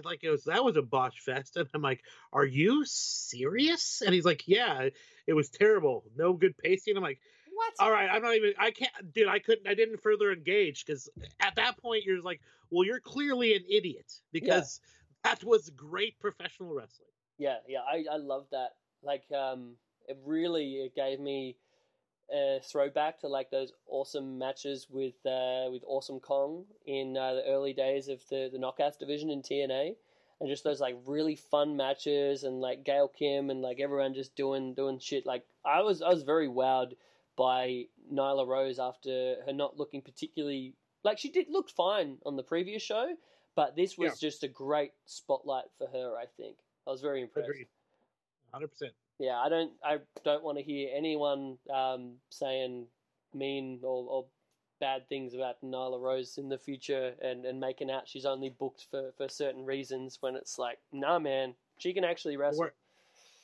like 0.05 0.23
it 0.23 0.31
was 0.31 0.44
that 0.44 0.62
was 0.65 0.77
a 0.77 0.82
botch 0.82 1.19
fest, 1.23 1.57
and 1.57 1.66
I'm 1.74 1.82
like, 1.82 2.05
are 2.32 2.44
you 2.44 2.85
serious? 2.85 4.01
And 4.07 4.15
he's 4.15 4.24
like, 4.24 4.47
yeah, 4.47 4.90
it 5.27 5.32
was 5.32 5.48
terrible, 5.48 6.05
no 6.16 6.35
good 6.35 6.57
pacing. 6.57 6.97
I'm 6.97 7.03
like, 7.03 7.19
What? 7.53 7.73
all 7.81 7.90
right, 7.90 8.09
I'm 8.09 8.23
not 8.23 8.36
even, 8.36 8.53
I 8.61 8.70
can't, 8.70 8.93
dude, 9.12 9.27
I 9.27 9.40
couldn't, 9.40 9.66
I 9.66 9.74
didn't 9.74 10.03
further 10.03 10.31
engage 10.31 10.86
because 10.86 11.09
at 11.40 11.57
that 11.57 11.78
point 11.78 12.05
you're 12.05 12.23
like, 12.23 12.40
well, 12.70 12.85
you're 12.85 13.01
clearly 13.01 13.57
an 13.57 13.65
idiot 13.69 14.12
because 14.31 14.81
that 15.24 15.43
was 15.43 15.69
great 15.70 16.16
professional 16.20 16.73
wrestling. 16.73 17.09
Yeah, 17.39 17.57
yeah, 17.66 17.81
I, 17.81 18.05
I 18.09 18.19
love 18.19 18.47
that. 18.53 18.74
Like, 19.03 19.24
um, 19.32 19.74
it 20.07 20.16
really 20.24 20.74
it 20.74 20.94
gave 20.94 21.19
me 21.19 21.57
a 22.32 22.61
throwback 22.62 23.20
to 23.20 23.28
like 23.28 23.51
those 23.51 23.73
awesome 23.89 24.39
matches 24.39 24.86
with 24.90 25.15
uh, 25.24 25.69
with 25.70 25.82
Awesome 25.86 26.20
Kong 26.20 26.65
in 26.86 27.16
uh, 27.16 27.35
the 27.35 27.44
early 27.47 27.73
days 27.73 28.09
of 28.09 28.20
the 28.28 28.48
the 28.53 28.59
Knockouts 28.59 28.98
division 28.98 29.31
in 29.31 29.43
TNA, 29.43 29.94
and 30.40 30.48
just 30.48 30.65
those 30.65 30.81
like 30.81 30.97
really 31.07 31.36
fun 31.36 31.77
matches 31.77 32.44
and 32.44 32.61
like 32.61 32.85
Gail 32.85 33.09
Kim 33.09 33.51
and 33.51 33.62
like 33.62 33.81
everyone 33.81 34.15
just 34.15 34.35
doing 34.35 34.74
doing 34.74 34.98
shit. 34.98 35.27
Like 35.27 35.44
I 35.65 35.82
was 35.82 36.03
I 36.03 36.09
was 36.09 36.23
very 36.23 36.48
wowed 36.48 36.93
by 37.36 37.85
Nyla 38.12 38.47
Rose 38.47 38.78
after 38.78 39.36
her 39.47 39.53
not 39.53 39.77
looking 39.77 40.03
particularly 40.03 40.74
like 41.05 41.19
she 41.19 41.31
did 41.31 41.47
looked 41.48 41.70
fine 41.70 42.19
on 42.27 42.36
the 42.36 42.43
previous 42.43 42.82
show, 42.82 43.15
but 43.55 43.77
this 43.77 43.97
was 43.97 44.19
just 44.19 44.43
a 44.43 44.48
great 44.48 44.93
spotlight 45.05 45.66
for 45.78 45.86
her. 45.86 46.16
I 46.19 46.27
think. 46.36 46.57
I 46.86 46.90
was 46.90 47.01
very 47.01 47.23
impressed. 47.23 47.48
Agreed. 47.48 47.66
Hundred 48.53 48.69
percent. 48.69 48.93
Yeah, 49.18 49.38
I 49.38 49.48
don't 49.48 49.72
I 49.84 49.98
don't 50.24 50.44
want 50.44 50.59
to 50.59 50.64
hear 50.64 50.90
anyone 50.94 51.59
um, 51.74 52.14
saying 52.30 52.86
mean 53.34 53.80
or, 53.82 54.06
or 54.09 54.24
bad 54.80 55.09
things 55.09 55.34
about 55.34 55.56
Nyla 55.64 56.01
Rose 56.01 56.38
in 56.38 56.48
the 56.48 56.59
future 56.59 57.14
and, 57.22 57.47
and 57.47 57.59
making 57.59 57.90
out 57.90 58.06
she's 58.06 58.26
only 58.26 58.51
booked 58.51 58.86
for, 58.90 59.12
for 59.16 59.28
certain 59.28 59.64
reasons 59.64 60.18
when 60.20 60.36
it's 60.36 60.59
like, 60.59 60.78
nah 60.93 61.18
man, 61.18 61.55
she 61.78 61.94
can 61.94 62.05
actually 62.05 62.36
wrestle. 62.36 62.64
Or- 62.64 62.74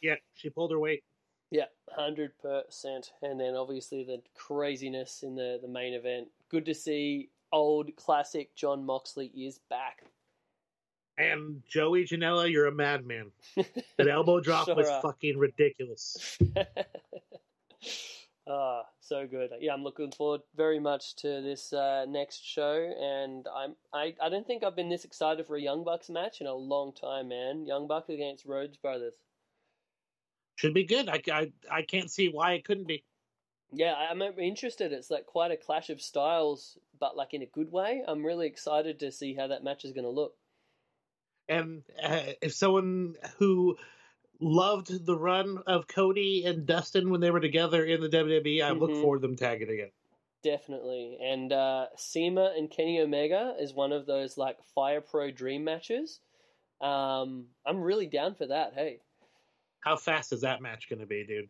Yeah, 0.02 0.16
she 0.34 0.50
pulled 0.50 0.72
her 0.72 0.78
weight. 0.78 1.04
Yeah, 1.50 1.66
hundred 1.90 2.32
percent. 2.38 3.12
And 3.22 3.38
then 3.40 3.54
obviously 3.54 4.04
the 4.04 4.22
craziness 4.34 5.22
in 5.22 5.34
the, 5.34 5.58
the 5.60 5.68
main 5.68 5.94
event. 5.94 6.28
Good 6.50 6.64
to 6.66 6.74
see 6.74 7.30
old 7.52 7.94
classic 7.96 8.54
Jon 8.54 8.84
Moxley 8.84 9.26
is 9.36 9.60
back. 9.68 10.04
And 11.18 11.62
Joey 11.68 12.04
Janela, 12.04 12.50
you're 12.50 12.66
a 12.66 12.72
madman. 12.72 13.30
That 13.98 14.08
elbow 14.08 14.40
drop 14.40 14.66
Sure 14.66 14.74
was 14.74 14.88
are. 14.88 15.02
fucking 15.02 15.38
ridiculous. 15.38 16.38
Ah, 18.48 18.82
so 19.00 19.24
good. 19.26 19.50
Yeah, 19.60 19.72
I'm 19.72 19.84
looking 19.84 20.10
forward 20.10 20.40
very 20.56 20.80
much 20.80 21.14
to 21.16 21.40
this 21.42 21.72
uh, 21.72 22.06
next 22.08 22.44
show, 22.44 22.74
and 23.00 23.46
I'm 23.54 23.76
I, 23.94 24.14
I 24.20 24.28
don't 24.28 24.44
think 24.44 24.64
I've 24.64 24.74
been 24.74 24.88
this 24.88 25.04
excited 25.04 25.46
for 25.46 25.54
a 25.56 25.60
Young 25.60 25.84
Bucks 25.84 26.10
match 26.10 26.40
in 26.40 26.48
a 26.48 26.54
long 26.54 26.92
time, 26.92 27.28
man. 27.28 27.66
Young 27.66 27.86
Bucks 27.86 28.08
against 28.08 28.44
Rhodes 28.44 28.76
Brothers. 28.76 29.14
Should 30.56 30.74
be 30.74 30.84
good. 30.84 31.08
I, 31.08 31.22
I, 31.32 31.52
I 31.70 31.82
can't 31.82 32.10
see 32.10 32.30
why 32.30 32.54
it 32.54 32.64
couldn't 32.64 32.88
be. 32.88 33.04
Yeah, 33.72 33.94
I'm 33.94 34.20
interested. 34.20 34.92
It's 34.92 35.10
like 35.10 35.24
quite 35.24 35.52
a 35.52 35.56
clash 35.56 35.88
of 35.88 36.02
styles, 36.02 36.76
but 36.98 37.16
like 37.16 37.34
in 37.34 37.42
a 37.42 37.46
good 37.46 37.70
way. 37.70 38.02
I'm 38.06 38.24
really 38.26 38.48
excited 38.48 38.98
to 39.00 39.12
see 39.12 39.34
how 39.34 39.46
that 39.46 39.62
match 39.64 39.84
is 39.84 39.92
going 39.92 40.04
to 40.04 40.10
look. 40.10 40.34
And 41.48 41.82
uh, 42.02 42.20
if 42.40 42.54
someone 42.54 43.16
who 43.38 43.76
loved 44.40 45.04
the 45.06 45.16
run 45.16 45.58
of 45.66 45.86
Cody 45.86 46.44
and 46.46 46.66
Dustin 46.66 47.10
when 47.10 47.20
they 47.20 47.30
were 47.30 47.40
together 47.40 47.84
in 47.84 48.00
the 48.00 48.08
WWE, 48.08 48.62
I 48.62 48.70
look 48.72 48.90
Mhm. 48.90 49.00
forward 49.00 49.22
to 49.22 49.26
them 49.28 49.36
tagging 49.36 49.68
again. 49.68 49.90
Definitely. 50.42 51.18
And 51.22 51.52
uh, 51.52 51.86
CIMA 51.96 52.54
and 52.56 52.68
Kenny 52.70 53.00
Omega 53.00 53.54
is 53.60 53.72
one 53.72 53.92
of 53.92 54.06
those 54.06 54.36
like 54.36 54.62
Fire 54.74 55.00
Pro 55.00 55.30
dream 55.30 55.62
matches. 55.62 56.20
Um, 56.80 57.46
I'm 57.64 57.80
really 57.80 58.06
down 58.08 58.34
for 58.34 58.46
that. 58.46 58.74
Hey. 58.74 58.98
How 59.80 59.96
fast 59.96 60.32
is 60.32 60.40
that 60.40 60.60
match 60.60 60.88
going 60.88 60.98
to 61.00 61.06
be, 61.06 61.24
dude? 61.24 61.48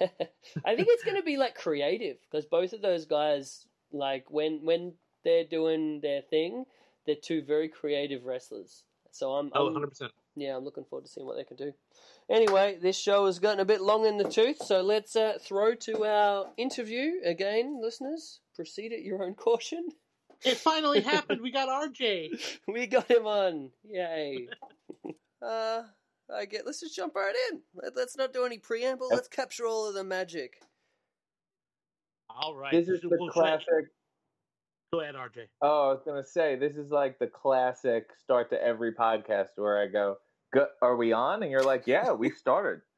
I 0.00 0.74
think 0.76 0.88
it's 0.90 1.04
going 1.04 1.16
to 1.16 1.22
be 1.22 1.36
like 1.38 1.54
creative 1.54 2.18
because 2.20 2.44
both 2.44 2.72
of 2.74 2.82
those 2.82 3.06
guys, 3.06 3.66
like 3.92 4.30
when 4.30 4.64
when 4.64 4.94
they're 5.24 5.44
doing 5.44 6.00
their 6.00 6.20
thing, 6.20 6.66
they're 7.06 7.14
two 7.14 7.42
very 7.42 7.68
creative 7.68 8.24
wrestlers. 8.24 8.82
So 9.14 9.30
I'm, 9.34 9.48
Oh, 9.54 9.68
I'm 9.68 9.74
100%. 9.76 10.10
yeah, 10.34 10.56
I'm 10.56 10.64
looking 10.64 10.82
forward 10.84 11.04
to 11.06 11.10
seeing 11.10 11.24
what 11.24 11.36
they 11.36 11.44
can 11.44 11.56
do. 11.56 11.72
Anyway, 12.28 12.76
this 12.82 12.98
show 12.98 13.26
has 13.26 13.38
gotten 13.38 13.60
a 13.60 13.64
bit 13.64 13.80
long 13.80 14.04
in 14.06 14.16
the 14.18 14.28
tooth, 14.28 14.60
so 14.60 14.82
let's 14.82 15.14
uh, 15.14 15.38
throw 15.40 15.76
to 15.76 16.04
our 16.04 16.46
interview 16.56 17.12
again, 17.24 17.78
listeners. 17.80 18.40
Proceed 18.56 18.92
at 18.92 19.02
your 19.04 19.22
own 19.22 19.34
caution. 19.34 19.88
It 20.44 20.56
finally 20.56 21.00
happened. 21.12 21.42
We 21.42 21.52
got 21.52 21.68
RJ. 21.68 22.58
We 22.66 22.88
got 22.88 23.08
him 23.08 23.24
on. 23.24 23.70
Yay. 23.88 24.48
uh, 25.42 25.82
I 26.34 26.44
get. 26.46 26.66
Let's 26.66 26.80
just 26.80 26.96
jump 26.96 27.14
right 27.14 27.34
in. 27.52 27.60
Let, 27.80 27.94
let's 27.94 28.16
not 28.16 28.32
do 28.32 28.44
any 28.44 28.58
preamble. 28.58 29.08
Let's 29.12 29.28
capture 29.28 29.64
all 29.66 29.86
of 29.86 29.94
the 29.94 30.02
magic. 30.02 30.60
All 32.28 32.56
right. 32.56 32.72
This 32.72 32.88
is 32.88 33.00
the 33.02 33.10
We'll 33.10 33.30
try- 33.30 33.50
classic. 33.58 33.92
Go 34.94 35.00
ahead, 35.00 35.16
RJ. 35.16 35.48
Oh, 35.60 35.88
I 35.90 35.92
was 35.92 36.02
gonna 36.06 36.22
say 36.22 36.54
this 36.54 36.76
is 36.76 36.92
like 36.92 37.18
the 37.18 37.26
classic 37.26 38.10
start 38.22 38.48
to 38.50 38.62
every 38.62 38.92
podcast 38.94 39.48
where 39.56 39.82
I 39.82 39.88
go, 39.88 40.18
"Go- 40.52 40.68
"Are 40.82 40.94
we 40.94 41.12
on?" 41.12 41.42
And 41.42 41.50
you're 41.50 41.64
like, 41.64 41.88
"Yeah, 41.88 42.12
we 42.12 42.30
started." 42.30 42.80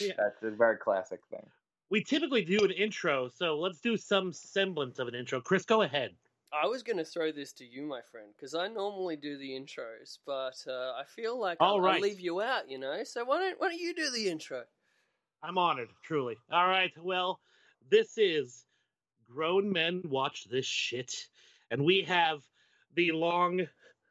Yeah. 0.00 0.12
That's 0.16 0.40
a 0.44 0.50
very 0.50 0.78
classic 0.78 1.20
thing. 1.28 1.44
We 1.90 2.04
typically 2.04 2.44
do 2.44 2.64
an 2.64 2.70
intro, 2.70 3.28
so 3.28 3.58
let's 3.58 3.80
do 3.80 3.96
some 3.96 4.32
semblance 4.32 5.00
of 5.00 5.08
an 5.08 5.14
intro. 5.16 5.40
Chris, 5.40 5.64
go 5.64 5.82
ahead. 5.82 6.14
I 6.52 6.66
was 6.68 6.84
going 6.84 6.98
to 6.98 7.04
throw 7.04 7.32
this 7.32 7.52
to 7.54 7.64
you, 7.64 7.82
my 7.82 8.00
friend, 8.00 8.28
because 8.36 8.54
I 8.54 8.68
normally 8.68 9.16
do 9.16 9.36
the 9.36 9.50
intros, 9.50 10.18
but 10.24 10.54
uh, 10.68 10.92
I 10.92 11.02
feel 11.04 11.36
like 11.38 11.56
All 11.58 11.84
I'll, 11.84 11.94
I'll 11.94 12.00
leave 12.00 12.20
you 12.20 12.40
out, 12.40 12.70
you 12.70 12.78
know. 12.78 13.02
So 13.02 13.24
why 13.24 13.40
don't 13.40 13.60
why 13.60 13.70
don't 13.70 13.80
you 13.80 13.92
do 13.92 14.08
the 14.10 14.28
intro? 14.28 14.62
I'm 15.42 15.58
honored, 15.58 15.88
truly. 16.04 16.36
All 16.52 16.68
right, 16.68 16.92
well, 17.02 17.40
this 17.90 18.16
is 18.16 18.64
Grown 19.28 19.72
Men 19.72 20.02
Watch 20.04 20.44
This 20.44 20.66
Shit. 20.66 21.26
And 21.72 21.84
we 21.84 22.02
have 22.02 22.42
the 22.94 23.12
long. 23.12 23.62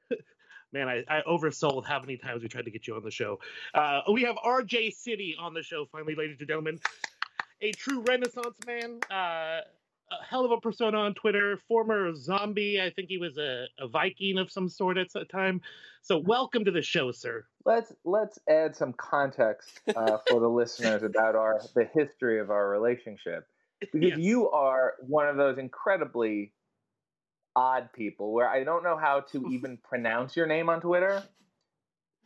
Man, 0.73 0.89
I, 0.89 1.03
I 1.07 1.21
oversold 1.29 1.85
how 1.85 1.99
many 1.99 2.17
times 2.17 2.41
we 2.41 2.49
tried 2.49 2.65
to 2.65 2.71
get 2.71 2.87
you 2.87 2.95
on 2.95 3.03
the 3.03 3.11
show. 3.11 3.39
Uh, 3.73 4.01
we 4.11 4.23
have 4.23 4.35
RJ 4.37 4.93
City 4.93 5.35
on 5.39 5.53
the 5.53 5.61
show, 5.61 5.85
finally, 5.91 6.15
ladies 6.15 6.37
and 6.39 6.47
gentlemen. 6.47 6.79
A 7.61 7.71
true 7.73 8.01
Renaissance 8.01 8.57
man. 8.65 8.99
Uh, 9.11 9.59
a 10.11 10.23
hell 10.27 10.43
of 10.43 10.51
a 10.51 10.59
persona 10.59 10.97
on 10.97 11.13
Twitter. 11.13 11.59
Former 11.67 12.15
zombie. 12.15 12.81
I 12.81 12.89
think 12.89 13.09
he 13.09 13.17
was 13.17 13.37
a, 13.37 13.67
a 13.79 13.87
Viking 13.87 14.39
of 14.39 14.51
some 14.51 14.67
sort 14.67 14.97
at 14.97 15.11
the 15.13 15.25
time. 15.25 15.61
So, 16.01 16.17
welcome 16.17 16.65
to 16.65 16.71
the 16.71 16.81
show, 16.81 17.11
sir. 17.11 17.45
Let's 17.63 17.93
let's 18.03 18.39
add 18.49 18.75
some 18.75 18.93
context 18.93 19.81
uh, 19.95 20.17
for 20.27 20.39
the 20.39 20.49
listeners 20.49 21.03
about 21.03 21.35
our 21.35 21.61
the 21.75 21.85
history 21.93 22.39
of 22.39 22.49
our 22.49 22.69
relationship 22.69 23.45
because 23.79 24.01
Yes. 24.01 24.17
you 24.17 24.49
are 24.49 24.93
one 25.01 25.27
of 25.27 25.37
those 25.37 25.57
incredibly 25.57 26.53
odd 27.55 27.91
people 27.93 28.31
where 28.33 28.47
I 28.47 28.63
don't 28.63 28.83
know 28.83 28.97
how 28.97 29.21
to 29.31 29.45
even 29.51 29.77
pronounce 29.77 30.35
your 30.35 30.47
name 30.47 30.69
on 30.69 30.81
Twitter. 30.81 31.23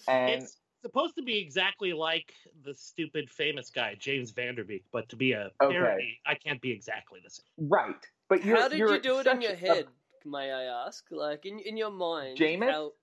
And 0.08 0.44
it's 0.44 0.58
supposed 0.82 1.16
to 1.16 1.24
be 1.24 1.38
exactly 1.40 1.94
like 1.94 2.34
the 2.64 2.74
stupid 2.74 3.30
famous 3.30 3.70
guy 3.70 3.96
James 4.00 4.32
Vanderbeek, 4.34 4.84
but 4.92 5.08
to 5.10 5.16
be 5.16 5.32
a 5.32 5.52
Okay. 5.62 5.74
parody, 5.74 6.20
I 6.26 6.36
can't 6.36 6.62
be 6.62 6.72
exactly 6.72 7.20
the 7.24 7.30
same. 7.30 7.70
right, 7.70 7.96
but 8.30 8.44
you're, 8.44 8.58
How 8.58 8.68
did 8.68 8.78
you're 8.80 8.94
you 8.96 9.00
do 9.02 9.16
it 9.20 9.28
in 9.28 9.42
such 9.42 9.44
your 9.44 9.54
a- 9.54 9.56
head? 9.56 9.88
May 10.26 10.52
I 10.52 10.64
ask? 10.88 11.06
Like 11.12 11.46
in 11.46 11.60
in 11.60 11.78
your 11.78 11.92
mind, 11.92 12.38
Jameis? 12.38 12.72
how- 12.72 12.94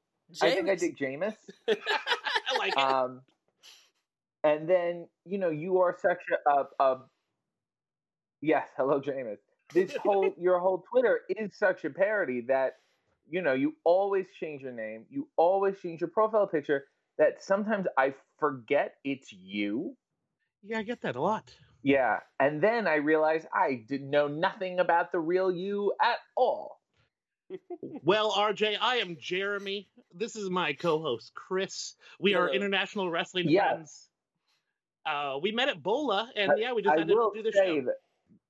I 0.41 0.51
think 0.51 0.69
I 0.69 0.75
did 0.75 0.97
Jameis. 0.97 1.37
I 1.69 2.57
like 2.59 2.73
it. 2.73 2.79
um, 2.79 3.21
and 4.45 4.69
then 4.69 5.07
you 5.25 5.39
know 5.39 5.51
you 5.51 5.79
are 5.81 5.97
such 6.01 6.23
a, 6.47 6.51
a, 6.51 6.67
a 6.85 7.01
yes, 8.41 8.69
hello, 8.77 9.01
Jameis. 9.01 9.39
This 9.75 9.95
whole 9.97 10.35
your 10.39 10.59
whole 10.59 10.85
Twitter 10.91 11.21
is 11.29 11.57
such 11.57 11.85
a 11.85 11.91
parody 11.91 12.43
that 12.49 12.75
you 13.29 13.43
know 13.43 13.53
you 13.55 13.75
always 13.85 14.27
change 14.39 14.63
your 14.63 14.73
name, 14.73 15.07
you 15.11 15.29
always 15.37 15.79
change 15.81 16.01
your 16.01 16.11
profile 16.11 16.47
picture. 16.47 16.85
That 17.19 17.43
sometimes 17.43 17.87
I 17.99 18.15
forget 18.39 18.95
it's 19.05 19.33
you. 19.33 19.97
yeah, 20.63 20.79
I 20.79 20.83
get 20.83 21.03
that 21.03 21.17
a 21.17 21.21
lot. 21.21 21.53
Yeah, 21.83 22.21
and 22.41 22.63
then 22.63 22.87
I 22.87 22.97
realize 22.97 23.45
I 23.55 23.85
didn't 23.89 24.11
know 24.11 24.29
nothing 24.29 24.79
about 24.81 25.13
the 25.13 25.19
real 25.19 25.51
you 25.53 25.93
at 26.01 26.19
all. 26.37 26.81
Well, 28.05 28.33
RJ, 28.33 28.79
I 28.81 28.97
am 28.97 29.17
Jeremy. 29.21 29.89
This 30.15 30.37
is 30.37 30.49
my 30.49 30.73
co-host 30.73 31.33
Chris. 31.35 31.95
We 32.19 32.35
are 32.35 32.49
international 32.49 33.11
wrestling 33.11 33.49
Yes. 33.49 33.69
friends. 33.69 34.09
Uh, 35.05 35.39
we 35.43 35.53
met 35.53 35.69
at 35.69 35.83
Bola, 35.83 36.31
and 36.37 36.53
yeah, 36.57 36.73
we 36.73 36.81
I 36.83 36.97
decided 36.97 37.09
to 37.09 37.31
do 37.35 37.43
the 37.43 37.53
show. 37.53 37.83
that. 37.83 37.95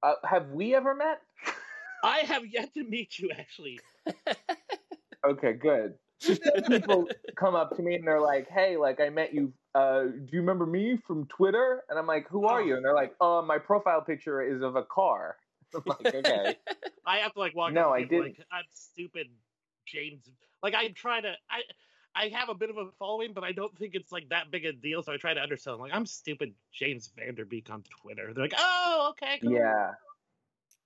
Uh, 0.03 0.15
have 0.25 0.51
we 0.51 0.75
ever 0.75 0.95
met? 0.95 1.21
I 2.05 2.19
have 2.21 2.45
yet 2.47 2.75
to 2.75 2.85
meet 2.85 3.19
you, 3.19 3.31
actually. 3.37 3.81
Okay, 5.25 5.53
good. 5.53 5.95
people 6.67 7.07
come 7.37 7.55
up 7.55 7.77
to 7.77 7.83
me 7.83 7.95
and 7.95 8.07
they're 8.07 8.21
like, 8.21 8.49
"Hey, 8.49 8.77
like 8.77 9.01
I 9.01 9.09
met 9.09 9.33
you. 9.33 9.53
Uh, 9.75 10.03
do 10.05 10.29
you 10.33 10.41
remember 10.41 10.67
me 10.67 10.99
from 11.07 11.27
Twitter?" 11.27 11.85
And 11.89 11.99
I'm 11.99 12.07
like, 12.07 12.29
"Who 12.29 12.47
are 12.47 12.61
you?" 12.61 12.75
And 12.77 12.85
they're 12.85 12.95
like, 12.95 13.15
"Oh, 13.21 13.43
my 13.43 13.59
profile 13.59 14.01
picture 14.01 14.43
is 14.43 14.63
of 14.63 14.77
a 14.77 14.83
car." 14.83 15.37
I'm 15.75 15.83
like, 15.87 16.15
"Okay." 16.15 16.59
I 17.07 17.19
have 17.19 17.33
to 17.35 17.39
like 17.39 17.55
walk. 17.55 17.73
No, 17.73 17.91
I 17.93 18.03
people 18.03 18.23
didn't. 18.23 18.39
Like, 18.39 18.47
I'm 18.53 18.65
stupid, 18.73 19.29
James. 19.87 20.29
Like 20.63 20.75
I 20.75 20.89
try 20.89 21.21
to. 21.21 21.35
I 21.49 21.63
I 22.15 22.29
have 22.29 22.49
a 22.49 22.55
bit 22.55 22.71
of 22.71 22.77
a 22.77 22.87
following, 22.99 23.33
but 23.33 23.45
I 23.45 23.53
don't 23.53 23.77
think 23.79 23.95
it's 23.95 24.13
like 24.13 24.29
that 24.29 24.51
big 24.51 24.65
a 24.65 24.73
deal. 24.73 25.03
So 25.03 25.13
I 25.13 25.17
try 25.17 25.35
to 25.35 25.41
understand. 25.41 25.79
Like 25.79 25.95
I'm 25.95 26.07
stupid, 26.07 26.55
James 26.73 27.11
Vanderbeek 27.19 27.71
on 27.71 27.83
Twitter. 28.03 28.33
They're 28.35 28.45
like, 28.45 28.55
oh, 28.57 29.09
okay, 29.11 29.39
cool. 29.43 29.53
yeah. 29.53 29.93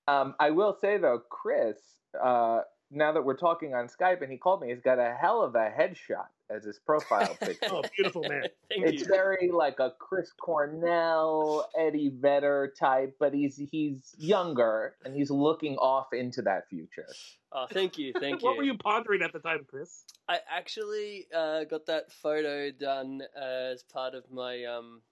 Um, 0.08 0.34
I 0.38 0.50
will 0.50 0.76
say 0.80 0.98
though, 0.98 1.20
Chris. 1.28 1.78
Uh, 2.20 2.60
now 2.90 3.12
that 3.12 3.24
we're 3.24 3.36
talking 3.36 3.74
on 3.74 3.88
Skype 3.88 4.22
and 4.22 4.30
he 4.30 4.38
called 4.38 4.62
me, 4.62 4.68
he's 4.68 4.80
got 4.80 4.98
a 4.98 5.16
hell 5.20 5.42
of 5.42 5.54
a 5.54 5.70
headshot 5.70 6.28
as 6.50 6.64
his 6.64 6.78
profile 6.78 7.36
picture. 7.40 7.68
Oh, 7.70 7.82
beautiful 7.96 8.22
man. 8.22 8.42
Thank 8.70 8.86
it's 8.86 9.02
you. 9.02 9.08
very 9.08 9.50
like 9.52 9.78
a 9.80 9.92
Chris 9.98 10.32
Cornell, 10.40 11.68
Eddie 11.78 12.12
Vedder 12.14 12.72
type, 12.78 13.16
but 13.18 13.34
he's 13.34 13.56
he's 13.70 14.14
younger 14.18 14.94
and 15.04 15.14
he's 15.14 15.30
looking 15.30 15.76
off 15.76 16.12
into 16.12 16.42
that 16.42 16.68
future. 16.68 17.06
Oh, 17.52 17.66
thank 17.70 17.98
you, 17.98 18.12
thank 18.20 18.42
you. 18.42 18.48
what 18.48 18.56
were 18.56 18.64
you 18.64 18.76
pondering 18.76 19.22
at 19.22 19.32
the 19.32 19.38
time, 19.38 19.66
Chris? 19.68 20.04
I 20.28 20.38
actually 20.54 21.26
uh, 21.34 21.64
got 21.64 21.86
that 21.86 22.12
photo 22.12 22.70
done 22.70 23.22
as 23.40 23.82
part 23.82 24.14
of 24.14 24.30
my 24.30 24.64
um 24.64 25.02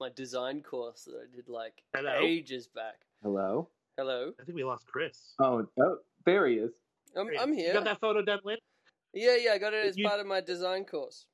my 0.00 0.08
design 0.14 0.62
course 0.62 1.04
that 1.04 1.14
I 1.14 1.34
did 1.36 1.48
like 1.48 1.82
Hello? 1.94 2.18
ages 2.22 2.66
back. 2.68 3.00
Hello. 3.22 3.68
Hello, 3.98 4.32
I 4.40 4.44
think 4.44 4.56
we 4.56 4.64
lost 4.64 4.86
Chris. 4.86 5.34
Oh, 5.38 5.66
oh, 5.78 5.96
there 6.24 6.46
he 6.46 6.54
is. 6.54 6.70
I'm 7.16 7.28
I'm 7.38 7.50
You 7.52 7.64
here. 7.64 7.72
got 7.74 7.84
that 7.84 8.00
photo 8.00 8.22
done, 8.22 8.38
Lynn? 8.44 8.56
Yeah, 9.12 9.36
yeah, 9.36 9.52
I 9.52 9.58
got 9.58 9.74
it 9.74 9.84
as 9.86 9.96
You- 9.96 10.06
part 10.06 10.20
of 10.20 10.26
my 10.26 10.40
design 10.40 10.84
course. 10.84 11.26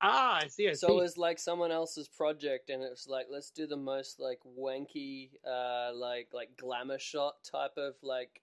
Ah, 0.00 0.40
I 0.42 0.48
see. 0.48 0.68
I 0.68 0.72
So 0.74 0.88
see. 0.88 0.92
it 0.92 0.96
was 0.96 1.16
like 1.16 1.38
someone 1.38 1.70
else's 1.70 2.08
project, 2.08 2.68
and 2.68 2.82
it 2.82 2.90
was 2.90 3.06
like, 3.08 3.26
let's 3.30 3.50
do 3.50 3.66
the 3.66 3.76
most 3.76 4.18
like 4.20 4.40
wanky, 4.44 5.30
uh, 5.46 5.92
like 5.94 6.28
like 6.34 6.56
glamour 6.56 6.98
shot 6.98 7.42
type 7.44 7.76
of 7.78 7.94
like, 8.02 8.42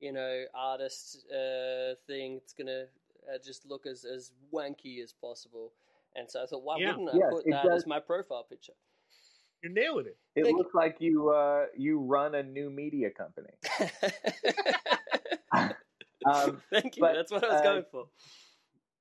you 0.00 0.12
know, 0.12 0.44
artist 0.54 1.24
uh, 1.30 1.94
thing. 2.06 2.36
It's 2.42 2.52
gonna 2.52 2.86
uh, 3.32 3.38
just 3.42 3.64
look 3.64 3.86
as 3.86 4.04
as 4.04 4.32
wanky 4.52 5.02
as 5.02 5.12
possible. 5.12 5.72
And 6.16 6.28
so 6.28 6.42
I 6.42 6.46
thought, 6.46 6.62
why 6.64 6.76
Yeah. 6.78 6.90
wouldn't 6.90 7.08
I 7.08 7.16
Yes, 7.16 7.32
put 7.32 7.44
that 7.50 7.64
does. 7.66 7.82
as 7.82 7.86
my 7.86 8.00
profile 8.00 8.44
picture? 8.44 8.72
You're 9.62 9.72
nailing 9.72 10.06
it. 10.06 10.16
It 10.36 10.44
Thank 10.44 10.58
looks 10.58 10.74
like 10.74 10.96
you 11.00 11.30
uh, 11.30 11.66
you 11.76 12.00
run 12.00 12.34
a 12.34 12.42
new 12.42 12.70
media 12.70 13.10
company. 13.10 13.50
Um, 16.26 16.60
Thank 16.72 16.96
you. 16.96 17.00
but, 17.00 17.14
That's 17.14 17.30
what 17.30 17.44
I 17.44 17.48
was 17.48 17.60
uh, 17.60 17.62
going 17.64 17.84
for. 17.90 18.06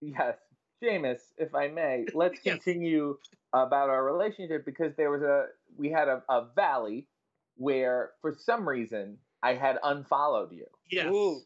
yes, 0.01 0.37
Seamus, 0.83 1.19
if 1.37 1.53
I 1.55 1.67
may, 1.67 2.05
let's 2.13 2.39
Yes. 2.43 2.55
continue 2.55 3.17
about 3.53 3.89
our 3.89 4.03
relationship 4.03 4.65
because 4.65 4.93
there 4.97 5.09
was 5.09 5.21
a 5.21 5.45
we 5.77 5.89
had 5.89 6.07
a, 6.07 6.23
a 6.29 6.47
valley 6.55 7.07
where 7.55 8.11
for 8.21 8.35
some 8.37 8.67
reason 8.67 9.17
I 9.41 9.53
had 9.53 9.77
unfollowed 9.83 10.51
you. 10.51 10.65
Yes. 10.91 11.07
Ooh. 11.11 11.41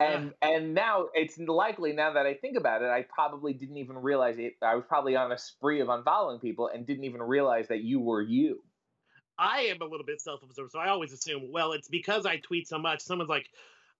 And 0.00 0.32
and 0.42 0.74
now 0.74 1.06
it's 1.14 1.38
likely 1.38 1.92
now 1.92 2.12
that 2.14 2.26
I 2.26 2.34
think 2.34 2.56
about 2.56 2.82
it, 2.82 2.88
I 2.88 3.02
probably 3.14 3.52
didn't 3.52 3.76
even 3.76 3.96
realize 3.98 4.36
it. 4.38 4.54
I 4.60 4.74
was 4.74 4.84
probably 4.88 5.14
on 5.14 5.30
a 5.30 5.38
spree 5.38 5.80
of 5.80 5.88
unfollowing 5.88 6.40
people 6.40 6.68
and 6.68 6.84
didn't 6.84 7.04
even 7.04 7.22
realize 7.22 7.68
that 7.68 7.82
you 7.82 8.00
were 8.00 8.20
you. 8.20 8.62
I 9.38 9.60
am 9.62 9.80
a 9.80 9.84
little 9.84 10.04
bit 10.04 10.20
self-absorbed, 10.20 10.72
so 10.72 10.78
I 10.78 10.88
always 10.88 11.12
assume, 11.12 11.50
well, 11.52 11.72
it's 11.72 11.88
because 11.88 12.26
I 12.26 12.36
tweet 12.38 12.68
so 12.68 12.78
much. 12.78 13.00
Someone's 13.00 13.30
like, 13.30 13.48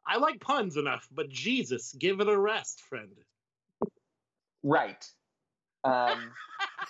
I 0.07 0.19
like 0.19 0.41
puns 0.41 0.77
enough, 0.77 1.09
but 1.13 1.29
Jesus, 1.29 1.95
give 1.99 2.21
it 2.21 2.29
a 2.29 2.39
rest, 2.39 2.81
friend. 2.81 3.13
Right. 4.63 5.05
Um, 5.85 6.33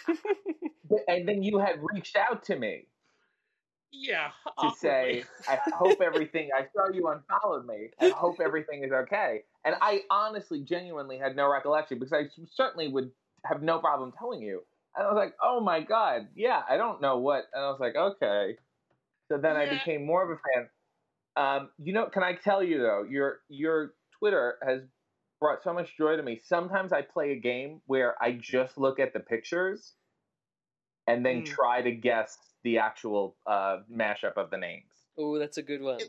and 1.09 1.29
then 1.29 1.43
you 1.43 1.59
had 1.59 1.77
reached 1.81 2.17
out 2.17 2.43
to 2.45 2.57
me 2.57 2.87
Yeah. 3.91 4.29
to 4.45 4.53
awkwardly. 4.59 4.75
say, 4.77 5.25
I 5.49 5.59
hope 5.75 6.01
everything, 6.01 6.51
I 6.57 6.67
saw 6.75 6.93
you 6.93 7.09
unfollowed 7.09 7.67
me. 7.67 7.91
I 8.01 8.09
hope 8.11 8.41
everything 8.41 8.85
is 8.85 8.93
okay. 8.93 9.45
And 9.65 9.77
I 9.81 10.03
honestly, 10.11 10.61
genuinely 10.61 11.19
had 11.19 11.37
no 11.37 11.51
recollection 11.51 11.99
because 11.99 12.13
I 12.13 12.25
certainly 12.55 12.89
would 12.89 13.11
have 13.45 13.63
no 13.63 13.79
problem 13.79 14.13
telling 14.19 14.43
you. 14.43 14.63
And 14.97 15.07
I 15.07 15.11
was 15.11 15.17
like, 15.17 15.35
oh 15.43 15.61
my 15.61 15.81
God, 15.81 16.29
yeah, 16.35 16.63
I 16.69 16.77
don't 16.77 17.01
know 17.01 17.19
what. 17.19 17.45
And 17.55 17.65
I 17.65 17.71
was 17.71 17.81
like, 17.81 17.95
okay. 17.97 18.57
So 19.29 19.39
then 19.39 19.57
I 19.57 19.69
became 19.71 20.05
more 20.05 20.23
of 20.23 20.31
a 20.31 20.41
fan. 20.55 20.69
Um, 21.37 21.71
you 21.79 21.93
know, 21.93 22.07
can 22.09 22.23
I 22.23 22.35
tell 22.35 22.63
you 22.63 22.79
though, 22.79 23.05
your 23.09 23.41
your 23.49 23.95
Twitter 24.19 24.59
has 24.63 24.83
brought 25.41 25.63
so 25.63 25.73
much 25.73 25.97
joy 25.97 26.17
to 26.17 26.23
me. 26.23 26.41
Sometimes 26.45 26.93
I 26.93 27.03
play 27.03 27.33
a 27.33 27.37
game 27.41 27.81
where 27.87 28.23
I 28.23 28.33
just 28.33 28.79
look 28.79 29.01
at 29.01 29.13
the 29.13 29.21
pictures 29.21 29.95
and 31.07 31.25
then 31.27 31.43
Mm. 31.43 31.47
try 31.47 31.83
to 31.83 31.91
guess 31.91 32.39
the 32.63 32.79
actual 32.79 33.37
uh, 33.47 33.79
mashup 33.91 34.35
of 34.35 34.51
the 34.51 34.57
names. 34.59 34.93
Oh, 35.19 35.39
that's 35.39 35.59
a 35.59 35.63
good 35.63 35.83
one. 35.83 36.01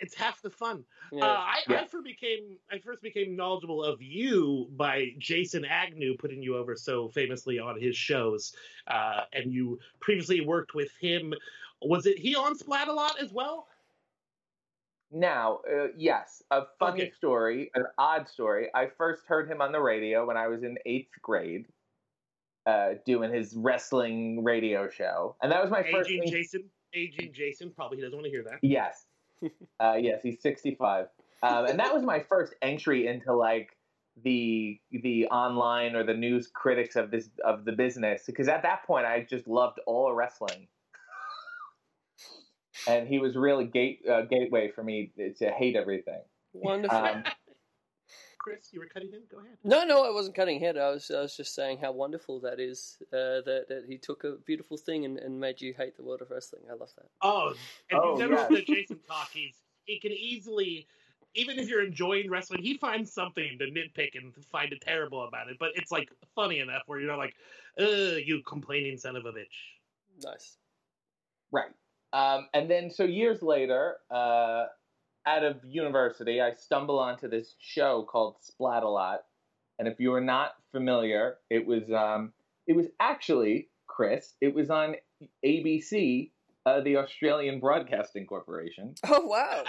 It's 0.00 0.14
half 0.14 0.40
the 0.42 0.50
fun. 0.50 0.84
Yeah. 1.10 1.24
Uh, 1.24 1.26
I, 1.26 1.62
Yeah. 1.68 1.80
I 1.80 1.86
first 1.88 2.04
became 2.04 2.58
I 2.70 2.78
first 2.78 3.02
became 3.02 3.34
knowledgeable 3.34 3.82
of 3.82 4.00
you 4.00 4.68
by 4.76 5.16
Jason 5.18 5.64
Agnew 5.64 6.16
putting 6.16 6.40
you 6.40 6.56
over 6.56 6.76
so 6.76 7.08
famously 7.08 7.58
on 7.58 7.80
his 7.80 7.96
shows, 7.96 8.54
uh, 8.86 9.24
and 9.32 9.52
you 9.52 9.80
previously 9.98 10.40
worked 10.40 10.74
with 10.74 10.92
him. 11.00 11.34
Was 11.82 12.06
it 12.06 12.16
he 12.18 12.36
on 12.36 12.56
Splatalot 12.56 13.18
as 13.18 13.32
well? 13.32 13.66
Now, 15.10 15.60
uh, 15.70 15.88
yes, 15.96 16.42
a 16.50 16.64
funny 16.78 17.02
Okay. 17.02 17.10
story, 17.12 17.70
an 17.74 17.84
odd 17.96 18.28
story. 18.28 18.68
I 18.74 18.88
first 18.88 19.26
heard 19.26 19.50
him 19.50 19.62
on 19.62 19.72
the 19.72 19.80
radio 19.80 20.26
when 20.26 20.36
I 20.36 20.48
was 20.48 20.62
in 20.62 20.76
eighth 20.84 21.12
grade, 21.22 21.66
uh, 22.66 22.94
doing 23.06 23.32
his 23.32 23.54
wrestling 23.56 24.44
radio 24.44 24.88
show, 24.88 25.36
and 25.42 25.50
that 25.50 25.62
was 25.62 25.70
my 25.70 25.82
first. 25.90 26.10
Aging 26.10 26.24
in- 26.24 26.30
Jason, 26.30 26.70
aging 26.92 27.32
Jason. 27.32 27.70
Probably 27.70 27.96
he 27.96 28.02
doesn't 28.02 28.16
want 28.18 28.26
to 28.26 28.30
hear 28.30 28.44
that. 28.44 28.58
Yes, 28.62 29.06
uh, 29.80 29.96
yes, 29.98 30.22
he's 30.22 30.42
sixty-five, 30.42 31.08
um, 31.42 31.64
and 31.66 31.78
that 31.78 31.94
was 31.94 32.02
my 32.02 32.20
first 32.20 32.54
entry 32.60 33.06
into 33.06 33.34
like 33.34 33.78
the 34.22 34.78
the 34.90 35.26
online 35.28 35.94
or 35.96 36.04
the 36.04 36.12
news 36.14 36.48
critics 36.48 36.96
of 36.96 37.10
this 37.10 37.30
of 37.44 37.64
the 37.64 37.72
business 37.72 38.24
because 38.26 38.48
at 38.48 38.62
that 38.62 38.84
point 38.84 39.06
I 39.06 39.22
just 39.22 39.48
loved 39.48 39.78
all 39.86 40.12
wrestling. 40.12 40.68
And 42.88 43.06
he 43.06 43.18
was 43.18 43.36
really 43.36 43.66
gate 43.66 44.00
uh, 44.08 44.22
gateway 44.22 44.70
for 44.74 44.82
me 44.82 45.12
to 45.38 45.50
hate 45.50 45.76
everything. 45.76 46.22
Wonderful. 46.54 46.96
Um, 46.96 47.22
Chris, 48.38 48.70
you 48.72 48.80
were 48.80 48.86
cutting 48.86 49.10
in. 49.12 49.22
Go 49.30 49.40
ahead. 49.40 49.58
No, 49.62 49.84
no, 49.84 50.06
I 50.06 50.10
wasn't 50.10 50.36
cutting 50.36 50.58
head. 50.58 50.78
I 50.78 50.90
was, 50.90 51.10
I 51.10 51.20
was 51.20 51.36
just 51.36 51.54
saying 51.54 51.78
how 51.78 51.92
wonderful 51.92 52.40
that 52.40 52.58
is. 52.58 52.96
Uh, 53.12 53.42
that 53.44 53.66
that 53.68 53.84
he 53.86 53.98
took 53.98 54.24
a 54.24 54.36
beautiful 54.46 54.76
thing 54.78 55.04
and, 55.04 55.18
and 55.18 55.38
made 55.38 55.60
you 55.60 55.74
hate 55.74 55.96
the 55.96 56.02
world 56.02 56.22
of 56.22 56.30
wrestling. 56.30 56.62
I 56.70 56.74
love 56.74 56.90
that. 56.96 57.06
Oh, 57.20 57.50
if 57.50 57.58
Oh, 57.92 58.10
you've 58.10 58.20
never 58.20 58.34
yes. 58.34 58.50
listened 58.50 58.66
to 58.66 58.74
Jason 58.74 59.00
talk, 59.06 59.30
he's 59.32 59.54
he 59.84 59.98
can 59.98 60.12
easily, 60.12 60.86
even 61.34 61.58
if 61.58 61.68
you're 61.68 61.84
enjoying 61.84 62.30
wrestling, 62.30 62.62
he 62.62 62.78
finds 62.78 63.12
something 63.12 63.58
to 63.58 63.66
nitpick 63.66 64.10
and 64.14 64.34
find 64.46 64.72
it 64.72 64.80
terrible 64.80 65.26
about 65.26 65.48
it. 65.50 65.58
But 65.58 65.70
it's 65.74 65.90
like 65.90 66.10
funny 66.34 66.60
enough 66.60 66.82
where 66.86 67.00
you're 67.00 67.10
not 67.10 67.18
like, 67.18 67.34
"Ugh, 67.78 68.18
you 68.24 68.42
complaining 68.46 68.96
son 68.96 69.16
of 69.16 69.26
a 69.26 69.32
bitch." 69.32 69.46
Nice. 70.22 70.56
Right. 71.50 71.70
Um, 72.12 72.48
and 72.54 72.70
then, 72.70 72.90
so 72.90 73.04
years 73.04 73.42
later, 73.42 73.96
uh, 74.10 74.64
out 75.26 75.44
of 75.44 75.56
university, 75.64 76.40
I 76.40 76.52
stumble 76.54 76.98
onto 76.98 77.28
this 77.28 77.54
show 77.60 78.06
called 78.10 78.36
Splatalot. 78.42 79.18
And 79.78 79.86
if 79.86 80.00
you 80.00 80.12
are 80.14 80.20
not 80.20 80.52
familiar, 80.72 81.36
it 81.50 81.66
was 81.66 81.90
um, 81.92 82.32
it 82.66 82.74
was 82.74 82.86
actually 82.98 83.68
Chris. 83.86 84.34
It 84.40 84.54
was 84.54 84.70
on 84.70 84.96
ABC, 85.44 86.30
uh, 86.66 86.80
the 86.80 86.96
Australian 86.96 87.60
Broadcasting 87.60 88.26
Corporation. 88.26 88.94
Oh 89.06 89.26
wow, 89.26 89.64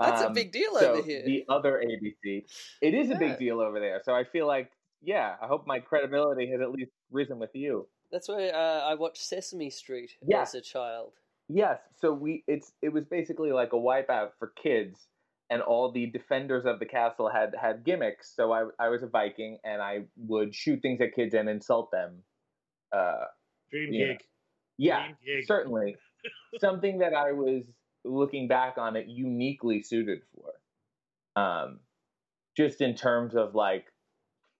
that's 0.00 0.22
a 0.22 0.26
Um, 0.28 0.32
big 0.34 0.52
deal 0.52 0.74
so 0.78 0.92
over 0.94 1.02
here. 1.02 1.22
The 1.24 1.44
other 1.48 1.82
ABC. 1.84 2.44
It 2.82 2.94
is 2.94 3.10
a 3.10 3.16
big 3.16 3.38
deal 3.38 3.60
over 3.60 3.80
there. 3.80 4.00
So 4.04 4.14
I 4.14 4.24
feel 4.24 4.46
like, 4.46 4.70
yeah, 5.02 5.36
I 5.42 5.46
hope 5.46 5.66
my 5.66 5.78
credibility 5.80 6.50
has 6.50 6.60
at 6.60 6.70
least 6.70 6.90
risen 7.10 7.38
with 7.38 7.50
you. 7.54 7.88
That's 8.12 8.28
why 8.28 8.48
uh, 8.48 8.84
I 8.86 8.94
watched 8.94 9.22
Sesame 9.22 9.70
Street 9.70 10.12
Yeah. 10.26 10.42
as 10.42 10.54
a 10.54 10.60
child. 10.60 11.12
Yes, 11.48 11.78
so 12.00 12.12
we 12.12 12.42
it's 12.46 12.72
it 12.82 12.92
was 12.92 13.04
basically 13.04 13.52
like 13.52 13.72
a 13.72 13.76
wipeout 13.76 14.30
for 14.38 14.52
kids, 14.60 15.06
and 15.48 15.62
all 15.62 15.92
the 15.92 16.06
defenders 16.06 16.64
of 16.64 16.80
the 16.80 16.86
castle 16.86 17.28
had 17.28 17.54
had 17.60 17.84
gimmicks. 17.84 18.34
So 18.34 18.52
I 18.52 18.64
I 18.78 18.88
was 18.88 19.02
a 19.02 19.06
Viking, 19.06 19.58
and 19.64 19.80
I 19.80 20.04
would 20.16 20.54
shoot 20.54 20.82
things 20.82 21.00
at 21.00 21.14
kids 21.14 21.34
and 21.34 21.48
insult 21.48 21.90
them. 21.92 22.22
Uh, 22.92 23.26
Dream 23.70 23.92
gig. 23.92 24.22
yeah, 24.76 25.04
Dream 25.04 25.16
gig. 25.24 25.46
certainly 25.46 25.96
something 26.60 26.98
that 26.98 27.14
I 27.14 27.32
was 27.32 27.62
looking 28.04 28.48
back 28.48 28.78
on 28.78 28.96
it 28.96 29.06
uniquely 29.06 29.82
suited 29.82 30.22
for. 30.34 31.40
Um, 31.40 31.80
just 32.56 32.80
in 32.80 32.94
terms 32.94 33.36
of 33.36 33.54
like 33.54 33.86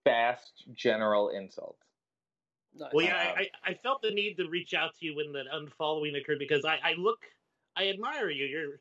fast 0.05 0.63
general 0.73 1.29
insult. 1.29 1.77
Nice. 2.79 2.89
Well, 2.93 3.05
yeah, 3.05 3.15
Um, 3.15 3.35
I, 3.37 3.41
I 3.41 3.71
I 3.71 3.73
felt 3.75 4.01
the 4.01 4.11
need 4.11 4.35
to 4.37 4.47
reach 4.49 4.73
out 4.73 4.95
to 4.99 5.05
you 5.05 5.15
when 5.15 5.31
that 5.33 5.45
unfollowing 5.53 6.19
occurred 6.19 6.39
because 6.39 6.65
I, 6.65 6.77
I 6.83 6.93
look, 6.97 7.19
I 7.75 7.89
admire 7.89 8.29
you. 8.29 8.45
You're 8.45 8.79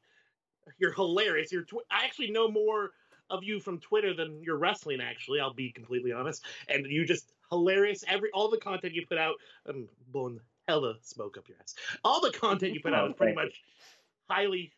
you're 0.79 0.93
hilarious. 0.93 1.53
You're 1.53 1.65
tw- 1.65 1.87
I 1.91 2.05
actually 2.05 2.31
know 2.31 2.51
more 2.51 2.91
of 3.31 3.43
you 3.43 3.61
from 3.61 3.81
Twitter 3.81 4.15
than 4.15 4.43
your 4.43 4.57
wrestling. 4.57 5.01
Actually, 5.01 5.41
I'll 5.41 5.55
be 5.55 5.73
completely 5.73 6.13
honest. 6.13 6.45
And 6.69 6.87
you 6.87 7.05
just 7.05 7.33
hilarious. 7.51 8.05
Every 8.07 8.31
all 8.33 8.51
the 8.51 8.59
content 8.59 8.95
you 8.95 9.07
put 9.07 9.19
out, 9.19 9.37
I'm 9.67 9.89
blowing 10.13 10.41
hella 10.69 10.97
smoke 11.03 11.37
up 11.39 11.49
your 11.49 11.57
ass. 11.61 11.75
All 12.05 12.21
the 12.21 12.33
content 12.33 12.75
you 12.75 12.81
put 12.81 12.93
out 12.93 13.11
is 13.11 13.17
pretty 13.17 13.35
much 13.35 13.63
highly 14.29 14.73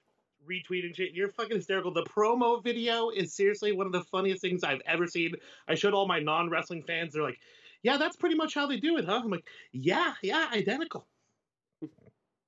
retweeted 0.48 0.94
shit. 0.96 1.12
You're 1.12 1.28
fucking 1.30 1.56
hysterical. 1.56 1.92
The 1.92 2.04
promo 2.04 2.62
video 2.62 3.10
is 3.10 3.34
seriously 3.34 3.72
one 3.72 3.86
of 3.86 3.92
the 3.92 4.02
funniest 4.02 4.40
things 4.40 4.64
I've 4.64 4.82
ever 4.86 5.06
seen. 5.06 5.34
I 5.66 5.74
showed 5.74 5.94
all 5.94 6.06
my 6.06 6.20
non 6.20 6.50
wrestling 6.50 6.82
fans. 6.82 7.14
They're 7.14 7.22
like, 7.22 7.38
"Yeah, 7.82 7.96
that's 7.98 8.16
pretty 8.16 8.34
much 8.36 8.54
how 8.54 8.66
they 8.66 8.78
do 8.78 8.96
it, 8.98 9.04
huh?" 9.04 9.20
I'm 9.24 9.30
like, 9.30 9.48
"Yeah, 9.72 10.14
yeah, 10.22 10.48
identical." 10.52 11.08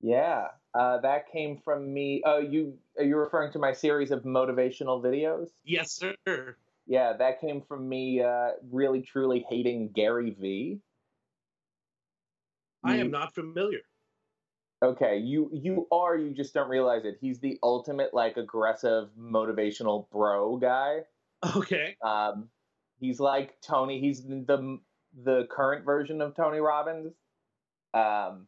Yeah, 0.00 0.48
uh, 0.74 0.98
that 1.00 1.30
came 1.30 1.58
from 1.58 1.92
me. 1.92 2.22
Oh, 2.24 2.38
you 2.38 2.78
are 2.96 3.04
you 3.04 3.16
referring 3.16 3.52
to 3.52 3.58
my 3.58 3.72
series 3.72 4.10
of 4.10 4.22
motivational 4.22 5.02
videos? 5.02 5.50
Yes, 5.64 5.92
sir. 5.92 6.56
Yeah, 6.86 7.14
that 7.14 7.40
came 7.40 7.62
from 7.62 7.88
me 7.88 8.20
uh, 8.22 8.52
really 8.62 9.02
truly 9.02 9.46
hating 9.48 9.92
Gary 9.92 10.30
V. 10.32 10.80
I 12.82 12.96
You- 12.96 13.00
am 13.00 13.10
not 13.10 13.34
familiar. 13.34 13.80
Okay, 14.82 15.18
you 15.18 15.50
you 15.52 15.86
are 15.92 16.16
you 16.16 16.32
just 16.32 16.54
don't 16.54 16.70
realize 16.70 17.04
it. 17.04 17.18
He's 17.20 17.40
the 17.40 17.58
ultimate 17.62 18.14
like 18.14 18.38
aggressive 18.38 19.10
motivational 19.14 20.08
bro 20.10 20.56
guy. 20.56 21.04
Okay. 21.56 21.96
Um, 22.02 22.50
he's 22.98 23.20
like 23.20 23.60
Tony. 23.60 24.00
He's 24.00 24.24
the 24.26 24.80
the 25.24 25.46
current 25.50 25.84
version 25.84 26.20
of 26.20 26.34
Tony 26.36 26.58
Robbins. 26.58 27.12
Um, 27.94 28.46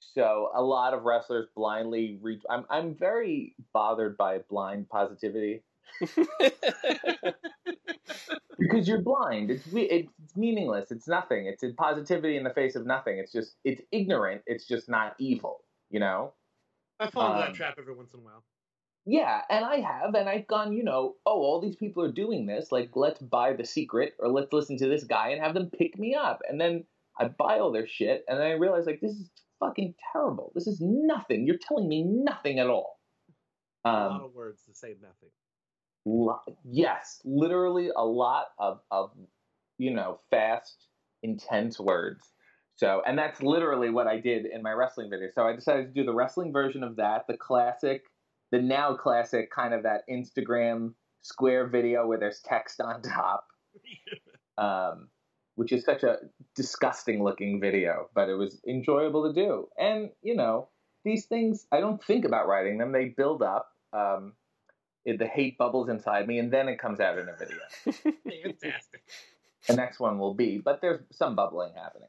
so 0.00 0.50
a 0.54 0.62
lot 0.62 0.94
of 0.94 1.02
wrestlers 1.04 1.48
blindly 1.56 2.18
reach. 2.22 2.42
I'm 2.48 2.64
I'm 2.70 2.94
very 2.94 3.54
bothered 3.72 4.16
by 4.16 4.38
blind 4.48 4.88
positivity 4.88 5.62
because 6.00 6.26
because 8.58 8.88
you're 8.88 9.02
blind. 9.02 9.50
It's 9.50 9.66
we- 9.68 9.82
it's 9.90 10.36
meaningless. 10.36 10.90
It's 10.90 11.08
nothing. 11.08 11.46
It's 11.46 11.64
positivity 11.76 12.36
in 12.36 12.44
the 12.44 12.50
face 12.54 12.76
of 12.76 12.86
nothing. 12.86 13.18
It's 13.18 13.32
just 13.32 13.56
it's 13.64 13.82
ignorant. 13.92 14.42
It's 14.46 14.66
just 14.66 14.88
not 14.88 15.14
evil. 15.18 15.60
You 15.90 16.00
know. 16.00 16.32
I 17.00 17.10
fall 17.10 17.26
into 17.32 17.40
Um, 17.40 17.46
that 17.48 17.54
trap 17.54 17.74
every 17.78 17.94
once 17.94 18.14
in 18.14 18.20
a 18.20 18.22
while. 18.22 18.42
Yeah, 19.08 19.42
and 19.48 19.64
I 19.64 19.76
have, 19.76 20.14
and 20.16 20.28
I've 20.28 20.48
gone, 20.48 20.72
you 20.72 20.82
know, 20.82 21.14
oh, 21.24 21.38
all 21.40 21.60
these 21.60 21.76
people 21.76 22.02
are 22.02 22.10
doing 22.10 22.44
this. 22.46 22.72
Like, 22.72 22.90
let's 22.96 23.20
buy 23.22 23.52
the 23.52 23.64
secret, 23.64 24.14
or 24.18 24.28
let's 24.28 24.52
listen 24.52 24.76
to 24.78 24.88
this 24.88 25.04
guy 25.04 25.28
and 25.28 25.40
have 25.40 25.54
them 25.54 25.70
pick 25.70 25.96
me 25.96 26.16
up. 26.16 26.42
And 26.48 26.60
then 26.60 26.84
I 27.18 27.28
buy 27.28 27.60
all 27.60 27.70
their 27.70 27.86
shit, 27.86 28.24
and 28.26 28.38
then 28.40 28.46
I 28.48 28.52
realize, 28.54 28.84
like, 28.86 29.00
this 29.00 29.12
is 29.12 29.30
fucking 29.60 29.94
terrible. 30.12 30.50
This 30.56 30.66
is 30.66 30.80
nothing. 30.80 31.46
You're 31.46 31.56
telling 31.56 31.88
me 31.88 32.02
nothing 32.02 32.58
at 32.58 32.66
all. 32.68 32.98
a 33.84 33.92
lot 33.92 34.10
Um, 34.16 34.24
of 34.24 34.34
words 34.34 34.64
to 34.64 34.74
say 34.74 34.96
nothing. 35.00 35.30
lo- 36.04 36.42
yes, 36.64 37.20
literally 37.24 37.90
a 37.94 38.04
lot 38.04 38.46
of, 38.58 38.80
of, 38.90 39.12
you 39.78 39.94
know, 39.94 40.18
fast, 40.30 40.88
intense 41.22 41.78
words. 41.78 42.32
So, 42.74 43.02
and 43.06 43.16
that's 43.16 43.40
literally 43.40 43.90
what 43.90 44.08
I 44.08 44.18
did 44.18 44.46
in 44.46 44.62
my 44.62 44.72
wrestling 44.72 45.10
video. 45.10 45.28
So 45.32 45.46
I 45.46 45.54
decided 45.54 45.86
to 45.86 45.92
do 45.92 46.04
the 46.04 46.12
wrestling 46.12 46.52
version 46.52 46.82
of 46.82 46.96
that, 46.96 47.26
the 47.28 47.36
classic, 47.36 48.02
the 48.50 48.60
now 48.60 48.94
classic 48.94 49.50
kind 49.50 49.74
of 49.74 49.82
that 49.82 50.02
Instagram 50.10 50.94
square 51.22 51.66
video 51.66 52.06
where 52.06 52.18
there's 52.18 52.40
text 52.40 52.80
on 52.80 53.02
top, 53.02 53.46
um, 54.58 55.08
which 55.56 55.72
is 55.72 55.84
such 55.84 56.02
a 56.02 56.18
disgusting 56.54 57.22
looking 57.22 57.60
video, 57.60 58.08
but 58.14 58.28
it 58.28 58.34
was 58.34 58.60
enjoyable 58.66 59.26
to 59.26 59.32
do. 59.32 59.68
And, 59.78 60.10
you 60.22 60.36
know, 60.36 60.68
these 61.04 61.26
things, 61.26 61.66
I 61.72 61.80
don't 61.80 62.02
think 62.02 62.24
about 62.24 62.46
writing 62.46 62.78
them, 62.78 62.92
they 62.92 63.06
build 63.06 63.42
up. 63.42 63.72
Um, 63.92 64.34
it, 65.04 65.20
the 65.20 65.26
hate 65.26 65.56
bubbles 65.56 65.88
inside 65.88 66.26
me, 66.26 66.40
and 66.40 66.52
then 66.52 66.68
it 66.68 66.80
comes 66.80 66.98
out 66.98 67.16
in 67.16 67.28
a 67.28 67.36
video. 67.36 67.58
Fantastic. 68.24 69.02
The 69.68 69.76
next 69.76 70.00
one 70.00 70.18
will 70.18 70.34
be, 70.34 70.58
but 70.58 70.80
there's 70.80 71.00
some 71.12 71.36
bubbling 71.36 71.72
happening. 71.74 72.08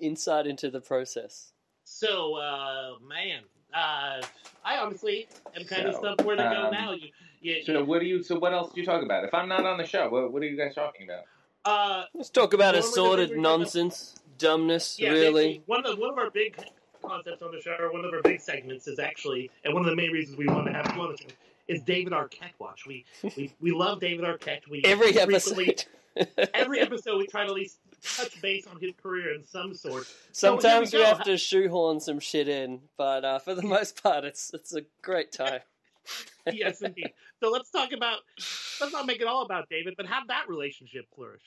Insight 0.00 0.46
into 0.46 0.70
the 0.70 0.80
process. 0.80 1.52
So, 1.84 2.36
uh, 2.36 2.98
man, 3.06 3.42
uh, 3.74 4.22
I 4.64 4.78
honestly 4.78 5.28
am 5.56 5.64
kind 5.64 5.86
of 5.86 5.94
So, 5.94 6.00
stumped 6.00 6.24
where 6.24 6.36
to 6.36 6.42
go 6.42 6.66
um, 6.66 6.70
now. 6.72 6.92
You, 6.92 7.08
you, 7.40 7.64
So 7.64 7.84
what 7.84 8.00
do 8.00 8.06
you? 8.06 8.22
So 8.22 8.38
what 8.38 8.52
else 8.52 8.72
do 8.72 8.80
you 8.80 8.86
talk 8.86 9.02
about? 9.02 9.24
If 9.24 9.34
I'm 9.34 9.48
not 9.48 9.64
on 9.66 9.78
the 9.78 9.86
show, 9.86 10.08
what, 10.08 10.32
what 10.32 10.42
are 10.42 10.46
you 10.46 10.56
guys 10.56 10.74
talking 10.74 11.06
about? 11.08 11.24
uh, 11.64 12.04
Let's 12.14 12.30
talk 12.30 12.52
about 12.54 12.74
assorted 12.74 13.30
things 13.30 13.38
about- 13.40 13.58
nonsense, 13.58 14.14
dumbness, 14.38 14.98
yeah, 14.98 15.10
really. 15.10 15.62
one 15.66 15.84
of 15.84 15.94
the, 15.96 16.00
one 16.00 16.10
of 16.10 16.18
our 16.18 16.30
big 16.30 16.56
concepts 17.02 17.42
on 17.42 17.52
the 17.52 17.60
show, 17.60 17.76
or 17.78 17.92
one 17.92 18.04
of 18.04 18.12
our 18.12 18.22
big 18.22 18.40
segments, 18.40 18.86
is 18.86 18.98
actually, 18.98 19.50
and 19.64 19.74
one 19.74 19.82
of 19.84 19.90
the 19.90 19.96
main 19.96 20.10
reasons 20.10 20.36
we 20.38 20.46
want 20.46 20.66
to 20.66 20.72
have 20.72 20.90
you 20.94 21.02
on 21.02 21.12
the 21.12 21.16
show 21.18 21.28
is 21.68 21.80
David 21.82 22.12
Arquette 22.12 22.52
watch. 22.58 22.86
We 22.86 23.04
we, 23.36 23.52
we 23.60 23.72
love 23.72 24.00
David 24.00 24.24
Arquette. 24.24 24.68
We 24.70 24.82
Every 24.84 25.12
frequently- 25.12 25.68
episode. 25.70 25.84
every 26.54 26.78
episode 26.80 27.18
we 27.18 27.26
try 27.26 27.42
to 27.42 27.48
at 27.48 27.54
least 27.54 27.78
touch 28.04 28.40
base 28.40 28.66
on 28.66 28.80
his 28.80 28.92
career 29.02 29.34
in 29.34 29.42
some 29.42 29.74
sort. 29.74 30.06
Sometimes 30.32 30.90
So 30.90 30.98
we 30.98 31.02
we 31.02 31.08
have 31.08 31.24
to 31.24 31.36
shoehorn 31.36 32.00
some 32.00 32.20
shit 32.20 32.48
in, 32.48 32.80
but 32.96 33.24
uh, 33.24 33.38
for 33.38 33.54
the 33.54 33.62
most 33.62 34.02
part, 34.02 34.24
it's 34.24 34.52
it's 34.54 34.74
a 34.74 34.82
great 35.02 35.32
time. 35.32 35.60
yes, 36.52 36.82
indeed. 36.82 37.12
So 37.42 37.50
let's 37.50 37.70
talk 37.70 37.92
about. 37.92 38.18
Let's 38.80 38.92
not 38.92 39.06
make 39.06 39.20
it 39.20 39.26
all 39.26 39.42
about 39.42 39.68
David, 39.68 39.94
but 39.96 40.06
how 40.06 40.20
that 40.28 40.44
relationship 40.48 41.06
flourish. 41.14 41.42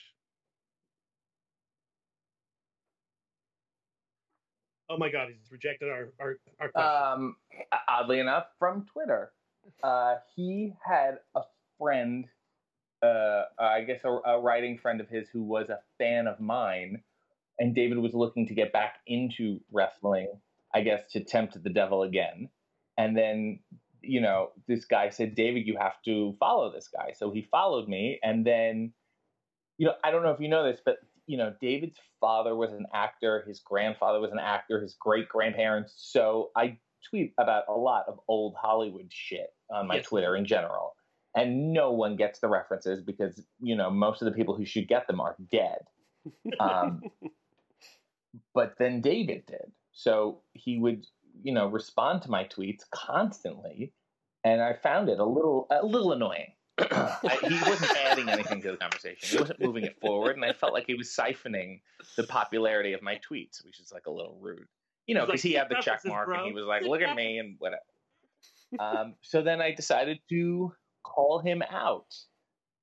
Oh 4.90 4.98
my 4.98 5.12
God, 5.12 5.28
he's 5.30 5.52
rejected 5.52 5.90
our 5.90 6.14
our, 6.20 6.38
our 6.60 6.70
question. 6.70 7.24
Um, 7.26 7.36
oddly 7.88 8.20
enough, 8.20 8.46
from 8.58 8.86
Twitter, 8.86 9.32
uh, 9.84 10.16
he 10.36 10.74
had 10.84 11.20
a 11.36 11.42
friend, 11.78 12.26
uh, 13.03 13.44
I 13.60 13.82
guess 13.82 14.02
a, 14.03 14.10
a 14.10 14.40
writing 14.40 14.78
friend 14.78 15.02
of 15.02 15.10
his 15.10 15.28
who 15.30 15.44
was 15.44 15.69
a 15.69 15.80
fan 15.98 16.28
of 16.28 16.40
mine, 16.40 17.03
and 17.60 17.76
David 17.76 17.99
was 17.99 18.14
looking 18.14 18.48
to 18.48 18.53
get 18.53 18.74
back 18.74 18.95
into 19.07 19.60
wrestling. 19.72 20.40
I 20.74 20.82
guess 20.82 21.02
to 21.11 21.24
tempt 21.24 21.61
the 21.64 21.69
devil 21.69 22.03
again, 22.03 22.49
and 22.98 23.18
then 23.18 23.60
you 24.02 24.22
know 24.22 24.52
this 24.68 24.86
guy 24.86 25.10
said, 25.10 25.36
"David, 25.36 25.65
you 25.65 25.78
have 25.80 26.02
to 26.06 26.36
follow 26.40 26.72
this 26.72 26.88
guy." 26.90 27.14
So 27.15 27.32
he 27.32 27.48
followed 27.49 27.88
me, 27.88 28.19
and 28.24 28.45
then 28.45 28.94
you 29.78 29.88
know 29.88 29.94
I 30.03 30.11
don't 30.11 30.24
know 30.24 30.32
if 30.32 30.40
you 30.40 30.49
know 30.49 30.69
this, 30.69 30.82
but 30.84 30.98
you 31.28 31.38
know, 31.38 31.53
David's 31.61 31.99
father 32.19 32.56
was 32.56 32.72
an 32.72 32.88
actor, 32.94 33.44
his 33.45 33.60
grandfather 33.60 34.19
was 34.19 34.32
an 34.32 34.40
actor, 34.40 34.82
his 34.82 34.95
great 34.99 35.28
grandparents. 35.30 35.94
So 35.98 36.52
I 36.56 36.80
tweet 37.10 37.34
about 37.38 37.65
a 37.68 37.74
lot 37.74 38.06
of 38.07 38.19
old 38.28 38.56
Hollywood 38.60 39.07
shit 39.10 39.53
on 39.69 39.88
my 39.88 39.95
Yes. 39.95 40.06
Twitter 40.07 40.36
in 40.36 40.45
general. 40.45 40.95
And 41.38 41.72
no 41.72 41.91
one 41.91 42.15
gets 42.15 42.39
the 42.39 42.47
references 42.49 43.01
because, 43.01 43.41
you 43.61 43.76
know, 43.76 43.89
most 43.91 44.22
of 44.22 44.26
the 44.26 44.31
people 44.31 44.55
who 44.55 44.65
should 44.65 44.88
get 44.88 45.07
them 45.07 45.22
are 45.22 45.35
dead. 45.51 45.80
Um, 46.59 47.03
but 48.53 48.73
then 48.80 48.99
David 49.01 49.45
did. 49.45 49.72
So 49.93 50.41
he 50.53 50.77
would, 50.77 51.05
you 51.43 51.53
know, 51.53 51.68
respond 51.68 52.23
to 52.23 52.31
my 52.31 52.43
tweets 52.43 52.81
constantly. 52.91 53.93
And 54.43 54.61
I 54.61 54.73
found 54.73 55.07
it 55.09 55.19
a 55.19 55.26
little, 55.26 55.68
a 55.72 55.85
little 55.85 56.11
annoying. 56.11 56.51
I, 56.80 57.38
he 57.41 57.69
wasn't 57.69 57.97
adding 58.05 58.30
anything 58.30 58.61
to 58.64 58.72
the 58.72 58.77
conversation. 58.77 59.30
He 59.30 59.38
wasn't 59.38 59.59
moving 59.61 59.84
it 59.85 59.99
forward, 59.99 60.35
and 60.35 60.45
I 60.45 60.53
felt 60.53 60.73
like 60.73 60.85
he 60.85 60.93
was 60.93 61.07
siphoning 61.09 61.81
the 62.15 62.23
popularity 62.23 62.93
of 62.93 63.01
my 63.01 63.19
tweets, 63.30 63.65
which 63.65 63.80
is 63.80 63.91
like 63.91 64.05
a 64.05 64.11
little 64.11 64.38
rude. 64.41 64.68
You 65.07 65.15
know, 65.15 65.22
He's 65.22 65.27
like, 65.30 65.34
because 65.35 65.41
he 65.43 65.53
had 65.53 65.69
the 65.69 65.76
"Keep 65.76 65.84
check 65.85 66.01
mark, 66.05 66.27
bro. 66.27 66.38
and 66.38 66.47
he 66.47 66.53
was 66.53 66.65
like, 66.65 66.84
"Look 66.84 67.01
at 67.01 67.15
me," 67.15 67.39
and 67.39 67.55
whatever. 67.59 67.81
Um, 68.80 69.15
so 69.22 69.41
then 69.41 69.61
I 69.61 69.73
decided 69.73 70.19
to 70.30 70.72
call 71.08 71.40
him 71.40 71.62
out, 71.62 72.14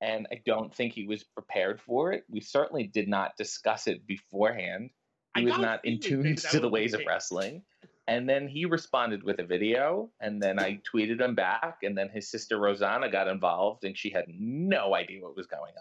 and 0.00 0.26
I 0.32 0.40
don't 0.44 0.74
think 0.74 0.92
he 0.92 1.06
was 1.06 1.22
prepared 1.22 1.80
for 1.80 2.12
it. 2.12 2.24
We 2.28 2.40
certainly 2.40 2.86
did 2.86 3.08
not 3.08 3.36
discuss 3.36 3.86
it 3.86 4.06
beforehand. 4.06 4.90
I 5.34 5.40
He 5.40 5.46
was 5.46 5.58
not 5.58 5.84
in 5.84 6.00
feeling 6.00 6.36
tune 6.36 6.50
to 6.50 6.60
the 6.60 6.68
ways 6.68 6.94
of 6.94 7.02
wrestling. 7.06 7.62
And 8.06 8.28
then 8.28 8.48
he 8.48 8.66
responded 8.66 9.22
with 9.22 9.38
a 9.38 9.44
video, 9.44 10.10
and 10.20 10.42
then 10.42 10.58
I 10.58 10.80
tweeted 10.92 11.20
him 11.20 11.34
back, 11.34 11.78
and 11.82 11.96
then 11.96 12.10
his 12.10 12.30
sister 12.30 12.58
Rosanna 12.58 13.10
got 13.10 13.28
involved, 13.28 13.84
and 13.84 13.96
she 13.96 14.10
had 14.10 14.26
no 14.28 14.94
idea 14.94 15.22
what 15.22 15.36
was 15.36 15.46
going 15.46 15.72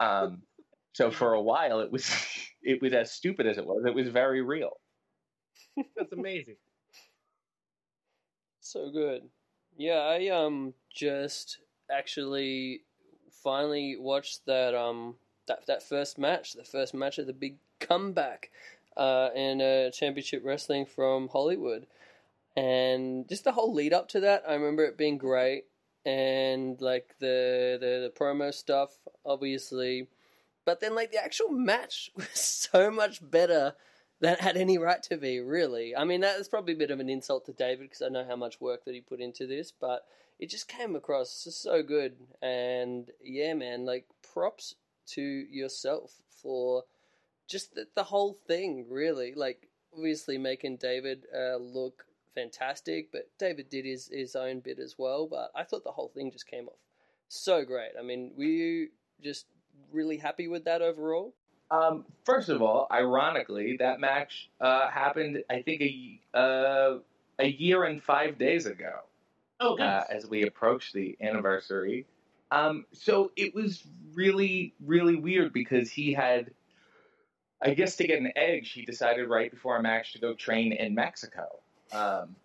on. 0.00 0.28
Um, 0.28 0.42
so 0.94 1.10
for 1.10 1.34
a 1.34 1.42
while, 1.42 1.80
it 1.80 1.92
was 1.92 2.10
it 2.62 2.80
was 2.80 2.94
as 2.94 3.12
stupid 3.12 3.46
as 3.46 3.58
it 3.58 3.66
was. 3.66 3.84
It 3.86 3.94
was 3.94 4.08
very 4.08 4.40
real. 4.40 4.78
That's 5.96 6.12
amazing. 6.12 6.56
So 8.60 8.90
good. 8.90 9.22
Yeah, 9.76 9.98
I 10.00 10.28
um 10.28 10.74
just 10.94 11.58
actually 11.90 12.82
finally 13.30 13.96
watched 13.98 14.46
that 14.46 14.74
um 14.74 15.16
that 15.46 15.66
that 15.66 15.82
first 15.82 16.18
match, 16.18 16.54
the 16.54 16.64
first 16.64 16.94
match 16.94 17.18
of 17.18 17.26
the 17.26 17.32
big 17.32 17.56
comeback 17.78 18.50
uh 18.96 19.30
in 19.34 19.60
uh, 19.60 19.90
championship 19.90 20.42
wrestling 20.44 20.86
from 20.86 21.28
Hollywood. 21.28 21.86
And 22.56 23.28
just 23.28 23.44
the 23.44 23.52
whole 23.52 23.74
lead 23.74 23.92
up 23.92 24.08
to 24.10 24.20
that, 24.20 24.44
I 24.48 24.54
remember 24.54 24.84
it 24.84 24.96
being 24.98 25.18
great 25.18 25.64
and 26.06 26.80
like 26.80 27.16
the 27.18 27.76
the, 27.80 28.10
the 28.10 28.12
promo 28.16 28.54
stuff 28.54 28.90
obviously 29.24 30.08
but 30.64 30.80
then 30.80 30.94
like 30.94 31.10
the 31.12 31.22
actual 31.22 31.48
match 31.50 32.10
was 32.16 32.28
so 32.34 32.90
much 32.90 33.20
better 33.28 33.74
than 34.20 34.34
it 34.34 34.40
had 34.40 34.56
any 34.56 34.78
right 34.78 35.02
to 35.04 35.16
be, 35.16 35.40
really. 35.40 35.94
I 35.94 36.04
mean, 36.04 36.22
that 36.22 36.38
is 36.38 36.48
probably 36.48 36.74
a 36.74 36.78
bit 36.78 36.90
of 36.90 37.00
an 37.00 37.08
insult 37.08 37.46
to 37.46 37.52
David 37.52 37.80
because 37.80 38.02
I 38.02 38.08
know 38.08 38.24
how 38.26 38.36
much 38.36 38.60
work 38.60 38.84
that 38.84 38.94
he 38.94 39.00
put 39.00 39.20
into 39.20 39.46
this, 39.46 39.72
but 39.72 40.06
it 40.38 40.48
just 40.50 40.68
came 40.68 40.96
across 40.96 41.46
so 41.50 41.82
good. 41.82 42.16
And 42.42 43.10
yeah, 43.22 43.54
man, 43.54 43.84
like 43.84 44.06
props 44.32 44.74
to 45.08 45.22
yourself 45.22 46.14
for 46.30 46.84
just 47.46 47.74
the, 47.74 47.86
the 47.94 48.04
whole 48.04 48.32
thing, 48.32 48.86
really. 48.88 49.34
Like, 49.34 49.68
obviously 49.96 50.38
making 50.38 50.76
David 50.76 51.26
uh, 51.34 51.56
look 51.56 52.06
fantastic, 52.34 53.10
but 53.12 53.28
David 53.38 53.70
did 53.70 53.84
his, 53.84 54.08
his 54.12 54.36
own 54.36 54.60
bit 54.60 54.78
as 54.78 54.96
well. 54.98 55.26
But 55.26 55.50
I 55.54 55.64
thought 55.64 55.84
the 55.84 55.92
whole 55.92 56.08
thing 56.08 56.30
just 56.30 56.46
came 56.46 56.68
off 56.68 56.90
so 57.28 57.64
great. 57.64 57.92
I 57.98 58.02
mean, 58.02 58.32
were 58.36 58.44
you 58.44 58.88
just 59.22 59.46
really 59.92 60.18
happy 60.18 60.48
with 60.48 60.64
that 60.64 60.82
overall? 60.82 61.34
Um, 61.70 62.04
first 62.24 62.48
of 62.48 62.62
all, 62.62 62.86
ironically, 62.90 63.76
that 63.78 64.00
match 64.00 64.50
uh, 64.60 64.88
happened, 64.88 65.42
I 65.50 65.62
think, 65.62 65.82
a 65.82 66.20
uh, 66.38 66.98
a 67.38 67.46
year 67.46 67.84
and 67.84 68.02
five 68.02 68.38
days 68.38 68.66
ago. 68.66 69.00
Oh, 69.58 69.78
uh, 69.78 70.04
as 70.10 70.26
we 70.26 70.42
approach 70.42 70.92
the 70.92 71.16
anniversary. 71.20 72.04
Um, 72.50 72.84
so 72.92 73.32
it 73.36 73.54
was 73.54 73.84
really, 74.12 74.74
really 74.84 75.16
weird 75.16 75.52
because 75.52 75.90
he 75.90 76.12
had, 76.12 76.50
I 77.62 77.72
guess, 77.72 77.96
to 77.96 78.06
get 78.06 78.20
an 78.20 78.32
edge, 78.36 78.72
he 78.72 78.84
decided 78.84 79.28
right 79.28 79.50
before 79.50 79.78
a 79.78 79.82
match 79.82 80.12
to 80.12 80.18
go 80.18 80.34
train 80.34 80.72
in 80.72 80.94
Mexico. 80.94 81.46
Um, 81.92 82.36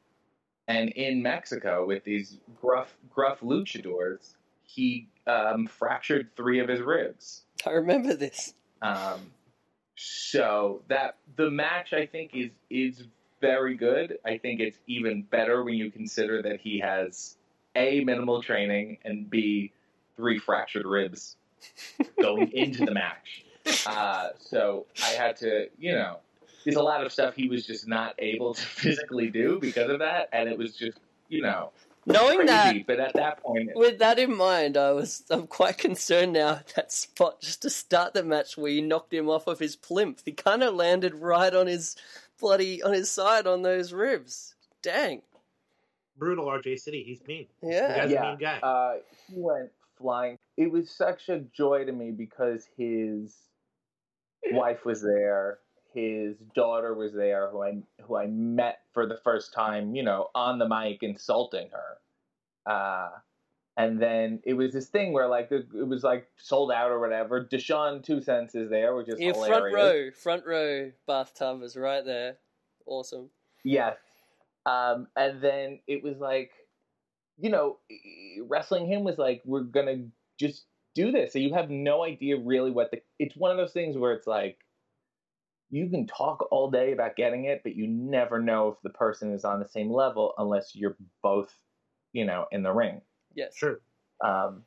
and 0.70 0.90
in 0.92 1.22
Mexico, 1.22 1.86
with 1.86 2.06
these 2.06 2.38
gruff, 2.62 2.96
gruff 3.14 3.42
luchadors, 3.42 4.36
he 4.64 5.10
um, 5.28 5.68
fractured 5.68 6.30
three 6.38 6.60
of 6.60 6.70
his 6.70 6.80
ribs. 6.80 7.44
I 7.66 7.72
remember 7.72 8.14
this. 8.14 8.54
Um, 8.82 9.20
so 9.96 10.82
that 10.88 11.18
the 11.36 11.50
match 11.52 11.94
I 11.94 12.06
think 12.06 12.32
is 12.34 12.52
is 12.70 13.04
very 13.40 13.76
good. 13.76 14.18
I 14.26 14.38
think 14.38 14.60
it's 14.60 14.78
even 14.88 15.24
better 15.24 15.64
when 15.64 15.76
you 15.76 15.92
consider 15.92 16.42
that 16.44 16.60
he 16.62 16.80
has 16.80 17.36
a 17.76 18.04
minimal 18.04 18.42
training 18.42 18.98
and 19.04 19.30
b 19.30 19.72
three 20.16 20.40
fractured 20.40 20.86
ribs 20.86 21.36
going 22.20 22.52
into 22.54 22.86
the 22.86 22.94
match. 22.94 23.46
Uh, 23.86 24.30
so 24.40 24.86
I 25.04 25.10
had 25.10 25.36
to, 25.38 25.68
you 25.78 25.94
know, 25.94 26.18
there's 26.64 26.76
a 26.76 26.84
lot 26.84 27.06
of 27.06 27.12
stuff 27.12 27.36
he 27.36 27.48
was 27.50 27.66
just 27.66 27.88
not 27.88 28.16
able 28.20 28.54
to 28.54 28.62
physically 28.66 29.30
do 29.30 29.60
because 29.60 29.90
of 29.90 30.00
that, 30.00 30.30
and 30.32 30.50
it 30.50 30.58
was 30.58 30.76
just, 30.76 31.00
you 31.30 31.42
know, 31.42 31.72
Knowing 32.06 32.38
crazy. 32.48 32.48
that, 32.48 32.88
But 32.88 33.00
at 33.00 33.14
that 33.14 33.44
point, 33.44 33.70
with 33.76 34.00
that 34.00 34.18
in 34.18 34.36
mind, 34.36 34.76
I 34.76 34.92
was 34.92 35.24
I'm 35.30 35.48
quite 35.48 35.78
concerned 35.78 36.34
now 36.34 36.52
at 36.56 36.68
that 36.76 36.92
spot 36.92 37.42
just 37.42 37.62
to 37.62 37.70
start 37.70 38.14
the 38.14 38.24
match 38.24 38.58
where 38.58 38.72
you 38.72 38.82
knocked 38.82 39.14
him 39.14 39.30
off 39.30 39.48
of 39.48 39.60
his 39.60 39.76
plinth. 39.76 40.24
He 40.26 40.32
kind 40.32 40.64
of 40.64 40.74
landed 40.74 41.14
right 41.16 41.54
on 41.54 41.68
his 41.68 41.96
bloody 42.40 42.82
on 42.82 42.94
his 42.94 43.12
side 43.12 43.46
on 43.46 43.62
those 43.62 43.94
ribs. 43.94 44.56
Dang. 44.82 45.22
Brutal 46.18 46.46
RJ 46.46 46.80
City. 46.80 47.04
He's 47.04 47.26
mean. 47.28 47.48
Yeah. 47.62 47.88
The 47.88 47.94
guy's 47.94 48.10
a 48.10 48.14
yeah, 48.14 48.22
mean 48.30 48.38
guy. 48.40 48.60
uh, 48.62 48.94
he 49.28 49.36
went 49.38 49.70
flying. 49.98 50.38
It 50.58 50.72
was 50.72 50.90
such 50.90 51.30
a 51.30 51.40
joy 51.56 51.86
to 51.86 51.92
me 51.92 52.12
because 52.12 52.68
his 52.78 53.36
wife 54.52 54.86
was 54.86 55.02
there, 55.02 55.60
his 55.94 56.38
daughter 56.56 56.94
was 56.94 57.14
there, 57.14 57.50
who 57.50 57.64
I 57.64 57.78
who 58.04 58.16
I 58.18 58.28
met 58.28 58.80
for 58.94 59.06
the 59.06 59.18
first 59.24 59.54
time, 59.54 59.96
you 59.96 60.04
know, 60.04 60.30
on 60.34 60.60
the 60.60 60.68
mic, 60.68 61.04
insulting 61.04 61.70
her. 61.72 62.72
Uh, 62.72 63.10
and 63.78 64.02
then 64.02 64.40
it 64.44 64.54
was 64.54 64.74
this 64.74 64.88
thing 64.88 65.14
where 65.14 65.28
like 65.28 65.52
it, 65.52 65.66
was 65.74 66.04
like 66.04 66.28
sold 66.38 66.72
out 66.72 66.92
or 66.92 67.00
whatever. 67.00 67.44
Deshaun 67.44 68.04
Two 68.04 68.22
Cents 68.22 68.56
is 68.56 68.70
there, 68.70 68.96
which 68.96 69.08
is 69.10 69.20
Yeah, 69.20 69.34
hilarious. 69.34 69.52
front 69.52 69.74
row, 69.74 70.12
front 70.12 70.46
row 70.46 70.92
bathtub 71.08 71.64
is 71.64 71.76
right 71.76 72.06
there. 72.06 72.38
Awesome. 72.86 73.30
Yes. 73.64 73.98
Um, 74.66 75.08
and 75.16 75.42
then 75.42 75.80
it 75.88 76.04
was 76.04 76.18
like, 76.20 76.52
you 77.40 77.50
know, 77.50 77.78
wrestling 78.48 78.88
him 78.88 79.04
was 79.04 79.18
like, 79.18 79.42
we're 79.46 79.62
gonna 79.62 80.06
just 80.38 80.66
do 80.94 81.12
this. 81.12 81.34
So 81.34 81.40
you 81.40 81.54
have 81.54 81.70
no 81.70 82.04
idea 82.04 82.38
really 82.38 82.72
what 82.72 82.92
the. 82.92 83.02
It's 83.20 83.36
one 83.36 83.52
of 83.52 83.58
those 83.58 83.74
things 83.74 83.98
where 83.98 84.14
it's 84.14 84.28
like, 84.28 84.60
you 85.72 85.90
can 85.90 86.06
talk 86.06 86.48
all 86.52 86.70
day 86.70 86.92
about 86.92 87.16
getting 87.16 87.46
it, 87.46 87.62
but 87.64 87.76
you 87.76 87.88
never 87.88 88.40
know 88.40 88.68
if 88.70 88.76
the 88.84 88.90
person 88.90 89.34
is 89.34 89.46
on 89.46 89.60
the 89.60 89.68
same 89.68 89.92
level 89.92 90.34
unless 90.38 90.76
you're 90.76 90.98
both, 91.24 91.52
you 92.14 92.26
know, 92.26 92.46
in 92.52 92.62
the 92.62 92.72
ring. 92.72 93.02
Yes. 93.34 93.56
Sure. 93.56 93.80
Um, 94.24 94.64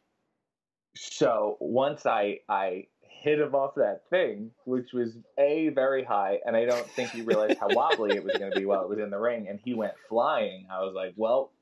so 0.97 1.56
once 1.60 2.06
I 2.06 2.40
I 2.48 2.86
hit 3.02 3.39
him 3.39 3.55
off 3.55 3.74
that 3.76 4.02
thing, 4.10 4.51
which 4.64 4.93
was 4.93 5.16
a 5.39 5.68
very 5.70 6.05
high, 6.05 6.39
and 6.44 6.56
I 6.56 6.64
don't 6.64 6.86
think 6.90 7.10
he 7.10 7.22
realized 7.22 7.59
how 7.59 7.68
wobbly 7.70 8.16
it 8.16 8.24
was 8.24 8.36
going 8.36 8.51
to 8.51 8.59
be 8.59 8.64
while 8.64 8.82
it 8.82 8.89
was 8.89 8.98
in 8.98 9.10
the 9.10 9.18
ring, 9.18 9.47
and 9.48 9.60
he 9.62 9.74
went 9.74 9.94
flying. 10.09 10.66
I 10.72 10.81
was 10.81 10.94
like, 10.94 11.14
well, 11.16 11.52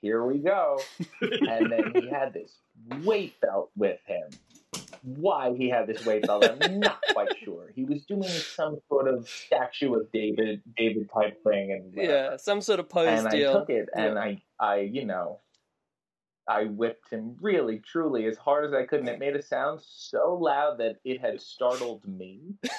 here 0.00 0.24
we 0.24 0.38
go. 0.38 0.80
And 1.20 1.70
then 1.70 1.92
he 1.94 2.08
had 2.10 2.32
this 2.32 2.52
weight 3.04 3.40
belt 3.40 3.70
with 3.76 4.00
him. 4.06 4.28
Why 5.02 5.54
he 5.54 5.68
had 5.70 5.86
this 5.86 6.04
weight 6.04 6.26
belt, 6.26 6.44
I'm 6.44 6.80
not 6.80 7.00
quite 7.12 7.34
sure. 7.42 7.70
He 7.74 7.84
was 7.84 8.04
doing 8.04 8.22
some 8.24 8.78
sort 8.88 9.08
of 9.08 9.28
statue 9.28 9.94
of 9.94 10.12
David, 10.12 10.62
David 10.76 11.08
type 11.12 11.42
thing, 11.42 11.72
and 11.72 11.94
whatever 11.94 12.12
Yeah, 12.12 12.36
some 12.36 12.60
sort 12.60 12.80
of 12.80 12.88
pose 12.88 13.08
and 13.08 13.26
I 13.26 13.40
took 13.40 13.70
it 13.70 13.88
and 13.94 14.18
I 14.18 14.42
I 14.58 14.80
you 14.80 15.06
know 15.06 15.40
I 16.46 16.64
whipped 16.64 17.08
him 17.10 17.36
really 17.40 17.78
truly 17.78 18.26
as 18.26 18.36
hard 18.36 18.66
as 18.66 18.74
I 18.74 18.84
could 18.84 19.00
and 19.00 19.08
it 19.08 19.18
made 19.18 19.36
a 19.36 19.42
sound 19.42 19.80
so 19.82 20.34
loud 20.34 20.78
that 20.78 20.96
it 21.04 21.20
had 21.20 21.40
startled 21.40 22.06
me. 22.06 22.56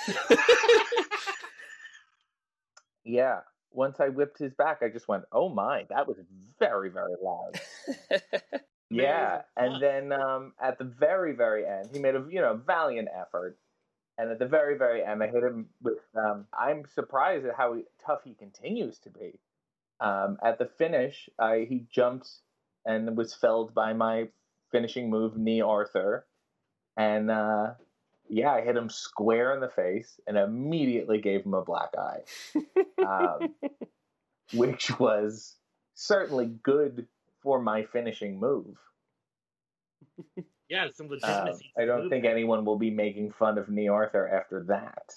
Yeah. 3.04 3.40
Once 3.72 4.00
I 4.00 4.10
whipped 4.10 4.38
his 4.38 4.54
back, 4.54 4.80
I 4.82 4.90
just 4.90 5.08
went, 5.08 5.24
"Oh 5.32 5.50
my, 5.50 5.86
that 5.90 6.08
was 6.08 6.18
very 6.60 6.90
very 6.90 7.16
loud." 7.22 7.60
Yeah, 8.92 9.44
and 9.56 9.82
then 9.82 10.12
um, 10.12 10.54
at 10.62 10.78
the 10.78 10.84
very 10.84 11.34
very 11.34 11.66
end, 11.66 11.90
he 11.94 12.00
made 12.00 12.16
a 12.16 12.26
you 12.30 12.42
know 12.42 12.60
valiant 12.66 13.08
effort, 13.18 13.58
and 14.18 14.30
at 14.30 14.38
the 14.38 14.48
very 14.48 14.78
very 14.78 15.04
end, 15.04 15.24
I 15.24 15.28
hit 15.28 15.44
him 15.44 15.68
with. 15.82 16.00
Um, 16.16 16.46
I'm 16.54 16.84
surprised 16.94 17.46
at 17.46 17.56
how 17.56 17.78
tough 18.06 18.20
he 18.26 18.34
continues 18.34 19.00
to 19.00 19.10
be. 19.10 19.40
Um, 20.02 20.38
at 20.44 20.60
the 20.60 20.66
finish, 20.66 21.30
I, 21.40 21.68
he 21.70 21.86
jumped 21.90 22.28
and 22.86 23.16
was 23.16 23.34
felled 23.34 23.74
by 23.74 23.94
my 23.94 24.28
finishing 24.72 25.10
move, 25.10 25.38
knee 25.38 25.62
Arthur, 25.62 26.26
and 26.98 27.32
uh, 27.32 27.72
yeah, 28.32 28.52
I 28.54 28.62
hit 28.62 28.78
him 28.78 28.90
square 28.90 29.54
in 29.54 29.60
the 29.60 29.68
face 29.70 30.20
and 30.26 30.38
immediately 30.38 31.20
gave 31.20 31.44
him 31.46 31.54
a 31.54 31.62
black 31.64 31.90
eye, 31.98 32.22
um, 33.06 33.54
which 34.54 34.98
was 34.98 35.58
certainly 35.96 36.46
good 36.46 37.08
for 37.44 37.62
my 37.62 37.84
finishing 37.84 38.40
move. 38.40 38.78
Yeah, 40.70 40.88
some 40.94 41.08
Um, 41.08 41.12
legitimacy. 41.12 41.72
I 41.78 41.84
don't 41.86 42.10
think 42.10 42.24
anyone 42.24 42.64
will 42.64 42.78
be 42.78 42.90
making 42.92 43.32
fun 43.32 43.58
of 43.58 43.68
Knee 43.70 43.90
Arthur 43.90 44.28
after 44.30 44.64
that. 44.64 45.14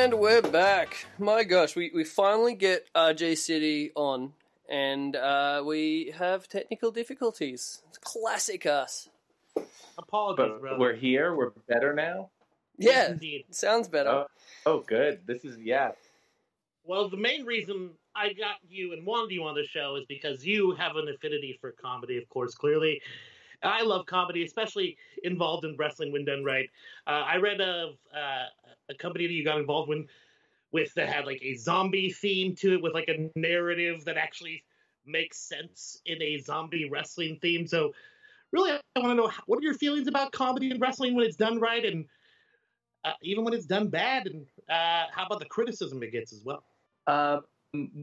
And 0.00 0.14
we're 0.14 0.40
back. 0.40 1.04
My 1.18 1.44
gosh, 1.44 1.76
we, 1.76 1.90
we 1.94 2.04
finally 2.04 2.54
get 2.54 2.90
RJ 2.94 3.36
City 3.36 3.92
on, 3.94 4.32
and 4.66 5.14
uh, 5.14 5.62
we 5.62 6.14
have 6.16 6.48
technical 6.48 6.90
difficulties. 6.90 7.82
It's 7.90 7.98
classic 7.98 8.64
us. 8.64 9.10
Apologies, 9.98 10.36
But 10.38 10.60
brother. 10.62 10.78
we're 10.78 10.94
here. 10.94 11.36
We're 11.36 11.50
better 11.68 11.92
now. 11.92 12.30
Yeah, 12.78 13.10
Indeed. 13.10 13.44
sounds 13.50 13.88
better. 13.88 14.08
Oh, 14.08 14.26
oh, 14.64 14.80
good. 14.86 15.20
This 15.26 15.44
is 15.44 15.58
yeah. 15.58 15.90
Well, 16.82 17.10
the 17.10 17.18
main 17.18 17.44
reason 17.44 17.90
I 18.16 18.32
got 18.32 18.56
you 18.70 18.94
and 18.94 19.04
wanted 19.04 19.34
you 19.34 19.44
on 19.44 19.54
the 19.54 19.66
show 19.66 19.96
is 19.96 20.06
because 20.08 20.46
you 20.46 20.72
have 20.76 20.96
an 20.96 21.08
affinity 21.14 21.58
for 21.60 21.72
comedy, 21.72 22.16
of 22.16 22.26
course, 22.30 22.54
clearly. 22.54 23.02
I 23.62 23.82
love 23.82 24.06
comedy, 24.06 24.44
especially 24.44 24.96
involved 25.22 25.64
in 25.64 25.76
wrestling 25.76 26.12
when 26.12 26.24
done 26.24 26.44
right. 26.44 26.68
Uh, 27.06 27.24
I 27.26 27.36
read 27.36 27.60
of 27.60 27.96
uh, 28.14 28.46
a 28.88 28.94
company 28.94 29.26
that 29.26 29.32
you 29.32 29.44
got 29.44 29.58
involved 29.58 29.88
with, 29.88 30.06
with 30.72 30.92
that 30.94 31.08
had 31.08 31.26
like 31.26 31.42
a 31.42 31.54
zombie 31.56 32.10
theme 32.10 32.54
to 32.56 32.74
it, 32.74 32.82
with 32.82 32.94
like 32.94 33.08
a 33.08 33.30
narrative 33.38 34.04
that 34.04 34.16
actually 34.16 34.62
makes 35.06 35.38
sense 35.38 36.00
in 36.06 36.20
a 36.22 36.38
zombie 36.38 36.88
wrestling 36.88 37.38
theme. 37.42 37.66
So, 37.66 37.92
really, 38.52 38.72
I 38.72 39.00
want 39.00 39.10
to 39.10 39.14
know 39.14 39.30
what 39.46 39.58
are 39.58 39.62
your 39.62 39.74
feelings 39.74 40.08
about 40.08 40.32
comedy 40.32 40.70
and 40.70 40.80
wrestling 40.80 41.14
when 41.14 41.26
it's 41.26 41.36
done 41.36 41.58
right, 41.58 41.84
and 41.84 42.06
uh, 43.04 43.12
even 43.22 43.44
when 43.44 43.54
it's 43.54 43.66
done 43.66 43.88
bad, 43.88 44.26
and 44.26 44.46
uh, 44.68 45.06
how 45.10 45.26
about 45.26 45.40
the 45.40 45.46
criticism 45.46 46.02
it 46.02 46.12
gets 46.12 46.32
as 46.32 46.42
well? 46.44 46.64
Um, 47.06 47.42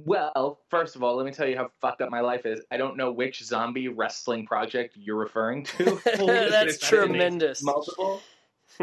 well, 0.05 0.59
first 0.69 0.95
of 0.95 1.03
all, 1.03 1.15
let 1.15 1.25
me 1.25 1.31
tell 1.31 1.47
you 1.47 1.57
how 1.57 1.69
fucked 1.81 2.01
up 2.01 2.09
my 2.09 2.21
life 2.21 2.45
is. 2.45 2.61
I 2.71 2.77
don't 2.77 2.95
know 2.95 3.11
which 3.11 3.43
zombie 3.43 3.87
wrestling 3.89 4.45
project 4.45 4.95
you're 4.97 5.17
referring 5.17 5.63
to. 5.63 5.99
That's 6.25 6.77
tremendous. 6.79 7.61
Multiple. 7.63 8.21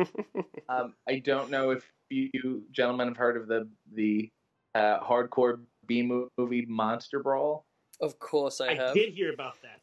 um, 0.68 0.94
I 1.08 1.18
don't 1.24 1.50
know 1.50 1.70
if 1.70 1.90
you 2.10 2.64
gentlemen 2.70 3.08
have 3.08 3.16
heard 3.16 3.36
of 3.36 3.48
the 3.48 3.68
the 3.94 4.30
uh, 4.74 5.00
hardcore 5.00 5.60
B 5.86 6.02
movie 6.02 6.66
Monster 6.66 7.22
Brawl. 7.22 7.64
Of 8.00 8.18
course 8.18 8.60
I 8.60 8.68
I 8.68 8.74
have. 8.74 8.94
did 8.94 9.14
hear 9.14 9.32
about 9.32 9.54
that. 9.62 9.80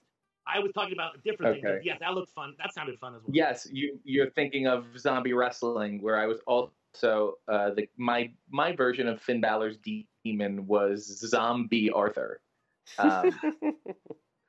I 0.47 0.59
was 0.59 0.71
talking 0.73 0.93
about 0.93 1.15
a 1.15 1.17
different 1.19 1.55
thing. 1.55 1.65
Okay. 1.65 1.77
But 1.77 1.85
yes, 1.85 1.97
that 1.99 2.13
looked 2.13 2.31
fun. 2.31 2.55
That 2.57 2.73
sounded 2.73 2.99
fun 2.99 3.15
as 3.15 3.21
well. 3.21 3.31
Yes, 3.33 3.67
you 3.71 3.99
you're 4.03 4.29
thinking 4.31 4.67
of 4.67 4.85
zombie 4.97 5.33
wrestling, 5.33 6.01
where 6.01 6.17
I 6.17 6.27
was 6.27 6.39
also 6.45 7.35
uh, 7.47 7.71
the 7.71 7.87
my 7.97 8.31
my 8.49 8.75
version 8.75 9.07
of 9.07 9.21
Finn 9.21 9.41
Balor's 9.41 9.77
demon 10.23 10.67
was 10.67 11.05
Zombie 11.05 11.89
Arthur, 11.89 12.41
um, 12.97 13.39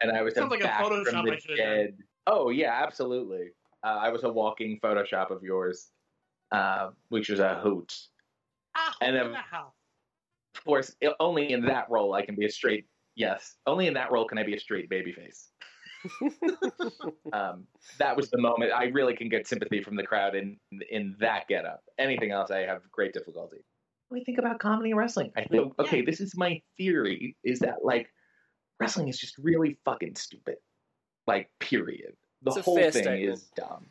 and 0.01 0.11
I 0.13 0.23
was 0.23 0.35
Sounds 0.35 0.51
like 0.51 0.61
a 0.61 0.65
back 0.65 0.85
Photoshop 0.85 1.05
from 1.07 1.27
the 1.27 1.33
I 1.33 1.39
should've 1.39 1.57
dead. 1.57 1.99
Oh 2.27 2.51
yeah, 2.51 2.73
absolutely. 2.83 3.51
Uh, 3.85 3.99
I 4.01 4.11
was 4.11 4.23
a 4.25 4.29
walking 4.29 4.79
Photoshop 4.81 5.31
of 5.31 5.43
yours, 5.43 5.91
uh, 6.53 6.91
which 7.09 7.29
was 7.29 7.41
a 7.41 7.57
hoot. 7.61 7.93
Ah, 8.77 8.95
And, 9.01 9.17
in 9.17 9.33
the 9.33 9.39
house. 9.39 9.75
Of 10.57 10.65
course, 10.65 10.95
i- 11.03 11.15
only 11.21 11.53
in 11.53 11.63
that 11.67 11.91
role 11.91 12.15
I 12.15 12.25
can 12.25 12.35
be 12.37 12.47
a 12.47 12.51
straight. 12.51 12.87
Yes, 13.17 13.57
only 13.67 13.87
in 13.89 13.95
that 13.95 14.11
role 14.13 14.25
can 14.27 14.39
I 14.39 14.43
be 14.45 14.55
a 14.55 14.61
straight 14.61 14.89
babyface. 14.89 15.49
um, 17.33 17.67
that 17.99 18.17
was 18.17 18.31
the 18.31 18.39
moment 18.39 18.73
I 18.73 18.85
really 18.87 19.15
can 19.17 19.29
get 19.29 19.47
sympathy 19.47 19.83
from 19.83 19.97
the 19.97 20.03
crowd 20.05 20.35
in 20.35 20.59
in 20.91 21.17
that 21.21 21.49
getup. 21.49 21.83
Anything 21.99 22.31
else, 22.31 22.51
I 22.51 22.61
have 22.61 22.83
great 22.91 23.13
difficulty. 23.13 23.59
What 24.13 24.17
do 24.17 24.21
you 24.21 24.25
think 24.27 24.37
about 24.37 24.59
comedy 24.59 24.91
and 24.91 24.99
wrestling? 24.99 25.33
I 25.39 25.45
think 25.45 25.73
okay, 25.79 26.03
this 26.03 26.21
is 26.21 26.37
my 26.37 26.61
theory: 26.77 27.35
is 27.45 27.61
that 27.61 27.77
like 27.83 28.13
wrestling 28.79 29.09
is 29.09 29.19
just 29.19 29.39
really 29.39 29.79
fucking 29.87 30.17
stupid. 30.17 30.57
Like, 31.27 31.49
period. 31.61 32.13
The 32.43 32.51
It's 32.51 32.63
whole 32.63 32.77
thing 32.77 32.93
statement. 32.93 33.23
is 33.23 33.49
dumb. 33.57 33.87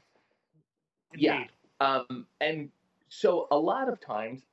yeah. 1.16 1.46
Um, 1.80 2.28
and 2.40 2.70
so 3.10 3.48
a 3.50 3.58
lot 3.58 3.90
of 3.90 4.00
times, 4.00 4.44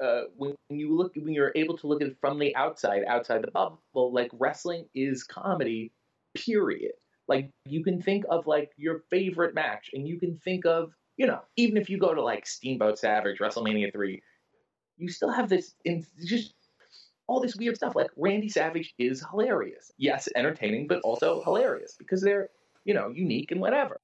uh, 0.00 0.22
when 0.36 0.54
you 0.70 0.96
look, 0.96 1.16
when 1.16 1.34
you're 1.34 1.50
able 1.56 1.76
to 1.78 1.88
look 1.88 2.00
at 2.00 2.06
it 2.06 2.16
from 2.20 2.38
the 2.38 2.54
outside, 2.54 3.02
outside 3.08 3.42
the 3.42 3.50
bubble, 3.50 3.80
like 4.12 4.30
wrestling 4.34 4.86
is 4.94 5.24
comedy, 5.24 5.90
period. 6.36 6.92
Like 7.26 7.50
you 7.66 7.82
can 7.82 8.00
think 8.00 8.24
of 8.30 8.46
like 8.46 8.70
your 8.76 9.00
favorite 9.10 9.52
match, 9.52 9.90
and 9.92 10.06
you 10.06 10.20
can 10.20 10.38
think 10.44 10.64
of 10.64 10.92
you 11.16 11.26
know 11.26 11.40
even 11.56 11.76
if 11.76 11.90
you 11.90 11.98
go 11.98 12.14
to 12.14 12.22
like 12.22 12.46
Steamboat 12.46 13.00
Savage 13.00 13.40
WrestleMania 13.40 13.92
three, 13.92 14.22
you 14.98 15.08
still 15.08 15.30
have 15.30 15.48
this 15.48 15.74
in 15.84 16.04
just 16.24 16.54
all 17.26 17.40
this 17.40 17.56
weird 17.56 17.76
stuff. 17.76 17.94
Like 17.94 18.10
Randy 18.16 18.48
Savage 18.48 18.94
is 18.98 19.24
hilarious, 19.30 19.92
yes, 19.96 20.28
entertaining, 20.34 20.86
but 20.86 21.00
also 21.02 21.42
hilarious 21.42 21.94
because 21.98 22.20
they're 22.22 22.50
you 22.84 22.94
know 22.94 23.08
unique 23.08 23.50
and 23.50 23.60
whatever. 23.60 24.00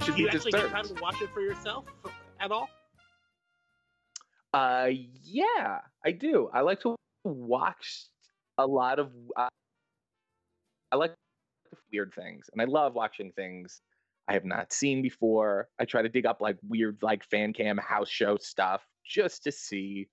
Should 0.00 0.16
Do 0.16 0.22
you 0.22 0.28
actually 0.28 0.52
get 0.52 0.70
time 0.70 0.86
to 0.86 0.94
watch 1.02 1.20
it 1.20 1.28
for 1.34 1.42
yourself 1.42 1.84
at 2.40 2.50
all? 2.50 2.66
Uh, 4.54 4.88
yeah, 5.22 5.80
I 6.04 6.12
do. 6.12 6.48
I 6.52 6.62
like 6.62 6.80
to 6.80 6.96
watch 7.24 8.06
a 8.62 8.66
lot 8.66 8.98
of. 8.98 9.10
I 9.36 10.96
like 10.96 11.14
weird 11.92 12.12
things, 12.14 12.46
and 12.52 12.60
I 12.60 12.64
love 12.66 12.94
watching 12.94 13.32
things 13.32 13.80
I 14.28 14.34
have 14.34 14.44
not 14.44 14.72
seen 14.72 15.02
before. 15.02 15.68
I 15.80 15.84
try 15.84 16.02
to 16.02 16.08
dig 16.08 16.26
up 16.26 16.40
like 16.40 16.56
weird, 16.66 16.98
like 17.02 17.24
fan 17.24 17.52
cam 17.52 17.78
house 17.78 18.08
show 18.08 18.36
stuff 18.36 18.82
just 19.06 19.44
to 19.44 19.52
see 19.52 20.08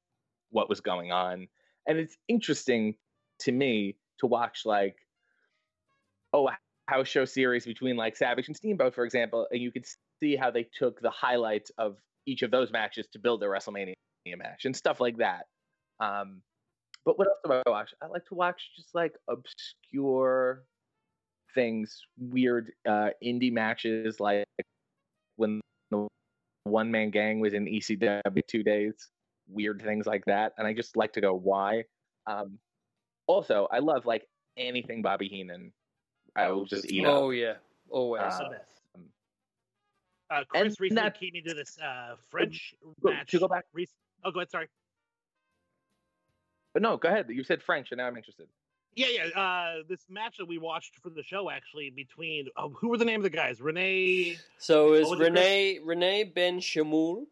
what 0.51 0.69
was 0.69 0.81
going 0.81 1.11
on, 1.11 1.47
and 1.87 1.97
it's 1.97 2.17
interesting 2.27 2.95
to 3.39 3.51
me 3.51 3.95
to 4.19 4.27
watch 4.27 4.61
like, 4.65 4.95
oh, 6.33 6.49
house 6.87 7.07
show 7.07 7.25
series 7.25 7.65
between 7.65 7.95
like 7.95 8.17
Savage 8.17 8.47
and 8.47 8.55
Steamboat, 8.55 8.95
for 8.95 9.05
example, 9.05 9.47
and 9.51 9.61
you 9.61 9.71
could 9.71 9.85
see 10.21 10.35
how 10.35 10.51
they 10.51 10.67
took 10.77 10.99
the 11.01 11.11
highlights 11.11 11.71
of 11.77 11.97
each 12.25 12.41
of 12.41 12.51
those 12.51 12.71
matches 12.71 13.07
to 13.13 13.19
build 13.19 13.41
their 13.41 13.49
WrestleMania 13.49 13.93
match 14.37 14.65
and 14.65 14.75
stuff 14.75 14.99
like 14.99 15.17
that. 15.17 15.45
Um, 15.99 16.41
but 17.05 17.17
what 17.17 17.27
else 17.27 17.37
do 17.45 17.53
I 17.53 17.69
watch? 17.69 17.93
I 18.01 18.07
like 18.07 18.25
to 18.27 18.35
watch 18.35 18.61
just 18.75 18.93
like 18.93 19.13
obscure 19.27 20.63
things, 21.55 22.01
weird 22.17 22.71
uh, 22.87 23.09
indie 23.23 23.51
matches, 23.51 24.19
like 24.19 24.45
when 25.37 25.61
the 25.91 26.07
one 26.65 26.91
man 26.91 27.09
gang 27.09 27.39
was 27.39 27.53
in 27.53 27.65
ECW 27.65 28.41
two 28.47 28.63
days, 28.63 28.93
weird 29.47 29.81
things 29.81 30.05
like 30.05 30.23
that. 30.25 30.53
And 30.57 30.67
I 30.67 30.73
just 30.73 30.95
like 30.97 31.13
to 31.13 31.21
go, 31.21 31.33
why? 31.33 31.83
Um, 32.27 32.59
also, 33.27 33.67
I 33.71 33.79
love 33.79 34.05
like 34.05 34.27
anything 34.57 35.01
Bobby 35.01 35.27
Heenan. 35.27 35.71
I 36.35 36.51
will 36.51 36.65
just 36.65 36.91
eat 36.91 37.05
Oh 37.05 37.29
up. 37.31 37.35
yeah, 37.35 37.53
always. 37.89 38.21
That's 38.21 38.35
Uh, 38.35 38.43
the 38.43 38.49
best. 38.49 38.81
um, 38.95 39.03
Uh, 40.29 40.43
Chris 40.47 40.61
and 40.61 40.79
recently 40.79 41.01
that- 41.03 41.19
came 41.19 41.35
into 41.35 41.53
this 41.55 41.79
uh, 41.79 42.15
French 42.29 42.75
Go- 43.01 43.11
match. 43.11 43.31
to 43.31 43.39
go 43.39 43.47
back- 43.47 43.65
rec- 43.73 43.87
oh, 44.23 44.31
go 44.31 44.39
ahead. 44.41 44.51
Sorry. 44.51 44.67
But 46.73 46.81
no, 46.81 46.97
go 46.97 47.09
ahead. 47.09 47.27
You 47.29 47.43
said 47.43 47.61
French, 47.63 47.91
and 47.91 47.97
now 47.97 48.07
I'm 48.07 48.17
interested. 48.17 48.47
Yeah, 48.95 49.07
yeah. 49.07 49.39
Uh, 49.39 49.83
this 49.87 50.05
match 50.09 50.37
that 50.37 50.47
we 50.47 50.57
watched 50.57 50.95
for 51.01 51.09
the 51.09 51.23
show 51.23 51.49
actually 51.49 51.89
between 51.89 52.47
oh, 52.57 52.69
who 52.69 52.89
were 52.89 52.97
the 52.97 53.05
name 53.05 53.19
of 53.19 53.23
the 53.23 53.29
guys? 53.29 53.61
Renee. 53.61 54.37
So 54.57 54.93
it 54.93 54.99
was 54.99 55.09
What 55.09 55.19
was 55.19 55.27
it, 55.27 55.31
Renee 55.31 55.79
Renee 55.83 56.23
Ben 56.25 56.59
Chemoul, 56.59 57.25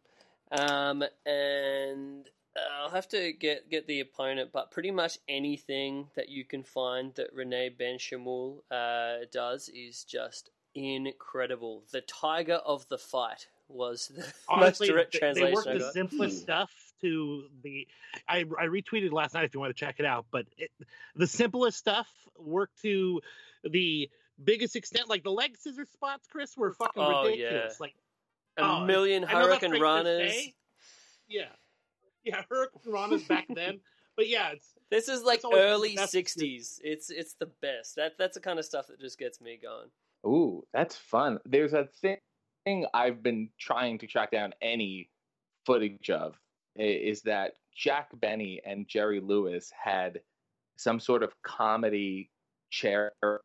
um, 0.52 1.04
and 1.26 2.28
uh, 2.56 2.84
I'll 2.84 2.90
have 2.90 3.08
to 3.10 3.34
get 3.34 3.70
get 3.70 3.88
the 3.88 4.00
opponent, 4.00 4.52
but 4.54 4.72
pretty 4.72 4.92
much 4.92 5.18
anything 5.28 6.08
that 6.16 6.30
you 6.30 6.46
can 6.46 6.64
find 6.64 7.14
that 7.16 7.34
Renee 7.34 7.70
Ben 7.78 7.98
Chemoul 7.98 8.64
uh, 8.72 9.26
does 9.32 9.70
is 9.70 10.04
just 10.04 10.52
incredible. 10.74 11.84
The 11.92 12.02
Tiger 12.02 12.62
of 12.66 12.88
the 12.88 12.98
Fight 12.98 13.48
was 13.68 14.08
the 14.16 14.26
Honestly, 14.50 14.88
most 14.88 14.94
direct 14.94 15.14
they, 15.14 15.20
they 15.20 15.20
translation. 15.20 15.54
worked 15.54 15.68
I 15.68 15.78
the 15.80 15.92
simplest 15.92 16.42
stuff 16.42 16.87
to 17.02 17.48
the. 17.64 17.88
I 18.28 18.40
I 18.40 18.66
retweeted 18.66 19.12
last 19.12 19.34
night 19.34 19.46
if 19.46 19.54
you 19.54 19.60
want 19.60 19.76
to 19.76 19.80
check 19.86 19.96
it 20.00 20.06
out, 20.06 20.26
but 20.32 20.46
it, 20.58 20.72
the 21.16 21.28
simplest 21.28 21.78
stuff 21.78 22.08
worked 22.38 22.82
to 22.82 23.22
the 23.64 24.10
biggest 24.44 24.76
extent. 24.76 25.10
Like 25.10 25.24
the 25.24 25.32
leg 25.32 25.58
scissor 25.58 25.86
spots, 25.94 26.28
Chris, 26.32 26.56
were 26.58 26.74
fucking 26.74 27.02
Oh, 27.02 27.24
ridiculous. 27.24 27.74
yeah. 27.78 27.78
Like 27.80 27.96
A 28.58 28.64
Oh, 28.64 28.86
million 28.86 29.24
I 29.26 29.34
know 29.34 29.48
that's 29.48 29.62
Hurricane 29.62 29.70
great 29.72 29.82
Runners. 29.82 30.48
Yeah, 31.28 31.50
yeah, 32.24 32.44
Hurricane 32.50 32.82
Rana's 32.92 33.24
back 33.24 33.48
then, 33.54 33.80
but 34.16 34.28
yeah, 34.30 34.50
it's 34.52 34.74
This 34.90 35.10
is 35.10 35.24
like 35.24 35.38
It's 35.38 35.46
always 35.46 35.60
the 35.60 35.68
early 35.68 35.96
'60s. 35.98 36.80
It's 36.84 37.10
it's 37.10 37.34
the 37.34 37.50
best. 37.62 37.96
That 37.98 38.14
that's 38.18 38.36
the 38.36 38.42
kind 38.42 38.60
of 38.60 38.66
stuff 38.66 38.88
that 38.88 39.00
just 39.00 39.18
gets 39.20 39.42
me 39.42 39.60
going. 39.62 39.90
Ooh, 40.26 40.64
that's 40.74 40.96
fun. 40.96 41.40
There's 41.46 41.74
a 41.74 41.88
thing 42.02 42.18
I've 42.94 43.22
been 43.24 43.50
trying 43.60 44.00
to 44.00 44.08
track 44.08 44.32
down 44.32 44.54
any 44.62 45.10
footage 45.66 46.10
of 46.10 46.34
i- 46.34 46.38
is 46.78 47.22
that 47.24 47.54
Jack 47.76 48.10
Benny 48.20 48.62
and 48.66 48.88
Jerry 48.88 49.20
Lewis 49.20 49.72
had 49.84 50.22
some 50.78 51.00
sort 51.00 51.24
of 51.24 51.32
comedy 51.44 52.30
charity 52.70 53.42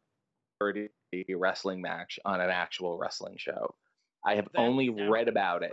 wrestling 1.35 1.81
match 1.81 2.19
on 2.25 2.41
an 2.41 2.51
actual 2.51 2.99
wrestling 2.99 3.37
show. 3.37 3.75
I 4.25 4.37
have 4.37 4.49
That 4.53 4.61
only 4.61 4.89
sounds 4.89 5.11
read 5.11 5.29
about 5.29 5.63
it. 5.63 5.73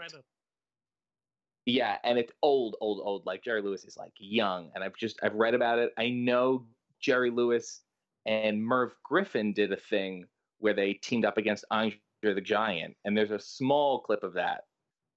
Yeah, 1.65 1.98
and 2.03 2.18
it's 2.18 2.31
old, 2.41 2.77
old, 2.81 3.02
old. 3.03 3.26
Like 3.26 3.44
Jerry 3.44 3.61
Lewis 3.61 3.84
is 3.84 3.98
like 3.98 4.14
young, 4.18 4.72
and 4.73 4.84
I've 4.84 4.95
just 4.95 5.19
I've 5.22 5.36
read 5.36 5.53
about 5.53 5.77
it. 5.80 5.94
I 5.98 6.10
know 6.10 6.65
Jerry 6.99 7.30
Lewis 7.30 7.81
and 8.26 8.64
Merv 8.64 8.94
Griffin 9.03 9.53
did 9.53 9.72
a 9.72 9.77
thing 9.77 10.26
where 10.57 10.73
they 10.73 10.94
teamed 10.94 11.26
up 11.26 11.38
against 11.38 11.65
Andre 11.69 11.99
the 12.22 12.41
Giant, 12.41 12.95
and 13.06 13.15
there's 13.15 13.31
a 13.31 13.40
small 13.40 14.02
clip 14.02 14.23
of 14.23 14.34
that 14.34 14.64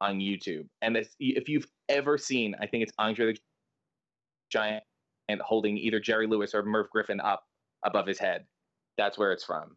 on 0.02 0.18
YouTube. 0.18 0.66
And 0.82 0.96
if 1.20 1.48
you've 1.48 1.66
ever 1.88 2.18
seen, 2.18 2.56
I 2.60 2.66
think 2.66 2.82
it's 2.82 2.92
Andre 2.98 3.32
the 3.32 3.38
Giant 4.50 4.82
and 5.28 5.40
holding 5.40 5.78
either 5.78 6.00
Jerry 6.00 6.26
Lewis 6.26 6.54
or 6.54 6.62
Merv 6.64 6.90
Griffin 6.90 7.20
up 7.20 7.44
above 7.84 8.06
his 8.06 8.18
head. 8.18 8.44
That's 8.98 9.16
where 9.16 9.32
it's 9.32 9.44
from. 9.44 9.76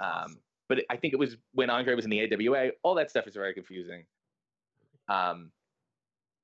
Um, 0.00 0.38
but 0.68 0.80
I 0.90 0.96
think 0.96 1.12
it 1.12 1.18
was 1.18 1.36
when 1.52 1.70
Andre 1.70 1.94
was 1.94 2.04
in 2.04 2.10
the 2.10 2.20
AWA. 2.22 2.70
All 2.82 2.96
that 2.96 3.08
stuff 3.08 3.26
is 3.26 3.34
very 3.34 3.54
confusing. 3.54 4.04
Um, 5.08 5.52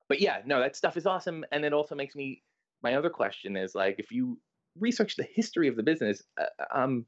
but 0.08 0.20
yeah, 0.20 0.38
no, 0.46 0.60
that 0.60 0.76
stuff 0.76 0.96
is 0.96 1.04
awesome, 1.04 1.44
and 1.52 1.64
it 1.64 1.72
also 1.72 1.94
makes 1.94 2.14
me. 2.14 2.42
My 2.82 2.94
other 2.94 3.10
question 3.10 3.56
is 3.56 3.74
like, 3.74 3.96
if 3.98 4.12
you 4.12 4.38
research 4.78 5.16
the 5.16 5.26
history 5.34 5.66
of 5.66 5.74
the 5.74 5.82
business, 5.82 6.22
uh, 6.40 6.44
um, 6.72 7.06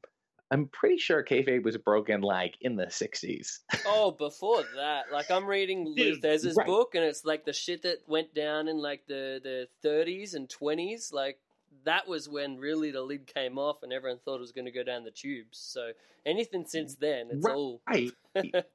I'm 0.51 0.67
pretty 0.67 0.97
sure 0.97 1.23
kayfabe 1.23 1.63
was 1.63 1.77
broken 1.77 2.21
like 2.21 2.57
in 2.61 2.75
the 2.75 2.87
'60s. 2.87 3.59
Oh, 3.85 4.11
before 4.17 4.63
that, 4.75 5.11
like 5.11 5.31
I'm 5.31 5.45
reading 5.45 5.87
Lou 5.87 5.95
Dude, 5.95 6.21
Thesz's 6.21 6.57
right. 6.57 6.67
book, 6.67 6.93
and 6.93 7.03
it's 7.03 7.25
like 7.25 7.45
the 7.45 7.53
shit 7.53 7.83
that 7.83 7.99
went 8.07 8.33
down 8.35 8.67
in 8.67 8.77
like 8.77 9.07
the 9.07 9.39
the 9.41 9.67
30s 9.87 10.35
and 10.35 10.49
20s. 10.49 11.13
Like 11.13 11.39
that 11.85 12.07
was 12.07 12.27
when 12.27 12.57
really 12.57 12.91
the 12.91 13.01
lid 13.01 13.27
came 13.27 13.57
off, 13.57 13.81
and 13.81 13.93
everyone 13.93 14.19
thought 14.19 14.35
it 14.35 14.41
was 14.41 14.51
going 14.51 14.65
to 14.65 14.71
go 14.71 14.83
down 14.83 15.03
the 15.03 15.11
tubes. 15.11 15.57
So 15.57 15.91
anything 16.25 16.65
since 16.65 16.95
then, 16.95 17.29
it's 17.31 17.45
Right. 17.45 17.55
all 17.55 17.81
Right. 17.87 18.11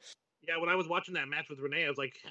Yeah, 0.46 0.58
when 0.58 0.68
I 0.68 0.76
was 0.76 0.86
watching 0.86 1.14
that 1.14 1.26
match 1.26 1.48
with 1.50 1.58
Renee, 1.58 1.86
I 1.86 1.88
was 1.88 1.98
like, 1.98 2.22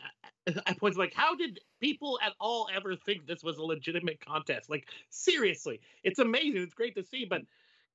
I 0.65 0.73
pointed 0.73 0.97
like, 0.97 1.13
how 1.13 1.35
did 1.35 1.59
people 1.81 2.17
at 2.23 2.31
all 2.39 2.69
ever 2.73 2.95
think 2.95 3.27
this 3.27 3.43
was 3.43 3.57
a 3.57 3.63
legitimate 3.63 4.23
contest? 4.25 4.69
Like, 4.69 4.87
seriously, 5.09 5.81
it's 6.01 6.19
amazing. 6.19 6.61
It's 6.61 6.73
great 6.73 6.95
to 6.95 7.03
see, 7.03 7.25
but 7.25 7.41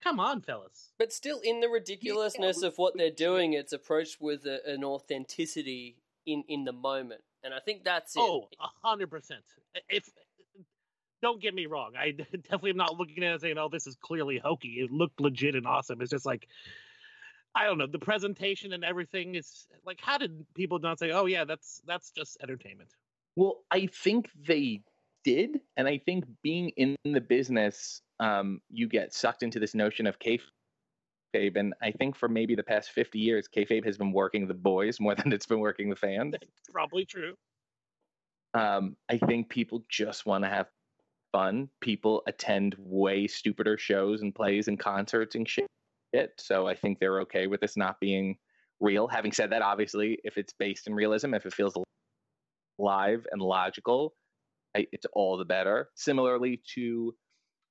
come 0.02 0.20
on, 0.20 0.40
fellas. 0.40 0.92
But 0.98 1.12
still, 1.12 1.40
in 1.40 1.60
the 1.60 1.68
ridiculousness 1.68 2.62
of 2.62 2.78
what 2.78 2.96
they're 2.96 3.10
doing, 3.10 3.52
it's 3.52 3.72
approached 3.72 4.20
with 4.20 4.46
a, 4.46 4.60
an 4.66 4.84
authenticity 4.84 5.96
in 6.26 6.44
in 6.48 6.64
the 6.64 6.72
moment, 6.72 7.22
and 7.42 7.54
I 7.54 7.60
think 7.60 7.84
that's 7.84 8.16
it. 8.16 8.20
Oh, 8.20 8.48
a 8.60 8.86
hundred 8.86 9.10
percent. 9.10 9.42
If 9.88 10.08
don't 11.22 11.40
get 11.40 11.54
me 11.54 11.66
wrong, 11.66 11.92
I 11.98 12.10
definitely 12.12 12.70
am 12.70 12.76
not 12.76 12.96
looking 12.96 13.24
at 13.24 13.34
it 13.34 13.40
saying, 13.40 13.58
"Oh, 13.58 13.68
this 13.68 13.86
is 13.86 13.96
clearly 13.96 14.38
hokey." 14.38 14.80
It 14.80 14.90
looked 14.90 15.20
legit 15.20 15.54
and 15.54 15.66
awesome. 15.66 16.00
It's 16.00 16.10
just 16.10 16.26
like, 16.26 16.48
I 17.54 17.64
don't 17.64 17.78
know, 17.78 17.86
the 17.86 17.98
presentation 17.98 18.72
and 18.72 18.84
everything 18.84 19.34
is 19.34 19.66
like, 19.84 20.00
how 20.00 20.18
did 20.18 20.46
people 20.54 20.78
not 20.78 20.98
say, 20.98 21.10
"Oh, 21.10 21.26
yeah, 21.26 21.44
that's 21.44 21.82
that's 21.86 22.10
just 22.10 22.38
entertainment"? 22.42 22.90
Well, 23.36 23.60
I 23.70 23.86
think 23.86 24.30
they 24.46 24.82
did, 25.24 25.60
and 25.76 25.86
I 25.86 25.98
think 25.98 26.24
being 26.42 26.70
in 26.70 26.96
the 27.04 27.20
business, 27.20 28.02
um, 28.18 28.60
you 28.70 28.88
get 28.88 29.14
sucked 29.14 29.42
into 29.42 29.58
this 29.58 29.74
notion 29.74 30.06
of 30.06 30.18
kayfabe, 30.18 31.56
and 31.56 31.74
I 31.82 31.92
think 31.92 32.16
for 32.16 32.28
maybe 32.28 32.54
the 32.54 32.62
past 32.62 32.90
fifty 32.90 33.18
years, 33.18 33.48
kayfabe 33.54 33.84
has 33.84 33.98
been 33.98 34.12
working 34.12 34.46
the 34.46 34.54
boys 34.54 35.00
more 35.00 35.14
than 35.16 35.32
it's 35.32 35.46
been 35.46 35.60
working 35.60 35.90
the 35.90 35.96
fans. 35.96 36.34
Probably 36.72 37.04
true. 37.04 37.34
Um, 38.54 38.96
I 39.08 39.18
think 39.18 39.48
people 39.48 39.84
just 39.88 40.26
want 40.26 40.44
to 40.44 40.50
have 40.50 40.66
fun. 41.32 41.68
People 41.80 42.22
attend 42.26 42.74
way 42.78 43.26
stupider 43.26 43.78
shows 43.78 44.22
and 44.22 44.34
plays 44.34 44.68
and 44.68 44.78
concerts 44.78 45.34
and 45.34 45.48
shit. 45.48 45.66
So 46.38 46.66
I 46.66 46.74
think 46.74 46.98
they're 46.98 47.20
okay 47.20 47.46
with 47.46 47.60
this 47.60 47.76
not 47.76 48.00
being 48.00 48.36
real. 48.80 49.06
Having 49.06 49.32
said 49.32 49.50
that, 49.50 49.62
obviously, 49.62 50.18
if 50.24 50.36
it's 50.36 50.52
based 50.52 50.88
in 50.88 50.94
realism, 50.94 51.34
if 51.34 51.46
it 51.46 51.54
feels 51.54 51.74
live 52.78 53.26
and 53.30 53.40
logical, 53.40 54.14
I, 54.76 54.86
it's 54.92 55.06
all 55.12 55.36
the 55.36 55.44
better. 55.44 55.90
Similarly 55.94 56.62
to 56.74 57.14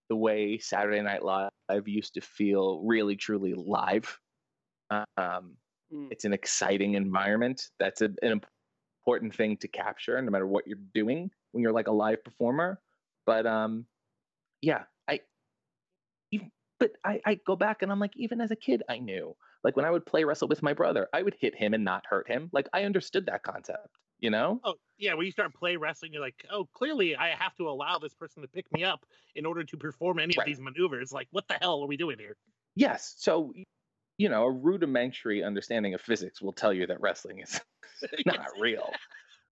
the 0.09 0.15
way 0.15 0.57
Saturday 0.57 1.01
Night 1.01 1.23
Live 1.23 1.51
used 1.87 2.15
to 2.15 2.21
feel 2.21 2.81
really, 2.81 3.15
truly 3.15 3.53
live. 3.55 4.17
Um, 5.17 5.57
Mm. 5.91 6.11
it's 6.11 6.25
an 6.25 6.33
exciting 6.33 6.93
environment. 6.93 7.69
That's 7.79 8.01
a, 8.01 8.11
an 8.21 8.41
important 9.01 9.35
thing 9.35 9.57
to 9.57 9.67
capture, 9.67 10.21
no 10.21 10.29
matter 10.29 10.45
what 10.45 10.67
you're 10.67 10.77
doing 10.93 11.31
when 11.51 11.63
you're 11.63 11.73
like 11.73 11.87
a 11.87 11.91
live 11.91 12.23
performer. 12.23 12.79
But 13.25 13.47
um, 13.47 13.85
yeah, 14.61 14.83
I. 15.07 15.21
Even, 16.31 16.51
but 16.79 16.91
I, 17.03 17.21
I 17.25 17.39
go 17.45 17.55
back 17.55 17.81
and 17.81 17.91
I'm 17.91 17.99
like, 17.99 18.15
even 18.15 18.39
as 18.39 18.51
a 18.51 18.55
kid, 18.55 18.83
I 18.87 18.99
knew. 18.99 19.35
Like 19.63 19.75
when 19.75 19.85
I 19.85 19.91
would 19.91 20.05
play 20.05 20.23
wrestle 20.23 20.47
with 20.47 20.61
my 20.63 20.73
brother, 20.73 21.07
I 21.11 21.23
would 21.23 21.35
hit 21.39 21.55
him 21.55 21.73
and 21.73 21.83
not 21.83 22.05
hurt 22.07 22.27
him. 22.27 22.49
Like 22.53 22.69
I 22.71 22.83
understood 22.83 23.25
that 23.25 23.43
concept, 23.43 23.97
you 24.19 24.29
know? 24.29 24.59
Oh 24.63 24.75
yeah, 24.97 25.13
when 25.13 25.25
you 25.25 25.31
start 25.31 25.53
play 25.53 25.77
wrestling, 25.77 26.13
you're 26.13 26.21
like, 26.21 26.45
oh, 26.51 26.65
clearly 26.73 27.15
I 27.15 27.29
have 27.29 27.55
to 27.55 27.69
allow 27.69 27.99
this 27.99 28.13
person 28.13 28.41
to 28.41 28.47
pick 28.47 28.71
me 28.73 28.83
up 28.83 29.05
in 29.35 29.45
order 29.45 29.63
to 29.63 29.77
perform 29.77 30.19
any 30.19 30.33
Right. 30.37 30.39
of 30.39 30.45
these 30.45 30.59
maneuvers. 30.59 31.11
Like, 31.11 31.27
what 31.31 31.47
the 31.47 31.55
hell 31.55 31.81
are 31.81 31.87
we 31.87 31.97
doing 31.97 32.19
here? 32.19 32.35
Yes. 32.75 33.15
So, 33.17 33.53
you 34.17 34.29
know, 34.29 34.43
a 34.43 34.51
rudimentary 34.51 35.43
understanding 35.43 35.93
of 35.93 36.01
physics 36.01 36.41
will 36.41 36.53
tell 36.53 36.73
you 36.73 36.85
that 36.87 36.99
wrestling 37.01 37.39
is 37.39 37.61
not 38.25 38.47
real. 38.59 38.91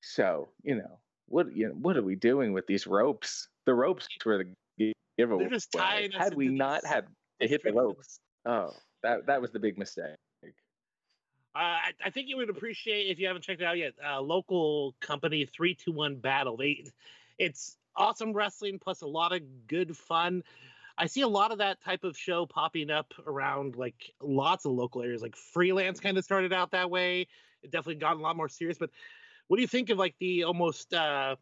So, 0.02 0.50
you 0.64 0.76
know, 0.76 1.00
what 1.28 1.56
you 1.56 1.68
know, 1.70 1.74
what 1.76 1.98
are 1.98 2.04
we 2.04 2.16
doing 2.16 2.54
with 2.54 2.68
these 2.68 2.88
ropes? 2.88 3.48
The 3.66 3.74
ropes 3.74 4.08
were 4.26 4.44
the 4.78 4.94
giveaway. 5.18 5.44
They're 5.44 5.50
just 5.50 5.72
tying 5.72 6.14
us 6.14 6.24
Had 6.24 6.34
we 6.36 6.48
not 6.50 6.86
had 6.86 7.08
to 7.42 7.48
hit 7.48 7.64
the 7.64 7.74
ropes, 7.74 8.20
oh, 8.46 8.72
that 9.04 9.26
that 9.28 9.42
was 9.42 9.52
the 9.52 9.60
big 9.60 9.78
mistake. 9.78 10.16
Uh, 11.58 11.60
I, 11.60 11.92
I 12.06 12.10
think 12.12 12.30
you 12.30 12.38
would 12.38 12.52
appreciate 12.52 13.08
if 13.10 13.18
you 13.18 13.26
haven't 13.26 13.42
checked 13.42 13.62
it 13.62 13.66
out 13.66 13.80
yet. 13.80 13.94
Uh, 14.08 14.22
local 14.22 14.96
company 15.00 15.46
three 15.46 15.74
two 15.74 15.92
one 15.92 16.18
battle. 16.18 16.56
They, 16.56 16.86
it's 17.40 17.78
awesome 17.96 18.32
wrestling 18.32 18.78
plus 18.78 19.02
a 19.02 19.08
lot 19.08 19.34
of 19.34 19.42
good 19.68 19.98
fun. 19.98 20.44
I 21.00 21.08
see 21.08 21.22
a 21.22 21.28
lot 21.28 21.52
of 21.52 21.58
that 21.58 21.82
type 21.84 22.04
of 22.04 22.16
show 22.16 22.46
popping 22.46 22.92
up 22.92 23.12
around 23.26 23.76
like 23.76 24.14
lots 24.22 24.66
of 24.66 24.74
local 24.74 25.02
areas. 25.02 25.24
Like 25.24 25.36
freelance 25.36 26.00
kind 26.00 26.18
of 26.18 26.24
started 26.24 26.54
out 26.54 26.72
that 26.72 26.92
way. 26.92 27.28
It 27.64 27.72
definitely 27.72 27.96
got 27.96 28.18
a 28.18 28.20
lot 28.20 28.36
more 28.36 28.50
serious. 28.50 28.78
But 28.78 28.92
what 29.48 29.58
do 29.58 29.62
you 29.62 29.68
think 29.68 29.90
of 29.90 29.98
like 29.98 30.14
the 30.20 30.44
almost 30.44 30.94
uh, 30.94 31.36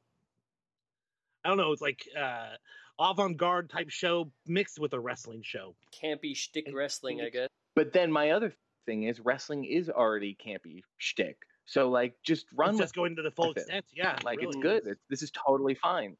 I 1.43 1.47
don't 1.49 1.57
know, 1.57 1.73
it's 1.73 1.81
like 1.81 2.07
uh, 2.17 2.55
avant-garde 2.99 3.69
type 3.69 3.89
show 3.89 4.31
mixed 4.47 4.79
with 4.79 4.93
a 4.93 4.99
wrestling 4.99 5.41
show. 5.43 5.75
Campy 6.01 6.35
shtick 6.35 6.69
wrestling, 6.73 7.19
I 7.21 7.29
guess. 7.29 7.49
But 7.75 7.91
then 7.91 8.11
my 8.11 8.31
other 8.31 8.53
thing 8.85 9.03
is 9.03 9.19
wrestling 9.19 9.65
is 9.65 9.89
already 9.89 10.37
campy 10.43 10.81
shtick. 10.97 11.37
So 11.65 11.89
like 11.89 12.15
just 12.23 12.45
run 12.55 12.71
It's 12.71 12.79
just 12.79 12.95
going 12.95 13.15
to 13.15 13.21
the 13.21 13.31
full 13.31 13.51
it. 13.51 13.57
extent. 13.57 13.85
Yeah, 13.93 14.17
like 14.23 14.41
it's 14.41 14.55
really 14.55 14.61
good. 14.61 14.87
It's, 14.87 15.01
this 15.09 15.23
is 15.23 15.31
totally 15.31 15.75
fine. 15.75 16.15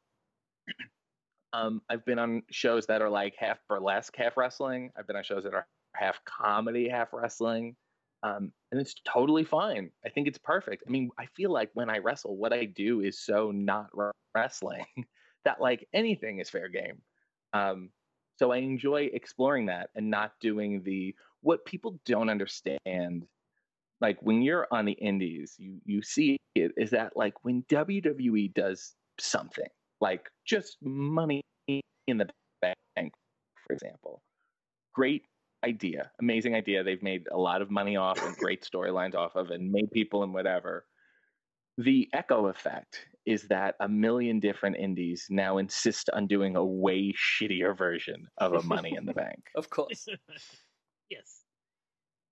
um, 1.52 1.80
I've 1.88 2.04
been 2.04 2.18
on 2.18 2.42
shows 2.50 2.86
that 2.86 3.00
are 3.00 3.08
like 3.08 3.34
half 3.38 3.58
burlesque, 3.68 4.14
half 4.16 4.36
wrestling. 4.36 4.90
I've 4.96 5.06
been 5.06 5.16
on 5.16 5.22
shows 5.22 5.44
that 5.44 5.54
are 5.54 5.66
half 5.94 6.20
comedy, 6.24 6.88
half 6.88 7.12
wrestling, 7.12 7.76
um, 8.22 8.52
and 8.72 8.80
it's 8.80 8.96
totally 9.04 9.44
fine. 9.44 9.90
I 10.04 10.08
think 10.08 10.26
it's 10.26 10.38
perfect. 10.38 10.82
I 10.86 10.90
mean, 10.90 11.10
I 11.18 11.26
feel 11.26 11.52
like 11.52 11.70
when 11.74 11.88
I 11.88 11.98
wrestle, 11.98 12.36
what 12.36 12.52
I 12.52 12.64
do 12.64 13.00
is 13.00 13.18
so 13.18 13.52
not 13.52 13.88
re- 13.92 14.10
wrestling 14.34 14.84
that 15.44 15.60
like 15.60 15.88
anything 15.92 16.40
is 16.40 16.50
fair 16.50 16.68
game. 16.68 17.00
Um, 17.52 17.90
so 18.38 18.52
I 18.52 18.58
enjoy 18.58 19.08
exploring 19.12 19.66
that 19.66 19.90
and 19.94 20.10
not 20.10 20.32
doing 20.40 20.82
the 20.82 21.14
what 21.46 21.64
people 21.64 21.98
don't 22.04 22.28
understand 22.28 23.24
like 24.00 24.18
when 24.20 24.42
you're 24.42 24.66
on 24.70 24.84
the 24.84 24.92
indies 24.92 25.54
you 25.58 25.78
you 25.84 26.02
see 26.02 26.36
it 26.54 26.72
is 26.76 26.90
that 26.90 27.16
like 27.16 27.34
when 27.44 27.62
WWE 27.70 28.52
does 28.54 28.94
something 29.18 29.68
like 30.00 30.28
just 30.44 30.76
money 30.82 31.42
in 31.68 32.18
the 32.18 32.28
bank 32.60 33.12
for 33.66 33.72
example 33.72 34.22
great 34.94 35.22
idea 35.64 36.10
amazing 36.20 36.54
idea. 36.54 36.82
They've 36.82 37.02
made 37.02 37.26
a 37.30 37.38
lot 37.38 37.62
of 37.62 37.70
money 37.70 37.96
off 37.96 38.22
and 38.24 38.36
great 38.36 38.62
storylines 38.70 39.14
off 39.14 39.36
of 39.36 39.50
and 39.50 39.70
made 39.70 39.90
people 39.90 40.22
and 40.22 40.32
whatever. 40.32 40.86
The 41.78 42.08
echo 42.14 42.46
effect 42.46 43.06
is 43.26 43.42
that 43.48 43.74
a 43.80 43.88
million 43.88 44.40
different 44.40 44.76
indies 44.76 45.26
now 45.28 45.58
insist 45.58 46.08
on 46.14 46.26
doing 46.26 46.56
a 46.56 46.64
way 46.64 47.12
shittier 47.12 47.76
version 47.76 48.28
of 48.38 48.54
a 48.54 48.62
money 48.62 48.94
in 48.96 49.04
the 49.04 49.12
bank. 49.12 49.42
Of 49.56 49.68
course. 49.68 50.06
yes. 51.10 51.42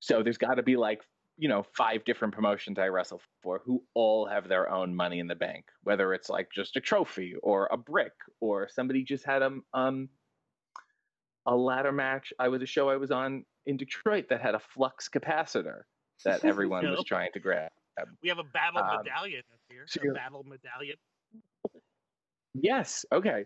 so 0.01 0.23
there's 0.23 0.39
got 0.39 0.55
to 0.55 0.63
be 0.63 0.77
like, 0.77 1.03
you 1.37 1.49
know, 1.49 1.65
five 1.77 2.05
different 2.05 2.35
promotions 2.35 2.79
I 2.79 2.87
wrestle 2.89 3.21
for 3.43 3.61
who 3.65 3.83
all 3.95 4.27
have 4.27 4.49
their 4.49 4.71
own 4.71 4.95
money 4.95 5.19
in 5.19 5.27
the 5.27 5.35
bank, 5.35 5.65
whether 5.83 6.15
it's 6.15 6.29
like 6.29 6.49
just 6.55 6.77
a 6.77 6.81
trophy 6.81 7.35
or 7.43 7.69
a 7.73 7.77
brick 7.77 8.13
or 8.41 8.69
somebody 8.69 9.03
just 9.03 9.25
had 9.25 9.43
a 9.43 9.51
um 9.73 10.09
a 11.47 11.55
ladder 11.55 11.93
match. 11.93 12.33
I 12.39 12.49
was 12.49 12.63
a 12.63 12.67
show 12.67 12.89
I 12.89 12.97
was 12.97 13.11
on 13.11 13.45
in 13.67 13.77
Detroit 13.77 14.27
that 14.31 14.41
had 14.41 14.55
a 14.55 14.61
flux 14.61 15.09
capacitor 15.09 15.83
that 16.25 16.45
everyone 16.45 16.89
was 16.89 17.05
trying 17.05 17.31
to 17.33 17.41
grab. 17.41 17.71
We 18.23 18.29
have 18.29 18.39
a 18.39 18.45
battle 18.45 18.81
Um, 18.81 18.99
medallion 19.05 19.43
up 19.53 19.61
here. 19.69 19.85
so 19.87 20.01
A 20.11 20.15
battle 20.15 20.45
medallion. 20.45 20.97
Yes. 22.55 23.05
Okay. 23.13 23.45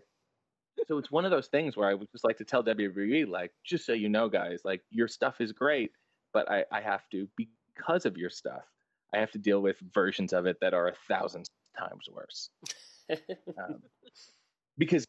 So 0.87 0.97
it's 0.97 1.11
one 1.11 1.25
of 1.25 1.31
those 1.31 1.47
things 1.47 1.77
where 1.77 1.89
I 1.89 1.93
would 1.93 2.11
just 2.11 2.23
like 2.23 2.37
to 2.37 2.45
tell 2.45 2.63
WWE, 2.63 3.27
like, 3.27 3.51
just 3.63 3.85
so 3.85 3.93
you 3.93 4.09
know, 4.09 4.29
guys, 4.29 4.61
like 4.63 4.81
your 4.89 5.07
stuff 5.07 5.41
is 5.41 5.51
great, 5.51 5.91
but 6.33 6.49
I, 6.49 6.65
I 6.71 6.81
have 6.81 7.07
to 7.11 7.27
because 7.37 8.05
of 8.05 8.17
your 8.17 8.29
stuff, 8.29 8.63
I 9.13 9.19
have 9.19 9.31
to 9.31 9.37
deal 9.39 9.61
with 9.61 9.77
versions 9.93 10.33
of 10.33 10.45
it 10.45 10.57
that 10.61 10.73
are 10.73 10.87
a 10.87 10.95
thousand 11.07 11.49
times 11.77 12.07
worse. 12.11 12.49
Um, 13.57 13.81
because 14.77 15.07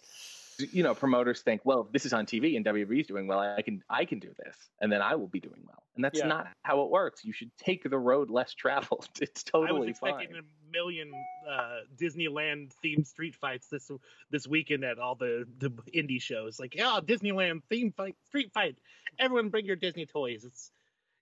you 0.62 0.82
know 0.82 0.94
promoters 0.94 1.40
think, 1.42 1.60
well, 1.64 1.82
if 1.86 1.92
this 1.92 2.06
is 2.06 2.12
on 2.12 2.26
TV 2.26 2.56
and 2.56 2.64
WWE's 2.64 3.06
doing 3.06 3.26
well, 3.26 3.38
I 3.40 3.62
can 3.62 3.82
I 3.88 4.04
can 4.04 4.18
do 4.18 4.30
this, 4.44 4.56
and 4.80 4.90
then 4.92 5.02
I 5.02 5.14
will 5.16 5.28
be 5.28 5.40
doing 5.40 5.62
well, 5.66 5.82
and 5.96 6.04
that's 6.04 6.18
Yeah. 6.18 6.26
not 6.28 6.48
how 6.62 6.82
it 6.82 6.90
works. 6.90 7.24
You 7.24 7.32
should 7.32 7.50
take 7.56 7.88
the 7.88 7.98
road 7.98 8.30
less 8.30 8.54
traveled. 8.54 9.08
It's 9.20 9.42
totally 9.42 9.76
I 9.76 9.80
was 9.80 9.88
expecting 9.90 10.28
fine. 10.30 10.38
a 10.40 10.72
million 10.72 11.10
uh, 11.48 11.80
Disneyland 11.96 12.72
themed 12.84 13.06
street 13.06 13.34
fights 13.36 13.68
this 13.68 13.90
this 14.30 14.46
weekend 14.46 14.84
at 14.84 14.98
all 14.98 15.14
the 15.14 15.46
the 15.58 15.70
indie 15.94 16.20
shows. 16.22 16.58
Like, 16.60 16.74
yeah, 16.74 17.00
Disneyland 17.02 17.62
theme 17.68 17.92
fight, 17.92 18.16
street 18.26 18.52
fight. 18.52 18.76
Everyone 19.18 19.48
bring 19.48 19.66
your 19.66 19.76
Disney 19.76 20.06
toys. 20.06 20.44
It's 20.44 20.70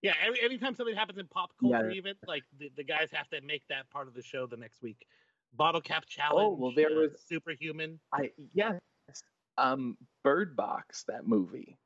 yeah. 0.03 0.15
Every, 0.25 0.41
anytime 0.43 0.75
something 0.75 0.95
happens 0.95 1.19
in 1.19 1.27
pop 1.27 1.51
culture, 1.61 1.91
Yeah. 1.91 1.97
even 1.97 2.15
like 2.27 2.45
the, 2.59 2.71
the 2.77 2.85
guys 2.85 3.09
have 3.13 3.29
to 3.31 3.41
make 3.41 3.63
that 3.69 3.91
part 3.91 4.07
of 4.09 4.15
the 4.15 4.23
show 4.23 4.47
the 4.47 4.57
next 4.57 4.81
week. 4.83 5.07
Bottle 5.55 5.81
cap 5.81 6.05
challenge. 6.07 6.47
Oh, 6.47 6.55
well, 6.61 6.73
there 6.77 6.91
uh, 6.91 7.01
was- 7.09 7.23
superhuman. 7.27 7.99
I 8.13 8.31
yes, 8.53 8.75
um, 9.59 9.97
Bird 10.23 10.57
Box, 10.57 11.05
that 11.09 11.27
movie, 11.27 11.77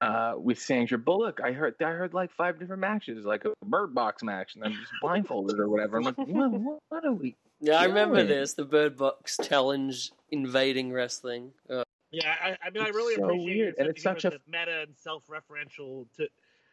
uh, 0.00 0.34
with 0.36 0.58
Sandra 0.60 0.98
Bullock. 0.98 1.40
I 1.42 1.52
heard 1.52 1.74
I 1.80 1.90
heard 1.90 2.14
like 2.14 2.30
five 2.32 2.58
different 2.58 2.80
matches, 2.80 3.24
like 3.24 3.44
a 3.44 3.52
Bird 3.64 3.94
Box 3.94 4.22
match, 4.22 4.54
and 4.54 4.64
I'm 4.64 4.72
just 4.72 4.92
blindfolded 5.00 5.58
or 5.58 5.68
whatever. 5.68 5.96
I'm 5.96 6.04
like, 6.04 6.18
what, 6.18 6.28
what, 6.50 6.78
what 6.88 7.04
are 7.04 7.12
we? 7.12 7.34
yeah, 7.60 7.80
I 7.80 7.84
remember 7.86 8.22
this 8.24 8.54
the 8.54 8.64
Bird 8.64 8.96
Box 8.96 9.38
Challenge 9.42 10.12
invading 10.30 10.92
wrestling. 10.92 11.52
Uh, 11.68 11.82
Yeah, 12.10 12.34
I, 12.40 12.56
I 12.64 12.70
mean, 12.70 12.82
I 12.82 12.88
It's 12.88 12.96
really 12.96 13.14
so 13.16 13.24
appreciate 13.24 13.56
weird, 13.56 13.74
and 13.78 13.88
it's 13.88 14.02
such 14.02 14.24
a- 14.24 14.38
meta 14.46 14.82
and 14.82 14.96
self-referential 14.98 16.06
to, 16.18 16.28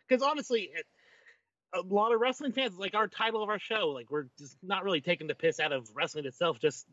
because 0.08 0.22
honestly, 0.22 0.70
it, 0.76 0.86
a 1.74 1.82
lot 1.82 2.14
of 2.14 2.20
wrestling 2.20 2.52
fans 2.52 2.78
like 2.78 2.94
our 2.94 3.08
title 3.08 3.42
of 3.42 3.50
our 3.50 3.60
show, 3.60 3.90
like 3.90 4.12
we're 4.12 4.26
just 4.38 4.58
not 4.62 4.84
really 4.84 5.02
taking 5.02 5.28
the 5.28 5.34
piss 5.36 5.60
out 5.60 5.72
of 5.72 5.90
wrestling 5.96 6.26
itself. 6.26 6.60
Just 6.60 6.86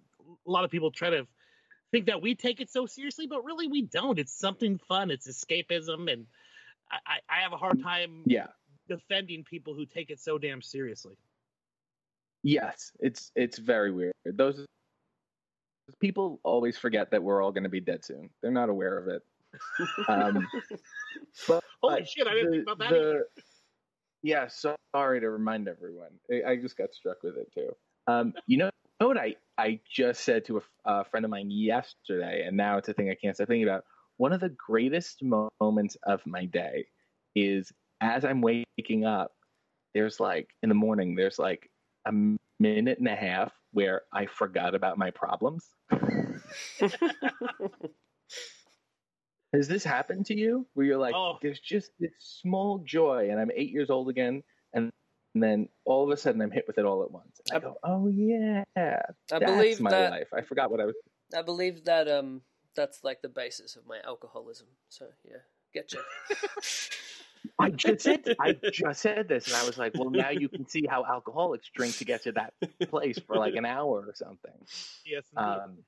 a 0.47 0.51
lot 0.51 0.65
of 0.65 0.71
people 0.71 0.91
try 0.91 1.11
to 1.11 1.27
think 1.93 2.07
that 2.07 2.23
we 2.23 2.35
take 2.35 2.61
it 2.61 2.71
so 2.71 2.87
seriously, 2.87 3.27
but 3.27 3.45
really 3.45 3.67
we 3.67 3.83
don't. 3.83 4.19
It's 4.19 4.33
something 4.33 4.79
fun. 4.89 5.11
It's 5.11 5.27
escapism, 5.29 6.13
and 6.13 6.27
I, 6.91 7.19
I, 7.29 7.41
have 7.43 7.53
a 7.53 7.57
hard 7.57 7.83
time 7.83 8.23
Yeah, 8.27 8.47
defending 8.89 9.45
people 9.45 9.75
who 9.75 9.87
take 9.87 10.11
it 10.11 10.21
so 10.21 10.39
damn 10.39 10.63
seriously. 10.63 11.17
yes, 12.43 12.93
it's 13.01 13.31
it's 13.35 13.59
very 13.59 13.91
weird. 13.93 14.13
Those 14.25 14.65
people 16.01 16.41
always 16.45 16.77
forget 16.79 17.11
that 17.11 17.23
we're 17.23 17.43
all 17.43 17.53
going 17.53 17.65
to 17.65 17.69
be 17.71 17.81
dead 17.81 18.05
soon. 18.05 18.31
They're 18.43 18.51
not 18.51 18.69
aware 18.69 18.97
of 18.99 19.09
it. 19.09 19.23
Um, 20.09 20.47
but 21.49 21.63
Holy 21.83 22.05
shit! 22.05 22.27
I 22.27 22.35
didn't 22.35 22.51
the- 22.51 22.57
think 22.59 22.63
about 22.65 22.79
that. 22.79 22.91
the- 22.91 22.97
either. 22.97 23.27
Yeah, 24.23 24.49
so 24.49 24.77
sorry 24.95 25.19
to 25.21 25.31
remind 25.31 25.67
everyone. 25.67 26.11
I- 26.31 26.51
I 26.53 26.57
just 26.57 26.77
got 26.77 26.93
struck 26.95 27.23
with 27.23 27.37
it 27.39 27.51
too. 27.55 27.71
Um, 28.07 28.35
you 28.47 28.59
know, 28.59 28.71
know 29.01 29.09
what 29.09 29.19
I, 29.19 29.35
I 29.59 29.81
just 29.91 30.23
said 30.25 30.45
to 30.47 30.63
a 30.85 31.05
friend 31.05 31.25
of 31.25 31.31
mine 31.31 31.51
yesterday, 31.51 32.45
and 32.47 32.57
now 32.57 32.77
it's 32.79 32.89
a 32.89 32.93
thing 32.93 33.11
I 33.11 33.15
can't 33.21 33.35
stop 33.35 33.49
thinking 33.49 33.67
about. 33.69 33.85
One 34.19 34.33
of 34.33 34.41
the 34.41 34.51
greatest 34.51 35.23
mo- 35.23 35.51
moments 35.61 35.97
of 36.07 36.21
my 36.27 36.45
day 36.45 36.87
is 37.35 37.73
as 38.01 38.25
I'm 38.25 38.41
waking 38.43 39.05
up. 39.05 39.33
There's 39.95 40.21
like 40.21 40.49
in 40.63 40.69
the 40.69 40.75
morning. 40.75 41.15
There's 41.17 41.39
like 41.39 41.69
a 42.07 42.13
minute 42.61 42.99
and 42.99 43.09
a 43.09 43.17
half 43.17 43.53
where 43.73 44.03
I 44.13 44.27
forgot 44.27 44.75
about 44.75 44.99
my 44.99 45.11
problems. 45.11 45.67
Has 49.53 49.67
this 49.67 49.83
happened 49.83 50.27
to 50.27 50.39
you? 50.39 50.67
Where 50.75 50.87
you're 50.87 50.97
like, 50.99 51.15
Oh. 51.17 51.39
there's 51.43 51.59
just 51.59 51.91
this 51.99 52.13
small 52.21 52.79
joy, 52.87 53.31
and 53.31 53.41
I'm 53.41 53.51
eight 53.55 53.71
years 53.71 53.91
old 53.91 54.09
again, 54.09 54.43
and, 55.35 55.43
and 55.43 55.43
then 55.43 55.69
all 55.85 56.05
of 56.05 56.11
a 56.11 56.17
sudden 56.17 56.41
I'm 56.43 56.51
hit 56.51 56.65
with 56.67 56.79
it 56.79 56.85
all 56.85 57.03
at 57.03 57.11
once. 57.11 57.41
I 57.53 57.57
I- 57.57 57.61
go, 57.61 57.77
oh 57.83 58.09
yeah, 58.09 58.65
I 58.77 59.03
that's 59.29 59.45
believe 59.45 59.81
my 59.81 59.91
that 59.91 60.11
life. 60.11 60.29
I 60.35 60.43
forgot 60.43 60.71
what 60.71 60.81
I 60.81 60.87
was. 60.87 60.95
I 61.37 61.43
believe 61.43 61.85
that 61.85 62.09
um 62.09 62.43
that's 62.75 63.03
like 63.05 63.23
the 63.23 63.29
basis 63.29 63.77
of 63.77 63.87
my 63.87 63.99
alcoholism. 64.05 64.67
So 64.89 65.07
yeah, 65.25 65.39
getcha. 65.75 65.99
I 67.59 67.71
just 67.71 68.03
said 68.05 68.25
I 68.41 68.53
just 68.73 69.01
said 69.03 69.29
this, 69.29 69.47
and 69.47 69.57
I 69.57 69.65
was 69.65 69.79
like, 69.79 69.93
well, 69.95 70.11
now 70.11 70.31
you 70.31 70.49
can 70.49 70.67
see 70.69 70.87
how 70.89 71.05
alcoholics 71.05 71.71
drink 71.75 71.97
to 71.99 72.05
get 72.05 72.23
to 72.25 72.33
that 72.33 72.55
place 72.89 73.19
for 73.19 73.37
like 73.37 73.55
an 73.55 73.65
hour 73.65 74.05
or 74.07 74.15
something. 74.15 74.53
Yes. 75.07 75.25
Um, 75.37 75.79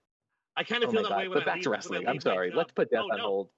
I 0.57 0.65
kind 0.65 0.83
of 0.83 0.91
oh 0.91 0.93
feel 0.93 1.03
my 1.03 1.09
that 1.09 1.19
way 1.19 1.29
when 1.29 1.39
But 1.39 1.43
I 1.43 1.47
back 1.47 1.55
leave, 1.57 1.65
to 1.65 1.71
wrestling. 1.71 2.09
I'm 2.09 2.21
sorry. 2.21 2.53
Let's 2.55 2.73
put 2.73 2.91
death 2.91 3.01
Oh, 3.05 3.13
on 3.13 3.19
no. 3.19 3.25
hold. 3.25 3.49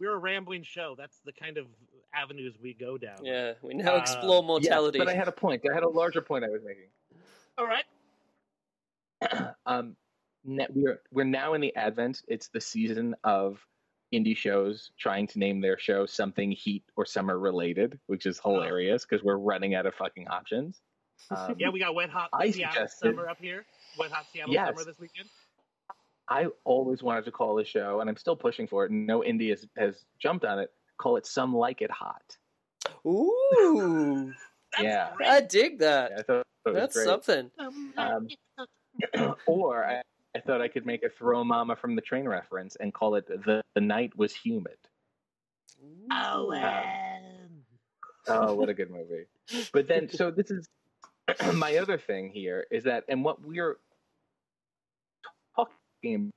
We're 0.00 0.14
a 0.14 0.18
rambling 0.18 0.62
show. 0.64 0.94
That's 0.98 1.18
the 1.24 1.32
kind 1.32 1.56
of 1.58 1.66
avenues 2.14 2.54
we 2.62 2.74
go 2.74 2.98
down. 2.98 3.18
Yeah, 3.24 3.52
we 3.62 3.74
now 3.74 3.94
Uh, 3.94 3.98
explore 3.98 4.42
Yes, 4.42 4.46
mortality. 4.46 4.98
but 4.98 5.08
I 5.08 5.14
had 5.14 5.28
a 5.28 5.32
point. 5.32 5.62
I 5.70 5.74
had 5.74 5.82
a 5.82 5.88
larger 5.88 6.20
point 6.20 6.44
I 6.44 6.48
was 6.48 6.62
making. 6.64 6.88
All 7.58 7.66
right. 7.66 7.84
um, 9.66 9.96
we're 10.44 11.00
we're 11.12 11.24
now 11.24 11.54
in 11.54 11.60
the 11.60 11.74
advent. 11.76 12.22
It's 12.28 12.48
the 12.48 12.60
season 12.60 13.14
of 13.24 13.64
indie 14.12 14.36
shows 14.36 14.90
trying 14.98 15.26
to 15.28 15.38
name 15.38 15.60
their 15.60 15.78
show 15.78 16.04
something 16.06 16.50
heat 16.50 16.84
or 16.96 17.04
summer 17.06 17.38
related, 17.38 18.00
which 18.06 18.26
is 18.26 18.40
hilarious 18.40 19.04
because 19.06 19.22
we're 19.22 19.36
running 19.38 19.74
out 19.74 19.86
of 19.86 19.94
fucking 19.94 20.28
options. 20.28 20.80
Um, 21.36 21.54
Yeah, 21.58 21.68
we 21.68 21.78
got 21.80 21.94
wet 21.94 22.08
hot 22.08 22.30
I 22.32 22.50
Seattle 22.50 22.72
suggested- 22.88 23.08
summer 23.14 23.28
up 23.28 23.36
here. 23.38 23.66
Wet 23.98 24.10
hot 24.10 24.24
Seattle 24.32 24.54
Yes. 24.54 24.68
summer 24.68 24.84
this 24.84 24.98
weekend. 24.98 25.28
I 26.30 26.46
always 26.64 27.02
wanted 27.02 27.26
to 27.26 27.30
call 27.30 27.54
the 27.56 27.64
show, 27.64 28.00
and 28.00 28.08
I'm 28.08 28.16
still 28.16 28.36
pushing 28.36 28.66
for 28.66 28.86
it. 28.86 28.90
And 28.90 29.06
no 29.06 29.20
indie 29.20 29.50
has, 29.50 29.66
has 29.76 30.06
jumped 30.18 30.46
on 30.46 30.58
it. 30.60 30.70
Call 31.00 31.16
it 31.16 31.24
"Some 31.26 31.54
Like 31.56 31.80
It 31.80 31.90
Hot." 31.90 32.36
Ooh, 33.06 34.34
That's 34.72 34.84
Yeah. 34.84 35.14
great. 35.16 35.28
I 35.30 35.40
dig 35.40 35.78
that. 35.78 36.10
Yeah, 36.10 36.18
I 36.18 36.22
thought 36.22 36.40
it 36.66 36.68
was 36.68 36.74
That's 36.74 36.94
great. 36.94 37.06
something. 37.06 37.50
Um, 37.96 38.28
or 39.46 39.86
I, 39.86 40.02
I 40.36 40.40
thought 40.40 40.60
I 40.60 40.68
could 40.68 40.84
make 40.84 41.02
a 41.02 41.08
"Throw 41.08 41.42
Mama 41.42 41.74
from 41.74 41.96
the 41.96 42.02
Train" 42.02 42.28
reference 42.28 42.76
and 42.76 42.92
call 42.92 43.14
it 43.14 43.26
"The, 43.26 43.62
the 43.74 43.80
Night 43.80 44.14
Was 44.18 44.34
Humid." 44.36 44.76
Oh, 46.12 46.52
Um, 46.52 47.64
Oh, 48.28 48.54
what 48.54 48.68
a 48.68 48.74
good 48.74 48.90
movie. 48.90 49.24
But 49.72 49.88
then, 49.88 50.10
so 50.10 50.30
this 50.36 50.50
is 50.50 50.68
my 51.54 51.78
other 51.78 51.96
thing 51.96 52.28
here 52.30 52.66
is 52.70 52.84
that, 52.84 53.04
and 53.08 53.24
what 53.24 53.42
we're 53.42 53.78
talking 55.56 56.30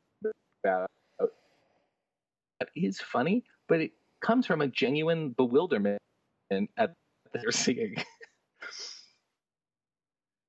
about 0.64 0.88
that 2.60 2.70
is 2.76 3.00
funny, 3.02 3.44
but 3.68 3.82
it 3.82 3.92
comes 4.24 4.48
from 4.48 4.62
a 4.62 4.68
genuine 4.68 5.30
bewilderment 5.30 6.00
at 6.78 6.94
they're 7.34 7.52
seeing. 7.52 7.96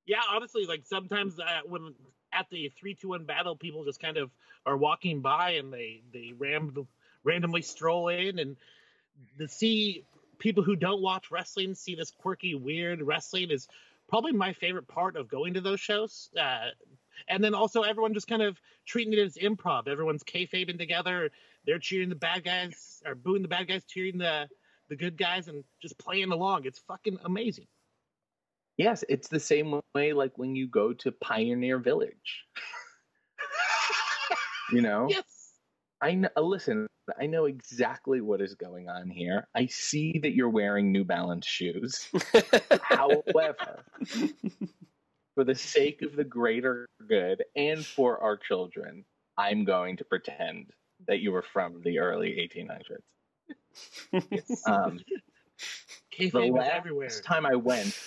Yeah, 0.07 0.21
honestly, 0.31 0.67
like 0.67 0.85
sometimes 0.85 1.41
uh, 1.41 1.61
when 1.65 1.95
at 2.31 2.47
the 2.51 2.71
three 2.79 2.95
two 2.95 3.09
one 3.09 3.25
battle, 3.25 3.57
people 3.57 3.85
just 3.85 4.01
kind 4.01 4.19
of 4.19 4.31
are 4.67 4.77
walking 4.77 5.23
by 5.23 5.53
and 5.53 5.73
they 5.73 6.03
they 6.13 6.35
ram- 6.37 6.87
randomly 7.23 7.63
stroll 7.63 8.09
in, 8.09 8.39
and 8.39 8.57
to 9.39 9.49
see 9.49 10.05
people 10.39 10.63
who 10.63 10.77
don't 10.77 11.01
watch 11.01 11.31
wrestling 11.31 11.75
see 11.75 11.95
this 11.95 12.11
quirky, 12.11 12.55
weird 12.55 13.01
wrestling 13.01 13.51
is 13.51 13.67
probably 14.09 14.33
my 14.33 14.53
favorite 14.53 14.89
part 14.89 15.17
of 15.17 15.29
going 15.29 15.55
to 15.55 15.63
those 15.63 15.81
shows. 15.81 16.29
Uh, 16.39 16.69
and 17.29 17.43
then 17.43 17.55
also 17.55 17.83
everyone 17.83 18.15
just 18.15 18.29
kind 18.29 18.43
of 18.43 18.59
treating 18.87 19.13
it 19.13 19.19
as 19.19 19.37
improv. 19.37 19.89
Everyone's 19.89 20.23
kayfabing 20.23 20.79
together. 20.79 21.31
They're 21.67 21.79
cheering 21.79 22.09
the 22.09 22.15
bad 22.15 22.45
guys, 22.45 23.03
or 23.07 23.15
booing 23.15 23.43
the 23.43 23.49
bad 23.49 23.69
guys, 23.69 23.85
cheering 23.85 24.19
the 24.19 24.49
the 24.89 24.97
good 24.97 25.17
guys, 25.17 25.49
and 25.49 25.65
just 25.81 25.99
playing 25.99 26.33
along. 26.33 26.65
It's 26.65 26.79
fucking 26.81 27.19
amazing. 27.25 27.67
Yes, 28.77 29.05
it's 29.09 29.29
the 29.29 29.41
same 29.41 29.81
way 29.95 30.13
like 30.13 30.37
when 30.37 30.57
you 30.57 30.67
go 30.67 30.93
to 30.95 31.13
Pioneer 31.13 31.79
Village. 31.79 32.45
You 34.73 34.81
know? 34.81 35.07
Yes. 35.09 35.25
I 36.01 36.15
know, 36.15 36.29
uh, 36.37 36.41
listen, 36.43 36.87
I 37.19 37.27
know 37.27 37.45
exactly 37.47 38.21
what 38.21 38.41
is 38.41 38.55
going 38.55 38.89
on 38.89 39.09
here. 39.09 39.47
I 39.55 39.67
see 39.67 40.19
that 40.23 40.35
you're 40.35 40.51
wearing 40.51 40.93
New 40.93 41.05
Balance 41.05 41.47
shoes. 41.47 42.09
However, 42.83 43.85
for 45.35 45.45
the 45.45 45.55
sake 45.55 46.03
of 46.03 46.17
the 46.17 46.25
greater 46.25 46.87
good 47.09 47.43
and 47.57 47.85
for 47.85 48.19
our 48.23 48.37
children, 48.37 49.05
I'm 49.37 49.65
going 49.65 49.97
to 49.99 50.05
pretend 50.05 50.71
that 51.07 51.21
you 51.21 51.33
were 51.33 51.45
from 51.53 51.83
the 51.83 51.99
early 51.99 52.31
1800s. 52.31 53.03
Um, 54.67 55.01
the 56.17 56.31
last 56.31 56.71
everywhere. 56.71 57.11
time 57.25 57.45
I 57.45 57.57
went, 57.57 57.99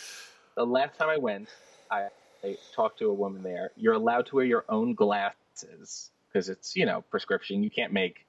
the 0.56 0.66
last 0.66 0.98
time 0.98 1.10
I 1.10 1.18
went, 1.18 1.50
I, 1.92 2.08
I 2.44 2.56
talked 2.74 3.00
to 3.00 3.10
a 3.10 3.14
woman 3.14 3.44
there. 3.44 3.72
You're 3.76 3.94
allowed 3.94 4.28
to 4.28 4.36
wear 4.36 4.46
your 4.46 4.64
own 4.70 4.94
glasses 4.94 6.12
because 6.28 6.48
it's 6.48 6.76
you 6.76 6.86
know 6.86 7.04
prescription. 7.10 7.64
You 7.64 7.70
can't 7.70 7.92
make 7.92 8.26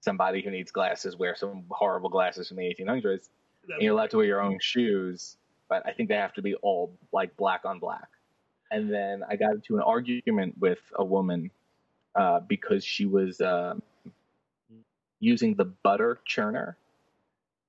somebody 0.00 0.42
who 0.42 0.50
needs 0.50 0.70
glasses 0.70 1.16
wear 1.16 1.34
some 1.34 1.64
horrible 1.70 2.08
glasses 2.08 2.48
from 2.48 2.58
the 2.58 2.62
1800s. 2.62 3.28
And 3.68 3.82
you're 3.82 3.92
allowed 3.92 4.10
to 4.10 4.18
wear 4.18 4.26
your 4.26 4.40
own 4.40 4.58
shoes, 4.60 5.36
but 5.68 5.84
I 5.84 5.92
think 5.92 6.08
they 6.08 6.14
have 6.14 6.32
to 6.34 6.42
be 6.42 6.54
all 6.56 6.96
like 7.12 7.36
black 7.36 7.64
on 7.64 7.78
black. 7.78 8.08
And 8.70 8.92
then 8.92 9.22
I 9.28 9.36
got 9.36 9.52
into 9.52 9.76
an 9.76 9.82
argument 9.82 10.56
with 10.58 10.80
a 10.94 11.04
woman 11.04 11.50
uh, 12.14 12.40
because 12.40 12.84
she 12.84 13.06
was 13.06 13.40
uh, 13.40 13.74
using 15.20 15.54
the 15.54 15.64
butter 15.64 16.18
churner. 16.28 16.74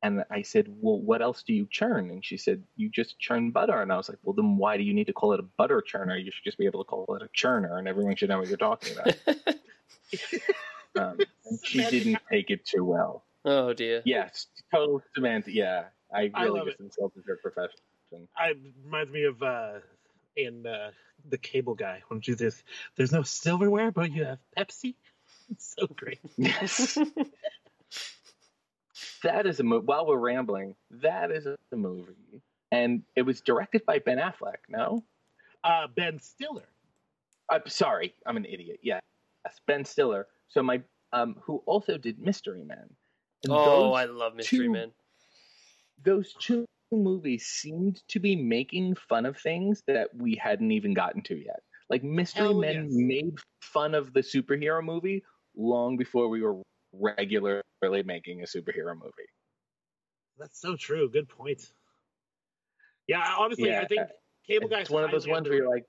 And 0.02 0.24
I 0.32 0.44
said, 0.44 0.68
Well, 0.82 1.00
what 1.00 1.22
else 1.22 1.44
do 1.44 1.54
you 1.54 1.68
churn? 1.70 2.10
And 2.10 2.24
she 2.24 2.38
said, 2.38 2.64
You 2.78 2.90
just 2.90 3.20
churn 3.20 3.52
butter. 3.52 3.82
And 3.82 3.92
I 3.92 3.98
was 3.98 4.08
like, 4.08 4.18
Well, 4.24 4.34
then 4.34 4.58
why 4.58 4.78
do 4.78 4.84
you 4.84 4.94
need 4.94 5.08
to 5.08 5.14
call 5.14 5.34
it 5.34 5.40
a 5.40 5.44
butter 5.58 5.84
churner? 5.86 6.18
You 6.18 6.32
should 6.32 6.44
just 6.46 6.58
be 6.58 6.66
able 6.66 6.84
to 6.84 6.88
call 6.88 7.06
it 7.16 7.22
a 7.22 7.28
churner, 7.38 7.78
and 7.78 7.88
everyone 7.88 8.16
should 8.16 8.30
know 8.30 8.40
what 8.40 8.48
you're 8.48 8.58
talking 8.58 8.96
about. 8.98 9.16
Um, 10.96 11.18
and 11.46 11.60
she 11.64 11.80
didn't 11.86 12.18
take 12.32 12.50
it 12.50 12.66
too 12.66 12.84
well. 12.84 13.24
oh 13.46 13.74
dear. 13.74 14.02
Yes, 14.06 14.48
total 14.74 15.02
semantic. 15.14 15.54
Yeah, 15.54 15.86
I 16.14 16.32
I 16.34 16.44
really 16.44 16.60
love 16.60 16.68
just 16.68 16.80
insulted 16.80 17.24
her 17.28 17.38
profession. 17.38 17.80
I 18.38 18.54
reminds 18.84 19.12
me 19.12 19.24
of 19.26 19.42
uh 19.42 19.80
in 20.46 20.66
uh 20.66 20.92
the 21.30 21.38
cable 21.38 21.76
guy 21.76 22.02
when 22.08 22.22
you 22.24 22.36
this 22.36 22.64
there's 22.96 23.12
no 23.12 23.24
silverware 23.24 23.92
but 23.92 24.12
you 24.12 24.24
have 24.26 24.40
Pepsi. 24.58 24.96
It's 25.52 25.76
so 25.80 25.88
great. 25.88 26.20
Yes, 26.38 26.96
that 29.24 29.46
is 29.48 29.60
a 29.60 29.64
movie. 29.64 29.86
While 29.86 30.06
we're 30.06 30.18
rambling, 30.18 30.76
that 30.92 31.32
is 31.32 31.46
a 31.48 31.58
movie, 31.76 32.42
and 32.72 33.02
it 33.16 33.24
was 33.24 33.42
directed 33.42 33.86
by 33.86 34.00
Ben 34.00 34.18
Affleck. 34.20 34.58
No, 34.70 35.04
Uh 35.64 35.88
Ben 35.88 36.20
Stiller. 36.20 36.68
I'm 37.50 37.64
sorry, 37.68 38.14
I'm 38.28 38.38
an 38.38 38.46
idiot. 38.46 38.80
Yeah, 38.84 39.00
Yes, 39.46 39.60
Ben 39.66 39.84
Stiller. 39.86 40.28
So 40.50 40.62
my 40.62 40.82
um, 41.14 41.36
who 41.42 41.64
also 41.66 41.98
did 41.98 42.20
Mystery 42.20 42.64
Men. 42.64 42.88
And 43.44 43.54
Oh, 43.54 43.94
I 43.94 44.06
love 44.06 44.36
Mystery 44.36 44.68
two- 44.68 44.72
Men. 44.72 44.92
those 46.04 46.34
two 46.40 46.66
movies 46.92 47.46
seemed 47.48 48.02
to 48.10 48.20
be 48.20 48.36
making 48.36 48.96
fun 48.96 49.26
of 49.26 49.38
things 49.38 49.84
that 49.88 50.10
we 50.16 50.36
hadn't 50.36 50.72
even 50.72 50.94
gotten 50.94 51.22
to 51.24 51.36
yet. 51.36 51.62
Like 51.90 52.04
Mystery 52.04 52.48
Hell 52.48 52.60
Men 52.60 52.84
yes. 52.84 52.92
made 52.92 53.36
fun 53.62 53.96
of 53.96 54.14
the 54.14 54.22
superhero 54.22 54.84
movie 54.84 55.24
long 55.56 55.98
before 55.98 56.30
we 56.30 56.42
were 56.42 56.62
regularly 56.94 57.64
making 58.04 58.42
a 58.42 58.46
superhero 58.46 58.94
movie. 58.96 59.30
That's 60.38 60.60
so 60.60 60.76
true. 60.76 61.10
Good 61.10 61.28
point. 61.28 61.72
Yeah, 63.08 63.24
honestly, 63.38 63.70
Yeah, 63.70 63.82
I 63.82 63.88
think 63.88 64.08
Cable 64.48 64.68
Guy. 64.68 64.82
It's 64.82 64.90
one 64.90 65.04
of 65.04 65.12
those 65.12 65.28
ones 65.28 65.48
where 65.48 65.58
you're 65.58 65.70
like, 65.70 65.86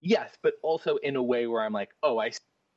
yes, 0.00 0.32
but 0.42 0.54
also 0.62 0.96
in 0.96 1.16
a 1.16 1.22
way 1.22 1.46
where 1.46 1.62
I'm 1.62 1.72
like, 1.72 1.90
oh, 2.02 2.18
I 2.18 2.30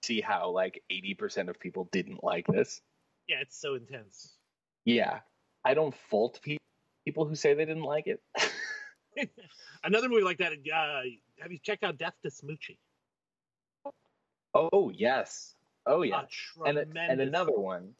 see 0.04 0.20
how 0.20 0.50
like 0.50 0.82
80% 0.92 1.50
of 1.50 1.60
people 1.60 1.88
didn't 1.92 2.24
like 2.24 2.48
this. 2.48 2.82
Yeah, 3.28 3.38
it's 3.42 3.60
so 3.60 3.76
intense. 3.76 4.36
Yeah, 4.84 5.20
I 5.64 5.74
don't 5.74 5.96
fault 6.10 6.40
pe- 6.44 6.58
people 7.06 7.26
who 7.26 7.36
say 7.36 7.54
they 7.54 7.66
didn't 7.66 7.84
like 7.84 8.08
it. 8.08 8.22
Another 9.84 10.10
movie 10.10 10.24
like 10.24 10.38
that. 10.40 10.54
Uh, 10.54 11.02
have 11.40 11.52
you 11.52 11.60
checked 11.60 11.84
out 11.84 11.98
Death 11.98 12.16
to 12.24 12.30
Smoochy? 12.30 12.78
oh 14.54 14.92
yes, 14.94 15.56
oh 15.86 16.02
yeah. 16.02 16.24
And, 16.66 16.78
a- 16.78 16.86
and 17.00 17.22
another 17.22 17.54
one. 17.58 17.94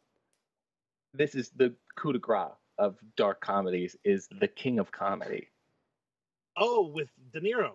This 1.14 1.34
is 1.34 1.50
the 1.50 1.74
coup 1.96 2.12
de 2.12 2.18
grace 2.18 2.50
of 2.78 2.96
dark 3.16 3.40
comedies. 3.40 3.96
Is 4.04 4.28
the 4.40 4.48
king 4.48 4.78
of 4.78 4.90
comedy? 4.90 5.48
Oh, 6.56 6.86
with 6.88 7.10
De 7.32 7.40
Niro. 7.40 7.72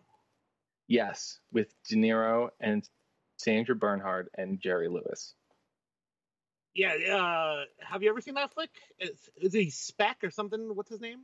Yes, 0.87 1.39
with 1.51 1.73
De 1.87 1.95
Niro 1.95 2.49
and 2.59 2.87
Sandra 3.37 3.75
Bernhard 3.75 4.29
and 4.37 4.59
Jerry 4.59 4.87
Lewis. 4.87 5.33
Yeah. 6.77 7.15
Uh, 7.15 7.63
have 7.79 8.03
you 8.03 8.09
ever 8.09 8.21
seen 8.21 8.35
that 8.35 8.53
flick? 8.53 8.69
Is, 8.99 9.17
is 9.41 9.53
he 9.53 9.69
Speck 9.69 10.23
or 10.23 10.29
something? 10.29 10.75
What's 10.75 10.91
his 10.91 11.01
name? 11.01 11.21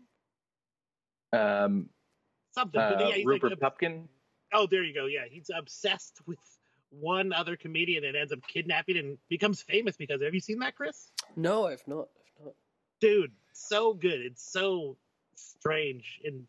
Um, 1.32 1.90
Something. 2.54 2.82
uh, 2.82 2.96
but 2.98 3.08
yeah, 3.08 3.16
he's 3.16 3.26
Rupert 3.26 3.54
obs- 3.54 3.62
Pupkin. 3.62 4.10
Oh, 4.52 4.68
there 4.70 4.84
you 4.84 4.94
go. 4.94 5.06
Yeah, 5.06 5.26
he's 5.30 5.50
obsessed 5.56 6.20
with 6.26 6.40
one 6.90 7.34
other 7.34 7.56
comedian 7.56 8.04
and 8.04 8.16
ends 8.16 8.32
up 8.32 8.40
kidnapping 8.48 8.98
and 8.98 9.18
becomes 9.30 9.62
famous 9.62 9.96
because. 9.96 10.22
Have 10.22 10.34
you 10.34 10.40
seen 10.40 10.60
that, 10.60 10.76
Chris? 10.76 11.10
No, 11.36 11.68
I've 11.68 11.84
not. 11.88 12.10
I've 12.40 12.46
not. 12.46 12.54
Dude, 13.00 13.32
so 13.54 13.94
good. 13.94 14.22
It's 14.22 14.44
so 14.44 14.98
strange 15.36 16.20
and 16.24 16.46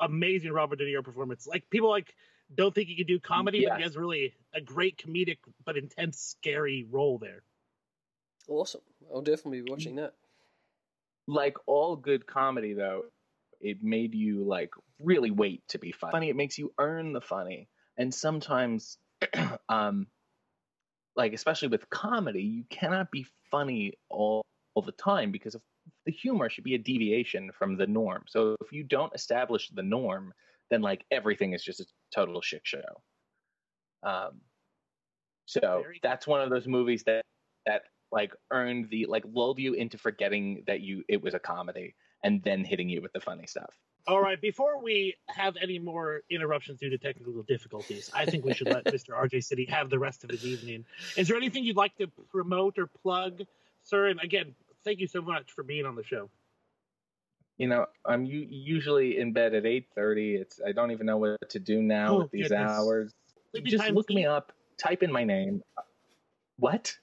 amazing 0.00 0.52
Robert 0.52 0.78
De 0.78 0.84
Niro 0.84 1.04
performance. 1.04 1.46
Like 1.46 1.68
people 1.70 1.90
like 1.90 2.14
don't 2.54 2.74
think 2.74 2.88
he 2.88 2.96
can 2.96 3.06
do 3.06 3.18
comedy, 3.18 3.64
but 3.66 3.78
he 3.78 3.82
has 3.82 3.96
really 3.96 4.34
a 4.54 4.60
great 4.60 4.98
comedic 4.98 5.38
but 5.64 5.76
intense, 5.76 6.18
scary 6.18 6.86
role 6.90 7.18
there. 7.18 7.42
Awesome. 8.48 8.80
I'll 9.12 9.22
definitely 9.22 9.62
be 9.62 9.70
watching 9.70 9.96
that. 9.96 10.14
like 11.26 11.56
all 11.66 11.96
good 11.96 12.26
comedy 12.26 12.74
though, 12.74 13.02
it 13.60 13.82
made 13.82 14.14
you 14.14 14.44
like 14.44 14.70
really 15.00 15.30
wait 15.30 15.62
to 15.68 15.78
be 15.78 15.92
funny. 15.92 16.28
It 16.28 16.36
makes 16.36 16.58
you 16.58 16.72
earn 16.78 17.12
the 17.12 17.20
funny. 17.20 17.68
And 17.96 18.12
sometimes 18.12 18.98
um 19.68 20.06
like 21.16 21.32
especially 21.32 21.68
with 21.68 21.88
comedy, 21.90 22.42
you 22.42 22.64
cannot 22.70 23.10
be 23.10 23.26
funny 23.50 23.94
all, 24.08 24.42
all 24.74 24.82
the 24.82 24.92
time 24.92 25.30
because 25.30 25.54
of 25.54 25.62
the 26.06 26.12
humor 26.12 26.48
should 26.48 26.64
be 26.64 26.74
a 26.74 26.78
deviation 26.78 27.50
from 27.58 27.76
the 27.76 27.86
norm. 27.86 28.24
So 28.28 28.56
if 28.60 28.72
you 28.72 28.84
don't 28.84 29.14
establish 29.14 29.68
the 29.70 29.82
norm, 29.82 30.32
then 30.70 30.80
like 30.80 31.04
everything 31.10 31.52
is 31.52 31.62
just 31.62 31.80
a 31.80 31.86
total 32.14 32.40
shit 32.40 32.62
show. 32.64 32.80
Um, 34.02 34.40
so 35.46 35.84
that's 36.02 36.26
one 36.26 36.40
of 36.40 36.50
those 36.50 36.66
movies 36.66 37.02
that 37.04 37.22
that 37.66 37.82
like 38.12 38.32
earned 38.50 38.88
the 38.90 39.06
like 39.06 39.24
lulled 39.32 39.58
you 39.58 39.72
into 39.74 39.98
forgetting 39.98 40.62
that 40.66 40.80
you 40.80 41.02
it 41.08 41.22
was 41.22 41.34
a 41.34 41.38
comedy 41.38 41.94
and 42.22 42.42
then 42.44 42.62
hitting 42.64 42.88
you 42.88 43.00
with 43.00 43.12
the 43.12 43.20
funny 43.20 43.46
stuff. 43.46 43.72
All 44.06 44.20
right, 44.20 44.40
before 44.40 44.82
we 44.82 45.14
have 45.28 45.56
any 45.62 45.78
more 45.78 46.22
interruptions 46.28 46.80
due 46.80 46.90
to 46.90 46.98
technical 46.98 47.40
difficulties, 47.44 48.10
I 48.12 48.26
think 48.26 48.44
we 48.44 48.52
should 48.52 48.68
let 48.68 48.84
Mr. 48.86 49.10
RJ 49.10 49.44
City 49.44 49.64
have 49.66 49.90
the 49.90 49.98
rest 49.98 50.24
of 50.24 50.30
his 50.30 50.44
evening. 50.44 50.84
Is 51.16 51.28
there 51.28 51.36
anything 51.36 51.64
you'd 51.64 51.76
like 51.76 51.96
to 51.98 52.08
promote 52.30 52.78
or 52.78 52.86
plug, 52.88 53.42
sir? 53.84 54.08
And 54.08 54.20
again, 54.20 54.54
thank 54.84 54.98
you 54.98 55.06
so 55.06 55.22
much 55.22 55.52
for 55.52 55.62
being 55.62 55.86
on 55.86 55.94
the 55.94 56.02
show. 56.04 56.28
You 57.58 57.68
know, 57.68 57.86
I'm 58.04 58.24
u- 58.24 58.46
usually 58.50 59.18
in 59.18 59.32
bed 59.32 59.54
at 59.54 59.66
eight 59.66 59.86
thirty. 59.94 60.34
It's 60.34 60.60
I 60.66 60.72
don't 60.72 60.90
even 60.90 61.06
know 61.06 61.18
what 61.18 61.48
to 61.50 61.60
do 61.60 61.80
now 61.80 62.14
Oh, 62.14 62.18
with 62.22 62.30
these 62.32 62.48
goodness. 62.48 62.70
hours. 62.70 63.12
Sleepy 63.52 63.70
Just 63.70 63.90
look 63.90 64.08
tea? 64.08 64.16
me 64.16 64.26
up, 64.26 64.52
type 64.78 65.02
in 65.04 65.12
my 65.12 65.22
name. 65.22 65.62
What? 66.58 66.96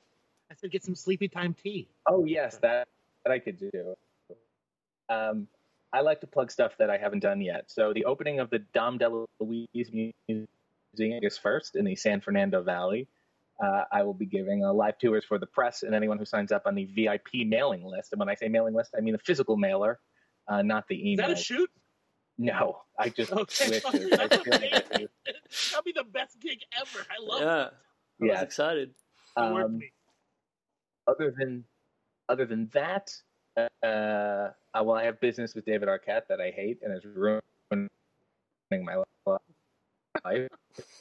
I 0.60 0.68
said 0.68 0.72
get 0.72 0.84
some 0.84 0.96
sleepy 0.96 1.30
time 1.30 1.54
tea. 1.54 1.88
Oh 2.06 2.26
yes, 2.26 2.58
that 2.58 2.90
that 3.24 3.32
I 3.32 3.40
could 3.40 3.58
do. 3.58 3.96
Um, 5.08 5.48
I 5.94 6.02
like 6.02 6.20
to 6.22 6.28
plug 6.28 6.52
stuff 6.52 6.74
that 6.80 6.90
I 6.90 6.98
haven't 6.98 7.22
done 7.22 7.40
yet. 7.40 7.72
So 7.72 7.94
the 7.94 8.04
opening 8.06 8.42
of 8.42 8.50
the 8.50 8.60
Dom 8.60 8.98
de 8.98 9.06
DeLuise 9.42 10.14
Museum 10.28 10.48
is 11.24 11.38
first 11.38 11.78
in 11.78 11.86
the 11.86 11.96
San 11.96 12.20
Fernando 12.20 12.62
Valley. 12.62 13.08
Uh, 13.64 13.86
I 13.92 14.04
will 14.04 14.14
be 14.14 14.26
giving 14.26 14.66
uh, 14.66 14.74
live 14.74 14.98
tours 14.98 15.24
for 15.26 15.40
the 15.40 15.46
press 15.48 15.84
and 15.84 15.96
anyone 15.96 16.18
who 16.18 16.26
signs 16.26 16.52
up 16.52 16.64
on 16.66 16.76
the 16.76 16.86
VIP 16.86 17.48
mailing 17.48 17.86
list. 17.86 18.12
And 18.12 18.20
when 18.20 18.28
I 18.30 18.36
say 18.36 18.50
mailing 18.50 18.74
list, 18.74 18.94
I 18.98 19.02
mean 19.02 19.14
the 19.14 19.20
physical 19.20 19.56
mailer, 19.56 20.00
uh, 20.50 20.62
not 20.62 20.88
the 20.90 20.96
Is 20.96 21.02
email. 21.20 21.28
that 21.30 21.38
a 21.40 21.42
shoot? 21.42 21.70
No, 22.38 22.82
I 23.00 23.10
just 23.10 23.32
Okay. 23.32 23.66
switched 23.66 23.96
it. 23.96 24.14
I 24.20 24.28
That's 24.28 24.44
feel 24.44 24.54
like 24.56 24.74
I 24.74 24.98
do. 24.98 25.08
That'd 25.72 25.86
be 25.86 25.94
the 25.94 26.04
best 26.04 26.38
gig 26.42 26.60
ever. 26.80 27.06
I 27.10 27.24
love 27.24 27.42
Yeah, 27.42 27.62
it. 27.68 27.74
I 28.22 28.26
was 28.26 28.34
Yes. 28.34 28.44
excited. 28.44 28.94
Um, 29.38 29.78
me. 29.78 29.92
Other 31.10 31.34
than 31.38 31.64
other 32.28 32.46
than 32.46 32.70
that, 32.74 33.12
uh, 33.58 33.86
uh, 33.86 34.52
well, 34.76 34.94
I 34.94 35.04
have 35.06 35.20
business 35.20 35.56
with 35.56 35.66
David 35.66 35.90
Arquette 35.90 36.28
that 36.30 36.40
I 36.40 36.52
hate 36.52 36.80
and 36.84 36.96
is 36.96 37.06
ruining 37.06 37.42
my 38.72 39.04
life. 39.26 39.40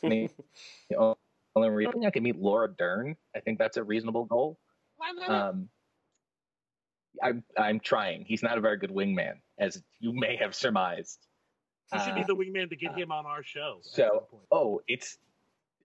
The 0.02 1.16
only 1.56 1.70
reason 1.70 2.04
I 2.06 2.10
can 2.10 2.22
meet 2.22 2.36
Laura 2.36 2.68
Dern, 2.68 3.16
I 3.34 3.40
think 3.40 3.58
that's 3.58 3.76
a 3.76 3.82
reasonable 3.82 4.26
goal. 4.26 4.58
Um, 5.26 5.68
I'm 7.22 7.42
I'm 7.56 7.80
trying. 7.80 8.24
He's 8.26 8.42
not 8.42 8.58
a 8.58 8.60
very 8.60 8.76
good 8.76 8.90
wingman, 8.90 9.40
as 9.58 9.82
you 9.98 10.12
may 10.12 10.36
have 10.36 10.54
surmised. 10.54 11.18
you 11.92 12.00
should 12.00 12.14
be 12.14 12.22
uh, 12.22 12.26
the 12.26 12.36
wingman 12.36 12.70
to 12.70 12.76
get 12.76 12.96
him 12.96 13.10
on 13.10 13.26
our 13.26 13.42
show. 13.42 13.78
at 13.80 13.86
so- 13.86 14.02
some 14.02 14.18
point. 14.30 14.46
Oh, 14.52 14.82
it's. 14.86 15.18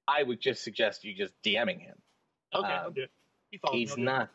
I 0.08 0.22
would 0.22 0.42
just 0.42 0.64
suggest 0.64 1.06
you 1.06 1.16
just 1.16 1.34
DMing 1.44 1.80
him. 1.80 1.96
okay, 2.54 2.68
um, 2.68 2.80
I'll 2.84 2.92
do 2.92 3.04
it. 3.04 3.12
He 3.54 3.60
follows 3.60 3.76
He's 3.78 3.92
I'll 3.92 3.98
do 3.98 4.02
not 4.04 4.30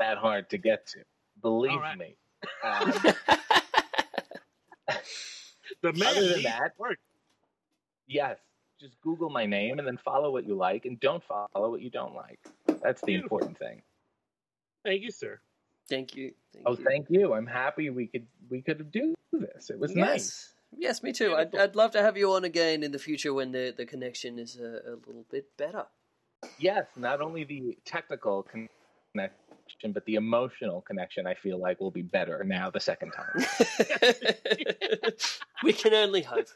that 0.00 0.16
hard 0.16 0.48
to 0.48 0.56
get 0.56 0.86
to. 0.86 1.00
Believe 1.42 1.72
All 1.72 1.80
right. 1.80 1.98
me. 1.98 2.16
Um, 2.64 2.92
The 5.82 5.92
man 5.92 6.08
Other 6.16 6.28
than 6.34 6.42
that- 6.44 6.72
work. 6.78 6.98
yes, 8.06 8.38
just 8.80 8.98
Google 9.02 9.28
my 9.28 9.44
name 9.44 9.78
and 9.78 9.86
then 9.86 9.98
follow 9.98 10.30
what 10.32 10.46
you 10.46 10.54
like, 10.54 10.86
and 10.86 10.98
don't 10.98 11.22
follow 11.24 11.70
what 11.70 11.82
you 11.82 11.90
don't 11.90 12.14
like. 12.14 12.40
That's 12.82 13.00
the 13.02 13.08
Beautiful. 13.08 13.36
important 13.38 13.58
thing. 13.58 13.82
Thank 14.82 15.02
you, 15.02 15.10
sir. 15.10 15.38
Thank 15.90 16.16
you. 16.16 16.32
Thank 16.54 16.66
Oh, 16.66 16.70
you. 16.78 16.84
thank 16.84 17.10
you. 17.10 17.34
I'm 17.34 17.46
happy 17.46 17.90
we 17.90 18.06
could 18.06 18.26
we 18.48 18.62
could 18.62 18.90
do 18.90 19.14
this. 19.32 19.68
It 19.68 19.78
was 19.78 19.94
nice. 19.94 20.08
Yes. 20.08 20.48
Yes, 20.78 21.02
me 21.02 21.12
too. 21.12 21.34
I'd, 21.34 21.54
I'd 21.54 21.76
love 21.76 21.90
to 21.90 22.00
have 22.02 22.16
you 22.16 22.32
on 22.32 22.44
again 22.44 22.82
in 22.82 22.92
the 22.92 22.98
future 22.98 23.34
when 23.34 23.52
the, 23.52 23.74
the 23.76 23.84
connection 23.84 24.38
is 24.38 24.56
a, 24.58 24.80
a 24.86 24.94
little 25.06 25.26
bit 25.30 25.54
better. 25.58 25.84
Yes, 26.58 26.86
not 26.96 27.20
only 27.20 27.44
the 27.44 27.76
technical 27.84 28.42
connection, 28.44 29.92
but 29.92 30.04
the 30.06 30.14
emotional 30.14 30.80
connection. 30.80 31.26
I 31.26 31.34
feel 31.34 31.58
like 31.58 31.80
will 31.80 31.90
be 31.90 32.02
better 32.02 32.44
now 32.44 32.70
the 32.70 32.80
second 32.80 33.12
time. 33.12 33.44
we 35.64 35.72
can 35.72 35.94
only 35.94 36.22
hope. 36.22 36.46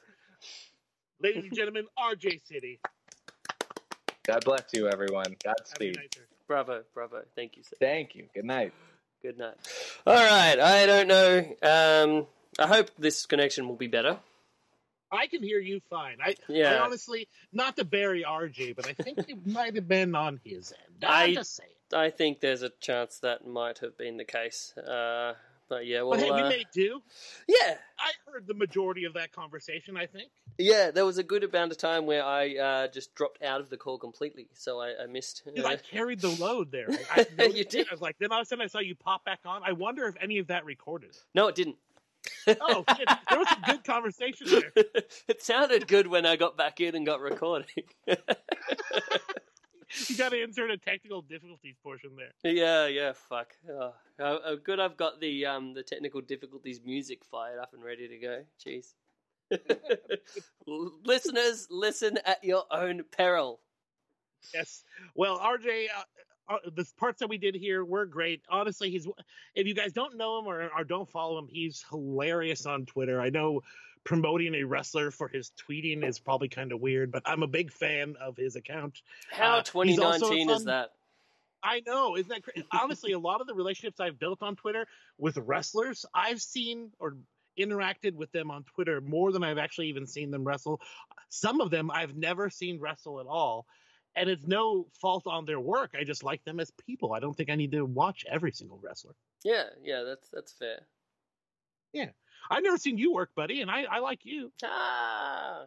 Ladies 1.20 1.44
and 1.44 1.54
gentlemen, 1.54 1.86
RJ 1.98 2.46
City. 2.46 2.80
God 4.26 4.44
bless 4.44 4.64
you, 4.72 4.88
everyone. 4.88 5.24
Have 5.24 5.32
a 5.34 5.34
good 5.38 5.44
Godspeed. 5.58 5.96
night. 5.96 6.16
Bravo, 6.46 6.82
bravo. 6.94 7.22
Thank 7.34 7.56
you, 7.56 7.62
sir. 7.62 7.76
Thank 7.80 8.14
you. 8.14 8.26
Good 8.34 8.44
night. 8.44 8.72
Good 9.22 9.38
night. 9.38 9.54
All 10.06 10.14
right. 10.14 10.58
I 10.60 10.86
don't 10.86 11.08
know. 11.08 11.38
Um, 11.62 12.26
I 12.58 12.66
hope 12.66 12.90
this 12.98 13.26
connection 13.26 13.66
will 13.68 13.76
be 13.76 13.86
better. 13.88 14.18
I 15.16 15.26
can 15.26 15.42
hear 15.42 15.58
you 15.60 15.80
fine. 15.90 16.18
I, 16.22 16.34
I 16.48 16.76
honestly, 16.78 17.28
not 17.52 17.76
to 17.76 17.84
bury 17.84 18.24
RJ, 18.26 18.76
but 18.76 18.86
I 18.86 18.92
think 18.92 19.18
it 19.28 19.46
might 19.46 19.74
have 19.74 19.88
been 19.88 20.14
on 20.14 20.40
his 20.44 20.72
end. 20.72 21.04
I- 21.04 21.24
I'm 21.24 21.34
just 21.34 21.56
saying. 21.56 21.70
I 21.94 22.10
think 22.10 22.40
there's 22.40 22.62
a 22.62 22.70
chance 22.80 23.20
that 23.20 23.46
might 23.46 23.78
have 23.78 23.96
been 23.96 24.16
the 24.16 24.24
case. 24.24 24.76
Uh, 24.76 25.34
but 25.68 25.86
yeah, 25.86 26.02
well, 26.02 26.18
But 26.18 26.20
hey, 26.20 26.30
we 26.32 26.40
uh, 26.40 26.48
may 26.48 26.64
do. 26.72 27.00
yeah, 27.46 27.76
I 27.98 28.10
heard 28.26 28.46
the 28.48 28.54
majority 28.54 29.04
of 29.04 29.14
that 29.14 29.30
conversation, 29.32 29.96
I 29.96 30.06
think. 30.06 30.30
yeah. 30.58 30.90
There 30.90 31.04
was 31.06 31.18
a 31.18 31.22
good 31.22 31.44
amount 31.44 31.70
of 31.70 31.78
time 31.78 32.04
where 32.06 32.24
I 32.24 32.56
uh, 32.56 32.88
just 32.88 33.14
dropped 33.14 33.40
out 33.42 33.60
of 33.60 33.70
the 33.70 33.76
call 33.76 33.98
completely, 33.98 34.48
so 34.52 34.80
I, 34.80 34.94
I 35.02 35.06
missed. 35.06 35.42
Dude, 35.54 35.64
uh, 35.64 35.68
I 35.68 35.76
carried 35.76 36.20
the 36.20 36.30
load 36.30 36.72
there. 36.72 36.88
I, 37.14 37.24
I 37.38 37.44
You 37.46 37.60
it. 37.60 37.70
did. 37.70 37.86
I 37.88 37.92
was 37.94 38.00
like, 38.00 38.16
then 38.18 38.32
all 38.32 38.40
of 38.40 38.42
a 38.42 38.46
sudden 38.46 38.64
I 38.64 38.68
saw 38.68 38.80
you 38.80 38.96
pop 38.96 39.24
back 39.24 39.40
on. 39.44 39.62
I 39.64 39.70
wonder 39.72 40.06
if 40.06 40.16
any 40.20 40.38
of 40.38 40.48
that 40.48 40.64
recorded. 40.64 41.16
no, 41.34 41.46
it 41.46 41.54
didn't. 41.54 41.76
Oh, 42.60 42.84
shit. 42.96 43.08
there 43.28 43.38
was 43.38 43.48
some 43.48 43.62
good 43.66 43.84
conversation 43.84 44.46
there. 44.48 44.84
it 45.28 45.42
sounded 45.42 45.88
good 45.88 46.06
when 46.06 46.26
I 46.26 46.36
got 46.36 46.56
back 46.56 46.80
in 46.80 46.94
and 46.94 47.06
got 47.06 47.20
recording. 47.20 47.84
You 50.08 50.16
got 50.16 50.30
to 50.30 50.42
insert 50.42 50.70
a 50.70 50.76
technical 50.76 51.22
difficulties 51.22 51.76
portion 51.82 52.10
there. 52.16 52.52
yeah, 52.52 52.86
yeah. 52.86 53.12
Fuck. 53.28 53.52
Oh, 53.70 53.92
oh, 54.18 54.56
good. 54.56 54.80
I've 54.80 54.96
got 54.96 55.20
the 55.20 55.46
um 55.46 55.74
the 55.74 55.82
technical 55.82 56.20
difficulties 56.20 56.80
music 56.84 57.24
fired 57.24 57.60
up 57.60 57.72
and 57.72 57.82
ready 57.84 58.08
to 58.08 58.18
go. 58.18 58.42
Jeez. 58.66 58.94
Listeners, 61.04 61.68
listen 61.70 62.18
at 62.26 62.42
your 62.42 62.64
own 62.70 63.04
peril. 63.16 63.60
Yes. 64.52 64.82
Well, 65.14 65.38
RJ, 65.38 65.86
uh, 65.96 66.02
uh, 66.48 66.58
the 66.74 66.86
parts 66.96 67.20
that 67.20 67.28
we 67.28 67.38
did 67.38 67.54
here 67.54 67.84
were 67.84 68.06
great. 68.06 68.42
Honestly, 68.48 68.90
he's 68.90 69.06
if 69.54 69.66
you 69.66 69.74
guys 69.74 69.92
don't 69.92 70.16
know 70.16 70.38
him 70.38 70.46
or, 70.46 70.70
or 70.76 70.84
don't 70.84 71.08
follow 71.08 71.38
him, 71.38 71.48
he's 71.48 71.84
hilarious 71.90 72.66
on 72.66 72.86
Twitter. 72.86 73.20
I 73.20 73.30
know 73.30 73.62
promoting 74.04 74.54
a 74.54 74.62
wrestler 74.62 75.10
for 75.10 75.28
his 75.28 75.50
tweeting 75.68 76.04
is 76.04 76.18
probably 76.18 76.48
kind 76.48 76.72
of 76.72 76.80
weird, 76.80 77.10
but 77.10 77.22
I'm 77.26 77.42
a 77.42 77.48
big 77.48 77.72
fan 77.72 78.14
of 78.20 78.36
his 78.36 78.54
account. 78.54 79.02
How 79.30 79.58
Uh, 79.58 79.82
he's 79.82 79.98
also 79.98 80.26
a 80.26 80.30
2019 80.30 80.50
is 80.50 80.64
that? 80.64 80.92
I 81.62 81.82
know, 81.84 82.16
isn't 82.16 82.28
that 82.28 82.44
crazy? 82.44 82.64
Honestly, 82.70 83.12
a 83.12 83.18
lot 83.18 83.40
of 83.40 83.48
the 83.48 83.54
relationships 83.54 83.98
I've 83.98 84.18
built 84.18 84.42
on 84.42 84.54
Twitter 84.54 84.86
with 85.18 85.36
wrestlers, 85.36 86.06
I've 86.14 86.40
seen 86.40 86.92
or 87.00 87.16
interacted 87.58 88.14
with 88.14 88.30
them 88.32 88.50
on 88.50 88.62
Twitter 88.64 89.00
more 89.00 89.32
than 89.32 89.42
I've 89.42 89.58
actually 89.58 89.88
even 89.88 90.06
seen 90.06 90.30
them 90.30 90.44
wrestle. 90.44 90.80
Some 91.28 91.60
of 91.60 91.70
them 91.70 91.90
I've 91.90 92.14
never 92.14 92.50
seen 92.50 92.78
wrestle 92.78 93.18
at 93.18 93.26
all. 93.26 93.66
And 94.16 94.30
it's 94.30 94.46
no 94.46 94.86
fault 95.00 95.26
on 95.26 95.44
their 95.44 95.60
work. 95.60 95.94
I 95.98 96.02
just 96.04 96.24
like 96.24 96.42
them 96.44 96.58
as 96.58 96.70
people. 96.70 97.12
I 97.12 97.20
don't 97.20 97.36
think 97.36 97.50
I 97.50 97.54
need 97.54 97.72
to 97.72 97.84
watch 97.84 98.24
every 98.30 98.50
single 98.52 98.80
wrestler. 98.82 99.14
Yeah, 99.44 99.64
yeah. 99.84 100.02
That's 100.02 100.28
that's 100.32 100.52
fair. 100.52 100.86
Yeah, 101.92 102.08
I've 102.50 102.62
never 102.62 102.78
seen 102.78 102.98
you 102.98 103.12
work, 103.12 103.30
buddy, 103.34 103.60
and 103.60 103.70
I, 103.70 103.84
I 103.84 103.98
like 103.98 104.20
you. 104.24 104.52
Ah. 104.64 105.66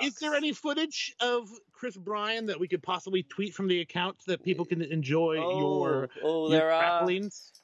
Is 0.00 0.14
there 0.16 0.34
any 0.34 0.52
footage 0.52 1.12
of 1.20 1.50
Chris 1.72 1.96
Bryan 1.96 2.46
that 2.46 2.60
we 2.60 2.68
could 2.68 2.82
possibly 2.82 3.24
tweet 3.24 3.54
from 3.54 3.66
the 3.66 3.80
account 3.80 4.16
that 4.26 4.42
people 4.44 4.64
can 4.64 4.82
enjoy 4.82 5.38
Oh, 5.38 5.58
your, 5.58 6.08
oh, 6.22 6.48
your 6.48 6.58
there 6.58 6.72
are 6.72 7.08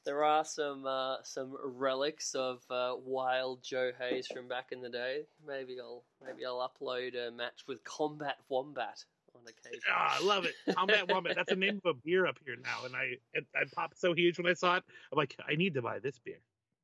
there 0.04 0.24
are 0.24 0.44
some 0.44 0.86
uh, 0.86 1.16
some 1.22 1.56
relics 1.62 2.34
of 2.34 2.62
uh, 2.70 2.94
wild 3.04 3.62
Joe 3.62 3.92
Hayes 3.98 4.26
from 4.26 4.48
back 4.48 4.68
in 4.72 4.80
the 4.80 4.88
day. 4.88 5.22
Maybe 5.46 5.78
I'll 5.80 6.04
maybe 6.24 6.44
I'll 6.44 6.68
upload 6.68 7.14
a 7.16 7.30
match 7.30 7.62
with 7.66 7.84
Combat 7.84 8.38
Wombat 8.48 9.04
on 9.40 9.46
occasion. 9.46 9.80
Ah, 9.92 10.18
I 10.20 10.24
love 10.24 10.44
it. 10.44 10.54
Combat 10.74 11.08
Wombat. 11.08 11.36
That's 11.36 11.50
the 11.50 11.56
name 11.56 11.80
of 11.84 11.96
a 11.96 11.98
beer 12.04 12.26
up 12.26 12.38
here 12.44 12.56
now, 12.62 12.84
and 12.84 12.94
I 12.96 13.14
it, 13.34 13.46
I 13.54 13.64
popped 13.74 13.98
so 13.98 14.12
huge 14.14 14.38
when 14.38 14.46
I 14.46 14.54
saw 14.54 14.76
it. 14.76 14.84
I'm 15.12 15.16
like, 15.18 15.36
I 15.48 15.54
need 15.54 15.74
to 15.74 15.82
buy 15.82 15.98
this 15.98 16.18
beer. 16.18 16.38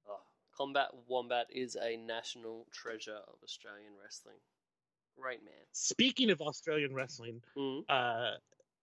Oh, 0.09 0.17
Combat 0.57 0.89
Wombat 1.09 1.47
is 1.51 1.77
a 1.77 1.97
national 1.97 2.67
treasure 2.73 3.17
of 3.29 3.35
Australian 3.43 3.93
wrestling. 4.03 4.37
Great 5.21 5.45
man. 5.45 5.55
Speaking 5.73 6.31
of 6.31 6.41
Australian 6.41 6.95
wrestling, 6.95 7.43
Mm. 7.57 7.85
uh, 7.89 8.33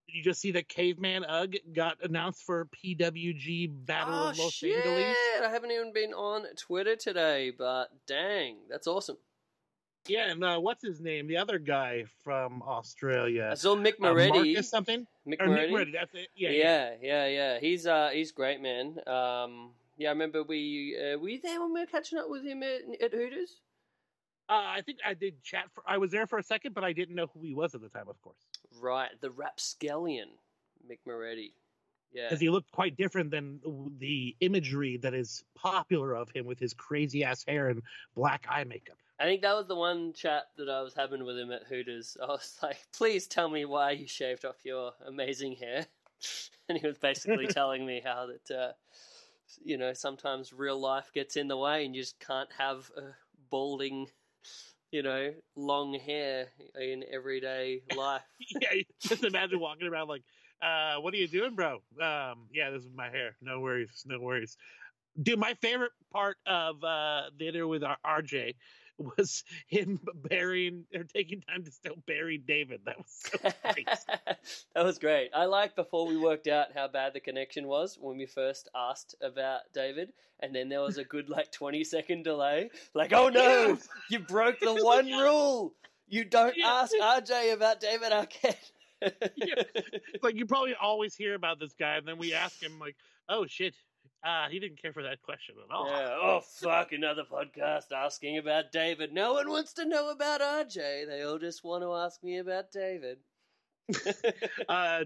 Did 0.06 0.16
you 0.16 0.22
just 0.24 0.40
see 0.40 0.52
that 0.52 0.68
Caveman 0.68 1.24
Ugg 1.24 1.56
got 1.72 1.98
announced 2.02 2.42
for 2.42 2.66
PWG 2.66 3.68
Battle 3.86 4.14
oh 4.14 4.28
of 4.30 4.38
Los 4.38 4.52
shit! 4.52 4.76
Angeles? 4.84 5.16
I 5.44 5.48
haven't 5.48 5.70
even 5.70 5.92
been 5.92 6.12
on 6.12 6.44
Twitter 6.56 6.96
today, 6.96 7.50
but 7.56 7.88
dang, 8.06 8.56
that's 8.68 8.86
awesome. 8.86 9.16
Yeah, 10.08 10.30
and 10.30 10.42
uh, 10.42 10.58
what's 10.58 10.82
his 10.82 11.00
name? 11.00 11.26
The 11.26 11.36
other 11.36 11.58
guy 11.58 12.04
from 12.24 12.62
Australia. 12.62 13.54
So 13.56 13.76
Mick 13.76 13.94
Uh, 14.00 14.08
Moretti. 14.12 14.30
Marcus 14.54 14.68
something? 14.68 15.06
Mick 15.28 15.40
Or 15.40 15.46
Moretti. 15.46 15.70
Moretti, 15.72 15.92
that's 15.92 16.14
it. 16.14 16.28
Yeah, 16.34 16.50
Yeah, 16.50 16.94
yeah, 17.02 17.26
yeah. 17.26 17.58
He's 17.60 17.86
uh 17.86 18.10
he's 18.12 18.32
great, 18.32 18.60
man. 18.60 18.96
Um, 19.06 19.70
yeah, 19.98 20.08
I 20.08 20.12
remember 20.12 20.42
we 20.42 20.96
uh, 20.98 21.18
were 21.18 21.28
you 21.28 21.40
there 21.42 21.60
when 21.60 21.74
we 21.74 21.80
were 21.80 21.86
catching 21.86 22.18
up 22.18 22.30
with 22.30 22.44
him 22.44 22.62
at, 22.62 22.80
at 23.02 23.12
Hooters? 23.12 23.60
Uh, 24.48 24.54
I 24.54 24.80
think 24.80 24.98
I 25.06 25.14
did 25.14 25.42
chat 25.44 25.66
for. 25.74 25.84
I 25.86 25.98
was 25.98 26.10
there 26.10 26.26
for 26.26 26.38
a 26.38 26.42
second, 26.42 26.74
but 26.74 26.82
I 26.82 26.92
didn't 26.92 27.14
know 27.14 27.28
who 27.32 27.40
he 27.42 27.54
was 27.54 27.74
at 27.74 27.82
the 27.82 27.88
time, 27.88 28.08
of 28.08 28.20
course, 28.20 28.38
Right, 28.80 29.10
the 29.20 29.30
rapscallion, 29.30 30.30
Mick 30.90 30.98
Moretti. 31.06 31.52
Yeah, 32.12 32.24
because 32.24 32.40
he 32.40 32.50
looked 32.50 32.72
quite 32.72 32.96
different 32.96 33.30
than 33.30 33.60
the 33.98 34.34
imagery 34.40 34.96
that 34.96 35.14
is 35.14 35.44
popular 35.54 36.14
of 36.16 36.30
him 36.30 36.46
with 36.46 36.58
his 36.58 36.74
crazy 36.74 37.22
ass 37.22 37.44
hair 37.46 37.68
and 37.68 37.82
black 38.16 38.46
eye 38.50 38.64
makeup. 38.64 38.96
I 39.20 39.24
think 39.24 39.42
that 39.42 39.54
was 39.54 39.66
the 39.66 39.76
one 39.76 40.14
chat 40.14 40.44
that 40.56 40.70
I 40.70 40.80
was 40.80 40.94
having 40.94 41.24
with 41.26 41.38
him 41.38 41.52
at 41.52 41.64
Hooters. 41.64 42.16
I 42.22 42.26
was 42.26 42.56
like, 42.62 42.78
"Please 42.96 43.26
tell 43.26 43.50
me 43.50 43.66
why 43.66 43.90
you 43.90 44.08
shaved 44.08 44.46
off 44.46 44.64
your 44.64 44.92
amazing 45.06 45.56
hair," 45.56 45.86
and 46.68 46.78
he 46.78 46.86
was 46.86 46.98
basically 46.98 47.46
telling 47.48 47.84
me 47.84 48.00
how 48.02 48.26
that 48.26 48.56
uh, 48.56 48.72
you 49.62 49.76
know 49.76 49.92
sometimes 49.92 50.54
real 50.54 50.80
life 50.80 51.10
gets 51.12 51.36
in 51.36 51.48
the 51.48 51.56
way 51.56 51.84
and 51.84 51.94
you 51.94 52.00
just 52.00 52.18
can't 52.18 52.48
have 52.56 52.90
a 52.96 53.02
balding, 53.50 54.06
you 54.90 55.02
know, 55.02 55.34
long 55.54 55.92
hair 55.98 56.46
in 56.80 57.04
everyday 57.12 57.82
life. 57.94 58.22
yeah, 58.58 58.82
just 59.00 59.22
imagine 59.22 59.60
walking 59.60 59.86
around 59.86 60.08
like, 60.08 60.22
uh, 60.62 60.94
"What 60.94 61.12
are 61.12 61.18
you 61.18 61.28
doing, 61.28 61.54
bro?" 61.54 61.82
Um, 62.00 62.48
yeah, 62.54 62.70
this 62.70 62.84
is 62.84 62.94
my 62.94 63.10
hair. 63.10 63.36
No 63.42 63.60
worries, 63.60 64.02
no 64.06 64.18
worries. 64.18 64.56
Dude, 65.20 65.38
my 65.38 65.52
favorite 65.60 65.92
part 66.10 66.38
of 66.46 66.82
uh, 66.82 67.24
the 67.36 67.48
interview 67.48 67.68
with 67.68 67.84
our 67.84 67.98
RJ 68.06 68.54
was 69.16 69.44
him 69.66 70.00
burying 70.28 70.84
or 70.94 71.04
taking 71.04 71.40
time 71.40 71.64
to 71.64 71.70
still 71.70 71.96
bury 72.06 72.38
David. 72.38 72.80
That 72.84 72.98
was 72.98 73.06
so 73.08 73.50
great. 73.72 73.86
that 74.74 74.84
was 74.84 74.98
great. 74.98 75.30
I 75.34 75.46
like 75.46 75.74
before 75.76 76.06
we 76.06 76.16
worked 76.16 76.46
out 76.46 76.68
how 76.74 76.88
bad 76.88 77.14
the 77.14 77.20
connection 77.20 77.66
was 77.66 77.96
when 78.00 78.18
we 78.18 78.26
first 78.26 78.68
asked 78.74 79.14
about 79.22 79.60
David, 79.72 80.12
and 80.40 80.54
then 80.54 80.68
there 80.68 80.80
was 80.82 80.98
a 80.98 81.04
good 81.04 81.28
like 81.28 81.50
twenty 81.52 81.84
second 81.84 82.24
delay. 82.24 82.70
Like, 82.94 83.12
oh 83.12 83.28
no, 83.28 83.68
Yes. 83.68 83.88
you 84.10 84.18
broke 84.20 84.60
the 84.60 84.74
one 84.84 85.06
rule. 85.06 85.74
You 86.08 86.24
don't 86.24 86.56
Yeah. 86.56 86.66
ask 86.82 86.92
RJ 87.00 87.52
about 87.54 87.80
David 87.80 88.12
Arquette. 88.12 88.70
Yeah. 89.36 89.62
It's 90.12 90.22
like 90.22 90.34
you 90.36 90.44
probably 90.44 90.74
always 90.74 91.14
hear 91.14 91.34
about 91.34 91.58
this 91.58 91.72
guy, 91.78 91.96
and 91.96 92.06
then 92.06 92.18
we 92.18 92.34
ask 92.34 92.62
him 92.62 92.78
like, 92.78 92.96
"Oh 93.28 93.46
shit, 93.46 93.74
uh, 94.24 94.48
he 94.50 94.58
didn't 94.58 94.80
care 94.80 94.92
for 94.92 95.02
that 95.02 95.22
question 95.22 95.56
at 95.64 95.74
all." 95.74 95.88
Yeah. 95.88 96.16
Oh 96.20 96.40
fuck! 96.40 96.92
Another 96.92 97.24
podcast 97.30 97.92
asking 97.94 98.38
about 98.38 98.72
David. 98.72 99.12
No 99.12 99.34
one 99.34 99.48
wants 99.48 99.72
to 99.74 99.84
know 99.84 100.10
about 100.10 100.40
RJ. 100.40 101.06
They 101.06 101.22
all 101.22 101.38
just 101.38 101.64
want 101.64 101.82
to 101.82 101.94
ask 101.94 102.22
me 102.22 102.38
about 102.38 102.72
David. 102.72 103.18
uh, 104.68 105.04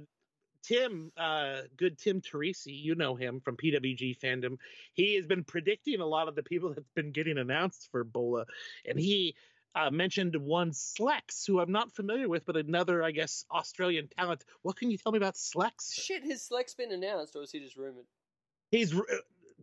Tim, 0.63 1.13
uh, 1.17 1.63
good 1.77 1.99
Tim 1.99 2.23
Teresi, 2.23 2.83
you 2.83 2.95
know 2.95 3.15
him 3.15 3.41
from 3.41 3.57
PWG 3.57 4.19
fandom. 4.19 4.57
He 4.95 5.17
has 5.17 5.27
been 5.27 5.45
predicting 5.45 6.01
a 6.01 6.07
lot 6.07 6.29
of 6.29 6.35
the 6.35 6.43
people 6.43 6.73
that's 6.73 6.89
been 6.95 7.13
getting 7.13 7.37
announced 7.37 7.89
for 7.91 8.03
Bola, 8.03 8.47
and 8.87 8.99
he 8.99 9.35
uh, 9.75 9.91
mentioned 9.91 10.37
one 10.37 10.71
Slex, 10.71 11.47
who 11.47 11.61
I'm 11.61 11.73
not 11.73 11.93
familiar 11.93 12.29
with, 12.29 12.47
but 12.47 12.57
another, 12.57 13.03
I 13.03 13.11
guess, 13.11 13.45
Australian 13.51 14.09
talent. 14.09 14.45
What 14.63 14.77
can 14.77 14.91
you 14.91 14.97
tell 14.97 15.13
me 15.13 15.19
about 15.19 15.35
Slex? 15.35 15.93
Shit, 15.93 16.23
has 16.25 16.49
Slex 16.49 16.77
been 16.77 16.93
announced, 16.93 17.37
or 17.37 17.43
is 17.43 17.51
he 17.51 17.61
just 17.61 17.77
rumored? 17.77 18.07
He's 18.75 18.93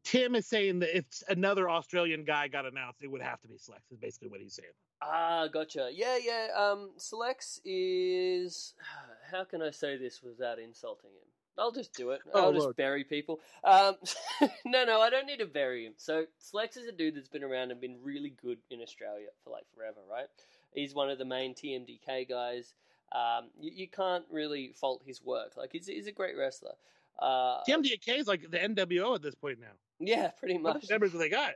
Tim 0.03 0.35
is 0.35 0.47
saying 0.47 0.79
that 0.79 0.97
if 0.97 1.05
another 1.27 1.69
Australian 1.69 2.23
guy 2.23 2.47
got 2.47 2.65
announced, 2.65 3.03
it 3.03 3.11
would 3.11 3.21
have 3.21 3.41
to 3.41 3.47
be 3.47 3.55
Slex. 3.55 3.91
Is 3.91 3.97
basically 3.97 4.29
what 4.29 4.39
he's 4.39 4.53
saying. 4.53 4.71
Ah, 5.01 5.47
gotcha. 5.51 5.89
Yeah, 5.93 6.17
yeah. 6.23 6.47
Um, 6.55 6.91
Slex 6.97 7.59
is. 7.65 8.73
How 9.31 9.43
can 9.43 9.61
I 9.61 9.71
say 9.71 9.97
this 9.97 10.21
without 10.23 10.59
insulting 10.59 11.09
him? 11.09 11.27
I'll 11.57 11.71
just 11.71 11.93
do 11.93 12.11
it. 12.11 12.21
Oh, 12.33 12.45
I'll 12.45 12.53
just 12.53 12.63
Lord. 12.63 12.77
bury 12.77 13.03
people. 13.03 13.41
Um, 13.65 13.95
no, 14.65 14.85
no, 14.85 15.01
I 15.01 15.09
don't 15.09 15.27
need 15.27 15.39
to 15.39 15.45
bury 15.45 15.85
him. 15.85 15.93
So 15.97 16.25
Slex 16.41 16.77
is 16.77 16.87
a 16.87 16.93
dude 16.93 17.15
that's 17.15 17.27
been 17.27 17.43
around 17.43 17.71
and 17.71 17.81
been 17.81 17.97
really 18.01 18.33
good 18.41 18.59
in 18.69 18.81
Australia 18.81 19.27
for 19.43 19.49
like 19.49 19.65
forever, 19.75 19.99
right? 20.09 20.27
He's 20.73 20.95
one 20.95 21.09
of 21.09 21.17
the 21.17 21.25
main 21.25 21.53
TMDK 21.53 22.29
guys. 22.29 22.73
Um, 23.11 23.49
you, 23.59 23.71
you 23.75 23.87
can't 23.89 24.23
really 24.31 24.71
fault 24.79 25.03
his 25.05 25.21
work. 25.21 25.57
Like 25.57 25.71
he's, 25.73 25.87
he's 25.87 26.07
a 26.07 26.13
great 26.13 26.37
wrestler. 26.37 26.75
Uh, 27.19 27.63
TMDK 27.67 28.19
is 28.19 28.27
like 28.27 28.49
the 28.49 28.57
NWO 28.57 29.15
at 29.15 29.21
this 29.21 29.35
point 29.35 29.59
now. 29.59 29.73
yeah, 29.99 30.29
pretty 30.29 30.57
much. 30.57 30.75
many 30.75 30.87
members 30.89 31.11
do 31.11 31.17
they 31.17 31.29
got? 31.29 31.53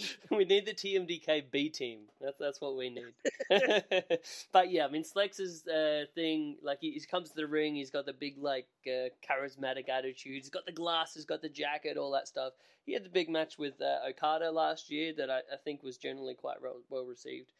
we 0.30 0.44
need 0.44 0.64
the 0.64 0.74
TMDK 0.74 1.50
B 1.50 1.68
team. 1.68 2.00
That's 2.20 2.38
that's 2.38 2.60
what 2.60 2.76
we 2.76 2.90
need. 2.90 3.14
but 4.52 4.70
yeah, 4.70 4.84
I 4.84 4.90
mean, 4.90 5.04
Slex's 5.04 5.66
uh, 5.66 6.04
thing, 6.14 6.56
like 6.62 6.78
he, 6.80 6.92
he 6.92 7.00
comes 7.00 7.30
to 7.30 7.36
the 7.36 7.46
ring, 7.46 7.74
he's 7.74 7.90
got 7.90 8.06
the 8.06 8.12
big 8.12 8.38
like 8.38 8.68
uh, 8.86 9.08
charismatic 9.28 9.88
attitude. 9.88 10.34
He's 10.34 10.50
got 10.50 10.66
the 10.66 10.72
glasses, 10.72 11.24
got 11.24 11.42
the 11.42 11.48
jacket, 11.48 11.96
all 11.96 12.12
that 12.12 12.28
stuff. 12.28 12.52
He 12.86 12.92
had 12.92 13.04
the 13.04 13.10
big 13.10 13.28
match 13.28 13.58
with 13.58 13.80
uh, 13.80 14.08
Okada 14.08 14.50
last 14.50 14.90
year 14.90 15.12
that 15.16 15.30
I, 15.30 15.38
I 15.38 15.56
think 15.64 15.82
was 15.82 15.96
generally 15.96 16.34
quite 16.34 16.62
well, 16.62 16.80
well 16.90 17.04
received. 17.04 17.52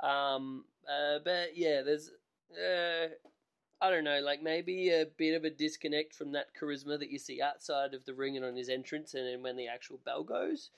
Um, 0.00 0.64
uh, 0.88 1.18
but 1.24 1.56
yeah, 1.56 1.82
there's. 1.82 2.10
Uh, 3.80 3.86
I 3.86 3.90
don't 3.90 4.04
know, 4.04 4.20
like 4.20 4.42
maybe 4.42 4.90
a 4.90 5.06
bit 5.16 5.34
of 5.34 5.44
a 5.44 5.50
disconnect 5.50 6.14
from 6.14 6.32
that 6.32 6.48
charisma 6.58 6.98
that 6.98 7.10
you 7.10 7.18
see 7.18 7.42
outside 7.42 7.94
of 7.94 8.04
the 8.04 8.14
ring 8.14 8.36
and 8.36 8.44
on 8.44 8.56
his 8.56 8.68
entrance, 8.68 9.14
and 9.14 9.26
then 9.26 9.42
when 9.42 9.56
the 9.56 9.68
actual 9.68 10.00
bell 10.04 10.24
goes. 10.24 10.70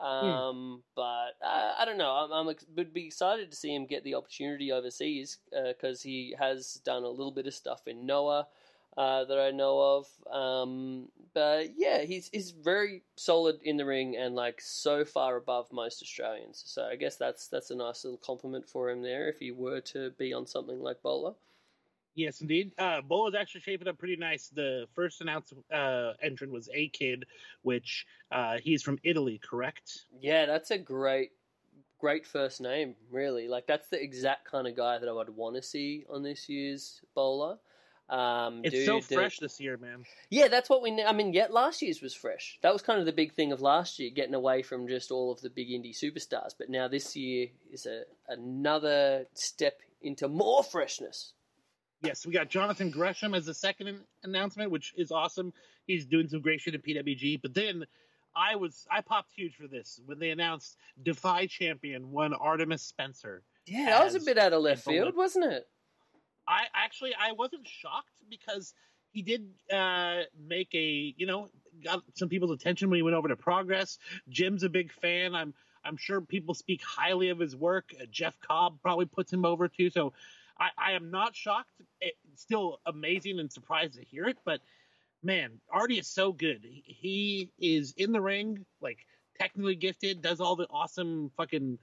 Um, 0.00 0.82
but 0.96 1.36
uh, 1.44 1.74
I 1.78 1.84
don't 1.84 1.98
know. 1.98 2.10
I'm, 2.10 2.32
I'm 2.32 2.48
ex- 2.48 2.66
would 2.76 2.92
be 2.92 3.06
excited 3.06 3.50
to 3.50 3.56
see 3.56 3.74
him 3.74 3.86
get 3.86 4.04
the 4.04 4.14
opportunity 4.14 4.72
overseas 4.72 5.38
because 5.50 6.02
he 6.02 6.34
has 6.38 6.80
done 6.84 7.04
a 7.04 7.08
little 7.08 7.30
bit 7.30 7.46
of 7.46 7.54
stuff 7.54 7.86
in 7.86 8.06
Noah 8.06 8.46
uh, 8.96 9.24
that 9.24 9.38
I 9.38 9.50
know 9.50 9.80
of. 9.80 10.32
Um, 10.32 11.08
but 11.34 11.70
yeah, 11.76 12.02
he's 12.02 12.28
he's 12.32 12.50
very 12.50 13.02
solid 13.16 13.60
in 13.62 13.76
the 13.76 13.86
ring 13.86 14.16
and 14.16 14.34
like 14.34 14.60
so 14.60 15.04
far 15.04 15.36
above 15.36 15.72
most 15.72 16.02
Australians. 16.02 16.62
So 16.66 16.84
I 16.84 16.96
guess 16.96 17.16
that's 17.16 17.48
that's 17.48 17.70
a 17.70 17.76
nice 17.76 18.04
little 18.04 18.18
compliment 18.18 18.68
for 18.68 18.90
him 18.90 19.02
there 19.02 19.28
if 19.28 19.38
he 19.38 19.50
were 19.50 19.80
to 19.80 20.10
be 20.10 20.32
on 20.32 20.46
something 20.46 20.80
like 20.80 21.02
BOLA. 21.02 21.34
Yes, 22.14 22.40
indeed. 22.40 22.72
Uh, 22.78 23.00
Bull 23.00 23.28
is 23.28 23.34
actually 23.34 23.62
shaping 23.62 23.88
up 23.88 23.98
pretty 23.98 24.16
nice. 24.16 24.48
The 24.48 24.86
first 24.94 25.20
announced 25.20 25.54
uh, 25.72 26.12
entrant 26.22 26.52
was 26.52 26.68
A 26.74 26.88
Kid, 26.88 27.24
which 27.62 28.06
uh, 28.30 28.58
he's 28.62 28.82
from 28.82 28.98
Italy, 29.02 29.40
correct? 29.42 30.04
Yeah, 30.20 30.46
that's 30.46 30.70
a 30.70 30.78
great, 30.78 31.30
great 31.98 32.26
first 32.26 32.60
name. 32.60 32.96
Really, 33.10 33.48
like 33.48 33.66
that's 33.66 33.88
the 33.88 34.02
exact 34.02 34.50
kind 34.50 34.66
of 34.66 34.76
guy 34.76 34.98
that 34.98 35.08
I 35.08 35.12
would 35.12 35.34
want 35.34 35.56
to 35.56 35.62
see 35.62 36.04
on 36.10 36.22
this 36.22 36.48
year's 36.48 37.00
BOLA. 37.14 37.58
Um, 38.10 38.60
It's 38.62 38.74
dude 38.74 38.84
so 38.84 39.00
fresh 39.00 39.38
this 39.38 39.58
year, 39.58 39.78
man. 39.78 40.04
Yeah, 40.28 40.48
that's 40.48 40.68
what 40.68 40.82
we. 40.82 41.02
I 41.02 41.12
mean, 41.12 41.32
yet 41.32 41.50
last 41.50 41.80
year's 41.80 42.02
was 42.02 42.14
fresh. 42.14 42.58
That 42.60 42.74
was 42.74 42.82
kind 42.82 43.00
of 43.00 43.06
the 43.06 43.12
big 43.12 43.32
thing 43.32 43.52
of 43.52 43.62
last 43.62 43.98
year, 43.98 44.10
getting 44.10 44.34
away 44.34 44.62
from 44.62 44.86
just 44.86 45.10
all 45.10 45.32
of 45.32 45.40
the 45.40 45.48
big 45.48 45.68
indie 45.70 45.96
superstars. 45.98 46.52
But 46.58 46.68
now 46.68 46.88
this 46.88 47.16
year 47.16 47.48
is 47.72 47.86
a 47.86 48.02
another 48.28 49.26
step 49.32 49.80
into 50.02 50.28
more 50.28 50.62
freshness. 50.62 51.32
Yes, 52.02 52.26
we 52.26 52.32
got 52.32 52.48
Jonathan 52.48 52.90
Gresham 52.90 53.34
as 53.34 53.46
the 53.46 53.54
second 53.54 54.00
announcement, 54.24 54.70
which 54.70 54.92
is 54.96 55.12
awesome. 55.12 55.52
He's 55.86 56.04
doing 56.04 56.28
some 56.28 56.40
great 56.40 56.60
shit 56.60 56.74
in 56.74 56.80
PWG. 56.80 57.40
But 57.40 57.54
then 57.54 57.84
I 58.34 58.56
was 58.56 58.86
I 58.90 59.00
popped 59.00 59.32
huge 59.34 59.56
for 59.56 59.68
this 59.68 60.00
when 60.06 60.18
they 60.18 60.30
announced 60.30 60.76
Defy 61.02 61.46
champion 61.46 62.10
one 62.10 62.34
Artemis 62.34 62.82
Spencer. 62.82 63.42
Yeah, 63.66 63.86
that 63.86 64.04
was 64.04 64.14
a 64.14 64.20
bit 64.20 64.38
out 64.38 64.52
of 64.52 64.62
left 64.62 64.84
field, 64.84 65.14
wasn't 65.16 65.52
it? 65.52 65.68
I 66.48 66.64
actually 66.74 67.12
I 67.18 67.32
wasn't 67.32 67.66
shocked 67.68 68.10
because 68.28 68.74
he 69.12 69.22
did 69.22 69.46
uh, 69.72 70.22
make 70.48 70.74
a 70.74 71.14
you 71.16 71.26
know 71.26 71.50
got 71.84 72.02
some 72.14 72.28
people's 72.28 72.50
attention 72.50 72.90
when 72.90 72.96
he 72.96 73.02
went 73.02 73.16
over 73.16 73.28
to 73.28 73.36
Progress. 73.36 73.98
Jim's 74.28 74.62
a 74.64 74.68
big 74.68 74.92
fan. 74.92 75.34
I'm 75.34 75.54
I'm 75.84 75.96
sure 75.96 76.20
people 76.20 76.54
speak 76.54 76.82
highly 76.82 77.28
of 77.28 77.38
his 77.38 77.54
work. 77.54 77.94
Uh, 78.00 78.06
Jeff 78.10 78.38
Cobb 78.40 78.80
probably 78.82 79.06
puts 79.06 79.32
him 79.32 79.44
over 79.44 79.68
too. 79.68 79.90
So 79.90 80.12
I, 80.62 80.90
I 80.90 80.92
am 80.92 81.10
not 81.10 81.34
shocked. 81.34 81.70
It's 82.00 82.42
still 82.42 82.78
amazing 82.86 83.40
and 83.40 83.50
surprised 83.50 83.94
to 83.94 84.04
hear 84.04 84.26
it, 84.26 84.38
but 84.44 84.60
man, 85.22 85.60
Artie 85.70 85.98
is 85.98 86.06
so 86.06 86.32
good. 86.32 86.60
He, 86.62 86.84
he 86.86 87.50
is 87.58 87.94
in 87.96 88.12
the 88.12 88.20
ring, 88.20 88.64
like 88.80 88.98
technically 89.38 89.74
gifted, 89.74 90.22
does 90.22 90.40
all 90.40 90.54
the 90.54 90.68
awesome 90.70 91.30
fucking, 91.36 91.78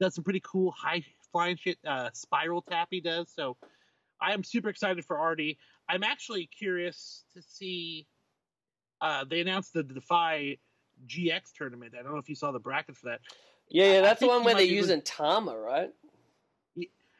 does 0.00 0.14
some 0.14 0.24
pretty 0.24 0.42
cool 0.44 0.70
high 0.70 1.04
flying 1.32 1.56
shit. 1.56 1.78
Uh, 1.86 2.10
spiral 2.12 2.62
tap 2.62 2.88
he 2.90 3.00
does. 3.00 3.28
So 3.34 3.56
I 4.20 4.32
am 4.32 4.44
super 4.44 4.68
excited 4.68 5.04
for 5.04 5.18
Artie. 5.18 5.58
I'm 5.88 6.04
actually 6.04 6.46
curious 6.46 7.24
to 7.34 7.42
see. 7.42 8.06
Uh, 9.00 9.24
they 9.28 9.40
announced 9.40 9.74
the 9.74 9.82
Defy 9.82 10.56
GX 11.06 11.52
tournament. 11.58 11.94
I 11.98 12.02
don't 12.02 12.12
know 12.12 12.18
if 12.18 12.28
you 12.28 12.36
saw 12.36 12.52
the 12.52 12.60
bracket 12.60 12.96
for 12.96 13.06
that. 13.06 13.20
Yeah, 13.68 13.94
yeah, 13.94 14.00
that's 14.02 14.20
the 14.20 14.28
one 14.28 14.44
where 14.44 14.54
they're 14.54 14.64
using 14.64 15.02
Tama, 15.02 15.58
right? 15.58 15.90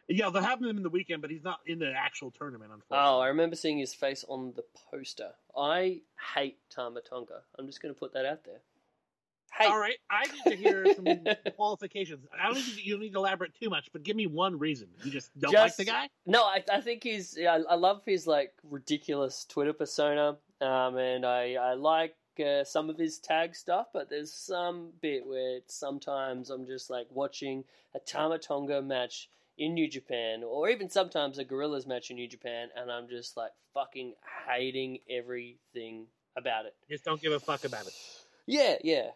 Yeah, 0.08 0.30
they'll 0.30 0.42
have 0.42 0.60
him 0.60 0.76
in 0.76 0.82
the 0.82 0.90
weekend, 0.90 1.22
but 1.22 1.30
he's 1.30 1.44
not 1.44 1.60
in 1.66 1.78
the 1.78 1.92
actual 1.92 2.30
tournament. 2.30 2.70
Unfortunately. 2.72 3.08
Oh, 3.10 3.20
I 3.20 3.28
remember 3.28 3.56
seeing 3.56 3.78
his 3.78 3.94
face 3.94 4.24
on 4.28 4.52
the 4.54 4.64
poster. 4.90 5.30
I 5.56 6.00
hate 6.34 6.58
Tama 6.70 7.00
Tonga. 7.00 7.40
I'm 7.58 7.66
just 7.66 7.80
going 7.80 7.94
to 7.94 7.98
put 7.98 8.12
that 8.12 8.26
out 8.26 8.44
there. 8.44 8.60
Hate. 9.56 9.68
All 9.68 9.78
right, 9.78 9.96
I 10.10 10.24
need 10.24 10.50
to 10.50 10.56
hear 10.56 10.84
some 10.94 11.06
qualifications. 11.56 12.26
I 12.36 12.46
don't 12.46 12.56
need 12.56 12.74
to, 12.74 12.82
you 12.82 12.94
don't 12.94 13.02
need 13.02 13.12
to 13.12 13.18
elaborate 13.18 13.54
too 13.54 13.70
much, 13.70 13.88
but 13.92 14.02
give 14.02 14.16
me 14.16 14.26
one 14.26 14.58
reason. 14.58 14.88
You 15.04 15.12
just 15.12 15.30
don't 15.38 15.54
like 15.54 15.76
the 15.76 15.84
guy? 15.84 16.08
No, 16.26 16.42
I, 16.42 16.64
I 16.72 16.80
think 16.80 17.04
he's. 17.04 17.36
Yeah, 17.38 17.54
I, 17.54 17.74
I 17.74 17.74
love 17.76 18.02
his 18.04 18.26
like 18.26 18.52
ridiculous 18.68 19.44
Twitter 19.44 19.72
persona, 19.72 20.38
um, 20.60 20.96
and 20.96 21.24
I 21.24 21.54
I 21.54 21.74
like 21.74 22.16
uh, 22.44 22.64
some 22.64 22.90
of 22.90 22.98
his 22.98 23.20
tag 23.20 23.54
stuff. 23.54 23.86
But 23.92 24.10
there's 24.10 24.32
some 24.32 24.88
bit 25.00 25.24
where 25.24 25.60
sometimes 25.68 26.50
I'm 26.50 26.66
just 26.66 26.90
like 26.90 27.06
watching 27.10 27.62
a 27.94 28.00
Tama 28.00 28.38
Tonga 28.40 28.82
match 28.82 29.28
in 29.58 29.74
New 29.74 29.88
Japan, 29.88 30.42
or 30.44 30.68
even 30.68 30.88
sometimes 30.88 31.38
a 31.38 31.44
Guerrillas 31.44 31.86
match 31.86 32.10
in 32.10 32.16
New 32.16 32.28
Japan, 32.28 32.68
and 32.76 32.90
I'm 32.90 33.08
just 33.08 33.36
like 33.36 33.52
fucking 33.72 34.14
hating 34.48 34.98
everything 35.08 36.06
about 36.36 36.66
it. 36.66 36.74
Just 36.90 37.04
don't 37.04 37.20
give 37.20 37.32
a 37.32 37.40
fuck 37.40 37.64
about 37.64 37.86
it. 37.86 37.94
Yeah, 38.46 38.76
yeah. 38.82 39.10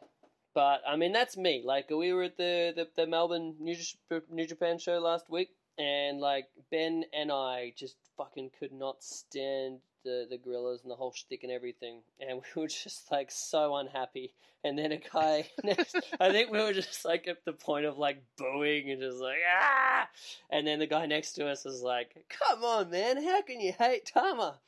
But 0.55 0.83
I 0.89 0.97
mean, 0.97 1.13
that's 1.13 1.37
me. 1.37 1.63
Like 1.65 1.91
we 1.91 2.13
were 2.13 2.25
at 2.25 2.37
the 2.37 2.73
the, 2.75 2.89
the 2.97 3.07
Melbourne 3.07 3.57
New, 3.61 3.75
J- 3.75 4.21
New 4.31 4.47
Japan 4.47 4.79
show 4.79 4.99
last 4.99 5.29
week, 5.31 5.51
and 5.79 6.21
like 6.21 6.47
Ben 6.71 7.05
and 7.13 7.31
I 7.31 7.73
just 7.77 7.97
fucking 8.17 8.51
could 8.59 8.73
not 8.73 9.03
stand 9.03 9.81
the 10.09 10.27
the 10.31 10.39
guerrillas 10.39 10.81
and 10.83 10.91
the 10.91 10.97
whole 10.97 11.13
shtick 11.13 11.43
and 11.43 11.53
everything, 11.53 12.01
and 12.21 12.41
we 12.57 12.63
were 12.63 12.69
just 12.69 13.11
like 13.13 13.31
so 13.31 13.77
unhappy. 13.77 14.33
And 14.65 14.77
then 14.77 14.91
a 14.91 14.97
guy 14.99 15.49
next, 15.63 15.95
I 16.19 16.33
think 16.33 16.51
we 16.51 16.59
were 16.59 16.73
just 16.73 17.05
like 17.05 17.29
at 17.29 17.45
the 17.45 17.53
point 17.53 17.87
of 17.87 17.97
like 17.97 18.23
booing 18.37 18.91
and 18.91 19.01
just 19.01 19.19
like 19.19 19.39
ah. 19.61 20.09
And 20.51 20.67
then 20.67 20.81
the 20.81 20.87
guy 20.89 21.07
next 21.07 21.33
to 21.35 21.47
us 21.49 21.65
was 21.65 21.81
like, 21.83 22.25
"Come 22.29 22.65
on, 22.65 22.91
man, 22.91 23.23
how 23.23 23.43
can 23.43 23.61
you 23.61 23.73
hate 23.79 24.07
Tama?" 24.07 24.59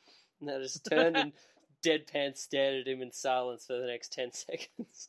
And 0.41 0.51
I 0.51 0.59
just 0.59 0.85
turned 0.89 1.17
and 1.17 1.33
deadpan 1.85 2.37
stared 2.37 2.81
at 2.83 2.87
him 2.93 3.03
in 3.03 3.11
silence 3.11 3.67
for 3.67 3.79
the 3.79 3.87
next 3.87 4.13
10 4.13 4.33
seconds. 4.33 5.09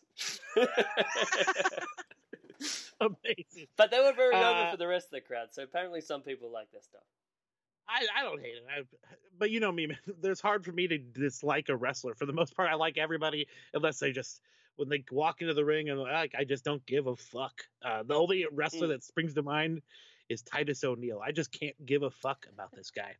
Amazing. 3.00 3.68
but 3.78 3.90
they 3.92 4.00
were 4.00 4.14
very 4.14 4.36
over 4.36 4.44
Uh, 4.68 4.72
for 4.72 4.78
the 4.78 4.88
rest 4.88 5.08
of 5.08 5.12
the 5.12 5.22
crowd, 5.22 5.48
so 5.52 5.64
apparently 5.64 6.02
some 6.02 6.22
people 6.22 6.52
like 6.52 6.72
their 6.72 6.82
stuff. 6.82 7.02
I, 7.88 8.06
I 8.20 8.24
don't 8.24 8.40
hate 8.42 8.56
it. 8.56 8.64
I, 8.70 8.82
but 9.38 9.52
you 9.52 9.60
know 9.60 9.72
me, 9.72 9.88
man. 9.88 9.98
It's 10.24 10.42
hard 10.42 10.64
for 10.64 10.72
me 10.72 10.88
to 10.88 10.98
dislike 10.98 11.70
a 11.70 11.76
wrestler. 11.76 12.16
For 12.16 12.26
the 12.26 12.34
most 12.34 12.56
part, 12.56 12.70
I 12.70 12.76
like 12.76 12.98
everybody 12.98 13.48
unless 13.74 14.00
they 14.00 14.12
just 14.12 14.42
when 14.78 14.88
they 14.90 15.04
walk 15.12 15.42
into 15.42 15.54
the 15.54 15.66
ring 15.66 15.90
and 15.90 16.00
like 16.00 16.34
I 16.38 16.44
just 16.44 16.64
don't 16.64 16.86
give 16.86 17.08
a 17.08 17.16
fuck. 17.16 17.62
Uh, 17.84 18.04
the 18.04 18.16
only 18.16 18.46
wrestler 18.52 18.88
Mm. 18.88 18.92
that 18.92 19.04
springs 19.04 19.34
to 19.34 19.44
mind 19.44 19.82
is 20.30 20.42
Titus 20.42 20.84
O'Neil. 20.84 21.20
I 21.24 21.32
just 21.32 21.52
can't 21.52 21.76
give 21.86 22.04
a 22.04 22.10
fuck 22.10 22.46
about 22.54 22.72
this 22.74 22.90
guy. 22.92 23.16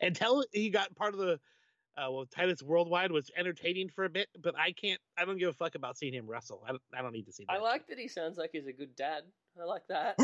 Until 0.00 0.44
he 0.52 0.68
got 0.70 0.94
part 0.94 1.14
of 1.14 1.20
the 1.20 1.40
uh, 1.96 2.10
well, 2.10 2.24
Titus 2.26 2.62
Worldwide 2.62 3.10
was 3.10 3.30
entertaining 3.36 3.88
for 3.88 4.04
a 4.04 4.08
bit, 4.08 4.28
but 4.40 4.54
I 4.56 4.72
can't. 4.72 5.00
I 5.18 5.24
don't 5.24 5.38
give 5.38 5.48
a 5.48 5.52
fuck 5.52 5.74
about 5.74 5.98
seeing 5.98 6.14
him 6.14 6.26
wrestle. 6.28 6.62
I 6.64 6.68
don't, 6.70 6.82
I 6.96 7.02
don't 7.02 7.12
need 7.12 7.26
to 7.26 7.32
see 7.32 7.44
that. 7.48 7.56
I 7.56 7.58
like 7.60 7.88
that 7.88 7.98
he 7.98 8.06
sounds 8.08 8.38
like 8.38 8.50
he's 8.52 8.66
a 8.66 8.72
good 8.72 8.94
dad. 8.94 9.24
I 9.60 9.64
like 9.64 9.86
that. 9.88 10.14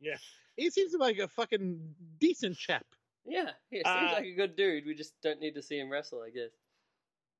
Yeah, 0.00 0.16
he 0.56 0.70
seems 0.70 0.94
like 0.94 1.18
a 1.18 1.28
fucking 1.28 1.80
decent 2.18 2.56
chap. 2.56 2.86
Yeah, 3.26 3.50
he 3.70 3.76
seems 3.78 3.86
Uh, 3.86 4.10
like 4.14 4.24
a 4.26 4.34
good 4.34 4.56
dude. 4.56 4.86
We 4.86 4.94
just 4.94 5.14
don't 5.22 5.40
need 5.40 5.54
to 5.54 5.62
see 5.62 5.78
him 5.78 5.90
wrestle, 5.90 6.22
I 6.22 6.30
guess. 6.30 6.50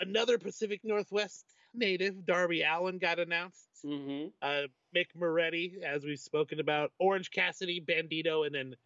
another 0.00 0.38
Pacific 0.38 0.80
Northwest 0.82 1.44
native, 1.72 2.26
Darby 2.26 2.62
Allin, 2.62 2.98
got 2.98 3.18
announced. 3.18 3.68
Mm-hmm. 3.84 4.28
Uh, 4.42 4.62
Mick 4.94 5.06
Moretti, 5.14 5.78
as 5.86 6.04
we've 6.04 6.18
spoken 6.18 6.58
about, 6.60 6.92
Orange 6.98 7.30
Cassidy, 7.30 7.80
Bandito, 7.80 8.44
and 8.46 8.54
then 8.54 8.76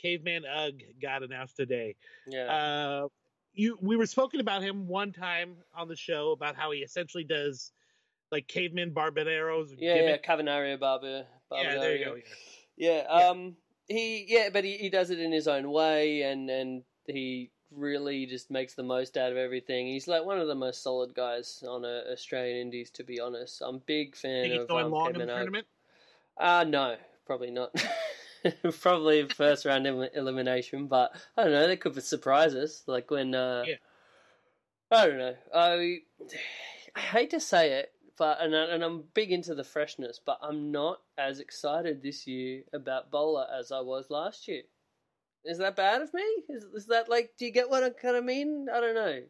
Caveman 0.00 0.44
Ugg 0.46 0.80
got 1.02 1.22
announced 1.22 1.56
today. 1.56 1.96
Yeah. 2.26 2.44
Uh, 3.04 3.08
you, 3.52 3.78
we 3.80 3.96
were 3.96 4.06
spoken 4.06 4.40
about 4.40 4.62
him 4.62 4.86
one 4.88 5.12
time 5.12 5.56
on 5.74 5.86
the 5.88 5.96
show 5.96 6.32
about 6.32 6.56
how 6.56 6.70
he 6.70 6.80
essentially 6.80 7.24
does 7.24 7.72
like 8.32 8.46
Caveman 8.48 8.92
Barbanero's 8.92 9.72
yeah, 9.78 9.94
yeah. 9.96 10.16
Cavanario 10.16 10.76
Barber. 10.78 11.26
Yeah, 11.52 11.74
there 11.78 11.96
you 11.96 12.04
go. 12.04 12.16
Yeah, 12.76 13.02
Yeah. 13.06 13.28
um, 13.28 13.56
he 13.88 14.24
yeah, 14.28 14.48
but 14.52 14.64
he, 14.64 14.76
he 14.76 14.90
does 14.90 15.10
it 15.10 15.18
in 15.18 15.32
his 15.32 15.48
own 15.48 15.70
way, 15.70 16.22
and 16.22 16.48
and 16.50 16.82
he 17.06 17.50
really 17.70 18.26
just 18.26 18.50
makes 18.50 18.74
the 18.74 18.82
most 18.82 19.16
out 19.16 19.32
of 19.32 19.36
everything. 19.36 19.86
He's 19.86 20.06
like 20.08 20.24
one 20.24 20.38
of 20.38 20.48
the 20.48 20.54
most 20.54 20.82
solid 20.82 21.14
guys 21.14 21.62
on 21.66 21.84
uh, 21.84 22.02
Australian 22.12 22.58
Indies, 22.58 22.90
to 22.90 23.04
be 23.04 23.20
honest. 23.20 23.62
I'm 23.64 23.76
a 23.76 23.78
big 23.78 24.16
fan 24.16 24.48
Think 24.48 24.62
of 24.62 24.68
going 24.68 24.86
um, 24.86 24.92
long 24.92 25.14
in 25.14 25.18
the 25.18 25.26
tournament. 25.26 25.66
Uh 26.36 26.64
no, 26.66 26.96
probably 27.26 27.50
not. 27.50 27.74
probably 28.80 29.26
first 29.28 29.64
round 29.64 29.86
elimination, 29.86 30.86
but 30.86 31.14
I 31.36 31.44
don't 31.44 31.52
know. 31.52 31.66
They 31.66 31.76
could 31.76 32.00
surprise 32.02 32.54
us, 32.54 32.82
like 32.86 33.10
when. 33.10 33.34
Uh, 33.34 33.64
Yeah. 33.66 33.74
I 34.90 35.06
don't 35.06 35.18
know. 35.18 35.34
I 35.54 35.98
I 36.94 37.00
hate 37.00 37.30
to 37.30 37.40
say 37.40 37.72
it, 37.72 37.92
but 38.16 38.40
and, 38.40 38.54
I, 38.54 38.64
and 38.66 38.82
I'm 38.82 39.04
big 39.14 39.32
into 39.32 39.54
the 39.54 39.64
freshness, 39.64 40.20
but 40.24 40.38
I'm 40.42 40.70
not 40.70 41.00
as 41.18 41.40
excited 41.40 42.02
this 42.02 42.26
year 42.26 42.62
about 42.72 43.10
BOLA 43.10 43.48
as 43.58 43.72
I 43.72 43.80
was 43.80 44.10
last 44.10 44.48
year. 44.48 44.62
Is 45.44 45.58
that 45.58 45.76
bad 45.76 46.00
of 46.00 46.12
me? 46.14 46.22
Is, 46.48 46.64
is 46.74 46.86
that 46.86 47.08
like? 47.08 47.32
Do 47.38 47.44
you 47.44 47.52
get 47.52 47.68
what 47.68 47.82
I 47.82 47.90
kind 47.90 48.16
of 48.16 48.24
mean? 48.24 48.66
I 48.72 48.80
don't 48.80 48.94
know. 48.94 49.20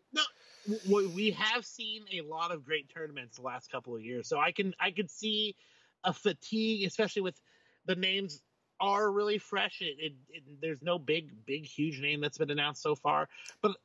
w- 0.89 1.11
we 1.11 1.32
have 1.32 1.66
seen 1.66 2.05
a 2.12 2.20
lot 2.20 2.52
of 2.52 2.65
great 2.65 2.89
tournaments 2.89 3.36
the 3.36 3.43
last 3.43 3.70
couple 3.70 3.97
of 3.97 4.02
years, 4.02 4.28
so 4.28 4.39
I 4.39 4.52
can 4.52 4.74
I 4.78 4.90
could 4.90 5.11
see 5.11 5.56
a 6.05 6.12
fatigue, 6.12 6.86
especially 6.86 7.23
with 7.23 7.40
the 7.86 7.97
names 7.97 8.43
are 8.81 9.11
really 9.11 9.39
fresh. 9.39 9.81
It, 9.81 9.97
it, 9.98 10.12
it 10.28 10.43
there's 10.61 10.82
no 10.82 10.98
big 10.98 11.31
big 11.47 11.65
huge 11.65 12.01
name 12.01 12.20
that's 12.20 12.39
been 12.39 12.51
announced 12.51 12.82
so 12.82 12.94
far, 12.94 13.28
but 13.61 13.77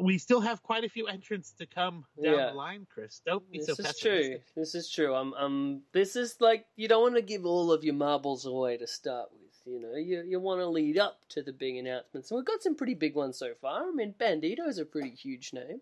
we 0.00 0.18
still 0.18 0.40
have 0.40 0.62
quite 0.62 0.84
a 0.84 0.88
few 0.88 1.06
entrants 1.06 1.52
to 1.52 1.66
come 1.66 2.04
down 2.22 2.34
Yeah. 2.34 2.50
the 2.50 2.56
line. 2.56 2.86
Chris, 2.92 3.20
don't 3.24 3.48
be 3.50 3.58
This 3.58 3.66
so 3.66 3.72
is 3.72 3.76
pessimistic. 3.78 4.02
true. 4.32 4.40
This 4.62 4.74
is 4.74 4.90
true. 4.90 5.14
I'm. 5.14 5.32
I'm. 5.34 5.82
This 5.92 6.16
is 6.16 6.36
like 6.40 6.66
you 6.76 6.88
don't 6.88 7.02
want 7.02 7.14
to 7.16 7.22
give 7.22 7.44
all 7.46 7.70
of 7.72 7.84
your 7.84 7.94
marbles 7.94 8.46
away 8.46 8.76
to 8.76 8.86
start 8.86 9.30
with. 9.32 9.40
You 9.66 9.80
know, 9.80 9.94
you 9.96 10.22
you 10.26 10.40
want 10.40 10.60
to 10.60 10.66
lead 10.66 10.98
up 10.98 11.20
to 11.30 11.42
the 11.42 11.52
big 11.52 11.76
announcements, 11.76 12.30
and 12.30 12.36
we've 12.36 12.44
got 12.46 12.62
some 12.62 12.74
pretty 12.74 12.94
big 12.94 13.14
ones 13.14 13.38
so 13.38 13.54
far. 13.54 13.88
I 13.88 13.92
mean, 13.92 14.14
Bandito's 14.18 14.78
a 14.78 14.84
pretty 14.84 15.10
huge 15.10 15.52
name. 15.52 15.80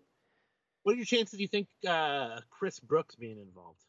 What 0.83 0.93
are 0.93 0.97
your 0.97 1.05
chances? 1.05 1.39
You 1.39 1.47
think 1.47 1.67
uh, 1.87 2.39
Chris 2.49 2.79
Brooks 2.79 3.15
being 3.15 3.39
involved? 3.39 3.79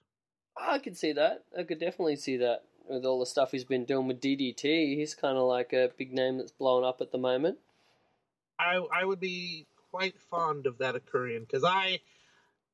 I 0.57 0.79
could 0.79 0.97
see 0.97 1.13
that. 1.13 1.45
I 1.59 1.65
could 1.65 1.81
definitely 1.81 2.17
see 2.17 2.37
that 2.39 2.63
with 2.89 3.05
all 3.05 3.19
the 3.21 3.27
stuff 3.27 3.51
he's 3.51 3.65
been 3.65 3.85
doing 3.85 4.07
with 4.07 4.21
DDT. 4.21 4.97
He's 4.97 5.15
kind 5.15 5.37
of 5.37 5.45
like 5.45 5.73
a 5.73 5.91
big 5.97 6.13
name 6.13 6.39
that's 6.39 6.53
blowing 6.53 6.85
up 6.85 7.01
at 7.01 7.11
the 7.13 7.19
moment. 7.19 7.59
I 8.59 8.77
I 8.77 9.05
would 9.05 9.21
be 9.21 9.67
quite 9.95 10.19
fond 10.29 10.67
of 10.67 10.79
that 10.79 10.97
occurring 10.97 11.41
because 11.41 11.63
I, 11.63 12.01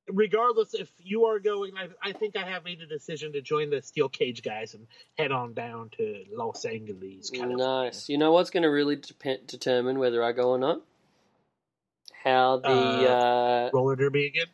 regardless 0.09 0.73
if 0.73 0.89
you 1.03 1.27
are 1.27 1.39
going, 1.39 1.73
I, 1.77 1.89
I 2.03 2.13
think 2.13 2.35
I 2.35 2.49
have 2.49 2.65
made 2.65 2.81
a 2.81 2.87
decision 2.87 3.35
to 3.35 3.43
join 3.43 3.69
the 3.69 3.83
Steel 3.83 4.09
Cage 4.09 4.43
guys 4.43 4.73
and 4.73 4.87
head 5.19 5.31
on 5.31 5.53
down 5.53 5.91
to 5.99 6.25
Los 6.33 6.65
Angeles. 6.65 7.29
California. 7.29 7.59
Nice. 7.59 8.09
You 8.09 8.17
know 8.17 8.33
what's 8.33 8.49
going 8.49 8.63
to 8.63 8.71
really 8.71 8.97
dep- 8.97 9.47
determine 9.47 9.99
whether 9.99 10.23
I 10.25 10.33
go 10.33 10.49
or 10.49 10.59
not? 10.59 10.81
How 12.25 12.57
the 12.57 12.69
uh, 12.69 13.71
roller 13.75 13.97
derby 13.97 14.27
again. 14.27 14.47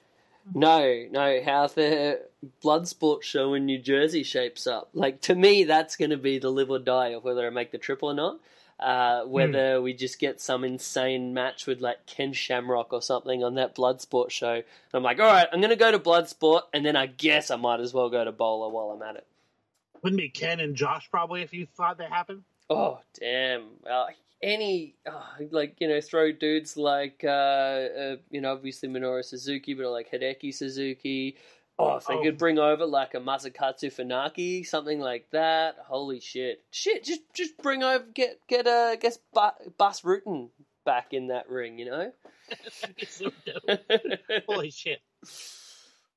No, 0.52 1.06
no, 1.10 1.40
how 1.44 1.68
the 1.68 2.20
Bloodsport 2.64 3.22
show 3.22 3.54
in 3.54 3.64
New 3.64 3.78
Jersey 3.78 4.24
shapes 4.24 4.66
up. 4.66 4.90
Like, 4.92 5.20
to 5.22 5.36
me, 5.36 5.64
that's 5.64 5.94
going 5.94 6.10
to 6.10 6.16
be 6.16 6.40
the 6.40 6.50
live 6.50 6.70
or 6.70 6.80
die 6.80 7.08
of 7.10 7.22
whether 7.22 7.46
I 7.46 7.50
make 7.50 7.70
the 7.70 7.78
trip 7.78 8.02
or 8.02 8.14
not. 8.14 8.40
Uh, 8.78 9.24
whether 9.24 9.80
we 9.80 9.94
just 9.94 10.18
get 10.18 10.38
some 10.38 10.62
insane 10.62 11.32
match 11.32 11.66
with, 11.66 11.80
like, 11.80 12.04
Ken 12.04 12.34
Shamrock 12.34 12.92
or 12.92 13.00
something 13.00 13.42
on 13.42 13.54
that 13.54 13.74
Bloodsport 13.74 14.30
show. 14.30 14.52
And 14.52 14.64
I'm 14.92 15.02
like, 15.02 15.18
all 15.18 15.32
right, 15.32 15.48
I'm 15.50 15.60
going 15.60 15.70
to 15.70 15.76
go 15.76 15.90
to 15.90 15.98
Bloodsport, 15.98 16.60
and 16.74 16.84
then 16.84 16.94
I 16.94 17.06
guess 17.06 17.50
I 17.50 17.56
might 17.56 17.80
as 17.80 17.94
well 17.94 18.10
go 18.10 18.22
to 18.22 18.32
BOLA 18.32 18.68
while 18.68 18.90
I'm 18.90 19.00
at 19.00 19.16
it. 19.16 19.26
Wouldn't 20.02 20.20
be 20.20 20.28
Ken 20.28 20.60
and 20.60 20.76
Josh 20.76 21.08
probably 21.10 21.40
if 21.40 21.54
you 21.54 21.66
thought 21.74 21.96
that 21.98 22.12
happened. 22.12 22.42
Oh, 22.68 23.00
damn. 23.18 23.62
Uh, 23.90 24.08
any, 24.42 24.94
oh, 25.08 25.26
like, 25.50 25.76
you 25.80 25.88
know, 25.88 26.02
throw 26.02 26.30
dudes 26.30 26.76
like, 26.76 27.22
uh, 27.24 27.28
uh, 27.28 28.16
you 28.30 28.42
know, 28.42 28.52
obviously 28.52 28.90
Minoru 28.90 29.24
Suzuki, 29.24 29.72
but 29.72 29.90
like 29.90 30.10
Hideki 30.10 30.54
Suzuki. 30.54 31.38
Oh, 31.78 31.96
if 31.96 32.06
they 32.06 32.14
Oh. 32.14 32.22
could 32.22 32.38
bring 32.38 32.58
over 32.58 32.86
like 32.86 33.12
a 33.14 33.18
Masakatsu 33.20 33.92
Funaki, 33.92 34.64
something 34.66 34.98
like 34.98 35.28
that. 35.30 35.76
Holy 35.86 36.20
shit. 36.20 36.62
Shit, 36.70 37.04
just 37.04 37.20
just 37.34 37.56
bring 37.58 37.82
over, 37.82 38.04
get, 38.14 38.40
get, 38.48 38.66
uh, 38.66 38.96
guess 38.96 39.18
Bu- 39.34 39.70
Bas 39.76 40.00
Rutten 40.00 40.48
back 40.86 41.12
in 41.12 41.26
that 41.28 41.50
ring, 41.50 41.78
you 41.78 41.84
know? 41.86 42.12
That'd 42.80 42.96
be 42.96 43.04
so 43.06 43.30
dope. 43.44 43.80
Holy 44.48 44.70
shit! 44.70 45.00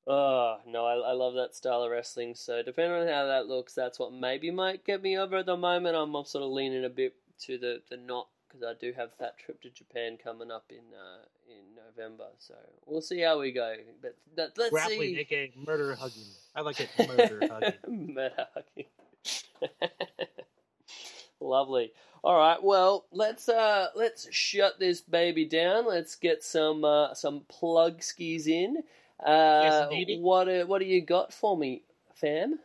Oh 0.06 0.56
no, 0.66 0.86
I, 0.86 1.10
I 1.10 1.12
love 1.12 1.34
that 1.34 1.54
style 1.54 1.82
of 1.82 1.90
wrestling. 1.90 2.34
So 2.34 2.62
depending 2.62 3.02
on 3.02 3.06
how 3.08 3.26
that 3.26 3.46
looks, 3.46 3.74
that's 3.74 3.98
what 3.98 4.12
maybe 4.12 4.50
might 4.50 4.84
get 4.84 5.02
me 5.02 5.18
over. 5.18 5.36
At 5.38 5.46
the 5.46 5.56
moment, 5.56 5.96
I'm, 5.96 6.14
I'm 6.14 6.24
sort 6.24 6.44
of 6.44 6.50
leaning 6.50 6.84
a 6.84 6.88
bit 6.88 7.14
to 7.46 7.58
the 7.58 7.82
the 7.90 7.96
not 7.96 8.28
because 8.50 8.66
I 8.66 8.74
do 8.78 8.92
have 8.96 9.10
that 9.18 9.38
trip 9.38 9.62
to 9.62 9.70
Japan 9.70 10.18
coming 10.22 10.50
up 10.50 10.64
in 10.70 10.84
uh, 10.94 11.24
in 11.48 11.76
November. 11.76 12.26
So 12.38 12.54
we'll 12.86 13.00
see 13.00 13.20
how 13.20 13.40
we 13.40 13.52
go. 13.52 13.74
But 14.02 14.16
that, 14.36 14.52
let's 14.56 14.72
Grappling, 14.72 15.14
see. 15.14 15.20
aka 15.20 15.52
murder 15.56 15.94
hugging. 15.94 16.24
I 16.54 16.60
like 16.62 16.80
it. 16.80 16.90
Murder 16.98 17.48
hugging. 17.50 18.14
Murder 18.14 18.46
hugging. 18.54 18.86
Lovely. 21.40 21.92
All 22.22 22.36
right. 22.36 22.62
Well, 22.62 23.06
let's 23.12 23.48
uh 23.48 23.88
let's 23.94 24.32
shut 24.34 24.78
this 24.78 25.00
baby 25.00 25.44
down. 25.44 25.86
Let's 25.86 26.16
get 26.16 26.44
some 26.44 26.84
uh, 26.84 27.14
some 27.14 27.42
plug 27.48 28.02
skis 28.02 28.46
in. 28.46 28.82
Uh, 29.24 29.88
indeedy. 29.90 30.18
what 30.18 30.48
uh, 30.48 30.64
what 30.64 30.80
do 30.80 30.86
you 30.86 31.00
got 31.00 31.32
for 31.32 31.56
me, 31.56 31.82
fam? 32.14 32.58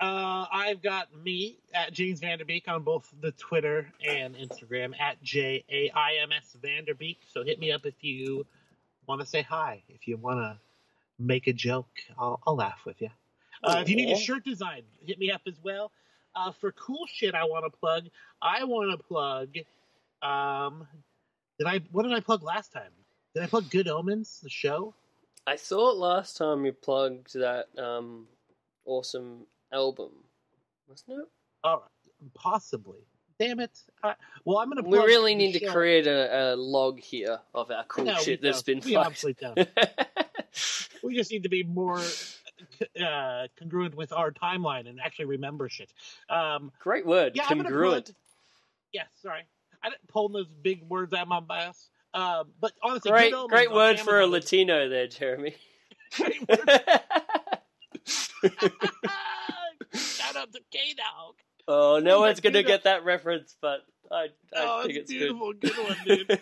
Uh, 0.00 0.46
I've 0.52 0.80
got 0.80 1.08
me 1.24 1.58
at 1.74 1.92
James 1.92 2.20
Vanderbeek 2.20 2.68
on 2.68 2.82
both 2.84 3.12
the 3.20 3.32
Twitter 3.32 3.92
and 4.06 4.36
Instagram 4.36 4.98
at 5.00 5.20
J 5.22 5.64
A 5.68 5.90
I 5.90 6.18
M 6.22 6.30
S 6.30 6.56
Vanderbeek. 6.62 7.16
So 7.32 7.42
hit 7.42 7.58
me 7.58 7.72
up 7.72 7.84
if 7.84 7.94
you 8.02 8.46
want 9.06 9.20
to 9.20 9.26
say 9.26 9.42
hi. 9.42 9.82
If 9.88 10.06
you 10.06 10.16
want 10.16 10.38
to 10.38 10.56
make 11.18 11.48
a 11.48 11.52
joke, 11.52 11.88
I'll, 12.16 12.40
I'll 12.46 12.54
laugh 12.54 12.80
with 12.86 13.00
you. 13.02 13.10
Uh, 13.64 13.78
if 13.82 13.88
you 13.88 13.96
need 13.96 14.12
a 14.12 14.16
shirt 14.16 14.44
design, 14.44 14.82
hit 15.04 15.18
me 15.18 15.32
up 15.32 15.40
as 15.48 15.58
well. 15.64 15.90
Uh, 16.36 16.52
for 16.52 16.70
cool 16.72 17.06
shit, 17.12 17.34
I 17.34 17.42
want 17.42 17.64
to 17.64 17.76
plug. 17.76 18.04
I 18.40 18.62
want 18.62 18.92
to 18.92 19.04
plug. 19.04 19.56
Um, 20.22 20.86
did 21.58 21.66
I? 21.66 21.80
What 21.90 22.04
did 22.04 22.12
I 22.12 22.20
plug 22.20 22.44
last 22.44 22.72
time? 22.72 22.92
Did 23.34 23.42
I 23.42 23.46
plug 23.46 23.68
Good 23.68 23.88
Omens, 23.88 24.38
the 24.44 24.48
show? 24.48 24.94
I 25.44 25.56
thought 25.56 25.96
last 25.96 26.36
time 26.36 26.64
you 26.64 26.72
plugged 26.72 27.34
that 27.34 27.66
um 27.76 28.28
awesome 28.84 29.46
album, 29.72 30.10
wasn't 30.88 31.20
it? 31.20 31.26
All 31.64 31.76
right, 31.78 32.30
possibly. 32.34 32.98
Damn 33.38 33.60
it. 33.60 33.70
Uh, 34.02 34.14
well, 34.44 34.58
I'm 34.58 34.68
gonna. 34.68 34.82
We 34.82 34.98
really 34.98 35.34
need 35.36 35.52
to 35.52 35.60
show. 35.60 35.72
create 35.72 36.06
a, 36.08 36.54
a 36.54 36.56
log 36.56 36.98
here 36.98 37.38
of 37.54 37.70
our 37.70 37.84
cool 37.84 38.04
No, 38.06 38.16
shit 38.18 38.42
that's 38.42 38.62
been 38.62 38.80
We 38.84 38.94
fucked. 38.94 39.06
obviously 39.06 39.34
don't. 39.40 39.68
We 41.04 41.14
just 41.14 41.30
need 41.30 41.44
to 41.44 41.48
be 41.48 41.62
more 41.62 42.02
uh, 43.00 43.46
congruent 43.56 43.94
with 43.94 44.12
our 44.12 44.32
timeline 44.32 44.88
and 44.88 44.98
actually 45.00 45.26
remember 45.26 45.68
shit. 45.68 45.92
Um, 46.28 46.72
Great 46.80 47.06
word, 47.06 47.32
yeah, 47.36 47.46
congruent. 47.46 48.06
plug- 48.06 48.16
yeah, 48.92 49.04
sorry, 49.22 49.42
I 49.80 49.90
didn't 49.90 50.08
pull 50.08 50.28
those 50.30 50.48
big 50.48 50.82
words 50.88 51.14
out 51.14 51.28
of 51.30 51.46
my 51.46 51.58
ass. 51.60 51.88
Um, 52.14 52.48
but 52.60 52.72
honestly, 52.82 53.12
Great, 53.12 53.32
great 53.48 53.72
word 53.72 54.00
for 54.00 54.18
a 54.20 54.26
Latino 54.26 54.88
there, 54.88 55.06
Jeremy. 55.06 55.54
Great 60.38 60.48
word. 60.48 60.48
Shout 60.48 60.48
out 60.48 60.52
to 60.52 60.60
K 60.70 60.94
Dog. 60.94 61.34
oh, 61.68 61.98
no 62.00 62.20
one's 62.20 62.40
gonna 62.40 62.62
get 62.62 62.84
that 62.84 63.04
reference, 63.04 63.56
but 63.60 63.80
I, 64.10 64.24
I 64.24 64.28
Oh, 64.56 64.82
think 64.82 64.94
it's 64.96 65.10
it's 65.10 65.18
beautiful. 65.18 65.52
good. 65.52 65.74
Good 65.74 65.84
one, 65.88 65.96
dude. 66.06 66.40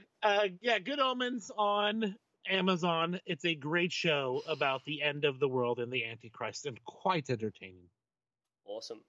uh, 0.22 0.48
yeah, 0.60 0.78
Good 0.78 0.98
Omens 1.00 1.50
on 1.56 2.16
Amazon. 2.48 3.20
It's 3.26 3.44
a 3.44 3.54
great 3.54 3.92
show 3.92 4.42
about 4.48 4.84
the 4.84 5.02
end 5.02 5.24
of 5.24 5.38
the 5.40 5.48
world 5.48 5.78
and 5.78 5.92
the 5.92 6.04
Antichrist, 6.04 6.66
and 6.66 6.82
quite 6.84 7.30
entertaining. 7.30 7.88
Awesome. 8.66 9.00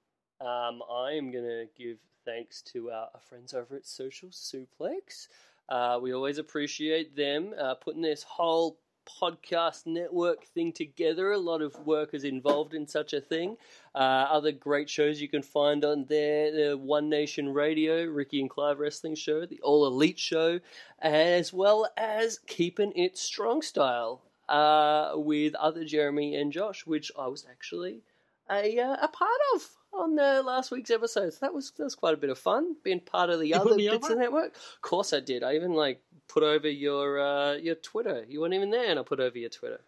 Um, 0.41 0.81
I 0.89 1.11
am 1.17 1.31
going 1.31 1.43
to 1.43 1.65
give 1.77 1.97
thanks 2.25 2.61
to 2.61 2.91
our, 2.91 3.09
our 3.13 3.19
friends 3.27 3.53
over 3.53 3.75
at 3.75 3.85
Social 3.85 4.29
Suplex. 4.29 5.27
Uh, 5.67 5.99
we 6.01 6.13
always 6.13 6.37
appreciate 6.37 7.15
them 7.15 7.53
uh, 7.59 7.75
putting 7.75 8.01
this 8.01 8.23
whole 8.23 8.79
podcast 9.21 9.85
network 9.85 10.45
thing 10.45 10.71
together. 10.71 11.31
A 11.31 11.37
lot 11.37 11.61
of 11.61 11.75
work 11.85 12.13
is 12.13 12.23
involved 12.23 12.73
in 12.73 12.87
such 12.87 13.13
a 13.13 13.21
thing. 13.21 13.57
Uh, 13.95 14.27
other 14.29 14.51
great 14.51 14.89
shows 14.89 15.21
you 15.21 15.27
can 15.27 15.41
find 15.41 15.83
on 15.83 16.05
there 16.05 16.51
the 16.51 16.77
One 16.77 17.09
Nation 17.09 17.53
Radio, 17.53 18.05
Ricky 18.05 18.41
and 18.41 18.49
Clive 18.49 18.79
Wrestling 18.79 19.15
Show, 19.15 19.45
the 19.45 19.61
All 19.61 19.87
Elite 19.87 20.19
Show, 20.19 20.59
as 20.99 21.53
well 21.53 21.89
as 21.97 22.39
Keeping 22.47 22.93
It 22.93 23.17
Strong 23.17 23.63
Style 23.63 24.21
uh, 24.47 25.13
with 25.15 25.55
other 25.55 25.85
Jeremy 25.85 26.35
and 26.35 26.51
Josh, 26.51 26.85
which 26.85 27.11
I 27.17 27.27
was 27.27 27.45
actually 27.49 28.01
a, 28.49 28.79
uh, 28.79 28.97
a 29.01 29.07
part 29.07 29.39
of 29.55 29.69
on 29.93 30.17
uh, 30.19 30.41
last 30.45 30.71
week's 30.71 30.91
episode. 30.91 31.33
So 31.33 31.39
that 31.41 31.53
was 31.53 31.71
that 31.77 31.83
was 31.83 31.95
quite 31.95 32.13
a 32.13 32.17
bit 32.17 32.29
of 32.29 32.37
fun 32.39 32.75
being 32.83 32.99
part 32.99 33.29
of 33.29 33.39
the 33.39 33.47
You 33.49 33.55
other 33.55 33.75
bits 33.75 33.87
over? 33.87 33.95
of 33.95 34.09
the 34.09 34.15
network. 34.15 34.55
Of 34.55 34.81
course 34.81 35.13
I 35.13 35.19
did. 35.19 35.43
I 35.43 35.55
even 35.55 35.73
like 35.73 36.01
put 36.27 36.43
over 36.43 36.69
your 36.69 37.19
uh, 37.19 37.53
your 37.55 37.75
Twitter. 37.75 38.25
You 38.27 38.41
weren't 38.41 38.53
even 38.53 38.69
there, 38.69 38.89
and 38.89 38.99
I 38.99 39.03
put 39.03 39.19
over 39.19 39.37
your 39.37 39.49
Twitter. 39.49 39.81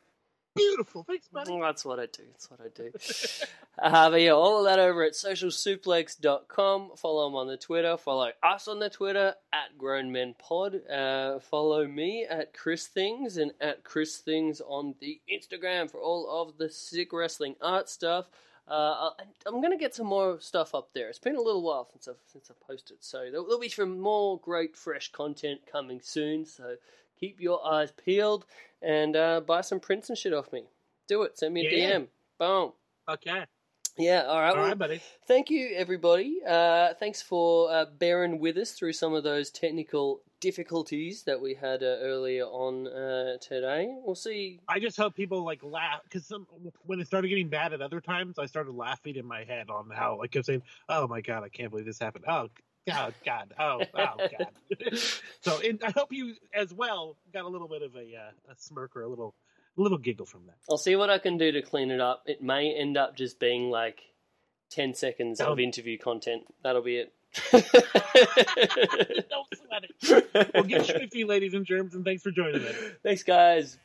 Beautiful. 0.54 1.06
Thanks, 1.06 1.30
buddy. 1.30 1.50
Well, 1.52 1.62
that's 1.62 1.86
what 1.86 1.98
I 1.98 2.08
do. 2.08 2.24
That's 2.30 2.52
what 2.52 2.60
I 2.60 2.68
do. 2.76 2.92
uh, 3.82 4.10
but 4.10 4.20
yeah, 4.20 4.32
all 4.32 4.58
of 4.60 4.66
that 4.66 4.80
over 4.80 5.02
at 5.04 5.14
socialsuplex.com. 5.14 6.92
Follow 6.98 7.26
them 7.26 7.36
on 7.36 7.48
the 7.48 7.56
Twitter. 7.56 7.96
Follow 7.96 8.32
us 8.44 8.68
on 8.68 8.80
the 8.80 8.90
Twitter 8.90 9.34
at 9.54 9.78
Grown 9.78 10.12
Men 10.12 10.36
Pod. 10.38 10.86
Uh, 10.90 11.40
follow 11.40 11.88
me 11.88 12.26
at 12.30 12.54
Chris 12.54 12.88
Things 12.88 13.38
and 13.38 13.54
at 13.62 13.86
Chris 13.86 14.18
Things 14.18 14.62
on 14.68 14.96
the 15.00 15.22
Instagram 15.34 15.90
for 15.90 16.00
all 16.02 16.30
of 16.30 16.58
the 16.58 16.70
sick 16.70 17.14
wrestling 17.14 17.56
art 17.62 17.88
stuff. 17.88 18.26
Uh, 18.68 19.10
I'm 19.46 19.60
going 19.60 19.72
to 19.72 19.78
get 19.78 19.94
some 19.96 20.08
more 20.08 20.40
stuff 20.40 20.74
up 20.74 20.90
there. 20.94 21.10
It's 21.10 21.20
been 21.20 21.36
a 21.36 21.42
little 21.42 21.62
while 21.64 21.88
since 21.92 22.08
I've 22.08 22.22
since 22.28 22.50
I 22.50 22.54
posted, 22.66 22.98
so 23.02 23.28
there'll, 23.30 23.46
there'll 23.46 23.60
be 23.60 23.70
some 23.70 24.00
more 24.00 24.40
great 24.40 24.78
fresh 24.78 25.12
content 25.12 25.62
coming 25.70 26.00
soon. 26.02 26.46
So 26.46 26.76
keep 27.20 27.42
your 27.42 27.66
eyes 27.66 27.92
peeled 27.92 28.46
and 28.82 29.16
uh, 29.16 29.42
buy 29.42 29.62
some 29.62 29.80
prints 29.80 30.10
and 30.10 30.18
shit 30.18 30.34
off 30.34 30.54
me. 30.54 30.64
Do 31.08 31.24
it. 31.24 31.38
Send 31.38 31.54
me 31.54 31.68
a 31.68 31.70
Yeah. 31.78 31.92
DM. 31.98 32.08
Boom. 32.40 32.72
Okay. 33.10 33.44
Yeah. 33.98 34.24
All 34.24 34.40
right. 34.40 34.56
All 34.56 34.64
well, 34.64 34.76
buddy. 34.76 35.02
Thank 35.28 35.50
you, 35.50 35.72
everybody. 35.76 36.40
Uh, 36.48 36.94
thanks 36.94 37.22
for 37.22 37.72
uh, 37.72 37.86
bearing 38.00 38.40
with 38.40 38.58
us 38.58 38.72
through 38.72 38.94
some 38.94 39.14
of 39.14 39.24
those 39.24 39.50
technical 39.50 40.22
difficulties 40.42 41.24
that 41.24 41.40
we 41.40 41.54
had 41.54 41.82
uh, 41.82 41.98
earlier 42.02 42.44
on 42.44 42.88
uh, 42.88 43.38
today. 43.40 43.88
We'll 44.04 44.16
see. 44.16 44.60
I 44.68 44.80
just 44.80 44.98
hope 44.98 45.16
people 45.16 45.46
like 45.46 45.64
laugh 45.64 46.02
because 46.04 46.30
when 46.86 47.00
it 47.00 47.08
started 47.08 47.30
getting 47.30 47.48
bad 47.48 47.72
at 47.72 47.82
other 47.82 48.02
times, 48.02 48.38
I 48.38 48.48
started 48.48 48.74
laughing 48.74 49.16
in 49.16 49.26
my 49.26 49.46
head 49.46 49.70
on 49.70 49.90
how 49.90 50.18
like 50.18 50.32
kept 50.32 50.48
saying, 50.48 50.64
"Oh 50.90 51.08
my 51.08 51.22
god, 51.22 51.44
I 51.44 51.50
can't 51.50 51.70
believe 51.70 51.86
this 51.86 52.00
happened." 52.00 52.26
Oh. 52.28 52.50
God, 52.88 53.14
God, 53.24 53.54
oh, 53.60 53.84
oh, 53.94 54.16
God. 54.18 54.48
so, 55.42 55.60
it, 55.60 55.84
I 55.84 55.92
hope 55.92 56.12
you 56.12 56.34
as 56.52 56.74
well 56.74 57.16
got 57.32 57.46
a 57.46 57.48
little 57.48 57.68
bit 57.68 57.84
of 57.84 57.96
a, 57.96 58.00
uh, 58.00 58.52
a 58.52 58.56
smirk 58.58 58.96
or 58.96 59.04
a 59.04 59.08
little, 59.08 59.36
a 59.78 59.82
little 59.82 60.00
giggle 60.00 60.26
from 60.26 60.48
that. 60.48 60.56
I'll 60.68 60.80
see 60.80 60.96
what 60.96 61.12
I 61.12 61.20
can 61.20 61.38
do 61.38 61.52
to 61.52 61.62
clean 61.62 61.92
it 61.92 62.02
up. 62.02 62.24
It 62.26 62.42
may 62.42 62.74
end 62.74 62.98
up 62.98 63.16
just 63.16 63.40
being 63.40 63.70
like 63.70 64.02
10 64.72 64.96
seconds 64.96 65.40
of 65.40 65.60
interview 65.60 66.00
content. 66.00 66.44
That'll 66.64 66.82
be 66.82 66.98
it. 66.98 67.14
Don't 67.52 67.64
sweat 69.56 69.86
it. 70.02 70.52
Well, 70.54 70.64
get 70.64 70.86
shifty, 70.86 71.24
ladies 71.24 71.54
and 71.54 71.66
germs, 71.66 71.96
and 71.96 72.04
thanks 72.04 72.24
for 72.24 72.32
joining 72.32 72.66
us. 72.66 72.76
Thanks, 73.04 73.24
guys. 73.24 73.78